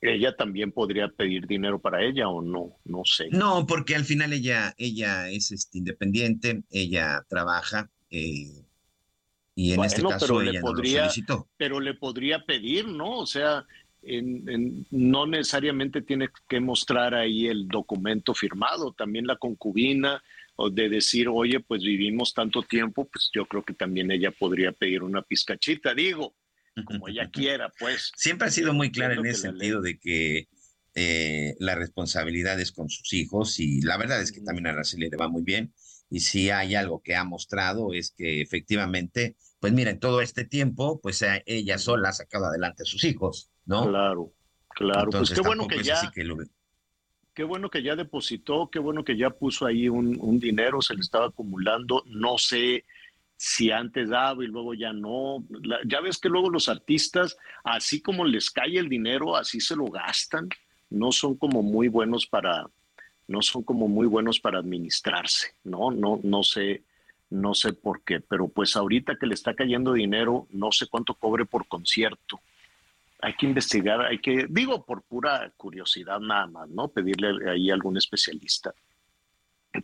ella 0.00 0.36
también 0.36 0.72
podría 0.72 1.08
pedir 1.08 1.46
dinero 1.46 1.80
para 1.80 2.02
ella 2.04 2.28
o 2.28 2.40
no, 2.40 2.76
no 2.84 3.02
sé. 3.04 3.28
No, 3.30 3.66
porque 3.66 3.96
al 3.96 4.04
final 4.04 4.32
ella, 4.32 4.74
ella 4.78 5.28
es 5.28 5.50
este, 5.50 5.78
independiente, 5.78 6.62
ella 6.70 7.24
trabaja 7.28 7.90
eh, 8.10 8.64
y 9.54 9.72
en 9.72 9.84
este 9.84 10.02
caso 10.02 10.40
ella 10.40 10.60
podría, 10.60 11.00
no 11.00 11.06
lo 11.06 11.10
solicitó. 11.10 11.48
Pero 11.56 11.80
le 11.80 11.94
podría 11.94 12.44
pedir, 12.44 12.86
¿no? 12.86 13.18
O 13.18 13.26
sea, 13.26 13.66
no 14.90 15.26
necesariamente 15.26 16.02
tiene 16.02 16.28
que 16.48 16.60
mostrar 16.60 17.14
ahí 17.14 17.48
el 17.48 17.66
documento 17.66 18.34
firmado, 18.34 18.92
también 18.92 19.26
la 19.26 19.36
concubina 19.36 20.22
de 20.72 20.88
decir, 20.88 21.28
oye, 21.28 21.60
pues 21.60 21.82
vivimos 21.82 22.34
tanto 22.34 22.62
tiempo, 22.62 23.08
pues 23.08 23.30
yo 23.32 23.46
creo 23.46 23.64
que 23.64 23.74
también 23.74 24.10
ella 24.10 24.32
podría 24.32 24.72
pedir 24.72 25.02
una 25.02 25.22
pizcachita, 25.22 25.94
digo 25.94 26.34
como 26.84 27.08
ella 27.08 27.28
quiera, 27.32 27.72
pues. 27.78 28.12
Siempre 28.16 28.48
ha 28.48 28.50
sido 28.50 28.72
muy 28.72 28.90
clara 28.90 29.14
en 29.14 29.26
ese 29.26 29.42
sentido 29.42 29.80
de 29.80 29.98
que 29.98 30.48
eh, 30.94 31.54
la 31.58 31.74
responsabilidad 31.74 32.58
es 32.60 32.72
con 32.72 32.88
sus 32.88 33.12
hijos 33.12 33.58
y 33.60 33.80
la 33.82 33.96
verdad 33.96 34.20
es 34.20 34.32
que 34.32 34.40
también 34.40 34.66
a 34.66 34.70
Araceli 34.70 35.08
le 35.08 35.16
va 35.16 35.28
muy 35.28 35.42
bien 35.42 35.72
y 36.10 36.20
si 36.20 36.50
hay 36.50 36.74
algo 36.74 37.02
que 37.02 37.14
ha 37.14 37.24
mostrado 37.24 37.92
es 37.92 38.10
que 38.10 38.40
efectivamente, 38.40 39.36
pues 39.60 39.72
mira, 39.72 39.90
en 39.90 40.00
todo 40.00 40.22
este 40.22 40.44
tiempo, 40.44 41.00
pues 41.00 41.24
ella 41.46 41.78
sola 41.78 42.08
ha 42.08 42.12
sacado 42.12 42.46
adelante 42.46 42.82
a 42.82 42.86
sus 42.86 43.04
hijos, 43.04 43.50
¿no? 43.66 43.88
Claro, 43.88 44.32
claro. 44.70 45.10
pues 45.10 45.30
qué 45.30 45.40
bueno 45.40 45.66
que 45.66 45.82
ya... 45.82 46.00
Qué 47.38 47.44
bueno 47.44 47.70
que 47.70 47.84
ya 47.84 47.94
depositó, 47.94 48.68
qué 48.68 48.80
bueno 48.80 49.04
que 49.04 49.16
ya 49.16 49.30
puso 49.30 49.64
ahí 49.64 49.88
un, 49.88 50.40
dinero, 50.40 50.82
se 50.82 50.94
le 50.94 51.02
estaba 51.02 51.26
acumulando. 51.26 52.02
No 52.06 52.36
sé, 52.36 52.84
si 53.36 53.70
antes 53.70 54.08
daba 54.08 54.42
y 54.42 54.48
luego 54.48 54.74
ya 54.74 54.92
no. 54.92 55.44
ya 55.86 56.00
ves 56.00 56.18
que 56.18 56.28
luego 56.28 56.50
los 56.50 56.68
artistas, 56.68 57.36
así 57.62 58.02
como 58.02 58.24
les 58.24 58.50
cae 58.50 58.76
el 58.76 58.88
dinero, 58.88 59.36
así 59.36 59.60
se 59.60 59.76
lo 59.76 59.84
gastan. 59.84 60.48
No 60.90 61.12
son 61.12 61.36
como 61.36 61.62
muy 61.62 61.86
buenos 61.86 62.26
para, 62.26 62.66
no 63.28 63.40
son 63.40 63.62
como 63.62 63.86
muy 63.86 64.08
buenos 64.08 64.40
para 64.40 64.58
administrarse, 64.58 65.54
¿no? 65.62 65.92
No, 65.92 66.18
no 66.20 66.42
sé, 66.42 66.82
no 67.30 67.54
sé 67.54 67.72
por 67.72 68.02
qué, 68.02 68.18
pero 68.18 68.48
pues 68.48 68.74
ahorita 68.74 69.14
que 69.14 69.28
le 69.28 69.34
está 69.34 69.54
cayendo 69.54 69.92
dinero, 69.92 70.48
no 70.50 70.72
sé 70.72 70.88
cuánto 70.88 71.14
cobre 71.14 71.44
por 71.44 71.68
concierto. 71.68 72.40
Hay 73.20 73.34
que 73.34 73.46
investigar, 73.46 74.00
hay 74.02 74.18
que, 74.18 74.46
digo 74.48 74.84
por 74.86 75.02
pura 75.02 75.52
curiosidad 75.56 76.20
nada 76.20 76.46
más, 76.46 76.68
¿no? 76.68 76.88
Pedirle 76.88 77.50
ahí 77.50 77.70
a 77.70 77.74
algún 77.74 77.96
especialista 77.96 78.72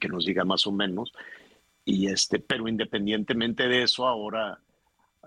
que 0.00 0.08
nos 0.08 0.24
diga 0.24 0.44
más 0.44 0.66
o 0.66 0.72
menos 0.72 1.12
y 1.84 2.06
este, 2.08 2.38
pero 2.38 2.66
independientemente 2.66 3.68
de 3.68 3.82
eso, 3.82 4.06
ahora, 4.06 4.58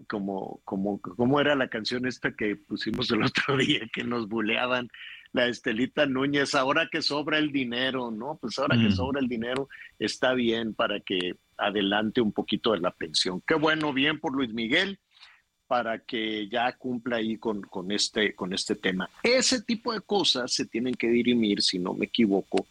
como, 0.07 0.59
como, 0.63 0.99
como 0.99 1.39
era 1.39 1.55
la 1.55 1.67
canción 1.67 2.07
esta 2.07 2.35
que 2.35 2.55
pusimos 2.55 3.11
el 3.11 3.21
otro 3.23 3.57
día, 3.57 3.81
que 3.93 4.03
nos 4.03 4.27
buleaban, 4.27 4.89
la 5.33 5.47
Estelita 5.47 6.05
Núñez, 6.05 6.55
ahora 6.55 6.87
que 6.91 7.01
sobra 7.01 7.37
el 7.37 7.51
dinero, 7.51 8.11
¿no? 8.11 8.37
Pues 8.41 8.57
ahora 8.57 8.75
que 8.77 8.87
mm. 8.87 8.91
sobra 8.93 9.19
el 9.19 9.27
dinero, 9.27 9.69
está 9.99 10.33
bien 10.33 10.73
para 10.73 10.99
que 11.01 11.35
adelante 11.57 12.21
un 12.21 12.31
poquito 12.31 12.71
de 12.71 12.79
la 12.79 12.91
pensión. 12.91 13.43
Qué 13.45 13.55
bueno, 13.55 13.93
bien 13.93 14.19
por 14.19 14.33
Luis 14.33 14.53
Miguel, 14.53 14.99
para 15.67 15.99
que 15.99 16.47
ya 16.47 16.71
cumpla 16.77 17.17
ahí 17.17 17.37
con, 17.37 17.61
con, 17.61 17.91
este, 17.91 18.33
con 18.33 18.53
este 18.53 18.75
tema. 18.75 19.09
Ese 19.21 19.61
tipo 19.61 19.93
de 19.93 20.01
cosas 20.01 20.53
se 20.53 20.65
tienen 20.65 20.95
que 20.95 21.07
dirimir, 21.07 21.61
si 21.61 21.77
no 21.77 21.93
me 21.93 22.05
equivoco, 22.05 22.65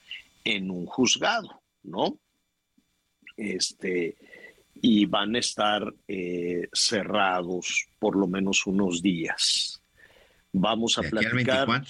en 0.44 0.70
un 0.70 0.86
juzgado, 0.86 1.60
¿no? 1.82 2.18
este, 3.36 4.16
y 4.74 5.06
van 5.06 5.36
a 5.36 5.39
estar 5.39 5.93
eh, 6.09 6.68
cerrados 6.73 7.86
por 7.98 8.16
lo 8.16 8.27
menos 8.27 8.66
unos 8.66 9.02
días. 9.02 9.81
Vamos 10.52 10.98
a 10.98 11.02
platicar 11.02 11.85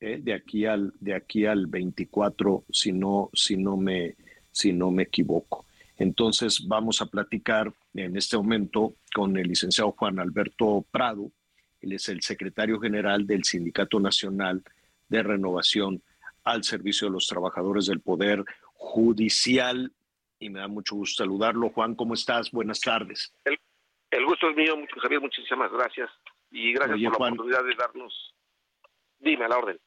eh, 0.00 0.18
de 0.20 0.34
aquí 0.34 0.66
al 0.66 0.92
de 0.98 1.14
aquí 1.14 1.46
al 1.46 1.66
24, 1.66 2.64
si 2.70 2.92
no 2.92 3.30
si 3.32 3.56
no 3.56 3.76
me 3.76 4.16
si 4.50 4.72
no 4.72 4.90
me 4.90 5.04
equivoco. 5.04 5.66
Entonces 6.00 6.66
vamos 6.66 7.02
a 7.02 7.06
platicar 7.06 7.70
en 7.92 8.16
este 8.16 8.34
momento 8.38 8.94
con 9.14 9.36
el 9.36 9.46
licenciado 9.46 9.92
Juan 9.92 10.18
Alberto 10.18 10.82
Prado. 10.90 11.30
Él 11.82 11.92
es 11.92 12.08
el 12.08 12.22
secretario 12.22 12.80
general 12.80 13.26
del 13.26 13.44
Sindicato 13.44 14.00
Nacional 14.00 14.62
de 15.08 15.22
Renovación 15.22 16.02
al 16.42 16.64
Servicio 16.64 17.06
de 17.06 17.12
los 17.12 17.26
Trabajadores 17.26 17.84
del 17.84 18.00
Poder 18.00 18.42
Judicial 18.72 19.92
y 20.38 20.48
me 20.48 20.60
da 20.60 20.68
mucho 20.68 20.96
gusto 20.96 21.22
saludarlo. 21.22 21.68
Juan, 21.68 21.94
¿cómo 21.94 22.14
estás? 22.14 22.50
Buenas 22.50 22.80
tardes. 22.80 23.34
El, 23.44 24.24
gusto 24.24 24.48
es 24.48 24.56
mío, 24.56 24.74
Javier, 25.02 25.20
muchísimas 25.20 25.70
gracias. 25.70 26.08
Y 26.50 26.72
gracias 26.72 26.98
por 27.12 27.20
la 27.20 27.26
oportunidad 27.26 27.62
de 27.62 27.74
darnos. 27.74 28.34
Dime, 29.18 29.44
a 29.44 29.48
la 29.48 29.58
orden. 29.58 29.78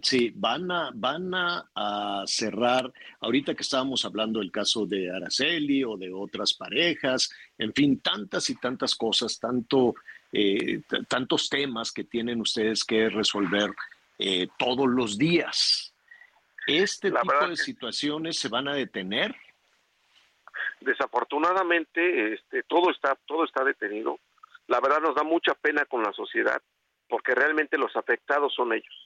Sí, 0.00 0.32
van 0.34 0.70
a, 0.70 0.90
van 0.94 1.34
a, 1.34 2.24
cerrar, 2.26 2.90
ahorita 3.20 3.54
que 3.54 3.62
estábamos 3.62 4.04
hablando 4.06 4.40
del 4.40 4.50
caso 4.50 4.86
de 4.86 5.14
Araceli 5.14 5.84
o 5.84 5.98
de 5.98 6.10
otras 6.10 6.54
parejas, 6.54 7.30
en 7.58 7.74
fin, 7.74 8.00
tantas 8.00 8.48
y 8.48 8.54
tantas 8.54 8.94
cosas, 8.94 9.38
tanto, 9.38 9.94
eh, 10.32 10.80
tantos 11.08 11.50
temas 11.50 11.92
que 11.92 12.04
tienen 12.04 12.40
ustedes 12.40 12.84
que 12.84 13.10
resolver 13.10 13.70
eh, 14.18 14.48
todos 14.58 14.88
los 14.88 15.18
días. 15.18 15.92
¿Este 16.66 17.10
tipo 17.10 17.48
de 17.48 17.56
situaciones 17.56 18.38
se 18.38 18.48
van 18.48 18.68
a 18.68 18.74
detener? 18.74 19.34
Desafortunadamente, 20.80 22.32
este, 22.32 22.62
todo 22.62 22.90
está, 22.90 23.14
todo 23.26 23.44
está 23.44 23.62
detenido. 23.62 24.18
La 24.68 24.80
verdad 24.80 25.00
nos 25.00 25.14
da 25.14 25.22
mucha 25.22 25.54
pena 25.54 25.84
con 25.84 26.02
la 26.02 26.12
sociedad, 26.14 26.62
porque 27.08 27.34
realmente 27.34 27.76
los 27.76 27.94
afectados 27.94 28.54
son 28.54 28.72
ellos 28.72 29.01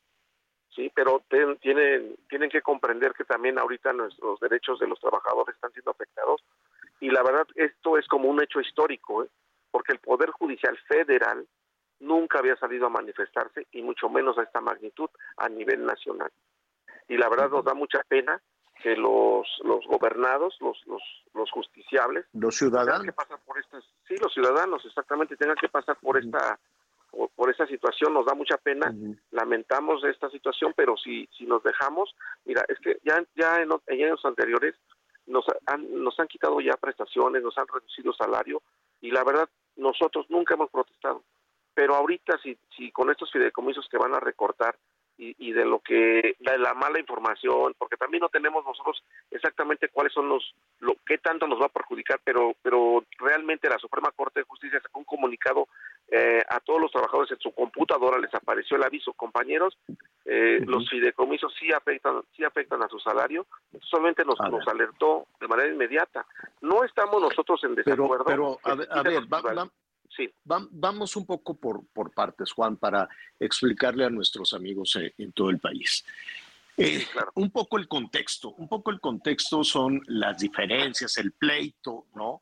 sí, 0.76 0.92
pero 0.94 1.24
tienen, 1.60 2.16
tienen 2.28 2.50
que 2.50 2.62
comprender 2.62 3.14
que 3.14 3.24
también 3.24 3.58
ahorita 3.58 3.92
nuestros 3.94 4.38
derechos 4.38 4.78
de 4.78 4.86
los 4.86 5.00
trabajadores 5.00 5.56
están 5.56 5.72
siendo 5.72 5.90
afectados 5.90 6.44
y 7.00 7.10
la 7.10 7.22
verdad 7.22 7.46
esto 7.56 7.98
es 7.98 8.06
como 8.06 8.28
un 8.28 8.42
hecho 8.42 8.60
histórico, 8.60 9.24
¿eh? 9.24 9.28
porque 9.70 9.92
el 9.92 9.98
Poder 9.98 10.30
Judicial 10.30 10.78
Federal 10.86 11.46
nunca 12.00 12.38
había 12.38 12.56
salido 12.56 12.86
a 12.86 12.90
manifestarse 12.90 13.66
y 13.72 13.82
mucho 13.82 14.08
menos 14.08 14.38
a 14.38 14.42
esta 14.42 14.60
magnitud 14.60 15.08
a 15.38 15.48
nivel 15.48 15.84
nacional. 15.84 16.30
Y 17.08 17.16
la 17.16 17.28
verdad 17.28 17.50
nos 17.50 17.64
da 17.64 17.74
mucha 17.74 18.02
pena 18.06 18.40
que 18.82 18.94
los, 18.96 19.46
los 19.64 19.84
gobernados, 19.86 20.56
los, 20.60 20.78
los, 20.86 21.02
los 21.34 21.50
justiciables, 21.50 22.26
los 22.34 22.54
ciudadanos, 22.56 23.04
que 23.04 23.12
pasar 23.12 23.38
por 23.46 23.58
estas, 23.58 23.82
sí, 24.06 24.14
los 24.20 24.32
ciudadanos 24.32 24.84
exactamente 24.84 25.36
tengan 25.36 25.56
que 25.56 25.68
pasar 25.68 25.96
por 25.96 26.18
esta 26.18 26.58
por, 27.34 27.50
esa 27.50 27.66
situación, 27.66 28.12
nos 28.12 28.26
da 28.26 28.34
mucha 28.34 28.56
pena, 28.58 28.94
lamentamos 29.30 30.04
esta 30.04 30.28
situación, 30.30 30.72
pero 30.76 30.96
si, 30.96 31.28
si 31.36 31.46
nos 31.46 31.62
dejamos, 31.62 32.14
mira, 32.44 32.64
es 32.68 32.78
que 32.80 32.98
ya, 33.04 33.24
ya 33.34 33.62
en, 33.62 33.70
años 33.88 34.24
anteriores 34.24 34.74
nos 35.26 35.44
han, 35.66 36.02
nos 36.02 36.18
han 36.20 36.28
quitado 36.28 36.60
ya 36.60 36.76
prestaciones, 36.76 37.42
nos 37.42 37.56
han 37.58 37.66
reducido 37.68 38.12
salario 38.12 38.62
y 39.00 39.10
la 39.10 39.24
verdad 39.24 39.48
nosotros 39.76 40.26
nunca 40.28 40.54
hemos 40.54 40.70
protestado. 40.70 41.22
Pero 41.74 41.94
ahorita 41.94 42.38
si, 42.42 42.56
si 42.76 42.90
con 42.90 43.10
estos 43.10 43.30
fideicomisos 43.30 43.88
que 43.90 43.98
van 43.98 44.14
a 44.14 44.20
recortar 44.20 44.76
y, 45.18 45.52
de 45.52 45.64
lo 45.64 45.80
que 45.80 46.36
de 46.38 46.58
la 46.58 46.74
mala 46.74 47.00
información, 47.00 47.74
porque 47.78 47.96
también 47.96 48.20
no 48.20 48.28
tenemos 48.28 48.64
nosotros 48.64 49.02
exactamente 49.30 49.88
cuáles 49.88 50.12
son 50.12 50.28
los 50.28 50.54
lo 50.80 50.94
qué 51.06 51.18
tanto 51.18 51.46
nos 51.46 51.60
va 51.60 51.66
a 51.66 51.70
perjudicar, 51.70 52.20
pero 52.22 52.54
pero 52.62 53.04
realmente 53.18 53.68
la 53.68 53.78
Suprema 53.78 54.10
Corte 54.12 54.40
de 54.40 54.46
Justicia 54.46 54.80
sacó 54.80 54.98
un 54.98 55.04
comunicado 55.04 55.68
eh, 56.08 56.42
a 56.48 56.60
todos 56.60 56.80
los 56.80 56.92
trabajadores 56.92 57.32
en 57.32 57.40
su 57.40 57.52
computadora 57.52 58.18
les 58.18 58.34
apareció 58.34 58.76
el 58.76 58.84
aviso, 58.84 59.12
compañeros, 59.14 59.78
eh, 60.24 60.60
los 60.66 60.88
fideicomisos 60.90 61.54
sí 61.58 61.72
afectan 61.72 62.22
sí 62.36 62.44
afectan 62.44 62.82
a 62.82 62.88
su 62.88 62.98
salario, 62.98 63.46
solamente 63.80 64.24
nos, 64.24 64.38
nos 64.50 64.66
alertó 64.68 65.26
de 65.40 65.48
manera 65.48 65.68
inmediata. 65.68 66.26
No 66.60 66.84
estamos 66.84 67.22
nosotros 67.22 67.62
en 67.64 67.74
desacuerdo. 67.74 68.24
Pero, 68.24 68.58
a, 68.64 68.74
ver, 68.74 69.22
Sí. 70.16 70.30
vamos 70.44 71.14
un 71.16 71.26
poco 71.26 71.54
por, 71.54 71.86
por 71.92 72.10
partes, 72.12 72.50
Juan, 72.52 72.76
para 72.76 73.08
explicarle 73.38 74.04
a 74.04 74.10
nuestros 74.10 74.54
amigos 74.54 74.96
eh, 74.96 75.12
en, 75.18 75.32
todo 75.32 75.50
el 75.50 75.58
país. 75.58 76.04
Eh, 76.76 77.04
un 77.34 77.50
poco 77.50 77.78
el 77.78 77.86
contexto, 77.86 78.50
un 78.52 78.68
poco 78.68 78.90
el 78.90 79.00
contexto 79.00 79.62
son 79.62 80.00
las 80.06 80.38
diferencias, 80.38 81.16
el 81.18 81.32
pleito, 81.32 82.06
¿no? 82.14 82.40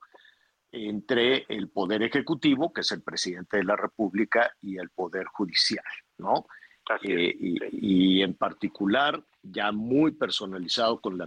Entre 0.70 1.46
el 1.48 1.68
poder 1.68 2.02
ejecutivo, 2.02 2.72
que 2.72 2.82
es 2.82 2.92
el 2.92 3.02
presidente 3.02 3.56
de 3.56 3.64
la 3.64 3.76
República, 3.76 4.52
y 4.62 4.76
el 4.76 4.90
poder 4.90 5.26
judicial, 5.26 5.84
¿no? 6.18 6.46
Eh, 7.02 7.34
y, 7.40 8.18
y, 8.18 8.22
en 8.22 8.34
particular, 8.34 9.22
ya 9.42 9.72
muy 9.72 10.12
personalizado 10.12 11.00
con 11.00 11.16
la, 11.16 11.26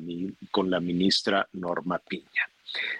con 0.52 0.70
la 0.70 0.80
ministra 0.80 1.48
Norma 1.54 1.98
Piña. 2.00 2.48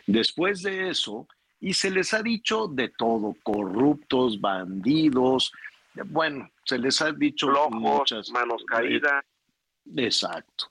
Después 0.08 0.64
de 0.64 0.90
eso, 0.90 1.28
y 1.60 1.74
se 1.74 1.90
les 1.90 2.14
ha 2.14 2.22
dicho 2.22 2.68
de 2.68 2.90
todo, 2.90 3.36
corruptos, 3.44 4.40
bandidos, 4.40 5.52
bueno, 6.06 6.50
se 6.64 6.78
les 6.78 7.02
ha 7.02 7.12
dicho 7.12 7.48
muchas 7.72 8.30
manos 8.30 8.64
caídas. 8.66 9.24
Exacto. 9.96 10.66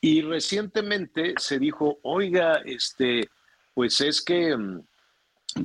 Y 0.00 0.22
recientemente 0.22 1.34
se 1.38 1.58
dijo, 1.58 1.98
oiga, 2.02 2.60
este, 2.64 3.28
pues 3.74 4.00
es 4.00 4.22
que 4.22 4.56
mm, 4.56 4.80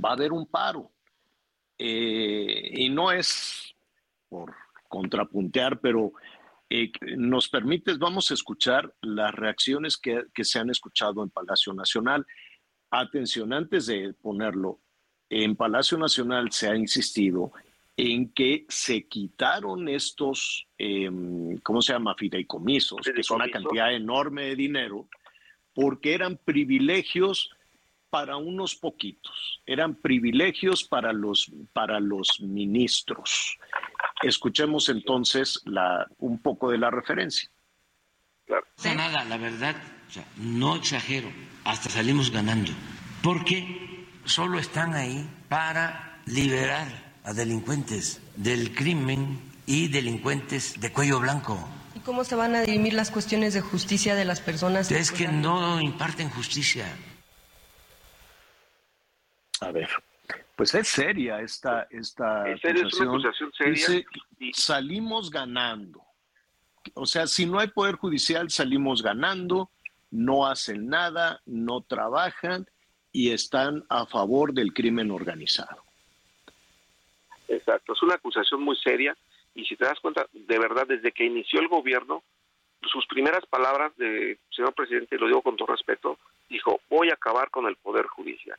va 0.04 0.10
a 0.10 0.14
haber 0.14 0.32
un 0.32 0.46
paro. 0.46 0.92
Eh, 1.78 2.72
y 2.74 2.90
no 2.90 3.12
es 3.12 3.76
por 4.30 4.54
contrapuntear, 4.88 5.80
pero 5.80 6.12
eh, 6.70 6.92
nos 7.18 7.50
permites, 7.50 8.00
vamos 8.00 8.32
a 8.32 8.34
escuchar 8.34 8.94
las 9.02 9.34
reacciones 9.34 9.98
que, 9.98 10.24
que 10.34 10.44
se 10.44 10.60
han 10.60 10.70
escuchado 10.70 11.24
en 11.24 11.30
Palacio 11.30 11.74
Nacional. 11.74 12.26
Atención, 12.90 13.52
antes 13.54 13.88
de 13.88 14.14
ponerlo, 14.14 14.80
en 15.30 15.56
Palacio 15.56 15.98
Nacional 15.98 16.52
se 16.52 16.70
ha 16.70 16.76
insistido 16.76 17.52
en 17.98 18.30
que 18.32 18.66
se 18.70 19.08
quitaron 19.08 19.90
estos, 19.90 20.68
em, 20.78 21.58
¿cómo 21.58 21.82
se 21.82 21.94
llama? 21.94 22.16
Fideicomisos, 22.16 23.00
que 23.02 23.22
es 23.22 23.32
una 23.32 23.50
cantidad 23.50 23.94
enorme 23.94 24.44
de 24.44 24.56
dinero, 24.56 25.10
porque 25.74 26.14
eran 26.14 26.38
privilegios 26.38 27.50
para 28.10 28.38
unos 28.38 28.76
poquitos, 28.76 29.62
eran 29.66 29.96
privilegios 29.96 30.84
para 30.84 31.12
los, 31.12 31.52
para 31.74 32.00
los 32.00 32.40
ministros. 32.40 33.58
Escuchemos 34.22 34.90
entonces 34.90 35.62
la, 35.66 36.08
un 36.20 36.40
poco 36.40 36.72
de 36.72 36.78
la 36.78 36.90
referencia. 36.90 37.50
Claro. 38.46 38.66
Nada, 38.96 39.26
la 39.26 39.38
verdad, 39.38 39.76
no 40.38 40.78
exagero 40.78 41.30
hasta 41.68 41.90
salimos 41.90 42.32
ganando, 42.32 42.72
porque 43.22 44.08
solo 44.24 44.58
están 44.58 44.94
ahí 44.94 45.30
para 45.50 46.22
liberar 46.26 46.88
a 47.26 47.34
delincuentes 47.34 48.22
del 48.38 48.74
crimen 48.74 49.42
y 49.66 49.90
delincuentes 49.90 50.80
de 50.80 50.94
cuello 50.94 51.20
blanco. 51.20 51.60
¿Y 51.94 52.00
cómo 52.00 52.24
se 52.24 52.36
van 52.36 52.56
a 52.56 52.62
dirimir 52.62 52.94
las 52.94 53.12
cuestiones 53.12 53.54
de 53.54 53.60
justicia 53.60 54.16
de 54.16 54.24
las 54.24 54.40
personas? 54.40 54.90
Es 54.90 55.12
que 55.12 55.28
no 55.28 55.82
imparten 55.82 56.30
justicia. 56.30 56.86
A 59.60 59.72
ver, 59.72 59.90
pues 60.56 60.74
es 60.74 60.88
seria 60.88 61.42
esta, 61.42 61.86
esta 61.90 62.44
acusación. 62.44 63.52
seria. 63.58 64.06
salimos 64.54 65.30
ganando. 65.30 66.02
O 66.94 67.06
sea, 67.06 67.28
si 67.28 67.46
no 67.46 67.60
hay 67.60 67.68
poder 67.68 67.96
judicial, 67.96 68.50
salimos 68.50 69.04
ganando 69.04 69.70
no 70.12 70.48
hacen 70.48 70.88
nada, 70.88 71.42
no 71.46 71.82
trabajan 71.82 72.66
y 73.12 73.32
están 73.32 73.84
a 73.90 74.06
favor 74.06 74.54
del 74.54 74.74
crimen 74.74 75.12
organizado. 75.12 75.84
Exacto, 77.48 77.94
es 77.94 78.04
una 78.04 78.16
acusación 78.16 78.62
muy 78.62 78.76
seria 78.78 79.16
y 79.56 79.66
si 79.66 79.76
te 79.76 79.86
das 79.86 80.00
cuenta, 80.00 80.28
de 80.34 80.60
verdad, 80.60 80.86
desde 80.88 81.12
que 81.12 81.26
inició 81.26 81.60
el 81.60 81.68
gobierno, 81.68 82.24
sus 82.84 83.08
primeras 83.08 83.46
palabras 83.48 83.96
de 83.98 84.38
señor 84.52 84.74
presidente, 84.74 85.18
lo 85.18 85.28
digo 85.28 85.42
con 85.42 85.56
todo 85.56 85.68
respeto, 85.68 86.20
dijo, 86.48 86.80
voy 86.90 87.10
a 87.10 87.14
acabar 87.14 87.50
con 87.50 87.66
el 87.66 87.76
Poder 87.76 88.06
Judicial. 88.06 88.58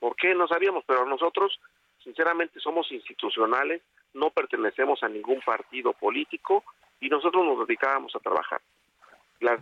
¿Por 0.00 0.16
qué? 0.16 0.34
No 0.34 0.48
sabíamos, 0.48 0.84
pero 0.86 1.06
nosotros, 1.06 1.60
sinceramente, 2.02 2.58
somos 2.60 2.90
institucionales, 2.90 3.82
no 4.14 4.30
pertenecemos 4.30 5.02
a 5.02 5.08
ningún 5.08 5.40
partido 5.42 5.92
político 5.92 6.64
y 7.00 7.08
nosotros 7.08 7.44
nos 7.44 7.66
dedicábamos 7.66 8.14
a 8.16 8.20
trabajar. 8.20 8.60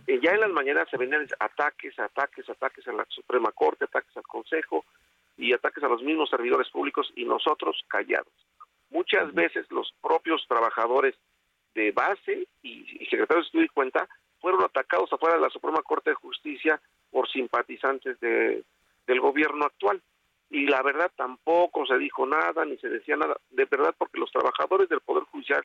Eh, 0.07 0.19
ya 0.21 0.31
en 0.31 0.41
las 0.41 0.51
mañanas 0.51 0.87
se 0.89 0.97
venían 0.97 1.27
ataques, 1.39 1.97
ataques, 1.99 2.49
ataques 2.49 2.87
a 2.87 2.93
la 2.93 3.05
Suprema 3.09 3.51
Corte, 3.51 3.85
ataques 3.85 4.15
al 4.15 4.23
Consejo 4.23 4.85
y 5.37 5.53
ataques 5.53 5.83
a 5.83 5.89
los 5.89 6.01
mismos 6.01 6.29
servidores 6.29 6.69
públicos 6.69 7.11
y 7.15 7.25
nosotros 7.25 7.83
callados. 7.87 8.33
Muchas 8.89 9.33
veces 9.33 9.65
los 9.71 9.93
propios 10.01 10.45
trabajadores 10.47 11.15
de 11.73 11.91
base 11.91 12.47
y, 12.61 12.85
secretarios 13.09 13.45
de 13.45 13.47
estudio 13.47 13.65
y 13.65 13.69
cuenta 13.69 14.07
fueron 14.39 14.63
atacados 14.63 15.11
afuera 15.11 15.35
de 15.35 15.41
la 15.41 15.49
Suprema 15.49 15.81
Corte 15.81 16.11
de 16.11 16.15
Justicia 16.15 16.79
por 17.09 17.29
simpatizantes 17.29 18.19
de, 18.19 18.63
del 19.07 19.19
gobierno 19.19 19.65
actual. 19.65 20.01
Y 20.49 20.67
la 20.67 20.83
verdad 20.83 21.11
tampoco 21.15 21.85
se 21.87 21.97
dijo 21.97 22.27
nada 22.27 22.63
ni 22.65 22.77
se 22.77 22.89
decía 22.89 23.17
nada, 23.17 23.35
de 23.49 23.65
verdad 23.65 23.95
porque 23.97 24.19
los 24.19 24.31
trabajadores 24.31 24.87
del 24.87 25.01
Poder 25.01 25.23
Judicial 25.23 25.63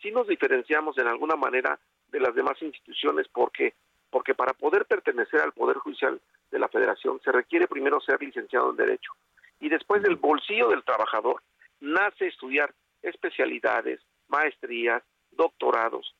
sí 0.00 0.10
nos 0.10 0.26
diferenciamos 0.26 0.96
en 0.96 1.08
alguna 1.08 1.36
manera 1.36 1.78
de 2.10 2.20
las 2.20 2.34
demás 2.34 2.60
instituciones 2.62 3.26
porque 3.28 3.74
porque 4.10 4.34
para 4.34 4.52
poder 4.54 4.86
pertenecer 4.86 5.40
al 5.40 5.52
poder 5.52 5.76
judicial 5.76 6.20
de 6.50 6.58
la 6.58 6.68
Federación 6.68 7.20
se 7.22 7.30
requiere 7.30 7.68
primero 7.68 8.00
ser 8.00 8.20
licenciado 8.20 8.70
en 8.70 8.76
derecho 8.76 9.12
y 9.60 9.68
después 9.68 10.02
del 10.02 10.16
bolsillo 10.16 10.68
del 10.68 10.84
trabajador 10.84 11.42
nace 11.80 12.26
estudiar 12.26 12.72
especialidades, 13.02 14.00
maestrías, 14.28 15.02
doctorados. 15.30 16.14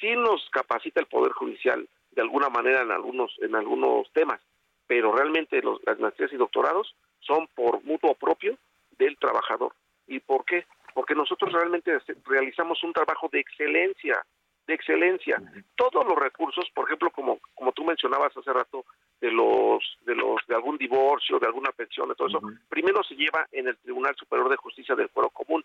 Sí 0.00 0.14
nos 0.16 0.48
capacita 0.50 1.00
el 1.00 1.06
poder 1.06 1.32
judicial 1.32 1.88
de 2.12 2.22
alguna 2.22 2.48
manera 2.48 2.82
en 2.82 2.90
algunos 2.90 3.34
en 3.40 3.54
algunos 3.54 4.10
temas, 4.12 4.40
pero 4.86 5.12
realmente 5.12 5.60
los, 5.62 5.80
las 5.84 5.98
maestrías 5.98 6.32
y 6.32 6.36
doctorados 6.36 6.94
son 7.20 7.46
por 7.54 7.82
mutuo 7.84 8.14
propio 8.14 8.56
del 8.98 9.16
trabajador. 9.18 9.74
¿Y 10.06 10.20
por 10.20 10.44
qué? 10.44 10.66
Porque 10.94 11.14
nosotros 11.14 11.52
realmente 11.52 11.96
realizamos 12.24 12.82
un 12.82 12.92
trabajo 12.92 13.28
de 13.30 13.40
excelencia 13.40 14.24
de 14.68 14.74
excelencia. 14.74 15.42
Todos 15.74 16.06
los 16.06 16.16
recursos, 16.16 16.70
por 16.74 16.84
ejemplo, 16.84 17.10
como, 17.10 17.40
como 17.54 17.72
tú 17.72 17.84
mencionabas 17.84 18.36
hace 18.36 18.52
rato, 18.52 18.84
de 19.20 19.32
los, 19.32 19.82
de 20.02 20.14
los, 20.14 20.46
de 20.46 20.54
algún 20.54 20.76
divorcio, 20.76 21.40
de 21.40 21.46
alguna 21.46 21.72
pensión, 21.72 22.08
de 22.08 22.14
todo 22.14 22.28
eso, 22.28 22.40
primero 22.68 23.02
se 23.02 23.16
lleva 23.16 23.48
en 23.50 23.66
el 23.66 23.76
Tribunal 23.78 24.14
Superior 24.14 24.48
de 24.48 24.56
Justicia 24.56 24.94
del 24.94 25.08
Foro 25.08 25.30
Común. 25.30 25.64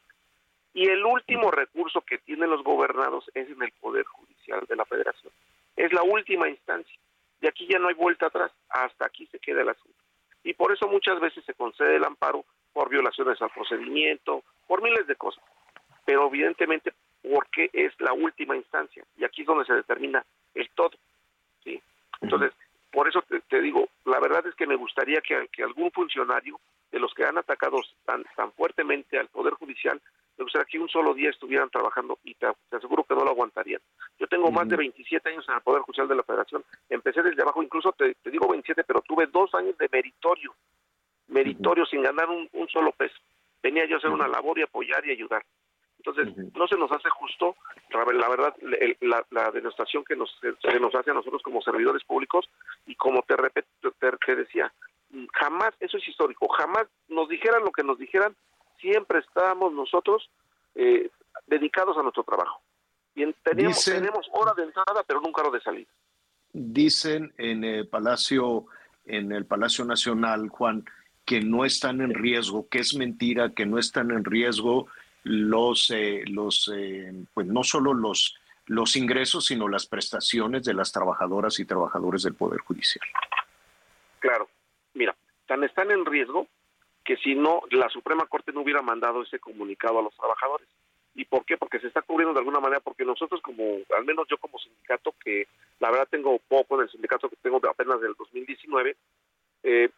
Y 0.74 0.90
el 0.90 1.06
último 1.06 1.52
recurso 1.52 2.02
que 2.02 2.18
tienen 2.18 2.50
los 2.50 2.64
gobernados 2.64 3.30
es 3.36 3.48
en 3.48 3.62
el 3.62 3.72
Poder 3.74 4.06
Judicial 4.06 4.66
de 4.68 4.76
la 4.76 4.86
Federación. 4.86 5.32
Es 5.76 5.94
la 5.94 6.02
última 6.02 6.50
instancia. 6.50 6.98
De 7.42 7.50
aquí 7.50 7.68
ya 7.70 7.78
no 7.78 7.90
hay 7.90 7.94
vuelta 7.94 8.28
atrás. 8.28 8.52
Hasta 8.70 9.06
aquí 9.06 9.28
se 9.28 9.38
queda 9.38 9.62
el 9.62 9.70
asunto. 9.70 9.98
Y 10.44 10.54
por 10.54 10.74
eso 10.74 10.88
muchas 10.88 11.20
veces 11.20 11.44
se 11.46 11.54
concede 11.54 11.98
el 11.98 12.06
amparo 12.06 12.46
por 12.72 12.90
violaciones 12.90 13.40
al 13.42 13.52
procedimiento, 13.52 14.44
por 14.66 14.82
miles 14.82 15.06
de 15.06 15.16
cosas. 15.16 15.44
Pero 16.06 16.28
evidentemente 16.28 16.94
porque 17.24 17.70
es 17.74 17.94
la 18.00 18.14
última 18.14 18.56
instancia 18.56 19.04
y 19.18 19.24
aquí 19.24 19.42
es 19.42 19.48
donde 19.48 19.66
se 19.66 19.74
determina 19.74 20.24
el 20.54 20.70
todo. 20.76 20.92
¿sí? 21.64 21.82
Entonces, 22.22 22.52
por 22.92 23.08
eso 23.08 23.24
te, 23.50 23.62
digo, 23.62 23.88
la 24.06 24.20
verdad 24.20 24.46
es 24.46 24.56
que 24.56 24.68
me 24.68 24.76
gustaría 24.76 25.22
que, 25.22 25.64
algún 25.64 25.92
funcionario 25.92 26.60
de 26.92 27.00
los 27.00 27.14
que 27.14 27.26
han 27.26 27.38
atacado 27.38 27.82
tan, 28.06 28.24
tan 28.36 28.52
fuertemente 28.52 29.18
al 29.18 29.28
Poder 29.30 29.54
Judicial, 29.56 30.00
me 30.38 30.44
gustaría 30.44 30.66
que 30.66 30.80
un 30.80 30.90
solo 30.90 31.14
día 31.14 31.30
estuvieran 31.30 31.70
trabajando 31.70 32.20
y 32.24 32.34
te, 32.36 32.48
aseguro 32.72 33.04
que 33.04 33.16
no 33.16 33.24
lo 33.24 33.32
aguantarían. 33.32 33.82
Yo 34.20 34.28
tengo 34.28 34.52
más 34.52 34.68
de 34.68 34.78
27 34.78 35.30
años 35.30 35.46
en 35.48 35.56
el 35.56 35.62
Poder 35.62 35.82
Judicial 35.82 36.08
de 36.08 36.16
la 36.16 36.24
Federación, 36.24 36.64
empecé 36.90 37.22
desde 37.22 37.42
abajo, 37.42 37.62
incluso 37.62 37.92
te, 37.94 38.16
digo 38.26 38.48
27, 38.48 38.84
pero 38.84 39.02
tuve 39.02 39.28
dos 39.28 39.54
años 39.54 39.78
de 39.78 39.90
meritorio, 39.92 40.54
meritorio 41.28 41.86
sin 41.86 42.02
ganar 42.02 42.30
un, 42.30 42.50
solo 42.70 42.92
peso. 42.92 43.16
Venía 43.62 43.86
yo 43.86 43.96
a 43.96 43.98
hacer 44.00 44.10
una 44.10 44.28
labor 44.28 44.58
y 44.60 44.64
apoyar 44.64 45.06
y 45.06 45.12
ayudar. 45.12 45.44
Entonces, 46.06 46.54
no 46.54 46.68
se 46.68 46.78
nos 46.78 46.92
hace 46.92 47.10
justo, 47.10 47.56
la 47.92 48.28
verdad, 48.30 48.54
la, 49.00 49.26
la 49.32 49.52
denostación 49.52 50.04
que 50.04 50.18
nos, 50.18 50.38
se 50.42 50.80
nos 50.80 50.94
hace 50.96 51.12
a 51.12 51.14
nosotros 51.14 51.42
como 51.42 51.62
servidores 51.62 52.04
públicos 52.04 52.50
y 52.86 52.96
como 52.96 53.22
te 53.22 53.38
repito, 53.38 53.94
te, 54.00 54.36
decía, 54.36 54.74
jamás, 55.34 55.74
eso 55.80 55.98
es 55.98 56.08
histórico, 56.08 56.50
jamás 56.50 56.88
nos 57.08 57.30
dijeran 57.30 57.64
lo 57.64 57.72
que 57.72 57.84
nos 57.84 57.98
dijeran, 57.98 58.36
siempre 58.82 59.20
estábamos 59.20 59.72
nosotros 59.72 60.30
eh, 60.76 61.10
dedicados 61.48 61.98
a 61.98 62.02
nuestro 62.02 62.24
trabajo. 62.24 62.62
Y 63.16 63.32
tenemos, 63.44 63.86
tenemos 63.86 64.28
hora 64.34 64.54
de 64.58 64.64
entrada, 64.64 65.04
pero 65.08 65.22
nunca 65.22 65.42
hora 65.42 65.52
de 65.52 65.62
salida. 65.62 65.90
Dicen 66.52 67.34
en 67.38 67.64
el 67.64 67.88
Palacio, 67.88 68.66
en 69.06 69.32
el 69.32 69.46
Palacio 69.46 69.86
Nacional, 69.86 70.50
Juan, 70.50 70.84
que 71.24 71.40
no 71.40 71.64
están 71.64 72.02
en 72.02 72.14
riesgo, 72.14 72.68
que 72.68 72.80
es 72.80 72.94
mentira, 72.94 73.54
que 73.54 73.66
no 73.66 73.80
están 73.80 74.12
en 74.12 74.26
riesgo 74.26 74.88
los, 75.24 75.90
eh, 75.92 76.24
los 76.28 76.72
eh, 76.76 77.12
pues 77.34 77.48
no 77.48 77.64
solo 77.64 77.94
los, 77.94 78.36
los 78.68 78.96
ingresos, 78.96 79.46
sino 79.46 79.68
las 79.68 79.88
prestaciones 79.88 80.64
de 80.64 80.74
las 80.74 80.92
trabajadoras 80.92 81.60
y 81.60 81.66
trabajadores 81.66 82.24
del 82.24 82.36
Poder 82.36 82.60
Judicial. 82.62 83.06
Claro, 84.20 84.50
mira, 84.94 85.16
tan 85.48 85.64
están 85.64 85.92
en 85.92 86.06
riesgo 86.06 86.48
que 87.04 87.18
si 87.18 87.36
no, 87.36 87.62
la 87.72 87.90
Suprema 87.90 88.26
Corte 88.28 88.54
no 88.54 88.62
hubiera 88.62 88.82
mandado 88.82 89.24
ese 89.24 89.40
comunicado 89.40 90.00
a 90.00 90.04
los 90.04 90.16
trabajadores. 90.16 90.68
¿Y 91.16 91.26
por 91.26 91.46
qué? 91.46 91.58
Porque 91.58 91.80
se 91.80 91.88
está 91.88 92.02
cubriendo 92.02 92.34
de 92.34 92.40
alguna 92.40 92.60
manera, 92.60 92.80
porque 92.80 93.06
nosotros 93.06 93.42
como, 93.42 93.80
al 93.96 94.06
menos 94.06 94.28
yo 94.30 94.38
como 94.38 94.58
sindicato, 94.58 95.14
que 95.24 95.48
la 95.80 95.92
verdad 95.92 96.08
tengo 96.10 96.40
poco 96.48 96.76
en 96.76 96.84
el 96.84 96.90
sindicato 96.90 97.30
que 97.30 97.36
tengo 97.36 97.62
apenas 97.70 98.02
del 98.02 98.16
2019, 98.18 98.96
eh, 99.64 99.90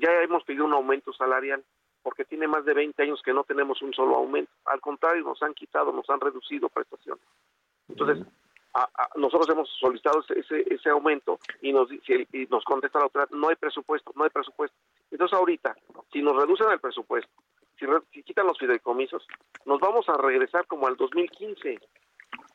ya 0.00 0.22
hemos 0.22 0.44
pedido 0.44 0.64
un 0.64 0.72
aumento 0.72 1.12
salarial 1.12 1.64
porque 2.02 2.24
tiene 2.24 2.48
más 2.48 2.64
de 2.64 2.74
20 2.74 3.02
años 3.02 3.22
que 3.22 3.32
no 3.32 3.44
tenemos 3.44 3.82
un 3.82 3.92
solo 3.92 4.16
aumento. 4.16 4.50
Al 4.66 4.80
contrario, 4.80 5.24
nos 5.24 5.42
han 5.42 5.54
quitado, 5.54 5.92
nos 5.92 6.08
han 6.10 6.20
reducido 6.20 6.68
prestaciones. 6.68 7.24
Entonces, 7.88 8.26
nosotros 9.16 9.48
hemos 9.50 9.68
solicitado 9.78 10.22
ese, 10.28 10.64
ese, 10.72 10.90
aumento 10.90 11.38
y 11.60 11.72
nos, 11.72 11.90
y 11.92 12.46
nos 12.48 12.64
contesta 12.64 12.98
la 12.98 13.06
autoridad, 13.06 13.30
no 13.30 13.48
hay 13.48 13.56
presupuesto, 13.56 14.12
no 14.14 14.24
hay 14.24 14.30
presupuesto. 14.30 14.76
Entonces 15.10 15.36
ahorita, 15.36 15.76
si 16.12 16.22
nos 16.22 16.36
reducen 16.36 16.70
el 16.70 16.78
presupuesto, 16.78 17.30
si, 17.78 17.86
si 18.12 18.22
quitan 18.22 18.46
los 18.46 18.58
fideicomisos, 18.58 19.26
nos 19.64 19.80
vamos 19.80 20.08
a 20.08 20.16
regresar 20.16 20.66
como 20.66 20.86
al 20.86 20.96
2015, 20.96 21.80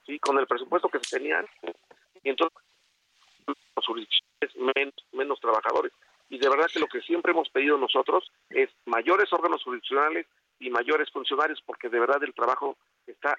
¿sí? 0.06 0.20
con 0.20 0.40
el 0.40 0.48
presupuesto 0.48 0.88
que 0.88 1.00
se 1.00 1.18
tenían, 1.18 1.46
y 2.24 2.30
entonces 2.30 2.58
menos, 4.56 4.94
menos 5.12 5.40
trabajadores 5.40 5.92
y 6.30 6.38
de 6.38 6.50
verdad 6.50 6.68
que 6.72 6.80
lo 6.80 6.88
que 6.88 7.02
siempre 7.02 7.32
hemos 7.32 7.50
pedido 7.50 7.78
nosotros 7.78 8.32
es 8.50 8.70
mayores 8.86 9.32
órganos 9.32 9.64
jurisdiccionales 9.64 10.28
y 10.60 10.70
mayores 10.70 11.10
funcionarios 11.12 11.62
porque 11.66 11.90
de 11.90 12.00
verdad 12.00 12.24
el 12.24 12.34
trabajo 12.34 12.78
está 13.06 13.38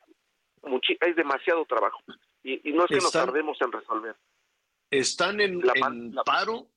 es 1.00 1.16
demasiado 1.16 1.64
trabajo 1.64 2.02
y, 2.42 2.72
no 2.72 2.84
es 2.84 2.88
que 2.88 2.96
nos 2.96 3.10
tardemos 3.10 3.60
en 3.60 3.72
resolver. 3.72 4.14
¿Están 4.90 5.40
en, 5.40 5.62
paro? 6.24 6.68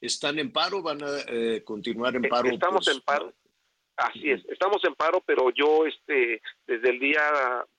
¿Están 0.00 0.38
en 0.38 0.52
paro? 0.52 0.82
¿Van 0.82 1.02
a 1.02 1.08
eh, 1.26 1.64
continuar 1.64 2.14
en 2.14 2.22
paro? 2.22 2.48
Estamos 2.48 2.84
pues, 2.84 2.96
en 2.96 3.02
paro. 3.02 3.32
Así 3.96 4.30
es, 4.30 4.44
estamos 4.50 4.84
en 4.84 4.94
paro, 4.94 5.22
pero 5.24 5.50
yo 5.50 5.86
este 5.86 6.42
desde 6.66 6.90
el 6.90 7.00
día 7.00 7.22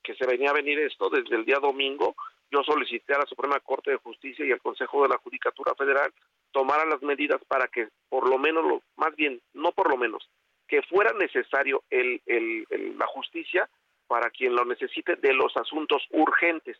que 0.02 0.14
se 0.16 0.26
venía 0.26 0.50
a 0.50 0.54
venir 0.54 0.78
esto, 0.80 1.08
desde 1.08 1.36
el 1.36 1.44
día 1.44 1.58
domingo, 1.58 2.16
yo 2.50 2.62
solicité 2.62 3.14
a 3.14 3.18
la 3.18 3.26
Suprema 3.26 3.60
Corte 3.60 3.90
de 3.90 3.96
Justicia 3.98 4.44
y 4.44 4.52
al 4.52 4.60
Consejo 4.60 5.02
de 5.02 5.08
la 5.08 5.18
Judicatura 5.18 5.74
Federal 5.74 6.12
tomaran 6.52 6.88
las 6.88 7.02
medidas 7.02 7.40
para 7.46 7.68
que 7.68 7.88
por 8.08 8.28
lo 8.28 8.38
menos, 8.38 8.64
lo, 8.64 8.82
más 8.96 9.14
bien, 9.16 9.40
no 9.52 9.72
por 9.72 9.90
lo 9.90 9.96
menos, 9.96 10.28
que 10.66 10.82
fuera 10.82 11.12
necesario 11.12 11.82
el, 11.90 12.20
el, 12.26 12.66
la 12.98 13.06
justicia 13.06 13.68
para 14.06 14.30
quien 14.30 14.54
lo 14.54 14.64
necesite 14.64 15.16
de 15.16 15.34
los 15.34 15.56
asuntos 15.56 16.02
urgentes. 16.10 16.78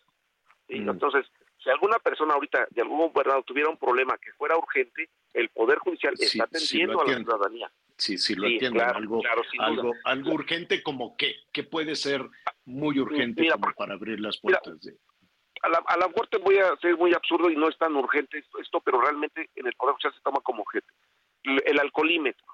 y 0.68 0.80
mm. 0.80 0.88
Entonces, 0.90 1.26
si 1.62 1.70
alguna 1.70 1.98
persona 1.98 2.34
ahorita 2.34 2.68
de 2.70 2.82
algún 2.82 3.12
gobernador 3.12 3.44
tuviera 3.44 3.68
un 3.68 3.76
problema 3.76 4.16
que 4.18 4.32
fuera 4.32 4.56
urgente, 4.56 5.08
el 5.34 5.48
Poder 5.50 5.78
Judicial 5.78 6.14
está 6.18 6.44
atendiendo 6.44 7.00
a 7.00 7.06
la 7.06 7.16
ciudadanía. 7.16 7.70
Sí, 7.96 8.16
sí, 8.16 8.34
lo 8.34 8.46
entiendo. 8.46 8.82
algo, 8.84 9.20
algo, 9.58 9.92
algo, 10.04 10.32
urgente 10.32 10.82
como 10.82 11.16
qué, 11.16 11.34
que 11.52 11.64
puede 11.64 11.96
ser 11.96 12.24
muy 12.64 13.00
urgente 13.00 13.48
para 13.76 13.94
abrir 13.94 14.20
las 14.20 14.38
puertas 14.38 14.80
de 14.82 14.96
a 15.62 15.68
la, 15.68 15.78
a 15.86 16.38
voy 16.38 16.58
a 16.58 16.76
ser 16.76 16.96
muy 16.96 17.12
absurdo 17.14 17.50
y 17.50 17.56
no 17.56 17.68
es 17.68 17.76
tan 17.78 17.94
urgente 17.96 18.44
esto, 18.60 18.80
pero 18.80 19.00
realmente 19.00 19.50
en 19.56 19.66
el 19.66 19.74
Poder 19.74 19.94
Judicial 19.94 20.14
se 20.14 20.20
toma 20.20 20.40
como 20.40 20.62
objeto. 20.62 20.86
El, 21.42 21.78
alcoholímetro. 21.78 22.46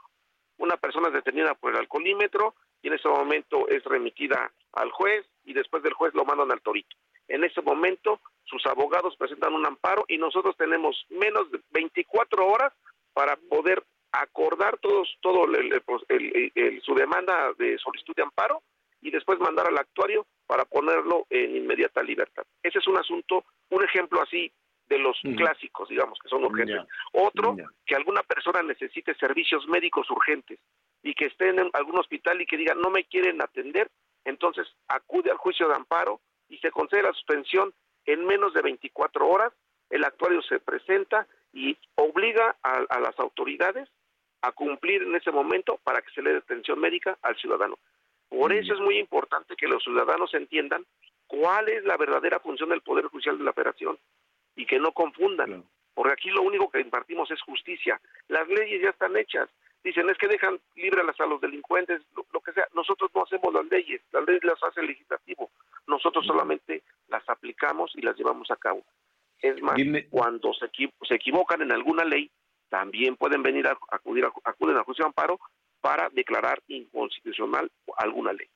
Una 0.58 0.76
persona 0.76 1.08
es 1.08 1.14
detenida 1.14 1.54
por 1.54 1.72
el 1.72 1.78
alcoholímetro 1.78 2.54
y 2.82 2.88
en 2.88 2.94
ese 2.94 3.08
momento 3.08 3.68
es 3.68 3.82
remitida 3.84 4.52
al 4.72 4.90
juez 4.90 5.26
y 5.44 5.52
después 5.52 5.82
del 5.82 5.94
juez 5.94 6.14
lo 6.14 6.24
mandan 6.24 6.52
al 6.52 6.60
torito. 6.60 6.96
En 7.28 7.42
ese 7.44 7.60
momento 7.62 8.20
sus 8.44 8.64
abogados 8.66 9.16
presentan 9.16 9.54
un 9.54 9.66
amparo 9.66 10.04
y 10.06 10.18
nosotros 10.18 10.56
tenemos 10.56 11.06
menos 11.08 11.50
de 11.50 11.60
24 11.70 12.46
horas 12.46 12.72
para 13.12 13.36
poder 13.36 13.82
acordar 14.12 14.78
todos 14.78 15.08
todo 15.20 15.46
su 16.84 16.94
demanda 16.94 17.52
de 17.58 17.78
solicitud 17.78 18.14
de 18.14 18.22
amparo 18.22 18.62
y 19.00 19.10
después 19.10 19.40
mandar 19.40 19.66
al 19.66 19.78
actuario 19.78 20.26
para 20.46 20.64
ponerlo 20.64 21.26
en 21.30 21.56
inmediata 21.56 22.02
libertad. 22.02 22.44
Ese 22.62 22.78
es 22.78 22.86
un 22.86 22.96
asunto, 22.96 23.44
un 23.70 23.82
ejemplo 23.82 24.22
así 24.22 24.52
de 24.88 24.98
los 24.98 25.18
clásicos, 25.36 25.88
digamos, 25.88 26.18
que 26.18 26.28
son 26.28 26.44
urgentes. 26.44 26.82
Otro, 27.12 27.56
que 27.86 27.94
alguna 27.94 28.22
persona 28.22 28.62
necesite 28.62 29.14
servicios 29.14 29.66
médicos 29.66 30.10
urgentes 30.10 30.58
y 31.02 31.14
que 31.14 31.26
esté 31.26 31.48
en 31.48 31.70
algún 31.72 31.98
hospital 31.98 32.40
y 32.40 32.46
que 32.46 32.56
diga 32.56 32.74
no 32.74 32.90
me 32.90 33.04
quieren 33.04 33.40
atender, 33.40 33.90
entonces 34.24 34.66
acude 34.88 35.30
al 35.30 35.38
juicio 35.38 35.68
de 35.68 35.74
amparo 35.74 36.20
y 36.48 36.58
se 36.58 36.70
concede 36.70 37.02
la 37.02 37.12
suspensión 37.12 37.72
en 38.06 38.24
menos 38.26 38.52
de 38.52 38.62
24 38.62 39.26
horas, 39.26 39.52
el 39.88 40.04
actuario 40.04 40.42
se 40.42 40.60
presenta 40.60 41.26
y 41.52 41.76
obliga 41.94 42.56
a, 42.62 42.84
a 42.88 43.00
las 43.00 43.18
autoridades 43.18 43.88
a 44.42 44.52
cumplir 44.52 45.02
en 45.02 45.14
ese 45.14 45.30
momento 45.30 45.80
para 45.84 46.02
que 46.02 46.12
se 46.12 46.20
le 46.20 46.32
dé 46.32 46.38
atención 46.38 46.78
médica 46.78 47.16
al 47.22 47.36
ciudadano. 47.36 47.78
Por 48.36 48.52
eso 48.52 48.74
es 48.74 48.80
muy 48.80 48.98
importante 48.98 49.54
que 49.54 49.68
los 49.68 49.82
ciudadanos 49.82 50.34
entiendan 50.34 50.84
cuál 51.28 51.68
es 51.68 51.84
la 51.84 51.96
verdadera 51.96 52.40
función 52.40 52.70
del 52.70 52.82
Poder 52.82 53.06
Judicial 53.06 53.38
de 53.38 53.44
la 53.44 53.52
Federación 53.52 53.96
y 54.56 54.66
que 54.66 54.80
no 54.80 54.92
confundan, 54.92 55.64
porque 55.94 56.12
aquí 56.12 56.30
lo 56.30 56.42
único 56.42 56.68
que 56.68 56.80
impartimos 56.80 57.30
es 57.30 57.40
justicia. 57.42 58.00
Las 58.28 58.48
leyes 58.48 58.82
ya 58.82 58.90
están 58.90 59.16
hechas. 59.16 59.48
Dicen, 59.84 60.08
es 60.10 60.18
que 60.18 60.26
dejan 60.26 60.58
libres 60.74 61.20
a 61.20 61.26
los 61.26 61.40
delincuentes, 61.40 62.02
lo, 62.32 62.40
que 62.40 62.52
sea. 62.52 62.66
Nosotros 62.74 63.10
no 63.14 63.22
hacemos 63.22 63.54
las 63.54 63.66
leyes, 63.66 64.00
las 64.12 64.24
leyes 64.26 64.42
las 64.42 64.62
hace 64.64 64.80
el 64.80 64.88
legislativo. 64.88 65.50
Nosotros 65.86 66.26
solamente 66.26 66.82
las 67.08 67.22
aplicamos 67.28 67.92
y 67.94 68.00
las 68.00 68.16
llevamos 68.16 68.50
a 68.50 68.56
cabo. 68.56 68.82
Es 69.40 69.62
más, 69.62 69.78
cuando 70.10 70.52
se, 70.54 70.68
se 71.06 71.14
equivocan 71.14 71.62
en 71.62 71.70
alguna 71.70 72.04
ley, 72.04 72.30
también 72.68 73.16
pueden 73.16 73.42
venir 73.42 73.68
a 73.68 73.78
acudir 73.90 74.24
a, 74.24 74.32
acuden 74.44 74.76
al 74.76 74.84
juicio 74.84 75.04
de 75.04 75.08
amparo 75.08 75.38
para 75.84 76.08
declarar 76.08 76.62
inconstitucional 76.68 77.70
alguna 77.98 78.32
ley. 78.32 78.46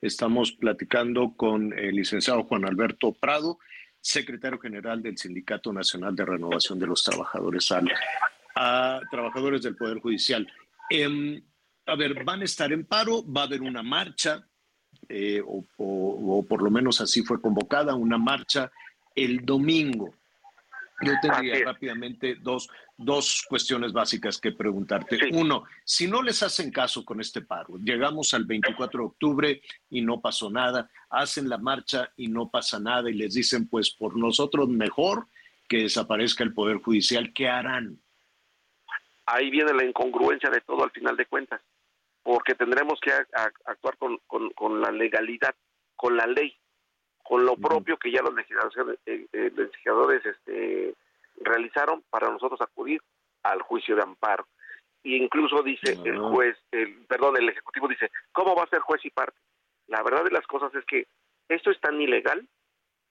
Estamos 0.00 0.52
platicando 0.52 1.34
con 1.36 1.78
el 1.78 1.94
licenciado 1.94 2.44
Juan 2.44 2.64
Alberto 2.64 3.12
Prado, 3.12 3.58
secretario 4.00 4.58
general 4.58 5.02
del 5.02 5.18
Sindicato 5.18 5.70
Nacional 5.70 6.16
de 6.16 6.24
Renovación 6.24 6.78
de 6.78 6.86
los 6.86 7.04
Trabajadores, 7.04 7.70
a 8.54 9.00
trabajadores 9.10 9.60
del 9.64 9.76
Poder 9.76 9.98
Judicial. 9.98 10.50
Em, 10.88 11.42
a 11.84 11.94
ver, 11.94 12.24
van 12.24 12.40
a 12.40 12.44
estar 12.44 12.72
en 12.72 12.86
paro, 12.86 13.22
va 13.30 13.42
a 13.42 13.44
haber 13.44 13.60
una 13.60 13.82
marcha, 13.82 14.48
eh, 15.10 15.42
o, 15.46 16.46
por 16.48 16.62
lo 16.62 16.70
menos 16.70 17.02
así 17.02 17.22
fue 17.22 17.38
convocada, 17.38 17.94
una 17.94 18.16
marcha 18.16 18.72
el 19.14 19.44
domingo. 19.44 20.14
Yo 21.02 21.12
tendría 21.20 21.66
rápidamente 21.66 22.36
dos, 22.36 22.70
dos 22.96 23.44
cuestiones 23.48 23.92
básicas 23.92 24.40
que 24.40 24.52
preguntarte. 24.52 25.18
Uno, 25.32 25.64
si 25.84 26.08
no 26.08 26.22
les 26.22 26.42
hacen 26.42 26.70
caso 26.70 27.04
con 27.04 27.20
este 27.20 27.42
paro, 27.42 27.76
llegamos 27.78 28.32
al 28.34 28.44
24 28.44 29.00
de 29.00 29.06
octubre 29.06 29.62
y 29.90 30.00
no 30.00 30.20
pasó 30.20 30.50
nada, 30.50 30.90
hacen 31.10 31.48
la 31.48 31.58
marcha 31.58 32.12
y 32.16 32.28
no 32.28 32.50
pasa 32.50 32.80
nada 32.80 33.10
y 33.10 33.14
les 33.14 33.34
dicen, 33.34 33.68
pues 33.68 33.90
por 33.90 34.16
nosotros 34.16 34.68
mejor 34.68 35.26
que 35.68 35.78
desaparezca 35.78 36.44
el 36.44 36.54
Poder 36.54 36.78
Judicial, 36.78 37.32
¿qué 37.34 37.48
harán? 37.48 38.00
Ahí 39.26 39.50
viene 39.50 39.74
la 39.74 39.84
incongruencia 39.84 40.48
de 40.50 40.60
todo 40.60 40.84
al 40.84 40.92
final 40.92 41.16
de 41.16 41.26
cuentas, 41.26 41.60
porque 42.22 42.54
tendremos 42.54 43.00
que 43.00 43.10
actuar 43.64 43.96
con, 43.98 44.18
con, 44.54 44.80
la 44.80 44.92
legalidad, 44.92 45.54
con 45.96 46.16
la 46.16 46.26
ley, 46.26 46.56
con 47.24 47.44
lo 47.44 47.56
propio 47.56 47.98
que 47.98 48.12
ya 48.12 48.22
los 48.22 48.34
legisladores, 48.34 49.00
eh, 49.06 49.26
eh, 49.32 49.50
legisladores 49.56 50.24
este, 50.24 50.94
realizaron 51.40 52.02
para 52.10 52.30
nosotros 52.30 52.60
acudir 52.60 53.00
al 53.42 53.62
juicio 53.62 53.96
de 53.96 54.02
amparo. 54.02 54.46
Y 55.02 55.16
incluso 55.16 55.62
dice 55.62 55.92
el 56.04 56.18
juez, 56.18 56.56
el, 56.72 57.04
perdón, 57.06 57.36
el 57.36 57.48
ejecutivo 57.48 57.86
dice, 57.86 58.10
¿cómo 58.32 58.56
va 58.56 58.64
a 58.64 58.68
ser 58.68 58.80
juez 58.80 59.04
y 59.04 59.10
parte? 59.10 59.38
La 59.86 60.02
verdad 60.02 60.24
de 60.24 60.32
las 60.32 60.46
cosas 60.46 60.74
es 60.74 60.84
que 60.84 61.06
esto 61.48 61.70
es 61.70 61.80
tan 61.80 62.00
ilegal 62.00 62.48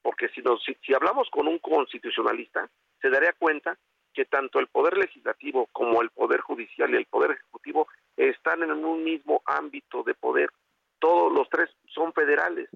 porque 0.02 0.28
si, 0.28 0.40
nos, 0.40 0.62
si, 0.62 0.94
hablamos 0.94 1.28
con 1.30 1.48
un 1.48 1.58
constitucionalista, 1.58 2.70
se 3.00 3.10
daría 3.10 3.32
cuenta 3.32 3.76
que 4.12 4.24
tanto 4.24 4.60
el 4.60 4.68
Poder 4.68 4.96
Legislativo 4.96 5.66
como 5.72 6.00
el 6.00 6.10
Poder 6.10 6.40
Judicial 6.42 6.90
y 6.90 6.96
el 6.96 7.06
Poder 7.06 7.32
Ejecutivo 7.32 7.88
están 8.16 8.62
en 8.62 8.70
un 8.70 9.02
mismo 9.02 9.42
ámbito 9.44 10.04
de 10.04 10.14
poder. 10.14 10.50
Todos 10.98 11.32
los 11.32 11.48
tres 11.50 11.70
son 11.94 12.12
federales. 12.12 12.68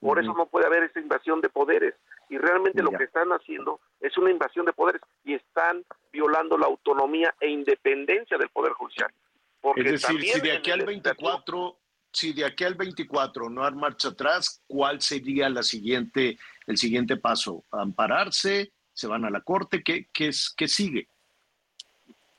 Por 0.00 0.18
eso 0.18 0.32
no 0.34 0.46
puede 0.46 0.66
haber 0.66 0.84
esa 0.84 1.00
invasión 1.00 1.40
de 1.40 1.48
poderes. 1.48 1.94
Y 2.28 2.38
realmente 2.38 2.82
lo 2.82 2.90
que 2.90 3.04
están 3.04 3.30
haciendo 3.30 3.80
es 4.00 4.16
una 4.18 4.30
invasión 4.30 4.66
de 4.66 4.72
poderes 4.72 5.02
y 5.24 5.34
están 5.34 5.84
violando 6.12 6.58
la 6.58 6.66
autonomía 6.66 7.34
e 7.40 7.48
independencia 7.48 8.38
del 8.38 8.48
Poder 8.48 8.72
Judicial. 8.72 9.12
Porque 9.60 9.82
es 9.82 10.02
decir, 10.02 10.22
si 10.22 10.40
de 10.40 10.52
aquí 10.52 10.70
al 10.70 10.84
24 10.84 11.76
si 12.12 12.32
de 12.32 12.44
aquí 12.44 12.64
al 12.64 12.74
24 12.74 13.48
no 13.50 13.64
hay 13.64 13.72
marcha 13.72 14.08
atrás, 14.08 14.62
¿cuál 14.66 15.00
sería 15.00 15.48
la 15.48 15.62
siguiente, 15.62 16.38
el 16.66 16.76
siguiente 16.76 17.16
paso? 17.16 17.64
¿Ampararse? 17.70 18.72
¿Se 18.92 19.06
van 19.06 19.24
a 19.24 19.30
la 19.30 19.40
corte? 19.42 19.82
¿Qué, 19.82 20.08
qué, 20.12 20.28
es, 20.28 20.52
qué 20.56 20.66
sigue? 20.66 21.08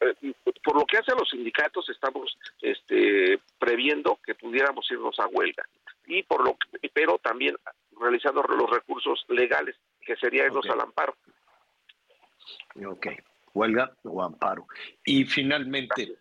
Eh, 0.02 0.34
por 0.64 0.76
lo 0.76 0.86
que 0.86 0.98
hace 0.98 1.12
a 1.12 1.16
los 1.16 1.30
sindicatos, 1.30 1.88
estamos 1.90 2.38
este, 2.62 3.40
previendo 3.60 4.20
que 4.26 4.36
pudiéramos 4.36 4.90
irnos 4.92 5.18
a 5.20 5.28
huelga. 5.28 5.64
Y 6.08 6.24
por 6.24 6.44
lo 6.44 6.58
pero 6.94 7.20
también 7.20 7.56
realizando 8.00 8.42
los 8.42 8.70
recursos 8.70 9.24
legales, 9.30 9.76
que 10.02 10.16
sería 10.16 10.46
irnos 10.46 10.66
al 10.70 10.82
amparo. 10.82 11.16
Ok, 12.86 13.08
huelga 13.54 13.96
o 14.04 14.22
amparo. 14.24 14.68
Y 15.06 15.26
finalmente, 15.26 16.18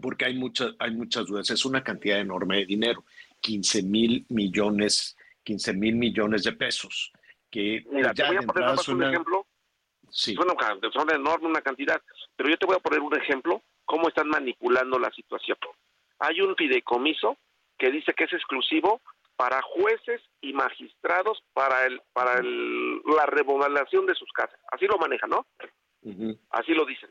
porque 0.00 0.26
hay 0.26 0.34
muchas, 0.34 0.74
hay 0.78 0.92
muchas 0.92 1.26
dudas. 1.26 1.50
Es 1.50 1.64
una 1.64 1.82
cantidad 1.82 2.20
enorme 2.20 2.58
de 2.58 2.66
dinero, 2.66 3.04
15 3.40 3.82
mil 3.82 4.26
millones, 4.28 5.16
15 5.44 5.72
mil 5.74 5.96
millones 5.96 6.44
de 6.44 6.52
pesos. 6.52 7.12
Que 7.50 7.84
Mira, 7.90 8.12
te 8.12 8.24
voy 8.24 8.36
a 8.36 8.40
poner 8.40 8.68
un 8.88 9.02
ejemplo. 9.02 9.46
Sí. 10.10 10.34
Bueno, 10.36 10.54
son 10.92 11.10
enorme 11.10 11.48
una 11.48 11.60
cantidad, 11.60 12.00
pero 12.38 12.50
yo 12.50 12.56
te 12.56 12.66
voy 12.66 12.76
a 12.76 12.80
poner 12.80 13.00
un 13.00 13.14
ejemplo 13.16 13.60
cómo 13.84 14.06
están 14.06 14.28
manipulando 14.28 14.96
la 14.98 15.10
situación. 15.10 15.58
Hay 16.20 16.40
un 16.40 16.54
fideicomiso 16.54 17.36
que 17.76 17.90
dice 17.90 18.14
que 18.14 18.24
es 18.24 18.32
exclusivo 18.32 19.00
para 19.36 19.60
jueces 19.60 20.22
y 20.40 20.52
magistrados 20.52 21.42
para 21.52 21.84
el 21.86 22.00
para 22.12 22.38
el, 22.38 23.02
la 23.04 23.26
remodelación 23.26 24.06
de 24.06 24.14
sus 24.14 24.30
casas. 24.32 24.58
Así 24.70 24.86
lo 24.86 24.98
manejan, 24.98 25.30
¿no? 25.30 25.46
Así 26.50 26.74
lo 26.74 26.86
dicen. 26.86 27.10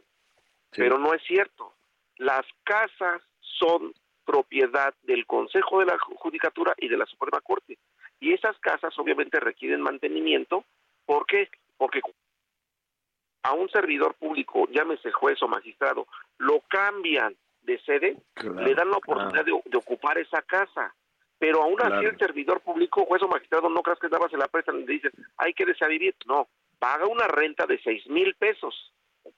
Pero 0.71 0.97
no 0.97 1.13
es 1.13 1.21
cierto 1.27 1.73
las 2.17 2.45
casas 2.63 3.21
son 3.39 3.93
propiedad 4.25 4.93
del 5.03 5.25
Consejo 5.25 5.79
de 5.79 5.85
la 5.85 5.97
Judicatura 5.99 6.73
y 6.77 6.87
de 6.87 6.97
la 6.97 7.05
Suprema 7.05 7.41
Corte. 7.41 7.77
Y 8.19 8.33
esas 8.33 8.57
casas 8.59 8.97
obviamente 8.97 9.39
requieren 9.39 9.81
mantenimiento. 9.81 10.63
¿Por 11.05 11.25
qué? 11.25 11.49
Porque 11.77 12.01
a 13.43 13.53
un 13.53 13.69
servidor 13.69 14.15
público, 14.15 14.67
llámese 14.71 15.11
juez 15.11 15.41
o 15.41 15.47
magistrado, 15.47 16.07
lo 16.37 16.61
cambian 16.67 17.35
de 17.61 17.79
sede, 17.81 18.17
le 18.35 18.75
dan 18.75 18.89
la 18.91 18.97
oportunidad 18.97 19.45
de, 19.45 19.51
ocupar 19.77 20.17
esa 20.17 20.41
casa. 20.41 20.93
Pero 21.39 21.61
aún 21.61 21.79
así 21.81 22.03
el 22.05 22.17
servidor 22.17 22.61
público, 22.61 23.05
juez 23.05 23.21
o 23.21 23.27
magistrado, 23.27 23.69
no 23.69 23.83
creas 23.83 23.99
que 23.99 24.09
nada 24.09 24.27
se 24.27 24.37
la 24.37 24.47
prestan 24.47 24.79
y 24.79 24.85
le 24.85 24.93
dicen, 24.93 25.11
hay 25.37 25.53
que 25.53 25.65
desavivir. 25.65 26.15
No, 26.25 26.47
paga 26.79 27.05
una 27.05 27.27
renta 27.27 27.67
de 27.67 27.79
seis 27.83 28.07
mil 28.07 28.33
pesos. 28.35 28.91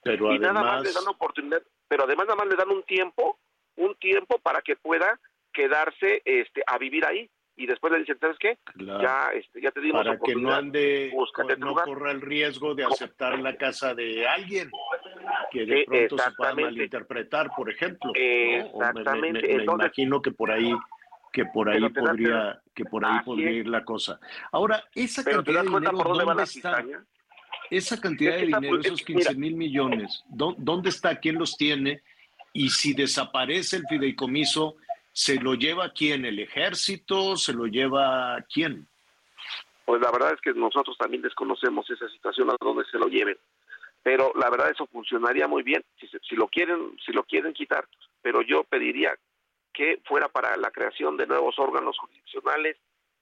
Pero 0.04 0.32
y 0.34 0.40
nada 0.40 0.62
más 0.62 0.84
le 0.84 0.94
dan 0.94 1.08
oportunidad 1.08 1.62
pero 1.90 2.04
además 2.04 2.28
nada 2.28 2.38
más 2.38 2.48
le 2.48 2.56
dan 2.56 2.70
un 2.70 2.84
tiempo, 2.84 3.40
un 3.76 3.96
tiempo 3.96 4.38
para 4.38 4.62
que 4.62 4.76
pueda 4.76 5.20
quedarse 5.52 6.22
este 6.24 6.64
a 6.66 6.78
vivir 6.78 7.06
ahí 7.06 7.30
y 7.60 7.66
después 7.66 7.92
le 7.92 8.00
dicen, 8.00 8.18
¿sabes 8.22 8.38
qué? 8.40 8.58
Ya, 8.78 9.32
este, 9.36 9.62
ya 9.62 9.70
te 9.72 9.82
dimos 9.82 10.02
Para 10.02 10.18
que 10.18 10.34
no 10.34 10.54
ande, 10.54 11.12
no 11.58 11.76
corra 11.76 12.12
el 12.12 12.22
riesgo 12.22 12.74
de 12.74 12.86
aceptar 12.86 13.38
la 13.38 13.58
casa 13.58 13.94
de 13.94 14.26
alguien 14.26 14.72
que 15.52 15.66
de 15.66 15.84
pronto 15.86 16.18
se 16.18 16.32
pueda 16.32 16.56
malinterpretar, 16.56 17.50
por 17.54 17.70
ejemplo. 17.70 18.14
Exactamente. 18.16 19.58
Me, 19.58 19.64
imagino 19.64 20.22
que 20.22 20.32
por 20.32 20.52
ahí 20.52 20.74
que 21.34 21.46
por 21.46 21.70
ahí 21.70 21.88
podría 21.90 22.62
que 22.74 22.86
por 22.86 23.06
ahí 23.06 23.20
podría 23.26 23.52
ir 23.52 23.68
la 23.68 23.84
cosa. 23.84 24.22
Ahora, 24.54 24.82
esa 24.96 25.22
cantidad 25.22 25.62
de 25.62 25.70
dinero, 25.70 25.92
¿dónde, 25.92 26.44
está? 26.44 26.86
Esa 27.70 28.00
cantidad 28.00 28.38
de 28.38 28.46
dinero, 28.46 28.80
esos 28.80 29.04
15 29.04 29.36
mil 29.36 29.56
millones, 29.56 30.24
¿dónde 30.30 30.90
está? 30.90 31.20
¿Quién 31.20 31.36
los 31.36 31.58
tiene? 31.58 32.04
Y 32.54 32.70
si 32.70 32.94
desaparece 32.94 33.76
el 33.76 33.84
fideicomiso, 33.88 34.78
¿se 35.12 35.36
lo 35.36 35.56
lleva 35.56 35.92
quién? 35.92 36.26
¿El 36.26 36.40
ejército? 36.40 37.36
¿Se 37.36 37.54
lo 37.54 37.66
lleva 37.66 38.44
quién? 38.52 38.88
Pues 39.86 40.02
la 40.02 40.12
verdad 40.12 40.34
es 40.34 40.42
que 40.42 40.54
nosotros 40.54 40.98
también 40.98 41.24
desconocemos 41.24 41.90
esa 41.90 42.08
situación 42.10 42.50
a 42.50 42.56
donde 42.60 42.86
se 42.86 42.98
lo 42.98 43.08
lleven. 43.08 43.38
Pero 44.04 44.32
la 44.36 44.50
verdad 44.50 44.70
eso 44.72 44.88
funcionaría 44.88 45.48
muy 45.48 45.64
bien 45.64 45.84
si, 46.00 46.08
si 46.08 46.36
lo 46.36 46.48
quieren 46.48 46.98
si 47.06 47.12
lo 47.12 47.24
quieren 47.24 47.54
quitar. 47.54 47.86
Pero 48.22 48.42
yo 48.42 48.64
pediría 48.64 49.18
que 49.74 50.00
fuera 50.06 50.30
para 50.30 50.56
la 50.58 50.72
creación 50.72 51.18
de 51.18 51.28
nuevos 51.28 51.58
órganos 51.58 51.98
jurisdiccionales, 51.98 52.78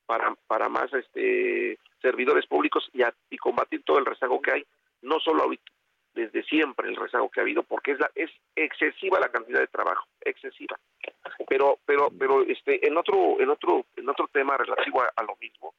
para, 0.06 0.36
para 0.48 0.70
más 0.70 0.92
este 0.94 1.78
servidores 2.02 2.46
públicos 2.48 2.90
y, 2.94 3.02
y 3.30 3.38
combatir 3.38 3.84
todo 3.84 4.00
el 4.00 4.06
rezago 4.06 4.42
que 4.42 4.52
hay, 4.52 4.66
no 5.02 5.20
solo 5.20 5.44
ahorita, 5.44 5.72
desde 6.18 6.44
siempre 6.44 6.90
el 6.90 6.96
rezago 6.96 7.30
que 7.30 7.40
ha 7.40 7.44
habido, 7.44 7.64
porque 7.64 7.92
es, 7.92 8.00
la, 8.00 8.10
es 8.16 8.32
excesiva 8.56 9.20
la 9.20 9.30
cantidad 9.30 9.60
de 9.60 9.68
trabajo, 9.68 10.06
excesiva. 10.22 10.78
Pero, 11.48 11.78
pero, 11.86 12.10
pero, 12.18 12.42
este, 12.42 12.86
en 12.86 12.98
otro, 12.98 13.40
en 13.40 13.50
otro, 13.50 13.86
en 13.96 14.10
otro 14.10 14.28
tema 14.28 14.58
relativo 14.58 15.02
a, 15.02 15.24
lo 15.24 15.38
mismo, 15.40 15.76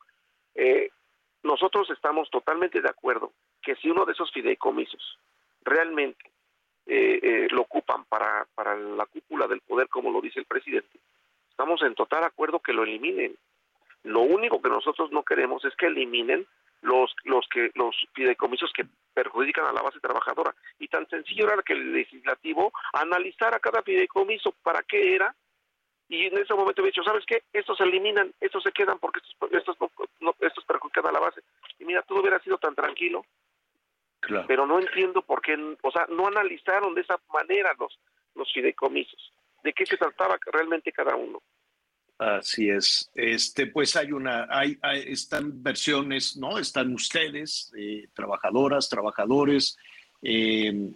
eh, 0.54 0.90
nosotros 1.42 1.90
estamos 1.90 2.30
totalmente 2.30 2.80
de 2.80 2.88
acuerdo 2.88 3.32
que 3.60 3.74
si 3.76 3.90
uno 3.90 4.04
de 4.04 4.12
esos 4.12 4.32
fideicomisos 4.32 5.18
realmente 5.62 6.24
eh, 6.86 7.20
eh, 7.22 7.48
lo 7.50 7.62
ocupan 7.62 8.04
para, 8.04 8.46
para 8.54 8.76
la 8.76 9.06
cúpula 9.06 9.46
del 9.46 9.60
poder, 9.60 9.88
como 9.88 10.10
lo 10.10 10.20
dice 10.20 10.40
el 10.40 10.46
presidente, 10.46 10.98
estamos 11.50 11.82
en 11.82 11.94
total 11.94 12.24
acuerdo 12.24 12.60
que 12.60 12.72
lo 12.72 12.84
eliminen. 12.84 13.36
Lo 14.04 14.20
único 14.20 14.62
que 14.62 14.68
nosotros 14.68 15.10
no 15.10 15.24
queremos 15.24 15.64
es 15.64 15.74
que 15.74 15.86
eliminen 15.86 16.46
los 16.82 17.14
los 17.24 17.46
que 17.48 17.70
los 17.74 17.96
fideicomisos 18.14 18.72
que 18.72 18.86
perjudican 19.18 19.66
a 19.66 19.72
la 19.72 19.82
base 19.82 19.98
trabajadora. 19.98 20.54
Y 20.78 20.86
tan 20.86 21.08
sencillo 21.08 21.46
era 21.46 21.60
que 21.62 21.72
el 21.72 21.92
legislativo 21.92 22.72
analizara 22.92 23.58
cada 23.58 23.82
fideicomiso 23.82 24.52
para 24.62 24.80
qué 24.84 25.16
era 25.16 25.34
y 26.08 26.26
en 26.26 26.38
ese 26.38 26.54
momento 26.54 26.80
hubiera 26.80 26.94
dicho 26.94 27.02
sabes 27.02 27.24
qué 27.26 27.42
estos 27.52 27.76
se 27.76 27.84
eliminan 27.84 28.32
estos 28.40 28.62
se 28.62 28.70
quedan 28.70 28.98
porque 28.98 29.20
estos 29.20 29.52
estos 29.52 29.76
no, 30.20 30.34
estos 30.38 30.64
perjudican 30.64 31.06
a 31.08 31.12
la 31.12 31.18
base. 31.18 31.40
Y 31.80 31.84
mira 31.84 32.02
todo 32.02 32.20
hubiera 32.20 32.38
sido 32.38 32.58
tan 32.58 32.76
tranquilo. 32.76 33.24
Pero 34.46 34.66
no 34.66 34.78
entiendo 34.78 35.22
por 35.22 35.42
qué 35.42 35.54
o 35.82 35.90
sea 35.90 36.06
no 36.08 36.28
analizaron 36.28 36.94
de 36.94 37.00
esa 37.00 37.18
manera 37.32 37.74
los 37.76 37.98
los 38.36 38.52
fideicomisos. 38.52 39.32
De 39.64 39.72
qué 39.72 39.84
se 39.84 39.96
trataba 39.96 40.38
realmente 40.52 40.92
cada 40.92 41.16
uno 41.16 41.42
Así 42.18 42.68
es. 42.68 43.10
Este, 43.14 43.68
pues 43.68 43.94
hay 43.94 44.10
una, 44.10 44.48
hay, 44.50 44.76
están 45.06 45.62
versiones, 45.62 46.36
¿no? 46.36 46.58
Están 46.58 46.92
ustedes, 46.92 47.72
eh, 47.78 48.08
trabajadoras, 48.12 48.88
trabajadores, 48.88 49.76
eh, 50.20 50.90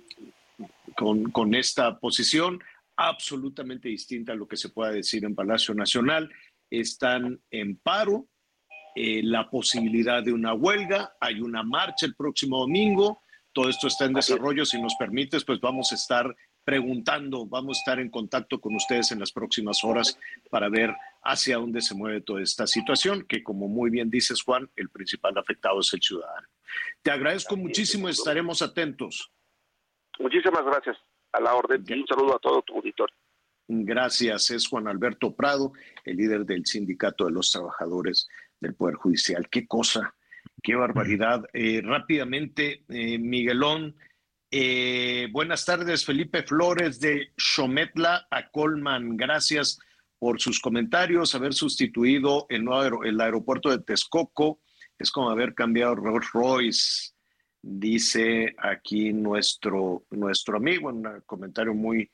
con, 0.96 1.30
con, 1.30 1.54
esta 1.54 1.98
posición 2.00 2.60
absolutamente 2.96 3.88
distinta 3.88 4.32
a 4.32 4.36
lo 4.36 4.48
que 4.48 4.56
se 4.56 4.70
pueda 4.70 4.90
decir 4.90 5.24
en 5.24 5.36
Palacio 5.36 5.74
Nacional. 5.74 6.28
Están 6.68 7.40
en 7.52 7.76
paro, 7.76 8.26
eh, 8.94 9.22
la 9.22 9.48
posibilidad 9.48 10.22
de 10.22 10.32
una 10.32 10.52
huelga, 10.52 11.14
hay 11.18 11.40
una 11.40 11.62
marcha 11.62 12.04
el 12.04 12.14
próximo 12.14 12.58
domingo. 12.58 13.22
Todo 13.52 13.68
esto 13.68 13.86
está 13.86 14.04
en 14.04 14.12
desarrollo. 14.12 14.66
Si 14.66 14.80
nos 14.80 14.94
permites, 14.96 15.44
pues 15.44 15.60
vamos 15.60 15.92
a 15.92 15.94
estar 15.94 16.34
preguntando, 16.64 17.46
vamos 17.46 17.76
a 17.76 17.80
estar 17.80 18.00
en 18.00 18.10
contacto 18.10 18.60
con 18.60 18.74
ustedes 18.74 19.12
en 19.12 19.20
las 19.20 19.32
próximas 19.32 19.82
horas 19.84 20.18
para 20.50 20.68
ver 20.68 20.94
hacia 21.22 21.56
dónde 21.56 21.80
se 21.80 21.94
mueve 21.94 22.20
toda 22.20 22.42
esta 22.42 22.66
situación, 22.66 23.24
que 23.28 23.42
como 23.42 23.68
muy 23.68 23.90
bien 23.90 24.10
dices 24.10 24.42
Juan, 24.42 24.70
el 24.76 24.88
principal 24.88 25.36
afectado 25.36 25.80
es 25.80 25.92
el 25.92 26.00
ciudadano. 26.00 26.48
Te 27.02 27.10
agradezco 27.10 27.56
muchísimo, 27.56 28.08
estaremos 28.08 28.62
atentos. 28.62 29.30
Muchísimas 30.18 30.64
gracias. 30.64 30.96
A 31.32 31.40
la 31.40 31.54
orden. 31.54 31.84
Y 31.86 31.92
un 31.94 32.06
saludo 32.06 32.36
a 32.36 32.38
todo 32.38 32.62
tu 32.62 32.74
auditorio. 32.76 33.16
Gracias. 33.68 34.50
Es 34.50 34.68
Juan 34.68 34.86
Alberto 34.86 35.34
Prado, 35.34 35.72
el 36.04 36.16
líder 36.16 36.44
del 36.44 36.66
Sindicato 36.66 37.24
de 37.24 37.32
los 37.32 37.50
Trabajadores 37.50 38.28
del 38.60 38.74
Poder 38.74 38.96
Judicial. 38.96 39.48
Qué 39.48 39.66
cosa, 39.66 40.14
qué 40.62 40.74
barbaridad. 40.74 41.44
Eh, 41.52 41.80
rápidamente, 41.82 42.84
eh, 42.88 43.18
Miguelón. 43.18 43.96
Eh, 44.54 45.28
buenas 45.32 45.64
tardes, 45.64 46.04
Felipe 46.04 46.42
Flores 46.42 47.00
de 47.00 47.32
Xometla 47.38 48.26
a 48.30 48.50
Colman. 48.50 49.16
Gracias 49.16 49.78
por 50.18 50.42
sus 50.42 50.60
comentarios, 50.60 51.34
haber 51.34 51.54
sustituido 51.54 52.44
el, 52.50 52.68
el 53.06 53.18
aeropuerto 53.22 53.70
de 53.70 53.78
Texcoco. 53.82 54.60
Es 54.98 55.10
como 55.10 55.30
haber 55.30 55.54
cambiado 55.54 55.94
Rolls 55.94 56.28
Royce, 56.34 57.12
dice 57.62 58.54
aquí 58.58 59.14
nuestro, 59.14 60.04
nuestro 60.10 60.58
amigo, 60.58 60.90
un 60.90 61.22
comentario 61.24 61.72
muy, 61.72 62.10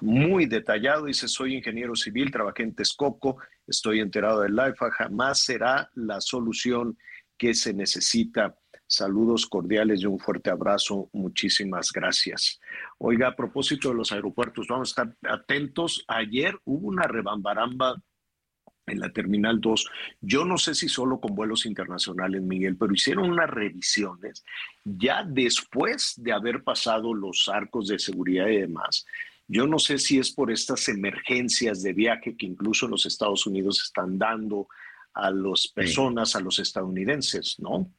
muy 0.00 0.46
detallado. 0.46 1.06
Dice, 1.06 1.28
soy 1.28 1.54
ingeniero 1.54 1.94
civil, 1.94 2.32
trabajé 2.32 2.64
en 2.64 2.74
Texcoco, 2.74 3.36
estoy 3.68 4.00
enterado 4.00 4.40
del 4.40 4.56
LIFA, 4.56 4.90
jamás 4.90 5.44
será 5.44 5.88
la 5.94 6.20
solución 6.20 6.98
que 7.38 7.54
se 7.54 7.72
necesita. 7.72 8.58
Saludos 8.92 9.46
cordiales 9.46 10.02
y 10.02 10.06
un 10.06 10.18
fuerte 10.18 10.50
abrazo. 10.50 11.08
Muchísimas 11.14 11.90
gracias. 11.92 12.60
Oiga, 12.98 13.28
a 13.28 13.34
propósito 13.34 13.88
de 13.88 13.94
los 13.94 14.12
aeropuertos, 14.12 14.66
vamos 14.68 14.90
a 14.90 15.04
estar 15.04 15.16
atentos. 15.32 16.04
Ayer 16.08 16.60
hubo 16.66 16.88
una 16.88 17.04
rebambaramba 17.04 18.02
en 18.86 19.00
la 19.00 19.10
Terminal 19.10 19.62
2. 19.62 19.88
Yo 20.20 20.44
no 20.44 20.58
sé 20.58 20.74
si 20.74 20.90
solo 20.90 21.22
con 21.22 21.34
vuelos 21.34 21.64
internacionales, 21.64 22.42
Miguel, 22.42 22.76
pero 22.76 22.92
hicieron 22.92 23.30
unas 23.30 23.48
revisiones 23.48 24.44
ya 24.84 25.24
después 25.24 26.12
de 26.18 26.32
haber 26.32 26.62
pasado 26.62 27.14
los 27.14 27.48
arcos 27.48 27.88
de 27.88 27.98
seguridad 27.98 28.48
y 28.48 28.58
demás. 28.58 29.06
Yo 29.48 29.66
no 29.66 29.78
sé 29.78 29.96
si 29.96 30.18
es 30.18 30.30
por 30.30 30.52
estas 30.52 30.86
emergencias 30.90 31.82
de 31.82 31.94
viaje 31.94 32.36
que 32.36 32.44
incluso 32.44 32.86
los 32.88 33.06
Estados 33.06 33.46
Unidos 33.46 33.84
están 33.84 34.18
dando 34.18 34.68
a 35.14 35.30
las 35.30 35.66
personas, 35.68 36.36
a 36.36 36.40
los 36.40 36.58
estadounidenses, 36.58 37.56
¿no? 37.58 37.90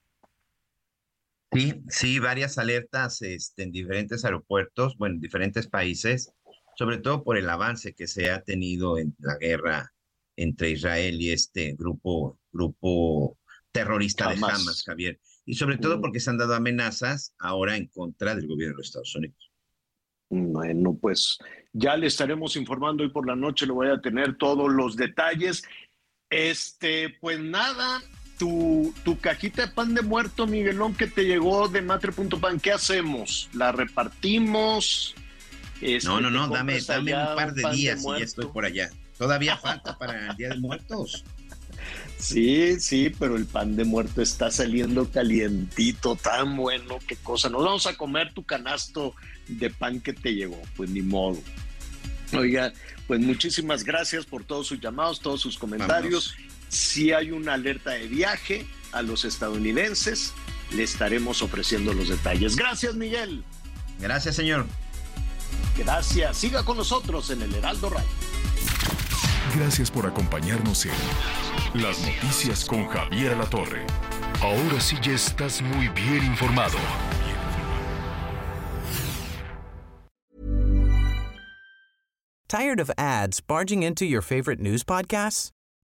Sí, 1.53 1.83
sí, 1.87 2.19
varias 2.19 2.57
alertas 2.57 3.21
este, 3.21 3.63
en 3.63 3.71
diferentes 3.71 4.25
aeropuertos, 4.25 4.97
bueno, 4.97 5.15
en 5.15 5.21
diferentes 5.21 5.67
países, 5.67 6.33
sobre 6.75 6.97
todo 6.97 7.23
por 7.23 7.37
el 7.37 7.49
avance 7.49 7.93
que 7.93 8.07
se 8.07 8.31
ha 8.31 8.41
tenido 8.41 8.97
en 8.97 9.15
la 9.19 9.37
guerra 9.37 9.93
entre 10.35 10.71
Israel 10.71 11.21
y 11.21 11.31
este 11.31 11.73
grupo, 11.73 12.39
grupo 12.51 13.37
terrorista 13.71 14.29
de 14.29 14.35
Hamas, 14.35 14.83
Javier. 14.85 15.19
Y 15.45 15.55
sobre 15.55 15.77
todo 15.77 15.97
mm. 15.97 16.01
porque 16.01 16.19
se 16.19 16.29
han 16.29 16.37
dado 16.37 16.55
amenazas 16.55 17.33
ahora 17.37 17.75
en 17.75 17.87
contra 17.87 18.35
del 18.35 18.47
gobierno 18.47 18.75
de 18.75 18.77
los 18.77 18.87
Estados 18.87 19.15
Unidos. 19.15 19.51
Bueno, 20.29 20.97
pues 20.99 21.37
ya 21.73 21.95
le 21.95 22.07
estaremos 22.07 22.55
informando 22.55 23.03
hoy 23.03 23.09
por 23.09 23.27
la 23.27 23.35
noche, 23.35 23.67
le 23.67 23.73
voy 23.73 23.89
a 23.89 24.01
tener 24.01 24.37
todos 24.37 24.71
los 24.71 24.95
detalles. 24.95 25.63
Este, 26.29 27.09
pues 27.21 27.39
nada, 27.39 28.01
tu, 28.43 28.93
tu 29.05 29.17
cajita 29.19 29.67
de 29.67 29.71
pan 29.71 29.93
de 29.93 30.01
muerto, 30.01 30.45
Miguelón, 30.45 30.93
que 30.95 31.07
te 31.07 31.23
llegó 31.23 31.69
de 31.69 31.81
matre.pan, 31.81 32.59
¿qué 32.59 32.73
hacemos? 32.73 33.47
¿La 33.53 33.71
repartimos? 33.71 35.15
Este, 35.79 36.09
no, 36.09 36.19
no, 36.19 36.29
no, 36.29 36.49
dame, 36.49 36.81
dame 36.81 37.13
un 37.15 37.35
par 37.37 37.53
de 37.53 37.63
días 37.71 38.03
y 38.03 38.19
ya 38.19 38.25
estoy 38.25 38.47
por 38.47 38.65
allá. 38.65 38.89
Todavía 39.17 39.55
falta 39.55 39.97
para 39.97 40.27
el 40.27 40.35
Día 40.35 40.49
de 40.49 40.57
Muertos. 40.57 41.23
Sí, 42.17 42.79
sí, 42.79 43.11
pero 43.19 43.35
el 43.35 43.45
pan 43.45 43.75
de 43.75 43.83
muerto 43.83 44.21
está 44.21 44.49
saliendo 44.49 45.11
calientito, 45.11 46.15
tan 46.15 46.55
bueno, 46.55 46.97
qué 47.05 47.17
cosa. 47.17 47.49
Nos 47.49 47.65
vamos 47.65 47.85
a 47.85 47.97
comer 47.97 48.33
tu 48.33 48.43
canasto 48.43 49.13
de 49.49 49.69
pan 49.69 49.99
que 49.99 50.13
te 50.13 50.33
llegó, 50.33 50.61
pues 50.77 50.89
ni 50.89 51.01
modo. 51.01 51.41
Oiga, 52.31 52.71
pues 53.07 53.19
muchísimas 53.19 53.83
gracias 53.83 54.25
por 54.25 54.45
todos 54.45 54.67
sus 54.67 54.79
llamados, 54.79 55.19
todos 55.19 55.41
sus 55.41 55.57
comentarios. 55.57 56.37
Si 56.73 57.11
hay 57.13 57.29
una 57.29 57.53
alerta 57.53 57.91
de 57.91 58.07
viaje 58.07 58.65
a 58.93 59.03
los 59.03 59.25
estadounidenses, 59.25 60.33
le 60.71 60.81
estaremos 60.81 61.43
ofreciendo 61.43 61.93
los 61.93 62.09
detalles. 62.09 62.55
Gracias, 62.55 62.95
Miguel. 62.95 63.43
Gracias, 63.99 64.35
señor. 64.35 64.65
Gracias. 65.77 66.35
Siga 66.35 66.65
con 66.65 66.77
nosotros 66.77 67.29
en 67.29 67.43
el 67.43 67.53
Heraldo 67.53 67.91
Radio. 67.91 68.09
Gracias 69.55 69.91
por 69.91 70.07
acompañarnos 70.07 70.87
en 70.87 70.93
Las 71.75 71.99
Noticias 72.01 72.65
con 72.65 72.87
Javier 72.87 73.37
La 73.37 73.45
Torre. 73.45 73.85
Ahora 74.41 74.79
sí 74.79 74.97
ya 75.03 75.11
estás 75.11 75.61
muy 75.61 75.89
bien 75.89 76.25
informado. 76.25 76.77
Tired 82.47 82.79
of 82.79 82.89
ads 82.97 83.41
barging 83.41 83.83
into 83.83 84.05
your 84.05 84.21
favorite 84.23 84.59
news 84.59 84.83
podcasts? 84.83 85.51